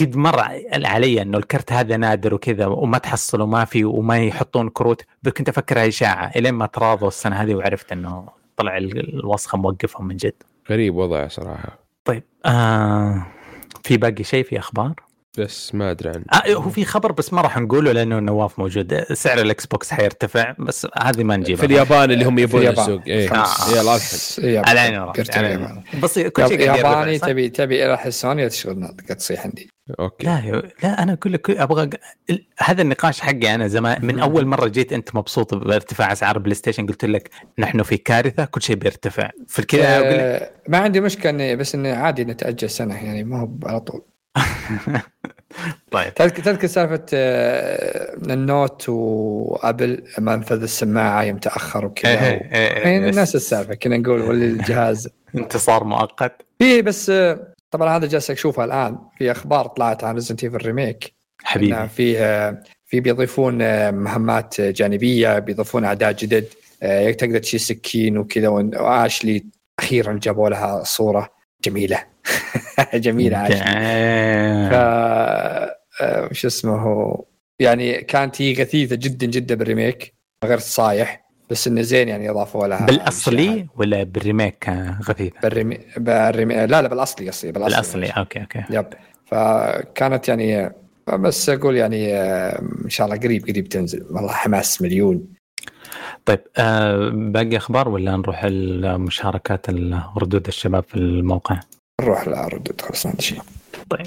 قد 0.00 0.16
مر 0.16 0.40
علي 0.84 1.22
إنه 1.22 1.38
الكرت 1.38 1.72
هذا 1.72 1.96
نادر 1.96 2.34
وكذا 2.34 2.66
وما 2.66 2.98
تحصل 2.98 3.40
وما 3.40 3.64
في 3.64 3.84
وما 3.84 4.18
يحطون 4.18 4.68
كروت. 4.68 5.02
كنت 5.36 5.48
افكرها 5.48 5.88
إشاعة 5.88 6.32
إلين 6.36 6.54
ما 6.54 6.66
تراضوا 6.66 7.08
السنة 7.08 7.36
هذه 7.36 7.54
وعرفت 7.54 7.92
إنه 7.92 8.28
طلع 8.56 8.76
الوسخة 8.76 9.58
موقفهم 9.58 10.06
من 10.06 10.16
جد. 10.16 10.42
غريب 10.70 10.96
وضعه 10.96 11.28
صراحة 11.28 11.78
طيب 12.04 12.22
آه 12.46 13.26
في 13.84 13.96
باقي 13.96 14.24
شيء 14.24 14.44
في 14.44 14.58
أخبار؟ 14.58 14.94
بس 15.38 15.74
ما 15.74 15.90
أدري 15.90 16.08
عنه 16.08 16.24
آه 16.32 16.54
هو 16.54 16.70
في 16.70 16.84
خبر 16.84 17.12
بس 17.12 17.32
ما 17.32 17.40
راح 17.40 17.58
نقوله 17.58 17.92
لأنه 17.92 18.18
نواف 18.18 18.58
موجود. 18.58 19.02
سعر 19.12 19.40
الاكس 19.40 19.66
بوكس 19.66 19.90
حيرتفع 19.90 20.54
بس 20.58 20.86
هذه 21.02 21.24
ما 21.24 21.36
نجيبها. 21.36 21.60
في 21.60 21.66
اليابان 21.66 22.10
اللي 22.10 22.24
هم 22.24 22.38
يبون 22.38 22.66
السوق. 22.66 23.00
آه. 23.08 23.54
يلا 23.72 23.98
على 24.68 24.80
عيني 24.80 25.82
بس 26.02 26.18
كل 26.18 26.48
شيء 26.48 26.60
ياباني 26.60 27.18
تبي 27.18 27.48
تبي 27.48 27.86
راح 27.86 28.08
سوني 28.08 28.48
تشغلنا 28.48 28.94
تصيح 29.18 29.44
عندي. 29.44 29.70
okay. 30.00 30.26
لا 30.26 30.62
لا 30.82 31.02
أنا 31.02 31.12
أقول 31.12 31.32
لك 31.32 31.50
أبغى 31.50 31.90
هذا 32.60 32.82
النقاش 32.82 33.20
حقي 33.20 33.54
أنا 33.54 33.68
زمان 33.68 34.06
من 34.06 34.18
أول 34.18 34.46
مرة 34.46 34.68
جيت 34.68 34.92
أنت 34.92 35.14
مبسوط 35.14 35.54
بارتفاع 35.54 36.12
أسعار 36.12 36.38
بلاي 36.38 36.54
ستيشن 36.54 36.86
قلت 36.86 37.04
لك 37.04 37.30
نحن 37.58 37.82
في 37.82 37.96
كارثة 37.96 38.44
كل 38.44 38.62
شيء 38.62 38.76
بيرتفع. 38.76 39.30
في 39.48 39.58
الكذا 39.58 39.84
أه 39.88 40.50
ما 40.68 40.78
عندي 40.78 41.00
مشكلة 41.00 41.54
بس 41.54 41.74
انه 41.74 41.94
عادي 41.94 42.24
نتأجل 42.24 42.70
سنة 42.70 42.94
يعني 42.94 43.24
ما 43.24 43.40
هو 43.40 43.48
على 43.64 43.80
طول. 43.80 44.02
طيب. 45.90 46.14
تذكر 46.14 46.42
تذكر 46.42 46.66
سالفة 46.66 47.04
آه، 47.14 48.14
ال 48.14 48.29
Note 48.29 48.88
وأبل 48.88 50.02
منفذ 50.18 50.62
السماعة 50.62 51.22
يوم 51.22 51.38
تأخر 51.38 51.86
وكذا 51.86 52.10
إيه، 52.10 52.18
إيه، 52.18 52.76
إيه، 52.76 52.92
يعني 52.92 53.10
نفس 53.10 53.34
السالفة 53.34 53.74
كنا 53.74 53.96
نقول 53.96 54.22
ولي 54.22 54.44
الجهاز. 54.44 55.08
انتصار 55.34 55.84
مؤقت. 55.84 56.42
في 56.58 56.82
بس 56.82 57.10
آه، 57.10 57.52
طبعا 57.70 57.96
هذا 57.96 58.06
جالس 58.06 58.30
اشوفها 58.30 58.64
الآن. 58.64 58.98
في 59.18 59.30
أخبار 59.30 59.66
طلعت 59.66 60.04
عن 60.04 60.14
Resident 60.14 60.44
Evil 60.44 60.56
remake 60.56 61.14
حبيبي. 61.44 61.88
في 61.88 62.16
في 62.86 63.00
بيضيفون 63.00 63.54
مهمات 63.94 64.60
جانبية 64.60 65.38
بيضيفون 65.38 65.84
اعداء 65.84 66.12
جدد 66.12 66.46
آه، 66.82 67.10
تقدر 67.10 67.38
تشيل 67.38 67.60
سكين 67.60 68.18
وكذا 68.18 68.48
وآشلي 68.48 69.44
أخيرا 69.78 70.18
جابوا 70.22 70.48
لها 70.48 70.82
صورة 70.84 71.30
جميلة. 71.64 72.02
جميله 72.94 73.48
ف 74.70 74.74
آه، 76.00 76.28
شو 76.32 76.48
اسمه 76.48 76.76
هو 76.76 77.24
يعني 77.58 78.02
كانت 78.02 78.42
هي 78.42 78.52
غثيثة 78.52 78.96
جدا 78.96 79.26
جدا 79.26 79.54
بال 79.54 79.69
remake 79.69 80.14
غير 80.44 80.58
صايح 80.58 81.26
بس 81.50 81.68
إنه 81.68 81.82
زين 81.82 82.08
يعني 82.08 82.30
اضافوا 82.30 82.66
لها 82.66 82.86
بالأصلي 82.86 83.66
ولا 83.76 84.02
بال 84.02 84.19
remake 84.19 84.70
غثيثة؟ 85.02 85.40
بال 85.42 85.50
rema... 85.50 85.78
بال 85.96 86.09
rema... 86.09 86.54
لا 86.54 86.82
لا 86.82 86.88
بالأصلي 86.88 87.28
اصلي 87.28 87.52
بالأصلي, 87.52 87.76
بالأصلي. 87.76 88.06
okay 88.06 88.40
okay. 88.40 88.64
yep. 88.70 88.86
فكانت 89.26 90.28
يعني 90.28 90.72
بس 91.08 91.48
أقول 91.48 91.76
يعني 91.76 92.14
آه، 92.14 92.62
إن 92.84 92.90
شاء 92.90 93.06
الله 93.06 93.18
قريب 93.18 93.48
قريب 93.48 93.68
تنزل. 93.68 94.06
والله 94.10 94.32
حماس 94.32 94.82
مليون. 94.82 95.26
طيب 96.24 96.40
آه 96.56 97.10
باقي 97.14 97.56
أخبار 97.56 97.88
ولا 97.88 98.16
نروح 98.16 98.40
المشاركات 98.44 99.70
ردود 100.16 100.46
الشباب 100.46 100.84
في 100.88 100.94
الموقع؟ 100.94 101.60
نروح 102.02 102.28
لردود 102.28 102.80
خلاص 102.80 103.06
ما 103.06 103.12
شيء. 103.18 103.40
طيب. 103.90 104.06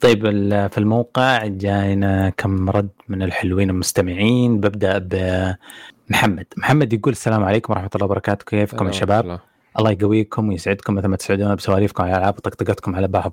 طيب 0.00 0.22
في 0.68 0.78
الموقع 0.78 1.46
جاينا 1.46 2.30
كم 2.30 2.70
رد 2.70 2.88
من 3.08 3.22
الحلوين 3.22 3.70
المستمعين. 3.70 4.60
ببدأ 4.60 4.98
بمحمد 4.98 6.46
محمد. 6.56 6.92
يقول 6.92 7.12
السلام 7.12 7.44
عليكم 7.44 7.72
ورحمة 7.72 7.90
الله 7.94 8.04
وبركاته. 8.04 8.44
كيفكم 8.44 8.86
يا 8.86 8.92
شباب؟ 8.92 9.40
الله 9.78 9.90
يقويكم 9.90 10.48
ويسعدكم 10.48 10.94
مثل 10.94 11.06
ما 11.06 11.16
تسعدونا 11.16 11.54
بسواليفكم 11.54 12.02
على 12.02 12.12
الألعاب 12.12 12.34
وطقطقتكم 12.38 12.96
على 12.96 13.08
بعض. 13.08 13.32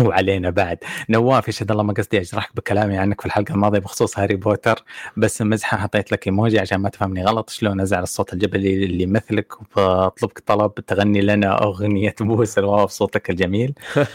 وعلينا 0.00 0.50
بعد. 0.50 0.78
نواف 1.08 1.48
يشهد 1.48 1.70
الله 1.70 1.82
ما 1.82 1.92
قصدي 1.92 2.20
اجرحك 2.20 2.56
بكلامي 2.56 2.98
عنك 2.98 3.20
في 3.20 3.26
الحلقة 3.26 3.54
الماضية 3.54 3.78
بخصوص 3.78 4.18
هاري 4.18 4.36
بوتر 4.36 4.84
بس 5.16 5.42
مزحة 5.42 5.76
حطيت 5.76 6.12
لك 6.12 6.26
إيموجي 6.26 6.58
عشان 6.58 6.78
ما 6.78 6.88
تفهمني 6.88 7.24
غلط 7.24 7.50
شلون 7.50 7.80
أزعل 7.80 8.02
الصوت 8.02 8.32
الجبلي 8.32 8.84
اللي 8.84 9.02
يمثلك 9.02 9.60
وبطلبك 9.60 10.38
طلب 10.46 10.74
تغني 10.74 11.20
لنا 11.20 11.62
أغنية 11.62 12.14
بوس 12.20 12.58
الواو 12.58 12.86
بصوتك 12.86 13.30
الجميل. 13.30 13.74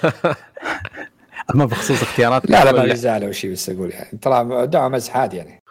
أما 1.55 1.65
بخصوص 1.65 2.01
اختيارات 2.01 2.49
لا 2.49 2.71
لا 2.71 2.85
ما 2.85 2.93
زعل 2.93 3.23
أو 3.23 3.31
شيء 3.31 3.51
بس 3.51 3.69
أقول 3.69 3.91
يعني. 3.91 4.17
طلع 4.21 4.65
دعوه 4.65 4.89
مزح 4.89 5.17
عادي 5.17 5.37
يعني. 5.37 5.61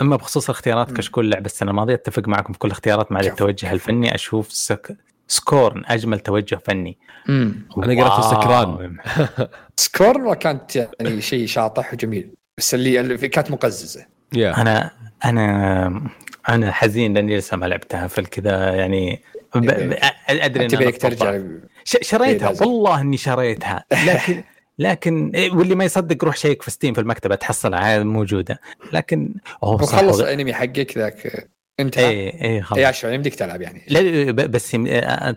أما 0.00 0.16
بخصوص 0.16 0.44
الاختيارات 0.44 0.92
كشكول 0.92 1.30
لعبه 1.30 1.46
السنة 1.46 1.70
الماضية 1.70 1.94
أتفق 1.94 2.28
معكم 2.28 2.52
في 2.52 2.58
كل 2.58 2.68
الاختيارات 2.68 3.12
مع 3.12 3.20
التوجه 3.20 3.72
الفني 3.72 4.14
أشوف 4.14 4.52
سك... 4.52 4.96
Scorn 5.28 5.82
أجمل 5.86 6.20
توجه 6.20 6.60
فني. 6.64 6.98
امم 7.28 7.68
أنا 7.78 8.04
قرأت 8.04 8.24
سكران 8.24 8.96
Scorn 9.76 10.34
كانت 10.34 10.76
يعني 10.76 11.20
شيء 11.20 11.46
شاطح 11.46 11.92
وجميل 11.92 12.30
بس 12.58 12.74
اللي, 12.74 13.00
اللي 13.00 13.28
كانت 13.28 13.50
مقززة. 13.50 14.00
Yeah. 14.34 14.38
أنا 14.38 14.90
أنا 15.24 16.10
أنا 16.48 16.72
حزين 16.72 17.14
لأني 17.14 17.36
لسه 17.36 17.56
ما 17.56 17.66
لعبتها 17.66 18.06
فالكذا 18.06 18.74
يعني 18.74 19.22
ب... 19.54 19.94
أدري 20.28 20.64
إن 20.64 20.98
ترجع. 20.98 21.40
شريتها؟ 21.84 22.52
والله 22.60 23.00
إني 23.00 23.16
شريتها. 23.16 23.84
لكن 24.06 24.44
لكن 24.78 25.30
إيه، 25.34 25.52
واللي 25.52 25.74
ما 25.74 25.84
يصدق 25.84 26.24
روح 26.24 26.36
شيك 26.36 26.62
في 26.62 26.70
Steam 26.70 26.94
في 26.94 27.00
المكتبة 27.00 27.34
تحصلها 27.34 28.02
موجودة. 28.02 28.60
لكن 28.92 29.34
هو 29.64 29.76
خلص 29.76 30.20
الأنمي 30.20 30.54
حقك 30.54 30.98
ذاك. 30.98 31.48
انت 31.80 31.98
اي 31.98 32.42
اي 32.44 32.62
خلاص. 32.62 32.78
اي 32.78 32.84
عشان 32.84 33.14
يمديك 33.14 33.34
تلعب 33.34 33.62
يعني. 33.62 33.82
لا 33.88 34.46
بس 34.46 34.76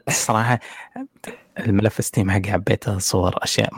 الصراحه 0.07 0.59
الملف 1.59 2.05
Steam 2.06 2.31
حقي 2.31 2.51
حبيته 2.51 2.97
صور 2.97 3.35
أشياء 3.38 3.69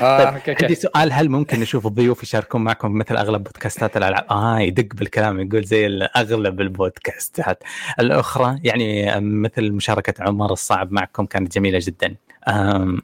آه 0.00 0.38
طيب 0.38 0.56
عندي 0.62 0.74
سؤال 0.74 1.12
هل 1.12 1.28
ممكن 1.28 1.60
نشوف 1.60 1.86
الضيوف 1.86 2.22
يشاركون 2.22 2.64
معكم 2.64 2.92
مثل 2.92 3.16
أغلب 3.16 3.44
بودكاستات 3.44 3.96
الألعاب؟ 3.96 4.26
آه 4.30 4.60
يدق 4.60 4.94
بالكلام 4.94 5.40
يقول 5.40 5.64
زي 5.64 6.08
أغلب 6.16 6.60
البودكاستات. 6.60 7.62
الأخرى 8.00 8.60
يعني 8.64 9.20
مثل 9.20 9.72
مشاركة 9.72 10.24
عمر 10.24 10.52
الصعب 10.52 10.92
معكم 10.92 11.26
كانت 11.26 11.54
جميلة 11.54 11.78
جدا. 11.82 12.14
إن 12.48 13.00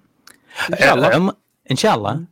شاء 0.79 0.95
الله. 0.95 1.35
إن 1.71 1.77
شاء 1.77 1.95
الله. 1.95 2.25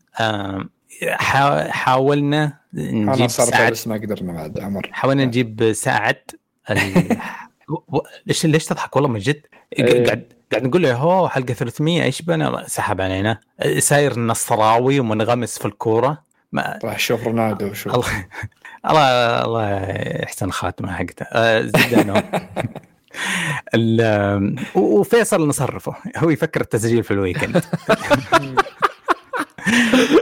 حاولنا 1.70 2.58
نجيب 2.74 3.26
سعد 3.26 3.72
بس 3.72 3.88
ما 3.88 3.94
قدرنا 3.94 4.32
بعد 4.32 4.60
عمر. 4.60 4.88
حاولنا 4.92 5.24
نجيب 5.24 5.72
سعد 5.72 6.22
ليش 8.26 8.46
ليش 8.46 8.64
تضحك؟ 8.64 8.96
والله 8.96 9.08
من 9.08 9.18
جد. 9.18 9.46
إيه. 9.78 10.04
قاعد 10.04 10.32
قاعد 10.52 10.64
نقول 10.64 10.82
له 10.82 10.94
هو 10.94 11.28
حلقة 11.28 11.54
300 11.54 12.02
إيش 12.02 12.22
بنا 12.22 12.64
سحب 12.66 13.00
علينا. 13.00 13.40
ساير 13.78 14.18
نصراوي 14.18 15.00
ومنغمس 15.00 15.58
في 15.58 15.64
الكورة. 15.64 16.22
ما 16.52 16.78
راح 16.84 16.98
شوف 16.98 17.26
رونالدو 17.26 17.66
وشوف 17.66 17.94
الله 17.94 18.26
الله 18.90 19.44
الله 19.44 19.80
يحسن 20.22 20.50
خاتمه 20.50 20.92
حقته. 20.92 21.26
آه، 21.32 21.60
زدنا 21.60 22.22
وفيصل 24.74 25.48
نصرفه. 25.48 25.94
هو 26.16 26.30
يفكر 26.30 26.60
التسجيل 26.60 27.04
في 27.04 27.10
الويكند. 27.10 27.64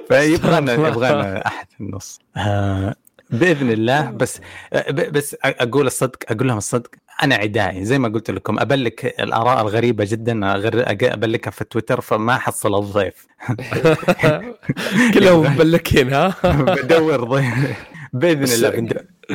فيبغى 0.08 0.72
يبغى 0.72 1.42
أحد 1.46 1.66
في 1.70 1.80
النص. 1.80 2.20
آه 2.36 2.94
بإذن 3.30 3.70
الله. 3.70 4.10
بس 4.20 4.40
بس 4.90 5.36
أقول 5.44 5.86
الصدق 5.86 6.16
أقول 6.28 6.48
لهم 6.48 6.58
الصدق 6.58 6.90
أنا 7.22 7.34
عدائي 7.34 7.84
زي 7.84 7.98
ما 7.98 8.08
قلت 8.08 8.30
لكم. 8.30 8.58
أبلك 8.58 9.20
الآراء 9.20 9.62
الغريبة 9.62 10.04
جدا 10.08 10.54
أبلكها 11.14 11.50
في 11.50 11.64
تويتر 11.64 12.00
فما 12.00 12.32
احصل 12.34 12.78
الضيف. 12.78 13.26
كلهم 15.14 15.54
مبلكين 15.54 16.12
ها؟ 16.12 16.34
بدور 16.82 17.24
ضيف. 17.24 17.54
بإذن 18.12 18.44
الله 18.44 18.88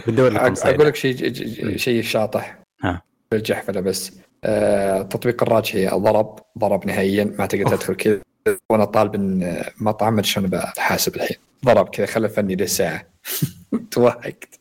بدور 0.07 0.29
لكم 0.29 0.53
أقول 0.63 0.87
لك 0.87 0.95
شيء 0.95 1.33
شيء 1.77 2.01
شاطح. 2.01 2.59
ها. 2.83 3.01
بالجحفلة 3.31 3.81
بس. 3.81 4.11
آه 4.43 5.01
تطبيق 5.01 5.43
الراجحي 5.43 5.87
ضرب 5.87 6.39
ضرب 6.57 6.87
نهائيا 6.87 7.35
ما 7.39 7.45
تقدر 7.45 7.77
تدخل 7.77 7.95
كذا. 7.95 8.19
وأنا 8.69 8.85
طالب 8.85 9.15
من 9.15 9.55
مطعم 9.81 10.23
شلون 10.23 10.49
بحاسب 10.49 11.15
الحين. 11.15 11.37
ضرب 11.65 11.89
كذا 11.89 12.05
خلى 12.05 12.29
فني 12.29 12.55
له 12.55 12.65
ساعه 12.65 13.03
توهقت 13.91 14.59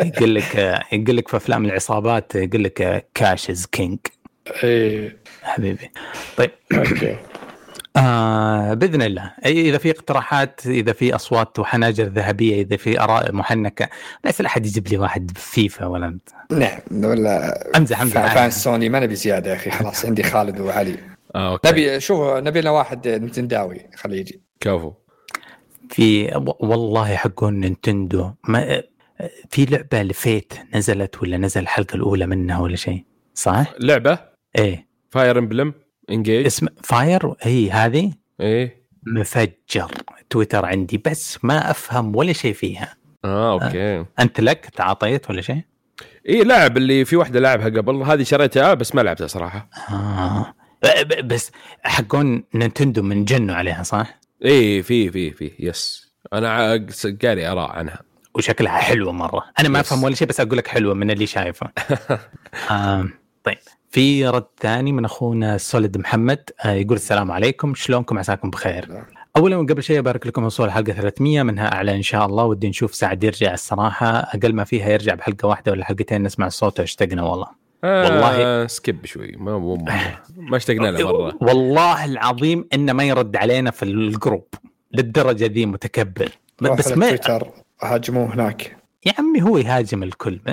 يقول 0.00 0.34
لك 0.34 0.54
يقول 0.92 1.16
لك 1.16 1.28
في 1.28 1.36
أفلام 1.36 1.64
العصابات 1.64 2.34
يقول 2.34 2.64
لك 2.64 3.06
cash 3.14 3.50
is 3.50 3.66
king 3.66 3.98
إيه. 4.64 5.16
حبيبي. 5.42 5.90
طيب. 6.36 6.50
Okay. 6.72 7.16
آه 7.96 8.74
بإذن 8.74 9.02
الله. 9.02 9.32
إذا 9.46 9.78
في 9.78 9.90
اقتراحات 9.90 10.66
إذا 10.66 10.92
في 10.92 11.14
أصوات 11.14 11.58
وحناجر 11.58 12.04
ذهبية 12.04 12.62
إذا 12.62 12.76
في 12.76 13.00
آراء 13.00 13.32
محنكة 13.32 13.88
ليس 14.24 14.40
أحد 14.40 14.66
يجيب 14.66 14.88
لي 14.88 14.98
واحد 14.98 15.38
فيفا 15.38 15.86
ولا 15.86 16.18
نعم. 16.50 16.80
ولا 16.90 17.76
أمزح 17.76 18.00
أمزح. 18.00 18.34
fan 18.34 18.50
Sony 18.50 18.88
ما 18.88 19.00
نبي 19.00 19.14
زيادة 19.14 19.50
يا 19.50 19.56
أخي. 19.56 19.70
خلاص 19.70 20.04
عندي 20.04 20.22
خالد 20.22 20.60
وعلي. 20.60 20.96
آه، 21.34 21.52
okay. 21.52 21.68
نبي 21.68 22.00
شوف 22.00 22.20
نبي 22.20 22.60
لنا 22.60 22.70
واحد 22.70 23.08
نتنداوي. 23.08 23.80
خليه 23.96 24.20
يجي. 24.20 24.42
كفو. 24.60 24.92
في 25.90 26.34
والله 26.60 27.16
حقون 27.16 27.60
Nintendo 27.60 28.30
ما 28.48 28.82
في 29.50 29.64
لعبة 29.64 30.02
لفيت 30.02 30.54
نزلت 30.74 31.22
ولا 31.22 31.36
نزل 31.36 31.60
الحلقة 31.60 31.94
الأولى 31.94 32.26
منها 32.26 32.58
ولا 32.60 32.76
شيء 32.76 33.04
صح؟ 33.34 33.74
لعبة؟ 33.80 34.18
إيه 34.58 34.88
Fire 35.10 35.38
Emblem 35.38 35.74
Engage 36.10 36.46
اسم 36.46 36.66
Fire 36.82 37.34
هي 37.40 37.70
هذه؟ 37.70 38.12
إيه 38.40 38.88
مفجر 39.06 39.90
تويتر 40.30 40.66
عندي 40.66 41.02
بس 41.06 41.44
ما 41.44 41.70
أفهم 41.70 42.16
ولا 42.16 42.32
شيء 42.32 42.52
فيها 42.52 42.96
آه 43.24 43.52
okay 43.52 44.04
أنت 44.18 44.40
لك 44.40 44.66
تعاطيت 44.76 45.30
ولا 45.30 45.40
شيء؟ 45.40 45.62
اي 46.28 46.44
لعب 46.44 46.76
اللي 46.76 47.04
في 47.04 47.16
واحدة 47.16 47.40
لعبها 47.40 47.66
قبل 47.66 47.94
هذه 48.02 48.22
شريتها 48.22 48.74
بس 48.74 48.94
ما 48.94 49.00
لعبتها 49.00 49.26
صراحة 49.26 49.70
آه. 49.90 50.54
بس 51.24 51.50
حقون 51.82 52.44
Nintendo 52.54 53.02
من 53.02 53.24
جنوا 53.24 53.54
عليها 53.54 53.82
صح؟ 53.82 54.17
إيه 54.44 54.82
في 54.82 55.10
في 55.10 55.30
في 55.30 55.50
yes 55.58 56.12
أنا 56.32 56.86
قاري 57.22 57.46
آراء 57.46 57.70
عنها. 57.70 58.00
وشكلها 58.34 58.72
حلوة 58.78 59.12
مرة. 59.12 59.44
أنا 59.60 59.68
ما 59.68 59.80
أفهم 59.80 60.04
ولا 60.04 60.14
شيء 60.14 60.28
بس 60.28 60.40
أقول 60.40 60.58
لك 60.58 60.66
حلوة 60.66 60.94
من 60.94 61.10
اللي 61.10 61.26
شايفه. 61.26 61.70
آه 62.70 63.08
طيب. 63.44 63.58
في 63.90 64.28
رد 64.28 64.46
ثاني 64.60 64.92
من 64.92 65.04
أخونا 65.04 65.58
Solid 65.58 65.98
محمد 65.98 66.50
آه 66.64 66.72
يقول 66.72 66.96
السلام 66.96 67.30
عليكم. 67.32 67.74
شلونكم؟ 67.74 68.18
عساكم 68.18 68.50
بخير. 68.50 69.04
اولا 69.36 69.56
قبل 69.56 69.82
شيء 69.82 69.98
أبارك 69.98 70.26
لكم 70.26 70.44
وصول 70.44 70.70
حلقة 70.70 70.92
300 70.92 71.42
منها 71.42 71.74
أعلى 71.74 71.94
إن 71.94 72.02
شاء 72.02 72.26
الله. 72.26 72.44
ودي 72.44 72.68
نشوف 72.68 72.94
سعد 72.94 73.24
يرجع 73.24 73.54
الصراحة. 73.54 74.18
أقل 74.18 74.52
ما 74.54 74.64
فيها 74.64 74.88
يرجع 74.88 75.14
بحلقة 75.14 75.48
واحدة 75.48 75.72
ولا 75.72 75.84
حلقتين 75.84 76.22
نسمع 76.22 76.48
صوته. 76.48 76.82
اشتقنا 76.82 77.22
والله. 77.22 77.57
آه 77.84 78.04
والله 78.04 78.66
skip 78.66 79.06
شوي. 79.06 79.32
ما 79.36 79.58
مو 79.58 79.76
ما 80.36 80.56
اشتقنا 80.56 80.86
له 80.86 81.12
مرة. 81.12 81.34
والله 81.48 82.04
العظيم 82.04 82.68
إنه 82.74 82.92
ما 82.92 83.04
يرد 83.04 83.36
علينا 83.36 83.70
في 83.70 83.82
ال 83.82 83.93
group 83.93 84.46
للدرجة 84.92 85.46
ذي 85.46 85.66
متكبر. 85.66 86.28
بس 86.60 86.92
ما 86.92 87.08
تويتر 87.08 87.48
هاجموه 87.82 88.34
هناك. 88.34 88.76
يا 89.06 89.12
عمي 89.18 89.42
هو 89.42 89.58
يهاجم 89.58 90.02
الكل. 90.02 90.40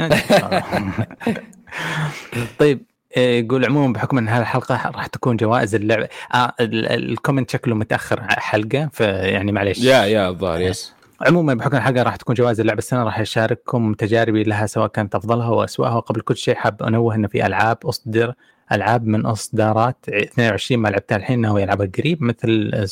طيب 2.60 2.82
يقول 3.18 3.66
عموما 3.66 3.94
بحكم 3.94 4.18
إن 4.18 4.28
هذه 4.28 4.42
الحلقة 4.42 4.92
راح 4.96 5.08
تكون 5.08 5.38
جوائز 5.38 5.76
اللعبه 5.76 6.08
آه 6.34 6.54
ال 6.60 6.71
comment 6.71 7.50
شكله 7.50 7.76
متأخر 7.76 8.22
حلقة 8.30 8.90
فيعني 8.94 9.52
معليش. 9.52 9.84
يا 9.84 10.06
يا 10.06 10.30
الظاهر 10.30 10.62
yes. 10.62 10.95
عموما 11.22 11.54
بحكم 11.54 11.78
الحلقة 11.78 12.04
راح 12.04 12.16
تكون 12.16 12.36
جوائز 12.36 12.60
اللعبة 12.60 12.78
السنة 12.78 13.04
راح 13.04 13.20
أشارككم 13.20 13.94
تجاربي 13.94 14.44
لها 14.44 14.66
سواء 14.66 14.88
كانت 14.88 15.16
أفضلها 15.16 15.50
واسواها 15.50 15.96
وقبل 15.96 16.22
كل 16.22 16.38
شيء 16.38 16.56
حاب 16.56 16.84
أنوه 16.84 17.16
إنه 17.16 17.28
في 17.28 17.46
ألعاب 17.46 17.78
أصدر 17.86 18.34
ألعاب 18.72 19.06
من 19.06 19.26
إصدارات 19.26 19.98
22 20.10 20.82
ما 20.82 20.90
لعبتها 20.90 21.16
الحين 21.16 21.42
ناوي 21.42 21.64
العبها 21.64 21.90
قريب 21.98 22.24
مثل 22.24 22.86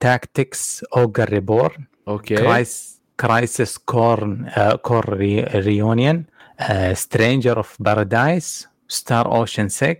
Tactics 0.00 0.84
Ogre 0.96 1.28
Reborn 1.28 1.76
okay. 2.08 2.34
Cris 2.34 3.00
Crisis 3.20 3.78
Core 3.78 4.50
Core 4.82 5.16
Reunion 5.54 6.24
Stranger 6.92 7.56
of 7.56 7.76
Paradise 7.80 8.68
Star 8.88 9.32
Ocean 9.32 9.68
6 9.68 9.96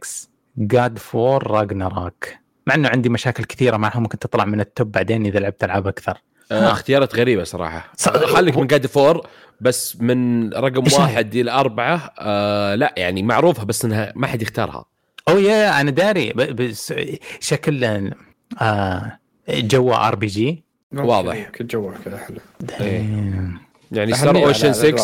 God 0.57 0.99
of 0.99 1.20
War 1.20 1.51
Ragnarök 1.51 2.41
مع 2.67 2.75
إنه 2.75 2.89
عندي 2.89 3.09
مشاكل 3.09 3.45
كثيرة 3.45 3.77
معها 3.77 4.01
ممكن 4.01 4.19
تطلع 4.19 4.45
من 4.45 4.61
ال 4.61 4.69
top 4.69 4.93
بعدين 4.93 5.27
إذا 5.27 5.39
لعبت 5.39 5.65
ألعاب 5.65 5.87
أكثر. 5.87 6.23
آه 6.53 6.73
اختيارات 6.73 7.15
غريبة 7.15 7.45
صراحة. 7.45 7.93
خليك 8.27 8.57
من 8.57 8.67
God 8.67 8.87
of 8.87 9.03
War 9.03 9.27
بس 9.61 10.01
من 10.01 10.51
رقم 10.53 10.85
واحد 10.93 11.35
إلى 11.35 11.51
أربعة 11.51 12.13
آه 12.19 12.75
لا 12.75 12.95
يعني 12.97 13.23
معروفة 13.23 13.65
بس 13.65 13.85
إنها 13.85 14.13
ما 14.17 14.27
حد 14.27 14.43
يختارها. 14.43 14.85
أو 15.29 15.39
يا 15.39 15.81
أنا 15.81 15.91
داري 15.91 16.33
بس 16.33 16.95
شكل 17.41 18.11
آه 18.61 19.19
جو 19.49 19.93
RPG 19.93 20.65
واضح. 20.93 21.51
جو 21.61 21.93
كذا 22.05 22.19
حلو. 22.19 22.39
يعني 23.93 24.13
Star 24.15 24.37
Ocean 24.47 24.73
6 24.73 24.97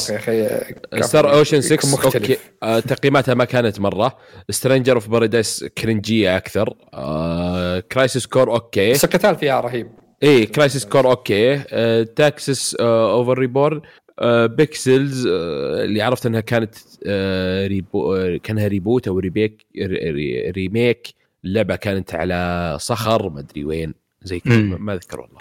Star 1.01 1.32
Ocean 1.39 1.60
6 1.60 2.04
okay 2.05 2.36
آه 2.62 2.80
تقييماتها 2.80 3.34
ما 3.34 3.44
كانت 3.44 3.80
مرة. 3.80 4.16
Stranger 4.51 4.94
of 4.94 5.09
Paradise 5.09 5.64
كرنجيه 5.64 6.36
أكثر. 6.36 6.74
آه 6.94 7.80
Crisis 7.81 8.27
Core 8.27 8.52
okay. 8.55 8.93
بس 8.92 9.04
القتال 9.04 9.36
فيها 9.36 9.60
رهيب. 9.60 9.88
إي 10.22 10.46
Crisis 10.47 10.85
Core 10.85 11.10
okay. 11.10 11.62
آه 11.70 12.02
Tactics 12.02 12.77
آه 12.80 13.12
Ogre 13.12 13.39
Reborn 13.39 13.81
آه 14.18 14.46
pixels 14.47 15.27
آه 15.26 15.84
اللي 15.84 16.02
عرفت 16.02 16.26
إنها 16.26 16.40
كانت 16.40 16.74
آه 17.06 17.66
rebo 17.66 18.14
آه 18.16 18.36
كأنها 18.36 18.66
reboot 18.68 19.09
أو 19.08 19.18
ريبيك 19.18 19.66
re 19.78 20.51
remake 20.51 21.09
اللعبه 21.44 21.76
كانت 21.76 22.14
على 22.14 22.76
صخر 22.80 23.28
ما 23.28 23.40
أدري 23.40 23.64
وين. 23.64 24.06
زي 24.27 24.40
كذا 24.40 24.57
ما 24.57 24.93
أذكر 24.93 25.20
والله. 25.20 25.39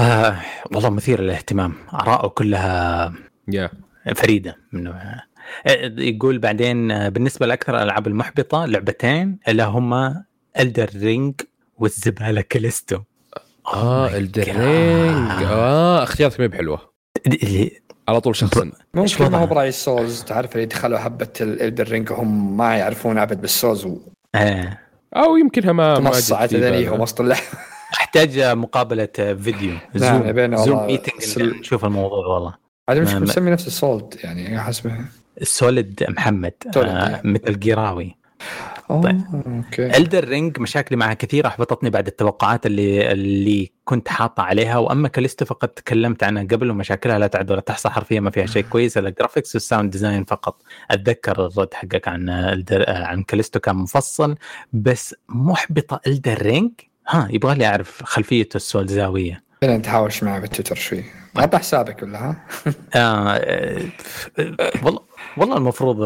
آه 0.00 0.36
والله 0.72 0.90
مثير 0.90 1.20
للاهتمام. 1.20 1.74
آراءه 1.92 2.28
كلها 2.28 3.12
yeah. 3.50 3.68
فريدة. 4.14 4.56
من 4.72 4.94
يقول 5.98 6.38
بعدين 6.38 7.08
بالنسبة 7.08 7.46
لأكثر 7.46 7.76
الألعاب 7.76 8.06
المحبطة 8.06 8.64
لعبتين 8.64 9.38
اللي 9.48 9.62
هما 9.62 10.24
Elden 10.60 10.90
Ring 10.96 11.34
والزبالة 11.78 12.40
كاليستو. 12.40 12.98
آه 13.66 14.16
Elden 14.16 14.42
Ring 14.42 15.42
آه 15.42 16.02
اختيارك 16.02 16.40
ما 16.40 16.46
بحلوة. 16.46 16.92
على 18.08 18.20
طول 18.20 18.36
شخصا. 18.36 18.70
ممكن 18.94 19.30
ما 19.30 19.38
هو 19.38 19.46
برا 19.46 19.68
ال 19.68 19.77
Souls 19.77 20.22
تعرف 20.22 20.54
اللي 20.54 20.66
دخلوا 20.66 20.98
حبة 20.98 21.28
Elden 21.40 21.88
Ring 21.88 22.10
وهم 22.10 22.56
ما 22.56 22.76
يعرفون 22.76 23.18
ابد 23.18 23.40
بال 23.40 23.51
Souls. 23.51 23.84
و... 23.84 23.98
آه. 24.34 24.78
أو 25.16 25.36
يمكنها 25.36 25.72
ما 25.72 26.00
مصعت 26.00 26.54
ذنيهم 26.54 27.00
وسط 27.00 27.20
اللعبه 27.20 27.42
أحتاج 27.96 28.40
مقابلة 28.40 29.08
فيديو. 29.16 29.76
Zoom, 29.94 30.56
Zoom 30.56 30.86
meeting 30.86 31.20
سل... 31.20 31.58
نشوف 31.60 31.84
الموضوع 31.84 32.26
والله. 32.26 32.54
عاد 32.88 32.98
مش 32.98 33.14
مسمي 33.14 33.50
نفس 33.50 33.66
ال 33.66 33.74
Solid 33.74 34.14
يعني 34.24 34.60
حسبه 34.60 34.96
Solid 35.42 36.04
محمد 36.08 36.52
آه 36.76 37.20
مثل 37.24 37.60
قراوي 37.60 38.16
طيب. 38.88 39.22
Okay. 39.46 39.96
Elden 39.96 40.28
Ring 40.28 40.60
مشاكلي 40.60 40.96
معها 40.96 41.14
كثيره 41.14 41.48
أحبطتني 41.48 41.90
بعد 41.90 42.06
التوقعات 42.06 42.66
اللي 42.66 43.12
اللي 43.12 43.72
كنت 43.84 44.08
حاطه 44.08 44.42
عليها. 44.42 44.78
وأما 44.78 45.08
كاليستو 45.08 45.44
فقد 45.44 45.68
تكلمت 45.68 46.22
عنها 46.24 46.42
قبل 46.42 46.70
ومشاكلها 46.70 47.18
لا 47.18 47.26
تعد 47.26 47.50
ولا 47.50 47.60
تحصى 47.60 47.88
حرفيا 47.88 48.20
ما 48.20 48.30
فيها 48.30 48.46
شيء 48.46 48.62
كويس. 48.62 48.98
إلا 48.98 49.08
ال 49.08 49.13
graphics 49.13 49.54
وال 49.54 49.64
sound 49.64 49.90
design 49.90 50.24
فقط. 50.24 50.62
أتذكر 50.90 51.46
الرد 51.46 51.74
حقك 51.74 52.08
عن 52.08 52.28
Elden... 52.28 52.84
عن 52.88 53.22
كاليستو 53.22 53.60
كان 53.60 53.76
مفصل 53.76 54.34
بس 54.72 55.14
محبطة 55.28 56.00
Elden 56.06 56.42
Ring 56.42 56.72
ها 57.08 57.28
يبغى 57.30 57.54
لي 57.54 57.66
أعرف 57.66 58.02
خلفية 58.02 58.48
ال 58.54 58.59
Souls 58.59 58.86
زاويه 58.86 59.42
خلينا 59.62 59.76
نتهاوش 59.78 60.22
معه 60.22 60.38
بالتويتر 60.38 60.74
شوي. 60.74 61.04
غطى 61.38 61.58
حسابك 61.58 62.02
ولا 62.02 62.18
ها؟ 62.18 62.36
آه 62.94 63.80
والله 64.82 65.00
والله 65.36 65.56
المفروض 65.56 65.96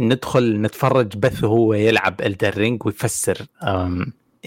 ندخل 0.00 0.62
نتفرج 0.62 1.16
بث 1.16 1.44
وهو 1.44 1.74
يلعب 1.74 2.20
Elden 2.20 2.54
Ring 2.58 2.86
ويفسر 2.86 3.46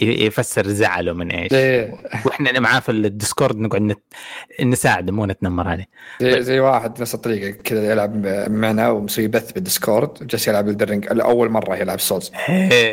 يفسر 0.01 0.67
زعله 0.67 1.13
من 1.13 1.31
إيش. 1.31 1.51
زي 1.51 1.91
وإحنا 2.25 2.59
معاه 2.59 2.79
في 2.79 2.91
ال 2.91 3.00
Discord 3.00 3.57
نقعد 3.57 3.81
نت... 3.81 3.99
نساعده 4.61 5.11
مو 5.13 5.25
نتنمر 5.25 5.67
عليه. 5.67 5.85
زي, 6.21 6.41
زي 6.41 6.59
واحد 6.59 7.01
نفس 7.01 7.15
الطريقة 7.15 7.49
كذا 7.63 7.91
يلعب 7.91 8.27
معنا 8.49 8.89
ومسوي 8.89 9.27
بث 9.27 9.51
بال 9.51 9.68
Discord 9.68 10.27
جالس 10.27 10.47
يلعب 10.47 10.69
Elden 10.69 10.90
Ring 10.90 11.07
اول 11.21 11.49
مرة 11.49 11.75
يلعب 11.75 11.99
Souls 11.99 12.31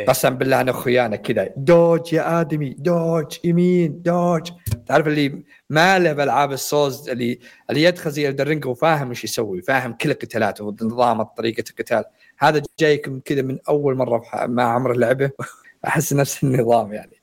قسم 0.07 0.29
بالله 0.29 0.61
أنا 0.61 0.71
اخويانا 0.71 1.15
كذا. 1.15 1.49
dodge 1.57 2.13
يا 2.13 2.41
آدمي 2.41 2.75
dodge 2.79 3.37
يمين 3.43 4.01
dodge. 4.01 4.49
تعرف 4.87 5.07
اللي 5.07 5.43
ما 5.69 5.99
له 5.99 6.13
بألعاب 6.13 6.51
ال 6.51 6.61
Souls 6.61 7.09
اللي 7.09 7.39
اللي 7.69 7.83
يدخل 7.83 8.11
زي 8.11 8.29
Elden 8.29 8.49
Ring 8.49 8.65
وفاهم 8.65 9.09
إيش 9.09 9.23
يسوي 9.23 9.61
فاهم 9.61 9.93
كل 9.93 10.13
قتالاته 10.13 10.63
ونظام 10.63 11.23
طريقة 11.23 11.63
القتال. 11.69 12.03
هذا 12.37 12.61
جايكم 12.79 13.19
كذا 13.19 13.41
من 13.41 13.57
أول 13.69 13.95
مرة 13.97 14.23
مع 14.33 14.63
عمر 14.63 14.91
اللعبة. 14.91 15.31
أحس 15.87 16.13
نفس 16.13 16.43
النظام 16.43 16.93
يعني. 16.93 17.21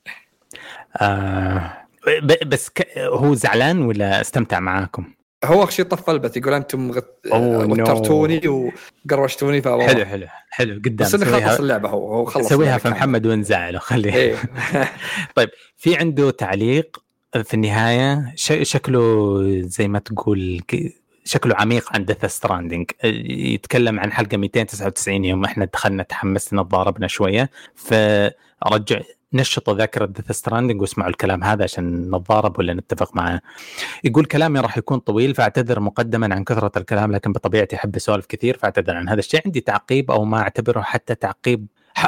آه 0.96 1.72
بس 2.46 2.68
ك... 2.68 2.98
هو 2.98 3.34
زعلان 3.34 3.82
ولا 3.82 4.20
استمتع 4.20 4.60
معاكم؟ 4.60 5.04
هو 5.44 5.66
شيء 5.66 5.84
طفل 5.84 6.12
البث 6.12 6.36
يقول 6.36 6.54
أنتم 6.54 6.92
غت... 6.92 7.20
وترتوني 7.32 8.72
وقروشتوني 9.06 9.62
فهو 9.62 9.80
حلو 9.80 10.04
حلو 10.04 10.26
حلو 10.50 10.74
قدام. 10.74 10.96
بس 10.96 11.14
إنه 11.14 11.24
خلص 11.24 11.58
اللعبة 11.60 11.88
هو 11.88 12.14
هو 12.14 12.24
خلص 12.24 12.48
سويها 12.48 12.78
في 12.78 12.88
محمد 12.88 13.26
وانزعله 13.26 13.78
خليه. 13.78 14.14
إيه. 14.14 14.36
طيب 15.36 15.48
في 15.76 15.96
عنده 15.96 16.30
تعليق 16.30 17.02
في 17.44 17.54
النهاية؟ 17.54 18.32
ش... 18.36 18.52
شكله 18.62 19.42
زي 19.60 19.88
ما 19.88 19.98
تقول 19.98 20.62
شكله 21.24 21.54
عميق 21.56 21.92
عن 21.94 22.04
ديث 22.04 22.24
ستراندنج 22.24 22.90
يتكلم 23.54 24.00
عن 24.00 24.12
حلقة 24.12 24.36
299 24.36 25.24
يوم 25.24 25.44
إحنا 25.44 25.64
دخلنا 25.64 26.02
تحمسنا 26.02 26.62
تضاربنا 26.62 27.06
شوية. 27.06 27.50
فرجع 28.64 29.00
نشطوا 29.32 29.74
ذاكرة 29.74 30.06
Death 30.06 30.32
Stranding 30.32 30.80
واسمعوا 30.80 31.10
الكلام 31.10 31.44
هذا 31.44 31.64
عشان 31.64 32.10
نتضارب 32.10 32.58
ولا 32.58 32.74
نتفق 32.74 33.16
معاه. 33.16 33.40
يقول 34.04 34.24
كلامي 34.24 34.60
راح 34.60 34.78
يكون 34.78 34.98
طويل 34.98 35.34
فاعتذر 35.34 35.80
مقدما 35.80 36.34
عن 36.34 36.44
كثرة 36.44 36.72
الكلام 36.76 37.12
لكن 37.12 37.32
بطبيعتي 37.32 37.76
أحب 37.76 37.96
أسولف 37.96 38.26
كثير 38.26 38.56
فاعتذر 38.56 38.96
عن 38.96 39.08
هذا 39.08 39.18
الشيء 39.18 39.40
عندي 39.46 39.60
تعقيب 39.60 40.10
أو 40.10 40.24
ما 40.24 40.38
أعتبره 40.40 40.80
حتى 40.80 41.14
تعقيب 41.14 41.66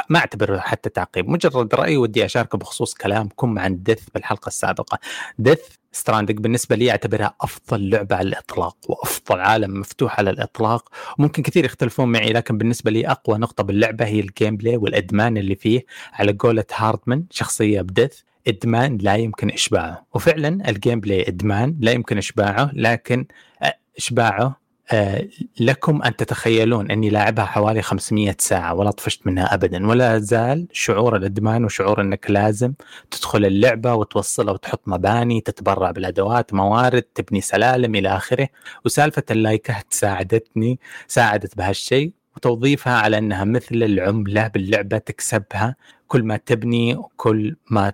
ما 0.09 0.19
اعتبره 0.19 0.57
حتى 0.59 0.89
تعقيب 0.89 1.29
مجرد 1.29 1.75
رأي 1.75 1.97
ودي 1.97 2.25
أشاركه 2.25 2.57
بخصوص 2.57 2.93
كلامكم 2.93 3.59
عن 3.59 3.83
Death 3.83 4.09
بالحلقة 4.13 4.47
السابقة. 4.47 4.99
Death 5.39 5.59
Stranding 5.91 6.37
بالنسبة 6.39 6.75
لي 6.75 6.91
أعتبرها 6.91 7.35
أفضل 7.41 7.89
لعبة 7.89 8.15
على 8.15 8.29
الإطلاق 8.29 8.77
وأفضل 8.89 9.39
عالم 9.39 9.79
مفتوح 9.79 10.19
على 10.19 10.29
الإطلاق. 10.29 10.89
وممكن 11.19 11.43
كثير 11.43 11.65
يختلفون 11.65 12.11
معي 12.11 12.33
لكن 12.33 12.57
بالنسبة 12.57 12.91
لي 12.91 13.07
أقوى 13.07 13.37
نقطة 13.37 13.63
باللعبة 13.63 14.05
هي 14.05 14.19
ال 14.19 14.57
gameplay 14.57 14.77
والإدمان 14.77 15.37
اللي 15.37 15.55
فيه 15.55 15.85
على 16.13 16.35
قولة 16.39 16.65
Heartman 16.75 17.25
شخصية 17.31 17.81
ب 17.81 17.87
Death 17.87 18.19
إدمان 18.47 18.97
لا 19.01 19.15
يمكن 19.15 19.49
إشباعه. 19.49 20.05
وفعلا 20.13 20.69
ال 20.69 20.99
gameplay 20.99 21.27
إدمان 21.27 21.77
لا 21.79 21.91
يمكن 21.91 22.17
إشباعه 22.17 22.71
لكن 22.73 23.25
إشباعه 23.97 24.62
لكم 25.59 26.03
أن 26.03 26.15
تتخيلون 26.15 26.91
أني 26.91 27.09
لاعبها 27.09 27.45
حوالي 27.45 27.81
500 27.81 28.35
ساعة 28.39 28.73
ولا 28.73 28.91
طفشت 28.91 29.27
منها 29.27 29.53
ابدا 29.53 29.87
ولا 29.87 30.19
زال 30.19 30.67
شعور 30.71 31.15
الإدمان 31.15 31.65
وشعور 31.65 32.01
إنك 32.01 32.31
لازم 32.31 32.73
تدخل 33.11 33.45
اللعبة 33.45 33.93
وتوصلها 33.93 34.53
وتحط 34.53 34.81
مباني 34.87 35.41
تتبرع 35.41 35.91
بالأدوات 35.91 36.53
موارد 36.53 37.01
تبني 37.01 37.41
سلالم 37.41 37.95
إلى 37.95 38.09
آخره. 38.09 38.47
وسالفة 38.85 39.23
اللايكات 39.31 39.85
ساعدتني 39.89 40.79
ساعدت 41.07 41.57
بهالشيء 41.57 42.11
وتوظيفها 42.35 42.93
على 42.93 43.17
أنها 43.17 43.43
مثل 43.43 43.75
العملة 43.75 44.47
باللعبة 44.47 44.97
تكسبها. 44.97 45.75
كل 46.07 46.23
ما 46.23 46.37
تبني 46.37 46.95
وكل 46.95 47.55
ما 47.69 47.93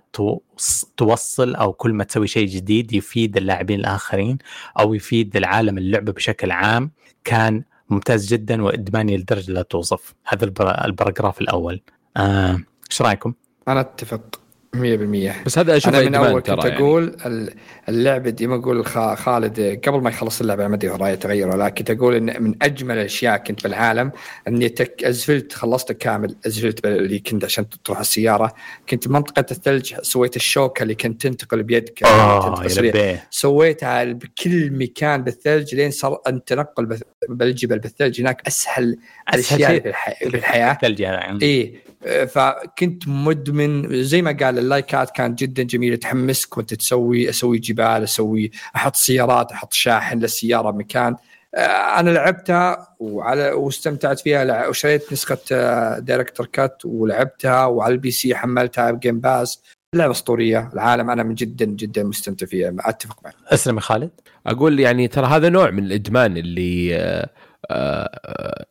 توصل 0.96 1.54
أو 1.54 1.72
كل 1.72 1.92
ما 1.92 2.04
تسوي 2.04 2.26
شيء 2.26 2.46
جديد 2.46 2.92
يفيد 2.92 3.36
اللاعبين 3.36 3.80
الآخرين 3.80 4.38
أو 4.78 4.94
يفيد 4.94 5.36
العالم 5.36 5.78
اللعبة 5.78 6.12
بشكل 6.12 6.50
عام 6.50 6.90
كان 7.24 7.64
ممتاز 7.90 8.26
جدا 8.26 8.62
وإدماني 8.62 9.16
لدرجة 9.16 9.52
لا 9.52 9.62
توصف. 9.62 10.14
هذا 10.26 10.44
البراجراف 10.84 11.40
الأول. 11.40 11.80
آه، 12.16 12.58
إيش 12.90 13.02
آه، 13.02 13.06
رأيكم؟ 13.06 13.34
أنا 13.68 13.80
أتفق. 13.80 14.39
100% 14.76 14.78
بس 15.46 15.58
هذا 15.58 15.76
أشوف 15.76 15.94
أنا 15.94 16.02
من 16.02 16.14
أول 16.14 16.40
كنت 16.40 16.64
يعني. 16.64 16.76
أقول 16.76 17.16
اللعبه 17.88 18.30
دي 18.30 18.46
ما 18.46 18.54
أقول 18.54 18.86
خالد 19.16 19.80
قبل 19.86 20.00
ما 20.00 20.10
يخلص 20.10 20.40
اللعبه 20.40 20.68
ما 20.68 20.74
أدري 20.74 20.90
رايه 20.90 21.14
تغير 21.14 21.48
ولا 21.48 21.68
كنت 21.68 21.90
أقول 21.90 22.14
إن 22.14 22.42
من 22.42 22.54
أجمل 22.62 22.98
الأشياء 22.98 23.36
كنت 23.36 23.64
بالعالم 23.64 24.12
إني 24.48 24.68
تك 24.68 25.04
أزفلت 25.04 25.52
خلصت 25.52 25.92
كامل 25.92 26.36
أزفلت 26.46 26.86
اللي 26.86 27.18
كنت 27.18 27.44
عشان 27.44 27.66
تروح 27.84 28.00
السيارة. 28.00 28.54
كنت 28.88 29.08
منطقة 29.08 29.46
الثلج 29.50 29.94
سويت 30.02 30.36
الشوكة 30.36 30.82
اللي 30.82 30.94
كنت 30.94 31.22
تنتقل 31.22 31.62
بيدك 31.62 32.02
آه 32.02 32.66
سويتها 33.30 34.04
بكل 34.04 34.70
مكان 34.72 35.22
بالثلج 35.22 35.74
لين 35.74 35.90
صار 35.90 36.20
التنقل 36.26 36.98
بالجبل 37.28 37.78
بالثلج. 37.78 38.20
هناك 38.20 38.42
أسهل, 38.46 38.96
الأشياء 39.34 39.78
بالحياة 40.22 40.72
الثلج 40.72 41.00
يعني. 41.00 41.44
اي 41.44 41.89
فكنت 42.26 43.08
مدمن 43.08 44.02
زي 44.02 44.22
ما 44.22 44.36
قال 44.40 44.58
اللايكات 44.58 45.10
كانت 45.10 45.38
جدا 45.38 45.62
جميلة 45.62 45.96
تحمسك 45.96 46.56
وانت 46.56 46.74
تسوي 46.74 47.30
أسوي 47.30 47.58
جبال 47.58 48.02
أسوي 48.02 48.50
أحط 48.76 48.96
سيارات 48.96 49.52
أحط 49.52 49.72
شاحن 49.72 50.18
للسيارة 50.18 50.70
بمكان 50.70 51.16
آه، 51.54 52.00
أنا 52.00 52.10
لعبتها 52.10 52.96
وعلى 53.00 53.52
واستمتعت 53.52 54.20
فيها. 54.20 54.68
وشريت 54.68 55.12
نسخة 55.12 55.38
Director's 55.98 56.46
Cut 56.46 56.84
ولعبتها 56.84 57.66
وعلى 57.66 57.94
ال 57.94 58.10
PC 58.10 58.34
حملتها 58.34 58.90
ب 58.90 58.96
Game 58.96 59.20
Pass 59.20 59.62
لعبة 59.94 60.12
أسطورية. 60.12 60.70
العالم 60.72 61.10
أنا 61.10 61.22
من 61.22 61.34
جدا 61.34 61.64
جدا 61.64 62.02
مستمتع 62.02 62.46
فيها. 62.46 62.74
أتفق 62.80 63.16
معك. 63.24 63.34
أسلم 63.48 63.76
يا 63.76 63.80
خالد. 63.80 64.10
أقول 64.46 64.80
يعني 64.80 65.08
ترى 65.08 65.26
هذا 65.26 65.48
نوع 65.48 65.70
من 65.70 65.84
الإدمان 65.84 66.36
اللي 66.36 66.96
آه 66.96 67.00
آه، 67.00 67.28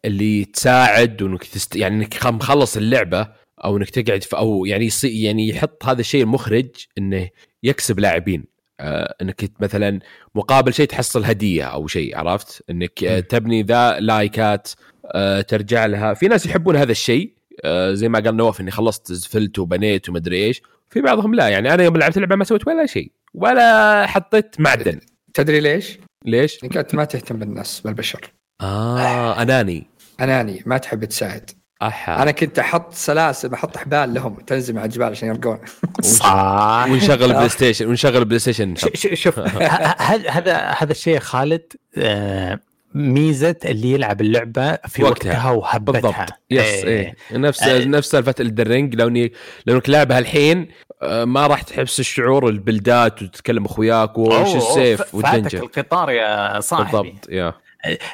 اللي 0.05 0.45
تساعد 0.45 1.21
وإنك 1.21 1.43
تست... 1.43 1.75
يعني 1.75 1.95
إنك 1.95 2.25
مخلص 2.25 2.77
اللعبة 2.77 3.27
أو 3.63 3.77
إنك 3.77 3.89
تقعد 3.89 4.23
في 4.23 4.37
أو 4.37 4.65
يعني 4.65 4.85
يصي... 4.85 5.23
يعني 5.23 5.49
يحط 5.49 5.85
هذا 5.85 5.99
الشيء 5.99 6.23
المخرج 6.23 6.69
إنه 6.97 7.29
يكسب 7.63 7.99
لاعبين. 7.99 8.45
آه 8.79 9.15
إنك 9.21 9.51
مثلا 9.59 9.99
مقابل 10.35 10.73
شيء 10.73 10.85
تحصل 10.85 11.25
هدية 11.25 11.63
أو 11.63 11.87
شيء 11.87 12.17
عرفت؟ 12.17 12.63
إنك 12.69 13.03
آه 13.03 13.19
تبني 13.19 13.63
ذا 13.63 13.99
لايكات 13.99 14.69
آه 15.05 15.41
ترجع 15.41 15.85
لها. 15.85 16.13
في 16.13 16.27
ناس 16.27 16.45
يحبون 16.45 16.75
هذا 16.75 16.91
الشيء. 16.91 17.33
آه 17.63 17.93
زي 17.93 18.09
ما 18.09 18.19
قال 18.19 18.37
نواف 18.37 18.61
إني 18.61 18.71
خلصت 18.71 19.13
زفلت 19.13 19.59
وبنيت 19.59 20.09
ومدري 20.09 20.45
إيش. 20.45 20.61
في 20.89 21.01
بعضهم 21.01 21.35
لا 21.35 21.49
يعني 21.49 21.73
أنا 21.73 21.83
يوم 21.83 21.97
لعبت 21.97 22.17
اللعبه 22.17 22.35
ما 22.35 22.43
سويت 22.43 22.67
ولا 22.67 22.85
شيء 22.85 23.11
ولا 23.33 24.05
حطيت 24.07 24.55
معدن. 24.59 24.99
تدري 25.33 25.59
ليش؟ 25.59 25.97
ليش؟ 26.25 26.63
إنك 26.63 26.95
ما 26.95 27.05
تهتم 27.05 27.39
بالناس 27.39 27.79
بالبشر. 27.79 28.21
آه 28.61 29.41
أناني. 29.41 29.87
أناني 30.21 30.63
ما 30.65 30.77
تحب 30.77 31.05
تساعد. 31.05 31.51
أحا. 31.81 32.23
أنا 32.23 32.31
كنت 32.31 32.59
أحط 32.59 32.93
سلاسل 32.93 33.49
بحط 33.49 33.77
حبال 33.77 34.13
لهم 34.13 34.35
تنزل 34.35 34.77
على 34.77 34.85
الجبال 34.85 35.07
عشان 35.07 35.27
يرقون. 35.27 35.57
صح. 36.01 36.85
ونشغل 36.89 37.33
PlayStation 37.33 37.87
ونشغل 37.87 38.25
PlayStation 38.25 38.75
شوف 39.13 39.39
هذا 40.29 40.57
هذا 40.57 40.91
الشيء 40.91 41.19
خالد 41.19 41.73
آه، 41.97 42.59
ميزة 42.93 43.55
اللي 43.65 43.91
يلعب 43.91 44.21
اللعبة 44.21 44.75
في 44.75 45.03
وقتها, 45.03 45.29
وقتها 45.33 45.51
وهبتها. 45.51 45.91
بالضبط. 45.91 46.29
yes 46.51 46.61
إيه, 46.63 46.85
إيه. 47.31 47.37
نفس 47.37 47.63
آه. 47.63 47.85
نفس 47.85 48.09
سالفة 48.09 48.35
Elden 48.39 48.70
Ring 48.70 48.95
لو 48.95 49.07
اني 49.07 49.33
لو 49.65 49.75
انك 49.75 49.89
لعبها 49.89 50.19
الحين 50.19 50.67
آه، 51.01 51.25
ما 51.25 51.47
راح 51.47 51.61
تحس 51.61 51.99
الشعور 51.99 52.49
ال 52.49 52.59
build 52.59 53.11
ات 53.11 53.21
وتتكلم 53.21 53.65
أخوياك 53.65 54.17
وش 54.17 54.55
السيف 54.55 55.15
وال 55.15 55.26
dungeon 55.26 55.63
القطار 55.63 56.09
يا 56.11 56.59
صاحبي. 56.59 56.97
بالضبط 56.97 57.29
يا 57.29 57.53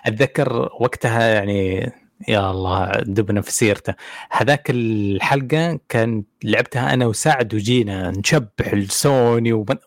أتذكر 0.06 0.70
وقتها 0.80 1.28
يعني 1.28 1.92
يا 2.28 2.52
الله 2.52 2.92
دبنا 2.92 3.42
في 3.42 3.52
سيرته. 3.52 3.94
هذاك 4.32 4.70
الحلقة 4.70 5.80
كان 5.90 6.24
لعبتها 6.44 6.94
أنا 6.94 7.06
وسعد 7.06 7.54
وجينا 7.54 8.12
نشبح 8.12 8.74
السوني 8.74 9.54
وبن... 9.54 9.78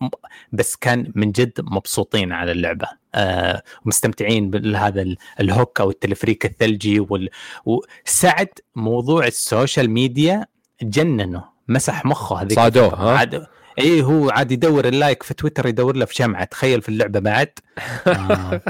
بس 0.53 0.77
كان 0.77 1.13
من 1.15 1.33
جد 1.33 1.53
مبسوطين 1.61 2.33
على 2.33 2.53
اللعبة. 2.53 2.87
آه 3.15 3.63
ومستمتعين 3.85 4.51
بهذا 4.51 5.15
ال 5.41 5.49
hook 5.49 5.81
أو 5.81 5.91
التلفريك 5.91 6.45
الثلجي 6.45 7.01
وال... 7.01 7.31
وسعد 7.65 8.49
موضوع 8.77 9.27
ال 9.27 9.36
social 9.36 9.91
media 9.91 10.47
جننه. 10.83 11.45
مسح 11.69 12.05
مخه 12.05 12.43
هذيك 12.43 12.53
صادوه 12.53 12.95
ها؟ 12.95 13.19
عاد... 13.19 13.47
اي 13.79 14.03
هو 14.03 14.31
عاد 14.31 14.53
يدور 14.53 14.89
ال 14.89 14.95
like 14.95 15.23
في 15.23 15.35
تويتر 15.35 15.67
يدور 15.67 15.97
له 15.97 16.05
في 16.05 16.15
شمعه 16.15 16.45
تخيل 16.45 16.83
في 16.83 16.89
اللعبة 16.89 17.21
بعد. 17.21 17.51
آه. 18.07 18.61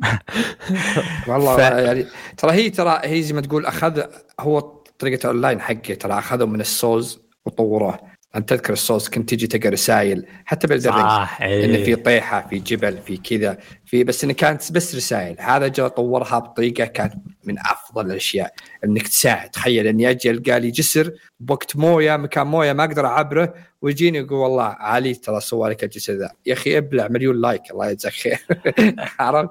والله 1.28 1.56
ف... 1.56 1.58
يعني 1.58 2.06
ترى 2.36 2.52
هي 2.52 2.70
ترى 2.70 3.00
هي 3.04 3.22
زي 3.22 3.34
ما 3.34 3.40
تقول 3.40 3.66
أخذ 3.66 4.02
هو 4.40 4.60
طريقة 4.98 5.26
اونلاين 5.26 5.60
حقه 5.60 5.94
ترى 5.94 6.18
اخذوا 6.18 6.46
من 6.46 6.60
ال 6.60 6.70
Souls 6.70 7.20
وطوروه 7.46 8.10
أنت 8.36 8.48
تذكر 8.48 8.72
ال 8.72 8.78
Souls 8.78 9.08
كنت 9.08 9.30
تجي 9.30 9.46
تلقى 9.46 9.68
رسائل 9.68 10.26
حتى 10.44 10.66
ب 10.66 10.69
Elden 10.69 10.86
Ring 10.86 11.00
صح 11.00 11.42
إيه. 11.42 11.64
انه 11.64 11.84
في 11.84 11.96
طيحة 11.96 12.46
في 12.50 12.58
جبل 12.58 12.98
في 12.98 13.16
كذا 13.16 13.58
في 13.84 14.04
بس 14.04 14.24
إنه 14.24 14.32
كانت 14.32 14.72
بس 14.72 14.94
رسائل. 14.94 15.36
هذا 15.40 15.68
جاء 15.68 15.88
طورها 15.88 16.38
بطريقة 16.38 16.84
كانت 16.84 17.14
من 17.44 17.58
أفضل 17.58 18.06
الأشياء 18.06 18.52
إنك 18.84 19.08
تساعد. 19.08 19.50
تخيل 19.50 19.86
إني 19.86 20.10
أجي 20.10 20.30
ألقى 20.30 20.60
لي 20.60 20.70
جسر 20.70 21.12
بوقت 21.40 21.76
موية 21.76 22.16
مكان 22.16 22.46
موية 22.46 22.72
ما 22.72 22.84
أقدر 22.84 23.06
أعبره 23.06 23.54
ويجيني 23.82 24.18
يقول 24.18 24.38
والله 24.38 24.64
علي 24.64 25.14
ترى 25.14 25.40
سوى 25.40 25.70
لك 25.70 25.84
الجسر 25.84 26.12
ذا. 26.12 26.30
يا 26.46 26.52
أخي 26.52 26.78
ابلع 26.78 27.08
مليون 27.08 27.40
like 27.40 27.70
الله 27.70 27.90
يجزاك 27.90 28.12
خير. 28.12 28.38
عرفت؟ 29.20 29.50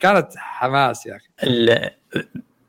كانت 0.00 0.28
حماس 0.36 1.06
يا 1.06 1.16
أخي. 1.16 1.28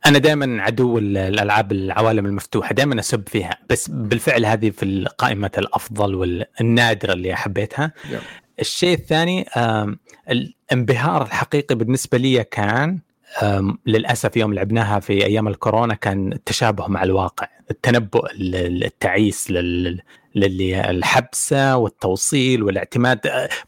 أنا 0.06 0.18
دائما 0.18 0.64
عدو 0.64 0.98
الألعاب 0.98 1.72
العوالم 1.72 2.26
المفتوحة 2.26 2.74
دائما 2.74 3.00
أسب 3.00 3.28
فيها. 3.28 3.58
بس 3.70 3.88
بالفعل 3.90 4.46
هذه 4.46 4.70
في 4.70 5.08
قائمه 5.18 5.52
الأفضل 5.58 6.16
والنادرة 6.16 7.14
اللي 7.14 7.36
حبيتها. 7.36 7.92
الشيء 8.60 8.98
الثاني 8.98 9.46
الانبهار 10.30 11.22
الحقيقي 11.24 11.76
بالنسبة 11.76 12.18
لي 12.18 12.44
كان 12.44 13.00
للأسف 13.86 14.38
يوم 14.38 14.54
لعبناها 14.54 15.00
في 15.00 15.26
أيام 15.26 15.48
الكورونا 15.48 15.94
كان 15.94 16.34
التشابه 16.34 16.88
مع 16.88 17.04
الواقع 17.04 17.48
التنبؤ 17.72 18.28
التعيس 18.34 19.52
لل 19.52 20.02
للي 20.36 20.90
الحبسة 20.90 21.78
والتوصيل 21.78 22.64
والاعتماد 22.64 23.20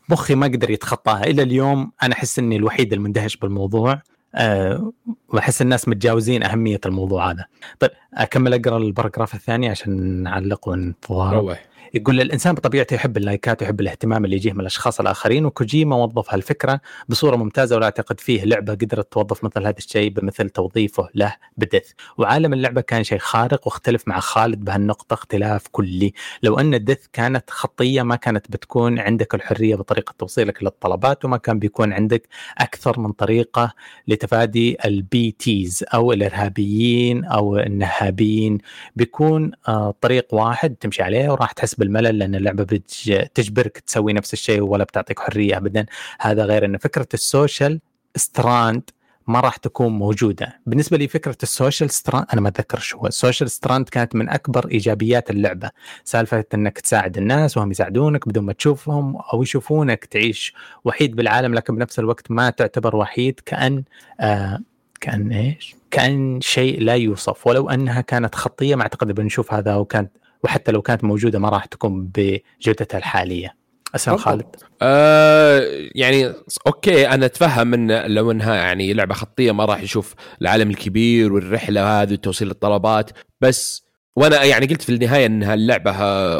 مخي 0.10 0.35
ما 0.35 0.48
قدر 0.48 0.69
يتخطاها 0.69 1.23
إلى 1.23 1.44
اليوم 1.44 1.91
أنا 2.03 2.14
أحس 2.14 2.39
إني 2.39 2.56
الوحيد 2.56 2.94
المندهش 2.94 3.38
بالموضوع 3.38 4.02
أه 4.35 4.94
وأحس 5.30 5.61
الناس 5.61 5.88
متجاوزين 5.88 6.44
أهمية 6.44 6.80
الموضوع 6.85 7.31
هذا. 7.31 7.45
طيب 7.80 7.91
أكمل 8.14 8.53
أقرأ 8.53 8.77
ال 8.78 8.83
paragraph 8.83 9.36
الثاني 9.35 9.69
عشان 9.69 10.23
نعلق 10.23 10.68
ونتضارب. 10.68 11.56
يقول 11.94 12.22
الإنسان 12.22 12.56
بطبيعته 12.56 12.94
يحب 12.94 13.18
اللايكات 13.18 13.62
ويحب 13.62 13.82
الاهتمام 13.82 14.26
اللي 14.26 14.36
يجيه 14.36 14.54
من 14.54 14.60
الأشخاص 14.60 15.00
الآخرين 15.00 15.46
وكوجيما 15.46 15.96
وظف 15.96 16.34
هالفكرة 16.34 16.82
بصورة 17.10 17.36
ممتازة 17.36 17.76
ولا 17.76 17.86
أعتقد 17.86 18.20
فيه 18.20 18.44
لعبة 18.44 18.74
قدرت 18.74 19.14
توظف 19.14 19.44
مثل 19.44 19.60
هذا 19.60 19.78
الشيء 19.78 20.10
بمثل 20.10 20.50
توظيفه 20.50 21.10
له 21.16 21.36
ب 21.58 21.62
Death. 21.62 21.91
وعالم 22.18 22.54
اللعبة 22.54 22.82
كان 22.82 23.04
شيء 23.04 23.18
خارق 23.18 23.68
واختلف 23.68 24.08
مع 24.08 24.20
خالد 24.20 24.66
بهالنقطة 24.66 25.14
اختلاف 25.14 25.68
كلي. 25.72 26.14
لو 26.44 26.60
أن 26.60 26.74
ال 26.74 26.79
Death 26.79 27.06
كانت 27.14 27.50
خطية 27.50 28.02
ما 28.02 28.16
كانت 28.16 28.52
بتكون 28.52 29.00
عندك 29.00 29.36
الحرية 29.36 29.76
بطريقة 29.76 30.14
توصيلك 30.18 30.64
للطلبات 30.64 31.26
وما 31.26 31.38
كان 31.38 31.60
بيكون 31.60 31.94
عندك 31.94 32.28
أكثر 32.58 33.00
من 33.00 33.12
طريقة 33.12 33.74
لتفادي 34.08 34.78
ال 34.86 35.32
BTs 35.32 35.86
أو 35.94 36.12
الإرهابيين 36.14 37.26
أو 37.26 37.58
النهابين. 37.58 38.58
بيكون 38.96 39.52
آه، 39.68 39.96
طريق 40.02 40.34
واحد 40.34 40.76
تمشي 40.76 41.04
عليه 41.04 41.30
وراح 41.30 41.52
تحس 41.52 41.76
بالملل 41.78 42.20
لأن 42.20 42.36
اللعبة 42.36 42.64
بتجبرك 42.64 43.78
تسوي 43.80 44.14
نفس 44.14 44.34
الشيء 44.34 44.62
ولا 44.62 44.84
بتعطيك 44.84 45.20
حرية 45.20 45.58
ابدا. 45.58 45.86
هذا 46.20 46.45
غير 46.45 46.66
ان 46.66 46.78
فكرة 46.78 47.08
ال 47.14 47.23
social 47.23 47.80
strand 48.16 48.90
ما 49.28 49.40
راح 49.40 49.58
تكون 49.58 49.91
موجودة. 49.91 50.60
بالنسبة 50.66 50.98
لي 50.98 51.08
فكرة 51.08 51.38
ال 51.44 51.50
social 51.50 51.90
strand 51.90 52.26
أنا 52.34 52.41
ما 52.41 52.49
أتذكر 52.49 52.80
شو 52.80 52.98
هو. 52.98 53.08
ال 53.08 53.14
social 53.14 53.52
strand 53.52 53.90
كانت 53.90 54.16
من 54.16 54.30
أكبر 54.30 54.68
إيجابيات 54.72 55.30
اللعبة. 55.30 55.72
سالفة 56.04 56.45
إنك 56.54 56.80
تساعد 56.80 57.18
الناس 57.18 57.58
وهم 57.58 57.72
يساعدونك 57.72 58.28
بدون 58.28 58.44
ما 58.44 58.54
تشوفهم 58.54 59.16
أو 59.34 59.44
يشوفونك 59.44 60.06
تعيش 60.06 60.54
وحيد 60.86 61.16
بالعالم 61.16 61.54
لكن 61.54 61.76
بنفس 61.76 61.99
الوقت 61.99 62.32
ما 62.32 62.49
تعتبر 62.49 62.95
وحيد 62.95 63.40
كأن 63.45 63.84
آه 64.20 64.60
كأن 65.02 65.32
إيش؟ 65.32 65.76
كأن 65.91 66.41
شيء 66.41 66.82
لا 66.82 66.95
يوصف. 66.95 67.48
ولو 67.48 67.70
أنها 67.70 68.02
كانت 68.02 68.36
خطية 68.36 68.76
ما 68.76 68.82
أعتقد 68.82 69.12
بنشوف 69.12 69.54
هذا 69.54 69.76
وكانت 69.76 70.12
وحتى 70.48 70.72
لو 70.72 70.82
كانت 70.82 71.03
موجودة 71.03 71.40
ما 71.40 71.49
راح 71.49 71.65
تكون 71.65 72.11
بجودتها 72.15 72.98
الحالية. 72.98 73.57
اسلم 73.95 74.18
خالد؟ 74.18 74.56
آه 74.82 75.61
يعني 75.95 76.34
أوكي 76.68 77.07
أنا 77.07 77.26
أتفهم 77.26 77.74
إن 77.74 78.11
لو 78.14 78.32
إنها 78.32 78.56
يعني 78.56 78.94
لعبة 78.94 79.14
خطية 79.14 79.52
ما 79.52 79.65
راح 79.65 79.82
يشوف 79.82 80.15
العالم 80.41 80.69
الكبير 80.69 81.34
والرحلة 81.34 82.02
هذه 82.02 82.14
وتوصيل 82.14 82.52
الطلبات 82.52 83.11
بس 83.41 83.84
وأنا 84.15 84.44
يعني 84.44 84.65
قلت 84.65 84.82
في 84.82 84.90
النهاية 84.90 85.26
إنها 85.26 85.53
اللعبة 85.53 85.91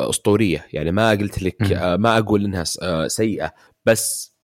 أسطورية. 0.10 0.66
يعني 0.74 0.92
ما 0.92 1.10
قلت 1.10 1.44
لك 1.44 1.72
آه 1.72 1.96
ما 1.96 2.18
أقول 2.18 2.46
إنها 2.46 2.64
آه، 2.82 3.08
سيئة 3.08 3.54
بس 3.86 4.36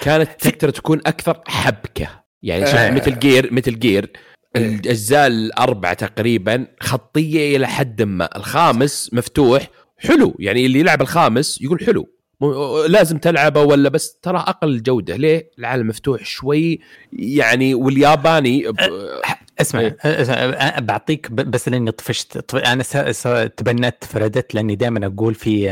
كانت 0.00 0.30
تقدر 0.40 0.70
تكون 0.70 1.00
أكثر 1.06 1.40
حبكة. 1.46 2.08
يعني 2.42 2.66
شوف 2.66 2.80
مثل 2.80 3.18
جير 3.18 3.52
مثل 3.52 3.78
جير 3.78 4.10
الأجزاء 4.56 5.26
الأربعة 5.26 5.94
تقريبا 5.94 6.66
خطية 6.80 7.56
إلى 7.56 7.68
حد 7.68 8.02
ما. 8.02 8.36
الخامس 8.36 9.10
مفتوح 9.12 9.70
حلو. 9.98 10.36
يعني 10.38 10.66
اللي 10.66 10.78
يلعب 10.80 11.02
الخامس 11.02 11.60
يقول 11.62 11.80
حلو. 11.86 12.15
لازم 12.88 13.18
تلعبه 13.18 13.62
ولا 13.62 13.88
بس 13.88 14.18
ترى 14.22 14.38
أقل 14.38 14.82
جودة. 14.82 15.16
ليه؟ 15.16 15.50
العالم 15.58 15.86
مفتوح 15.88 16.24
شوي. 16.24 16.80
يعني 17.12 17.74
والياباني 17.74 18.72
اسمع 19.60 19.80
إيه. 19.80 19.96
اسمع 20.04 20.78
بعطيك 20.78 21.30
بس 21.30 21.68
لأني 21.68 21.90
طفشت 21.90 22.54
أنا 22.54 22.82
تبندت 23.46 24.04
ف 24.04 24.11
Reddit 24.11 24.54
لأني 24.54 24.76
دائما 24.76 25.06
أقول 25.06 25.34
في 25.34 25.70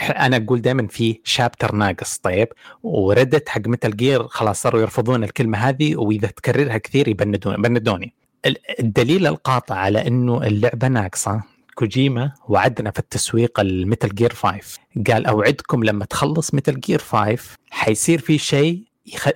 أنا 0.00 0.36
أقول 0.36 0.60
دائما 0.60 0.86
في 0.86 1.20
chapter 1.24 1.74
ناقص 1.74 2.18
طيب؟ 2.18 2.48
و 2.82 2.91
Reddit 2.91 3.48
حق 3.48 3.60
Metal 3.66 3.96
Gear 3.96 4.28
خلاص 4.28 4.62
صاروا 4.62 4.80
يرفضون 4.80 5.24
الكلمة 5.24 5.58
هذه 5.58 5.96
وإذا 5.96 6.28
تكررها 6.28 6.78
كثير 6.78 7.08
يبندون 7.08 7.62
بندوني 7.62 8.14
الدليل 8.80 9.26
القاطع 9.26 9.74
على 9.74 10.06
إنه 10.06 10.46
اللعبة 10.46 10.88
ناقصة 10.88 11.42
كوجيما 11.80 12.32
وعدنا 12.48 12.90
في 12.90 12.98
التسويق 12.98 13.60
ال 13.60 13.69
Metal 13.69 14.14
Gear 14.14 14.32
5 14.32 14.78
قال 15.10 15.26
أوعدكم 15.26 15.84
لما 15.84 16.04
تخلص 16.04 16.54
Metal 16.54 16.80
Gear 16.80 16.98
5 16.98 17.56
حيصير 17.70 18.18
في 18.18 18.38
شيء 18.38 18.84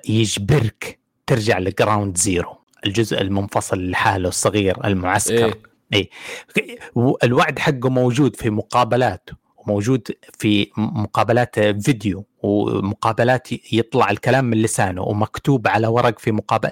يجبرك 0.09 0.99
ترجع 1.27 1.59
ل 1.59 1.67
Ground 1.67 2.17
Zero 2.17 2.57
الجزء 2.87 3.21
المنفصل 3.21 3.91
لحاله 3.91 4.29
الصغير 4.29 4.85
المعسكر 4.85 5.55
إيه. 5.93 6.11
إيه. 6.57 6.79
الوعد 7.25 7.59
حقه 7.59 7.89
موجود 7.89 8.37
في 8.37 8.51
مقابلات 8.51 9.31
وموجود 9.67 10.09
في 10.39 10.71
مقابلات 10.77 11.61
فيديو 11.61 12.27
ومقابلات 12.43 13.49
يطلع 13.73 14.11
الكلام 14.11 14.45
من 14.45 14.63
لسانه 14.63 15.03
ومكتوب 15.03 15.69
على 15.69 15.87
ورق 15.87 16.19
في 16.19 16.33
مقابل 16.33 16.71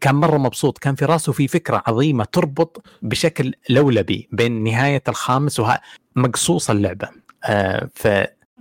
كان 0.00 0.14
مرة 0.14 0.38
مبسوط 0.38 0.78
كان 0.78 0.94
في 0.94 1.04
راسه 1.04 1.32
في 1.32 1.48
فكرة 1.48 1.82
عظيمة 1.86 2.24
تربط 2.24 2.84
بشكل 3.02 3.54
لولبي 3.70 4.28
بين 4.32 4.64
نهاية 4.64 5.02
الخامس 5.08 5.60
وها 5.60 5.80
مقصوص 6.16 6.70
اللعبة. 6.70 7.08
آه 7.44 7.88
ف 7.94 8.08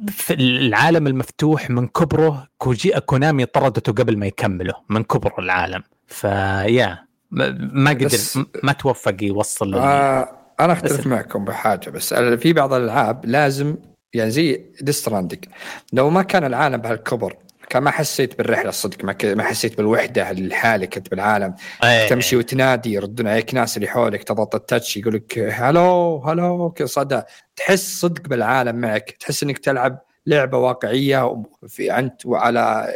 في 0.08 0.34
العالم 0.34 1.08
المفتوح 1.08 1.70
من 1.70 1.88
كبره 1.88 2.48
كوجي 2.58 2.92
كونامي 3.00 3.46
طردته 3.46 3.92
قبل 3.92 4.18
ما 4.18 4.26
يكمله 4.26 4.74
من 4.90 5.04
كبر 5.04 5.34
العالم. 5.40 5.84
فيا 6.08 7.08
ما 7.32 7.90
قدر 7.92 8.18
ما 8.64 8.72
توفق 8.72 9.24
يوصل 9.24 9.76
آه 9.76 10.47
أنا 10.60 10.74
أختلف 10.74 11.08
معكم 11.08 11.46
بحاجة 11.46 11.90
بس 11.90 12.14
في 12.14 12.54
بعض 12.54 12.74
الألعاب 12.74 13.26
لازم 13.26 13.76
يعني 14.14 14.32
زي 14.32 14.66
Death 14.82 15.05
Stranding 15.05 15.46
لو 15.94 16.10
ما 16.10 16.22
كان 16.22 16.44
العالم 16.44 16.78
بهالكبر 16.78 17.36
كان 17.70 17.84
ما 17.84 17.92
حسيت 17.92 18.38
بالرحلة 18.38 18.70
الصدق 18.70 19.04
ما, 19.04 19.16
ما 19.24 19.44
حسيت 19.44 19.78
بالوحدة 19.78 20.32
لحالك 20.32 20.98
انت 20.98 21.12
بالعالم. 21.12 21.56
أيه. 21.84 22.10
تمشي 22.10 22.36
وتنادي 22.36 22.94
يردون 22.94 23.28
عليك 23.28 23.54
ناس 23.54 23.78
اللي 23.78 23.88
حولك 23.88 24.24
تضغط 24.24 24.56
ال 24.56 24.63
touch 24.63 24.98
يقول 24.98 25.14
لك 25.14 25.40
hello 25.40 26.18
hello 26.18 26.72
كذا 26.72 26.88
صدى. 26.88 27.22
تحس 27.56 28.00
صدق 28.00 28.28
بالعالم 28.28 28.76
معك 28.76 29.12
تحس 29.20 29.44
إنك 29.44 29.58
تلعب 29.58 30.00
لعبة 30.26 30.58
واقعية 30.58 31.44
في 31.68 32.00
أنت 32.00 32.26
وعلى 32.26 32.96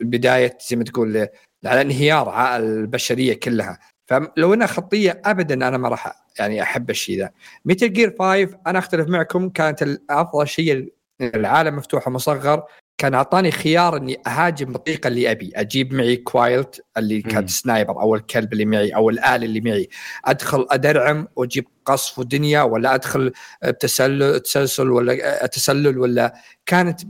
بداية 0.00 0.58
زي 0.68 0.76
ما 0.76 0.84
تقول 0.84 1.28
على 1.64 1.80
انهيار 1.80 2.56
البشرية 2.56 3.40
كلها. 3.40 3.78
فلو 4.06 4.54
إنها 4.54 4.66
خطية 4.66 5.20
ابدا 5.24 5.54
أنا 5.68 5.78
ما 5.78 5.88
راح 5.88 6.21
يعني 6.38 6.62
أحب 6.62 6.90
الشيء 6.90 7.18
ذا. 7.18 7.30
Metal 7.64 7.92
Gear 7.92 8.14
5 8.18 8.58
أنا 8.66 8.78
أختلف 8.78 9.08
معكم 9.08 9.48
كانت 9.48 9.98
أفضل 10.10 10.48
شيء 10.48 10.92
العالم 11.20 11.76
مفتوح 11.76 12.08
ومصغر. 12.08 12.62
كان 12.98 13.14
أعطاني 13.14 13.50
خيار 13.50 13.96
إني 13.96 14.18
أهاجم 14.26 14.72
بالطريقة 14.72 15.08
اللي 15.08 15.30
أبي. 15.30 15.52
أجيب 15.54 15.94
معي 15.94 16.16
Quiet 16.16 16.84
اللي 16.96 17.22
كان 17.22 17.46
sniper 17.46 18.00
أو 18.00 18.14
الكلب 18.14 18.52
اللي 18.52 18.64
معي 18.64 18.94
أو 18.94 19.10
الال 19.10 19.44
اللي 19.44 19.60
معي. 19.60 19.88
أدخل 20.24 20.66
أدرعم 20.70 21.28
وأجيب 21.36 21.64
قصف 21.84 22.18
ودنيا 22.18 22.62
ولا 22.62 22.94
أدخل 22.94 23.32
تسلل 23.80 24.40
تسلسل 24.40 24.90
ولا 24.90 25.46
تسلل 25.46 25.98
ولا. 25.98 26.34
كانت 26.66 27.00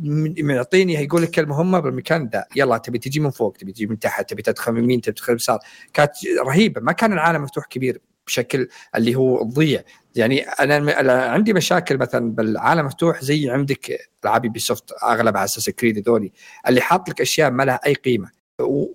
معطيني 0.42 0.94
يقول 0.94 1.22
لك 1.22 1.38
المهمه 1.38 1.80
بالمكان 1.80 2.30
ذا. 2.32 2.44
يلا 2.56 2.78
تبي 2.78 2.98
تجي 2.98 3.20
من 3.20 3.30
فوق 3.30 3.56
تبي 3.56 3.72
تجي 3.72 3.86
من 3.86 3.98
تحت 3.98 4.30
تبي 4.30 4.42
تدخل 4.42 4.72
من 4.72 4.84
يمين 4.84 5.00
تبي 5.00 5.14
تدخل 5.14 5.34
يسار. 5.34 5.58
كانت 5.92 6.12
رهيبة. 6.46 6.80
ما 6.80 6.92
كان 6.92 7.12
العالم 7.12 7.42
مفتوح 7.42 7.66
كبير. 7.66 8.00
بشكل 8.32 8.68
اللي 8.96 9.14
هو 9.14 9.44
تضيع 9.44 9.82
يعني 10.14 10.40
أنا 10.40 11.22
عندي 11.22 11.52
مشاكل 11.52 11.96
مثلا 11.96 12.34
بالعالم 12.34 12.86
مفتوح 12.86 13.22
زي 13.22 13.50
عندك 13.50 13.98
العاب 14.24 14.42
Ubisoft 14.42 14.92
أغلب 15.02 15.36
Assassin's 15.36 15.70
Creed 15.70 16.08
ذولي 16.08 16.32
اللي 16.68 16.80
حاط 16.80 17.08
لك 17.08 17.20
أشياء 17.20 17.50
ما 17.50 17.62
لها 17.62 17.80
أي 17.86 17.94
قيمة. 17.94 18.30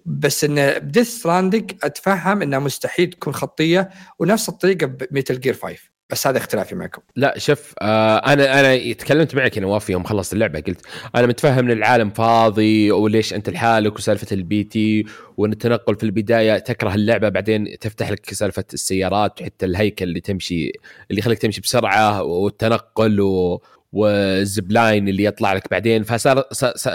بس 0.06 0.44
إن 0.44 0.80
ب 0.80 0.85
Death 0.85 1.08
Stranding 1.10 1.72
أتفهم 1.84 2.42
إنها 2.42 2.60
مستحيل 2.60 3.10
تكون 3.10 3.34
خطية 3.34 3.90
ونفس 4.20 4.50
الطريقة 4.50 4.86
ب 4.86 4.95
Metal 4.95 5.40
Gear 5.40 5.54
5 5.54 5.78
بس 6.10 6.28
هذا 6.28 6.38
اختلافي 6.38 6.76
معكم. 6.76 7.02
لا 7.16 7.38
شوف 7.38 7.74
آه 7.82 8.18
أنا 8.18 8.60
أنا 8.60 8.94
تكلمت 8.94 9.36
معك 9.36 9.58
نواف 9.58 9.90
يوم 9.90 10.04
خلصت 10.04 10.34
اللعبة 10.34 10.60
قلت 10.60 10.82
أنا 11.16 11.28
متفهم 11.28 11.66
إن 11.66 11.72
العالم 11.72 12.10
فاضي 12.10 12.92
وليش 12.92 13.34
أنت 13.34 13.50
لحالك 13.50 13.96
وسالفة 13.96 14.28
ال 14.32 14.64
BT 14.64 15.06
وإن 15.38 15.52
التنقل 15.52 15.96
في 15.96 16.04
البداية 16.04 16.58
تكره 16.58 16.94
اللعبة 16.96 17.30
بعدين 17.30 17.80
تفتح 17.80 18.12
لك 18.12 18.34
سالفة 18.34 18.64
السيارات 18.74 19.42
وحتى 19.42 19.66
الهيكل 19.66 20.06
اللي 20.06 20.20
تمشي 20.20 20.72
اللي 21.12 21.20
يخليك 21.20 21.40
تمشي 21.40 21.62
بسرعة 21.62 22.24
والتنقل 22.24 23.22
و 23.22 23.62
وال 23.94 24.19
zipline 24.19 25.08
اللي 25.08 25.24
يطلع 25.24 25.54
لك 25.54 25.72
بعدين 25.72 26.04
فصار 26.04 26.44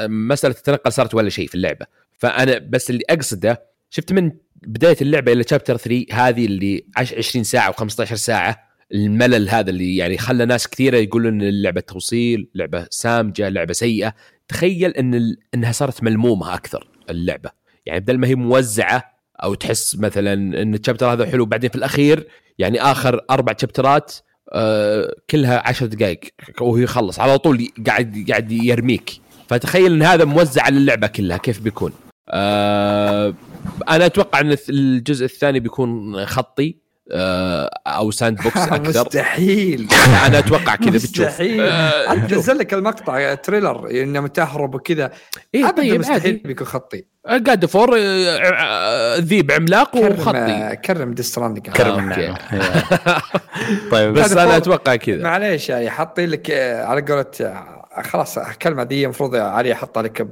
مسألة 0.08 0.54
التنقل 0.54 0.92
صارت 0.92 1.14
ولا 1.14 1.30
شيء 1.30 1.48
في 1.48 1.54
اللعبة. 1.54 1.86
فأنا 2.18 2.58
بس 2.58 2.90
اللي 2.90 3.04
أقصده 3.10 3.62
شفت 3.90 4.12
من 4.12 4.32
بداية 4.62 4.96
اللعبة 5.02 5.32
إلى 5.32 5.44
شابتر 5.48 5.76
3 5.76 6.06
هذه 6.12 6.46
اللي 6.46 6.84
20 6.96 7.44
ساعة 7.44 7.72
و15 7.72 8.14
ساعة 8.14 8.71
الملل 8.94 9.48
هذا 9.48 9.70
اللي 9.70 9.96
يعني 9.96 10.18
خلى 10.18 10.44
ناس 10.44 10.68
كثيرة 10.68 10.96
يقولون 10.96 11.40
إن 11.40 11.48
اللعبة 11.48 11.80
توصيل 11.80 12.48
لعبة 12.54 12.86
سامجة 12.90 13.48
لعبة 13.48 13.72
سيئة. 13.72 14.14
تخيل 14.48 14.90
إن 14.90 15.36
إنها 15.54 15.72
صارت 15.72 16.02
ملمومة 16.02 16.54
أكثر 16.54 16.88
اللعبة. 17.10 17.50
يعني 17.86 18.00
بدل 18.00 18.18
ما 18.18 18.26
هي 18.26 18.34
موزعة 18.34 19.12
أو 19.42 19.54
تحس 19.54 19.96
مثلا 19.96 20.32
إن 20.32 20.74
الشابتر 20.74 21.12
هذا 21.12 21.26
حلو 21.26 21.46
بعدين 21.46 21.70
في 21.70 21.76
الأخير 21.76 22.26
يعني 22.58 22.82
آخر 22.82 23.20
أربع 23.30 23.54
شابترات 23.60 24.14
آه 24.52 25.14
كلها 25.30 25.68
عشر 25.68 25.86
دقائق 25.86 26.20
وهو 26.60 26.76
يخلص 26.76 27.20
على 27.20 27.38
طول 27.38 27.68
قاعد 27.86 28.24
قاعد 28.28 28.52
يرميك. 28.52 29.20
فتخيل 29.48 29.92
إن 29.92 30.02
هذا 30.02 30.24
موزع 30.24 30.62
على 30.62 30.76
اللعبة 30.76 31.06
كلها 31.06 31.36
كيف 31.36 31.60
بيكون؟ 31.60 31.92
آه 32.28 33.34
أنا 33.88 34.06
أتوقع 34.06 34.40
إن 34.40 34.56
الجزء 34.68 35.24
الثاني 35.24 35.60
بيكون 35.60 36.26
خطي. 36.26 36.81
أو 37.86 38.10
sandbox 38.10 38.56
أكثر. 38.72 39.00
مستحيل. 39.00 39.88
أنا 40.26 40.38
أتوقع 40.38 40.74
كذا 40.76 40.90
بتشوف. 40.90 41.26
مستحيل. 41.26 41.60
آه 41.60 42.14
نزل 42.14 42.58
لك 42.58 42.74
المقطع 42.74 43.34
trailer 43.34 43.90
إنه 43.90 44.26
تهرب 44.26 44.74
وكذا. 44.74 45.10
إيه 45.54 45.70
طيب 45.70 46.00
مستحيل 46.00 46.36
بيكون 46.44 46.66
خطي 46.66 47.04
God 47.46 47.66
of 47.66 47.76
War 47.76 47.90
آه، 47.98 49.16
ذيب 49.16 49.50
عملاق 49.52 49.96
وخطي. 49.96 50.76
كرم 50.84 51.14
Death 51.14 51.34
Stranding 51.34 51.70
كرم 51.70 52.12
آه. 52.12 52.38
طيب 53.92 54.12
بس 54.14 54.32
أنا 54.32 54.56
أتوقع 54.56 54.96
كذا. 54.96 55.22
معليش 55.22 55.68
يعني 55.68 55.90
حاطين 55.90 56.28
لك 56.30 56.50
على 56.86 57.00
قولة 57.00 57.62
خلاص 58.02 58.38
الكلمة 58.38 58.82
دي 58.84 59.04
المفروض 59.04 59.34
علي 59.36 59.72
أحطها 59.72 60.02
لك 60.02 60.26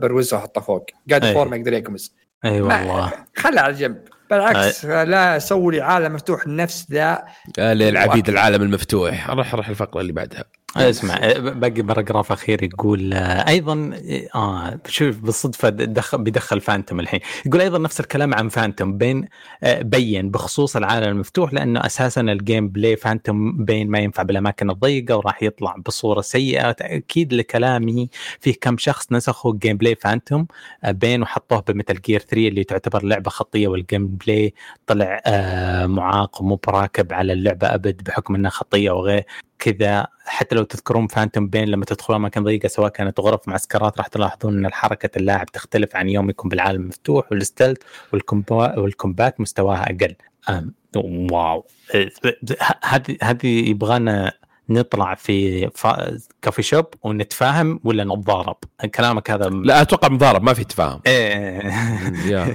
بروزها 0.00 0.38
واحطها 0.38 0.60
فوق. 0.60 0.86
God 1.10 1.24
of 1.32 1.38
War 1.38 1.48
ما 1.48 1.56
يقدر 1.56 1.72
يقمز 1.72 2.14
أي 2.44 2.60
والله. 2.60 3.12
خلها 3.36 3.62
على 3.62 3.74
جنب. 3.74 3.98
بالعكس 4.38 4.84
آه. 4.84 5.04
لا 5.04 5.38
سوي 5.38 5.74
لي 5.74 5.80
عالم 5.80 6.14
مفتوح 6.14 6.46
نفس 6.46 6.86
ذا 6.90 7.24
آه 7.58 7.74
للعبيد 7.74 8.28
العالم 8.28 8.62
المفتوح. 8.62 9.30
راح 9.30 9.54
راح 9.54 9.68
الفقرة 9.68 10.00
اللي 10.00 10.12
بعدها. 10.12 10.44
اسمع 10.76 11.18
باقي 11.38 11.82
paragraph 11.82 12.32
أخير 12.32 12.62
يقول 12.62 13.12
آه، 13.14 13.48
أيضا 13.48 13.90
أه 14.34 14.78
شوف 14.86 15.18
بالصدفة 15.18 15.68
دخل 15.68 16.18
بيدخل 16.18 16.60
Phantom 16.60 17.00
الحين. 17.00 17.20
يقول 17.46 17.60
أيضا 17.60 17.78
نفس 17.78 18.00
الكلام 18.00 18.34
عن 18.34 18.48
Phantom 18.48 18.98
Pain 18.98 19.28
آه 19.62 19.82
بين 19.82 20.30
بخصوص 20.30 20.76
العالم 20.76 21.08
المفتوح 21.08 21.54
لأنه 21.54 21.86
أساسا 21.86 22.20
ال 22.20 22.68
gameplay 22.68 22.96
Phantom 22.96 23.64
Pain 23.64 23.88
ما 23.88 23.98
ينفع 23.98 24.22
بالأماكن 24.22 24.70
الضيقة 24.70 25.16
وراح 25.16 25.42
يطلع 25.42 25.76
بصورة 25.86 26.20
سيئة. 26.20 26.72
تأكيد 26.72 27.32
لكلامي 27.32 28.08
فيه 28.40 28.54
كم 28.60 28.76
شخص 28.78 29.12
نسخوا 29.12 29.52
ال 29.52 29.76
gameplay 29.76 29.94
Phantom 29.94 30.46
Pain 30.88 31.22
وحطوه 31.22 31.60
ب 31.68 31.72
Metal 31.72 31.94
Gear 32.00 32.20
3 32.20 32.48
اللي 32.48 32.64
تعتبر 32.64 33.04
لعبة 33.04 33.30
خطية 33.30 33.68
وال 33.68 34.06
gameplay 34.06 34.54
طلع 34.86 35.20
معاق 35.86 36.40
ومو 36.42 36.56
براكب 36.66 37.12
على 37.12 37.32
اللعبة 37.32 37.74
أبد 37.74 38.02
بحكم 38.04 38.34
إنها 38.34 38.50
خطية 38.50 38.90
وغير. 38.90 39.24
كذا 39.64 40.06
حتى 40.26 40.54
لو 40.54 40.62
تذكرون 40.62 41.06
Phantom 41.06 41.46
Pain 41.46 41.68
لما 41.68 41.84
تدخلون 41.84 42.18
اماكن 42.18 42.44
ضيقة 42.44 42.68
سواء 42.68 42.88
كانت 42.88 43.20
غرف 43.20 43.48
معسكرات 43.48 43.98
راح 43.98 44.06
تلاحظون 44.06 44.58
إن 44.58 44.72
حركة 44.72 45.18
اللاعب 45.18 45.46
تختلف 45.46 45.96
عن 45.96 46.08
يوم 46.08 46.30
يكون 46.30 46.48
بالعالم 46.48 46.82
المفتوح 46.82 47.32
وال 47.32 47.43
stealth 47.43 47.82
وال 48.76 48.92
combat 48.92 49.40
مستواها 49.40 49.82
أقل. 49.82 50.14
Wow. 51.32 51.66
هذه 52.84 53.16
هذه 53.22 53.68
يبغانا 53.68 54.32
نطلع 54.68 55.14
في 55.14 55.70
coffee 56.42 56.62
shop 56.62 56.86
ونتفاهم 57.02 57.80
ولا 57.84 58.04
نتضارب؟ 58.04 58.56
كلامك 58.94 59.30
هذا 59.30 59.48
لا 59.48 59.82
أتوقع 59.82 60.08
مضارب 60.08 60.42
ما 60.42 60.54
في 60.54 60.64
تفاهم. 60.64 61.00
إيه. 61.06 62.54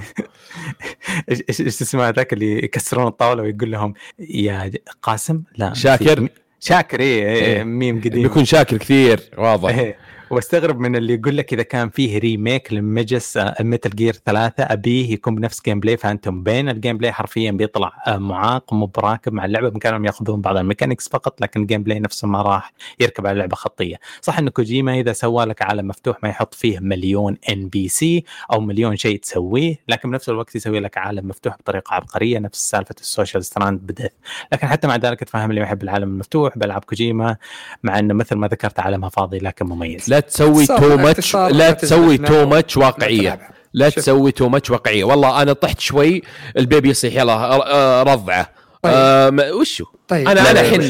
إيش 1.30 1.60
اسمه 1.60 2.10
ذاك 2.10 2.32
اللي 2.32 2.64
يكسرون 2.64 3.06
الطاولة 3.06 3.42
ويقول 3.42 3.70
لهم 3.70 3.94
يا 4.18 4.72
قاسم 5.02 5.42
لا 5.56 5.74
شاكر 5.74 6.28
شاكر 6.60 7.00
إيه, 7.00 7.28
إيه. 7.28 7.62
ميم 7.64 8.00
قديم 8.00 8.22
بيكون 8.22 8.44
شاكر 8.44 8.76
كثير 8.76 9.20
واضح 9.38 9.78
إيه. 9.78 9.96
واستغرب 10.30 10.78
من 10.78 10.96
اللي 10.96 11.14
يقول 11.14 11.36
لك 11.36 11.52
إذا 11.52 11.62
كان 11.62 11.90
فيه 11.90 12.18
remake 12.18 12.72
ل 12.72 12.89
MGS 12.89 13.38
Metal 13.60 13.96
Gear 13.96 14.12
ثلاثة 14.12 14.62
أبيه 14.64 15.12
يكون 15.12 15.34
بنفس 15.34 15.62
gameplay 15.64 15.96
Phantom 15.96 16.42
Pain 16.42 16.63
ال 16.63 16.68
gameplay 16.68 17.12
حرفيا 17.12 17.50
بيطلع 17.50 17.92
آه، 18.06 18.16
معاق 18.16 18.74
براكب 18.74 19.32
مع 19.32 19.44
اللعبة 19.44 19.68
بامكانهم 19.68 20.04
يأخذون 20.04 20.40
بعض 20.40 20.56
ال 20.56 20.61
mechanics 20.61 21.08
فقط 21.08 21.40
لكن 21.40 21.62
ال 21.62 21.82
gameplay 21.82 22.00
نفسه 22.00 22.28
ما 22.28 22.42
راح 22.42 22.72
يركب 23.00 23.26
على 23.26 23.38
لعبه 23.38 23.56
خطية. 23.56 23.96
صح 24.22 24.38
انه 24.38 24.50
كوجيما 24.50 25.00
إذا 25.00 25.12
سوى 25.12 25.44
لك 25.44 25.62
عالم 25.62 25.88
مفتوح 25.88 26.22
ما 26.22 26.28
يحط 26.28 26.54
فيه 26.54 26.78
مليون 26.80 27.36
NPC 27.48 28.24
أو 28.52 28.60
مليون 28.60 28.96
شيء 28.96 29.18
تسويه 29.18 29.76
لكن 29.88 30.10
بنفس 30.10 30.28
الوقت 30.28 30.56
يسوي 30.56 30.80
لك 30.80 30.98
عالم 30.98 31.28
مفتوح 31.28 31.56
بطريقة 31.58 31.94
عبقرية 31.94 32.38
نفس 32.38 32.70
سالفة 32.70 32.94
ال 33.00 33.06
social 33.06 33.44
strand 33.44 33.80
ب 33.80 33.85
Death 33.85 34.12
لكن 34.52 34.66
حتى 34.66 34.88
مع 34.88 34.96
ذلك 34.96 35.20
تفهم 35.20 35.50
اللي 35.50 35.60
يحب 35.60 35.82
العالم 35.82 36.08
المفتوح 36.08 36.58
بألعاب 36.58 36.84
كوجيما 36.84 37.36
مع 37.82 37.98
إنه 37.98 38.14
مثل 38.14 38.36
ما 38.36 38.46
ذكرت 38.48 38.80
عالمها 38.80 39.08
فاضي 39.08 39.38
لكن 39.38 39.66
مميز. 39.66 40.10
لا 40.20 40.26
تسوي 40.26 40.66
too 40.66 40.96
much 40.96 41.36
لا 41.36 41.70
تسوي 41.70 42.18
too 42.18 42.46
much 42.46 42.76
واقعية. 42.76 43.50
لا 43.74 43.88
تسوي 43.88 44.32
too 44.32 44.48
much 44.48 44.70
واقعية. 44.70 45.04
والله 45.04 45.42
أنا 45.42 45.52
طحت 45.52 45.80
شوي 45.80 46.22
ال 46.58 46.64
baby 46.64 46.88
يصيح 46.88 47.14
يلا 47.14 48.02
رضعه. 48.02 48.50
طيب. 48.82 48.92
آه 48.94 49.54
وشو؟ 49.54 49.84
طيب. 50.08 50.28
أنا 50.28 50.50
أنا 50.50 50.60
الحين 50.60 50.82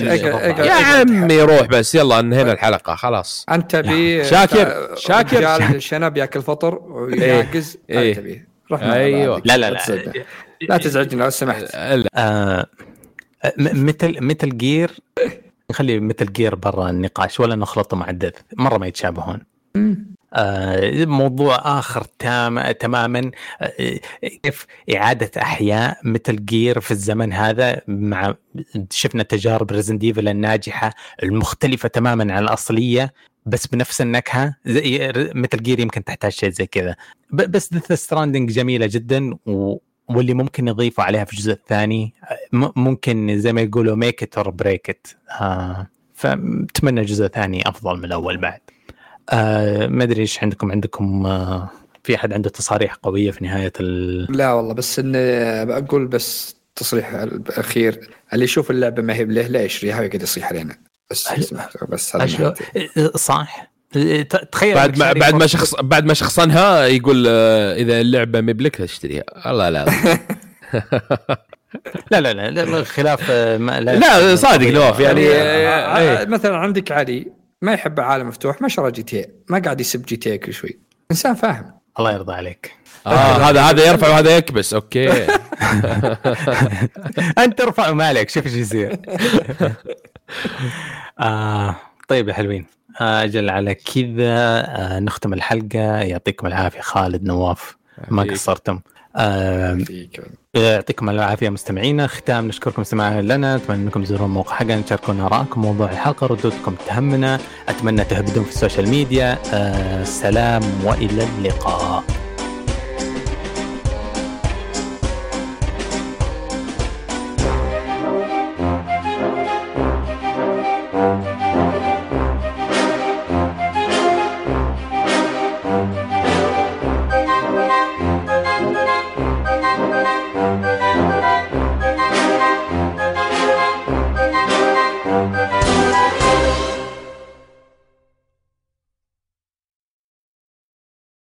يا 0.67 0.73
عمي 0.73 1.43
روح 1.43 1.67
بس 1.67 1.95
يلا 1.95 2.21
انهينا 2.21 2.45
طيب. 2.45 2.53
الحلقة 2.53 2.95
خلاص. 2.95 3.47
أنت 3.51 3.77
تبي 3.77 4.25
شاكر 4.25 4.97
شاكر. 4.97 5.79
شنب 5.79 6.17
ياكل 6.17 6.43
فطر 6.43 6.75
ويعجز 6.75 7.79
إيه. 7.91 8.15
تبي 8.15 8.45
أيوه. 8.73 9.43
لا 9.45 9.57
لا 9.57 9.71
لا 9.71 10.15
لا. 10.69 10.77
تزعجني 10.77 11.23
لو 11.23 11.31
سمحت. 11.31 11.65
آه 11.75 12.67
مثل 13.59 14.17
مثل 14.21 14.57
جير 14.57 14.91
نخلي 15.71 16.01
مثل 16.01 16.33
جير 16.33 16.55
برا 16.55 16.91
النقاش 16.91 17.41
ولا 17.41 17.57
نخلطه 17.57 17.97
مع 17.97 18.11
الدث 18.11 18.35
مرة 18.57 18.79
ما 18.79 18.87
يتشابهون. 18.87 19.41
آه 20.35 21.05
موضوع 21.05 21.79
آخر 21.79 22.07
تام 22.19 22.71
تماما 22.71 23.31
آه 23.61 24.01
كيف 24.43 24.67
إعادة 24.95 25.31
أحياء 25.43 25.99
Metal 26.05 26.45
Gear 26.45 26.81
في 26.81 26.91
الزمن 26.91 27.33
هذا 27.33 27.81
مع 27.89 28.35
شفنا 28.91 29.23
تجارب 29.23 29.73
Resident 29.73 29.99
Evil 29.99 30.29
الناجحة 30.29 30.95
المختلفة 31.23 31.89
تماما 31.89 32.35
عن 32.35 32.43
الأصلية 32.43 33.13
بس 33.47 33.67
بنفس 33.67 34.01
النكهة. 34.01 34.57
زي 34.67 35.13
Metal 35.35 35.63
Gear 35.63 35.81
يمكن 35.81 36.05
تحتاج 36.05 36.33
شيء 36.33 36.51
زي 36.51 36.67
كذا. 36.67 36.97
بس 37.33 37.69
Death 37.73 37.93
Stranding 37.93 38.53
جميلة 38.53 38.87
جدا 38.87 39.37
و 39.47 39.77
واللي 40.11 40.35
ممكن 40.35 40.69
يضيفوا 40.69 41.05
عليها 41.05 41.25
في 41.25 41.33
الجزء 41.33 41.53
الثاني 41.53 42.15
ممكن 42.53 43.39
زي 43.39 43.53
ما 43.53 43.61
يقولوا 43.61 43.97
make 43.97 44.23
it 44.23 44.37
or 44.37 44.51
break 44.51 44.91
it 44.91 45.07
فأتمنى 46.15 47.01
الجزء 47.01 47.25
الثاني 47.25 47.69
أفضل 47.69 47.99
من 47.99 48.05
الأول 48.05 48.37
بعد. 48.37 48.61
آه 49.31 49.87
ما 49.87 50.05
أدري 50.05 50.21
إيش 50.21 50.43
عندكم 50.43 50.73
عندكم 50.73 51.27
آه 51.27 51.71
في 52.05 52.15
أحد 52.15 52.33
عنده 52.33 52.51
تصاريح 52.51 52.95
قوية 52.95 53.31
في 53.31 53.45
نهاية 53.45 53.73
ال... 53.81 54.37
لا 54.37 54.53
والله 54.53 54.75
بس 54.75 54.99
اني 54.99 55.65
بقول 55.67 56.07
بس 56.07 56.57
تصريح 56.75 57.15
الأخير. 57.15 58.11
اللي 58.33 58.45
يشوف 58.45 58.71
اللعبة 58.71 59.03
ما 59.03 59.15
هي 59.15 59.25
له 59.25 59.47
لا 59.47 59.63
يشتريها 59.63 60.01
ويقعد 60.01 60.23
يصيح 60.23 60.49
علينا. 60.49 60.77
بس 61.11 61.55
بس 61.89 62.17
هذا 62.17 62.67
صح. 63.17 63.71
تخيل 64.53 64.75
بعد 64.75 64.99
ما 64.99 65.13
بعد 65.13 65.35
ما 65.35 65.47
شخص 65.47 65.75
بعد 65.75 66.05
ما 66.05 66.15
شخصنها 66.15 66.87
يقول 66.87 67.25
آه، 67.29 67.75
إذا 67.75 68.01
اللعبة 68.01 68.41
مبلك 68.41 68.81
اشتريها. 68.81 69.25
الله 69.47 69.69
لا. 69.69 69.85
لا 72.11 72.21
لا 72.21 72.33
لا, 72.33 72.51
لا 72.51 72.85
خلاف 72.85 73.31
آه، 73.31 73.59
ما 73.59 73.81
لا, 73.81 73.97
لا 73.97 74.37
صادق 74.37 74.69
نواف 74.69 75.01
يعني 75.01 75.29
آه، 75.29 75.99
إيه. 75.99 76.27
مثلا 76.27 76.57
عندك 76.57 76.93
علي 76.93 77.33
ما 77.63 77.73
يحب 77.73 78.01
عالم 78.01 78.29
مفتوح 78.29 78.63
ما 78.63 78.69
شرى 78.69 78.91
GT 78.91 79.27
ما 79.49 79.59
قاعد 79.59 79.81
يسب 79.81 80.03
GT 80.03 80.39
كل 80.39 80.53
شوي. 80.53 80.79
إنسان 81.11 81.35
فاهم. 81.35 81.81
الله 81.99 82.13
يرضى 82.13 82.33
عليك. 82.33 82.73
آه 83.07 83.11
هذا 83.51 83.61
هذا 83.63 83.87
يرفع 83.87 84.09
وهذا 84.09 84.37
يكبس. 84.37 84.75
OK. 84.75 85.09
أنت 87.45 87.59
ترفع 87.59 87.91
ومالك 87.91 88.31
شوف 88.31 88.47
إيش 88.47 88.55
يصير. 88.55 88.97
آه 91.21 91.77
طيب 92.09 92.29
يا 92.29 92.35
حلوين. 92.35 92.80
أجل 92.99 93.51
على 93.51 93.75
كذا 93.75 94.61
آه 94.67 94.99
نختم 94.99 95.33
الحلقة. 95.33 95.99
يعطيكم 96.01 96.47
العافية 96.47 96.81
خالد 96.81 97.25
نواف. 97.25 97.77
ما 98.09 98.23
قصرتم. 98.23 98.81
يعطيكم 100.55 101.11
العافية 101.11 101.49
مستمعينا. 101.49 102.07
ختام 102.07 102.49
نشكركم 102.49 102.83
استماعكم 102.83 103.19
لنا. 103.19 103.57
أتمنى 103.57 103.83
أنكم 103.83 104.05
تزورون 104.05 104.27
الموقع 104.27 104.55
حقنا 104.55 104.81
تشاركونا 104.81 105.27
آرائكم 105.27 105.61
موضوع 105.61 105.91
الحلقة 105.91 106.27
ردودكم 106.27 106.75
تهمنا. 106.87 107.39
أتمنى 107.69 108.05
تهبدون 108.05 108.45
في 108.45 108.51
السوشيال 108.51 108.89
ميديا. 108.89 109.39
آه 109.55 110.05
سلام 110.05 110.63
وإلى 110.85 111.25
اللقاء. 111.25 112.05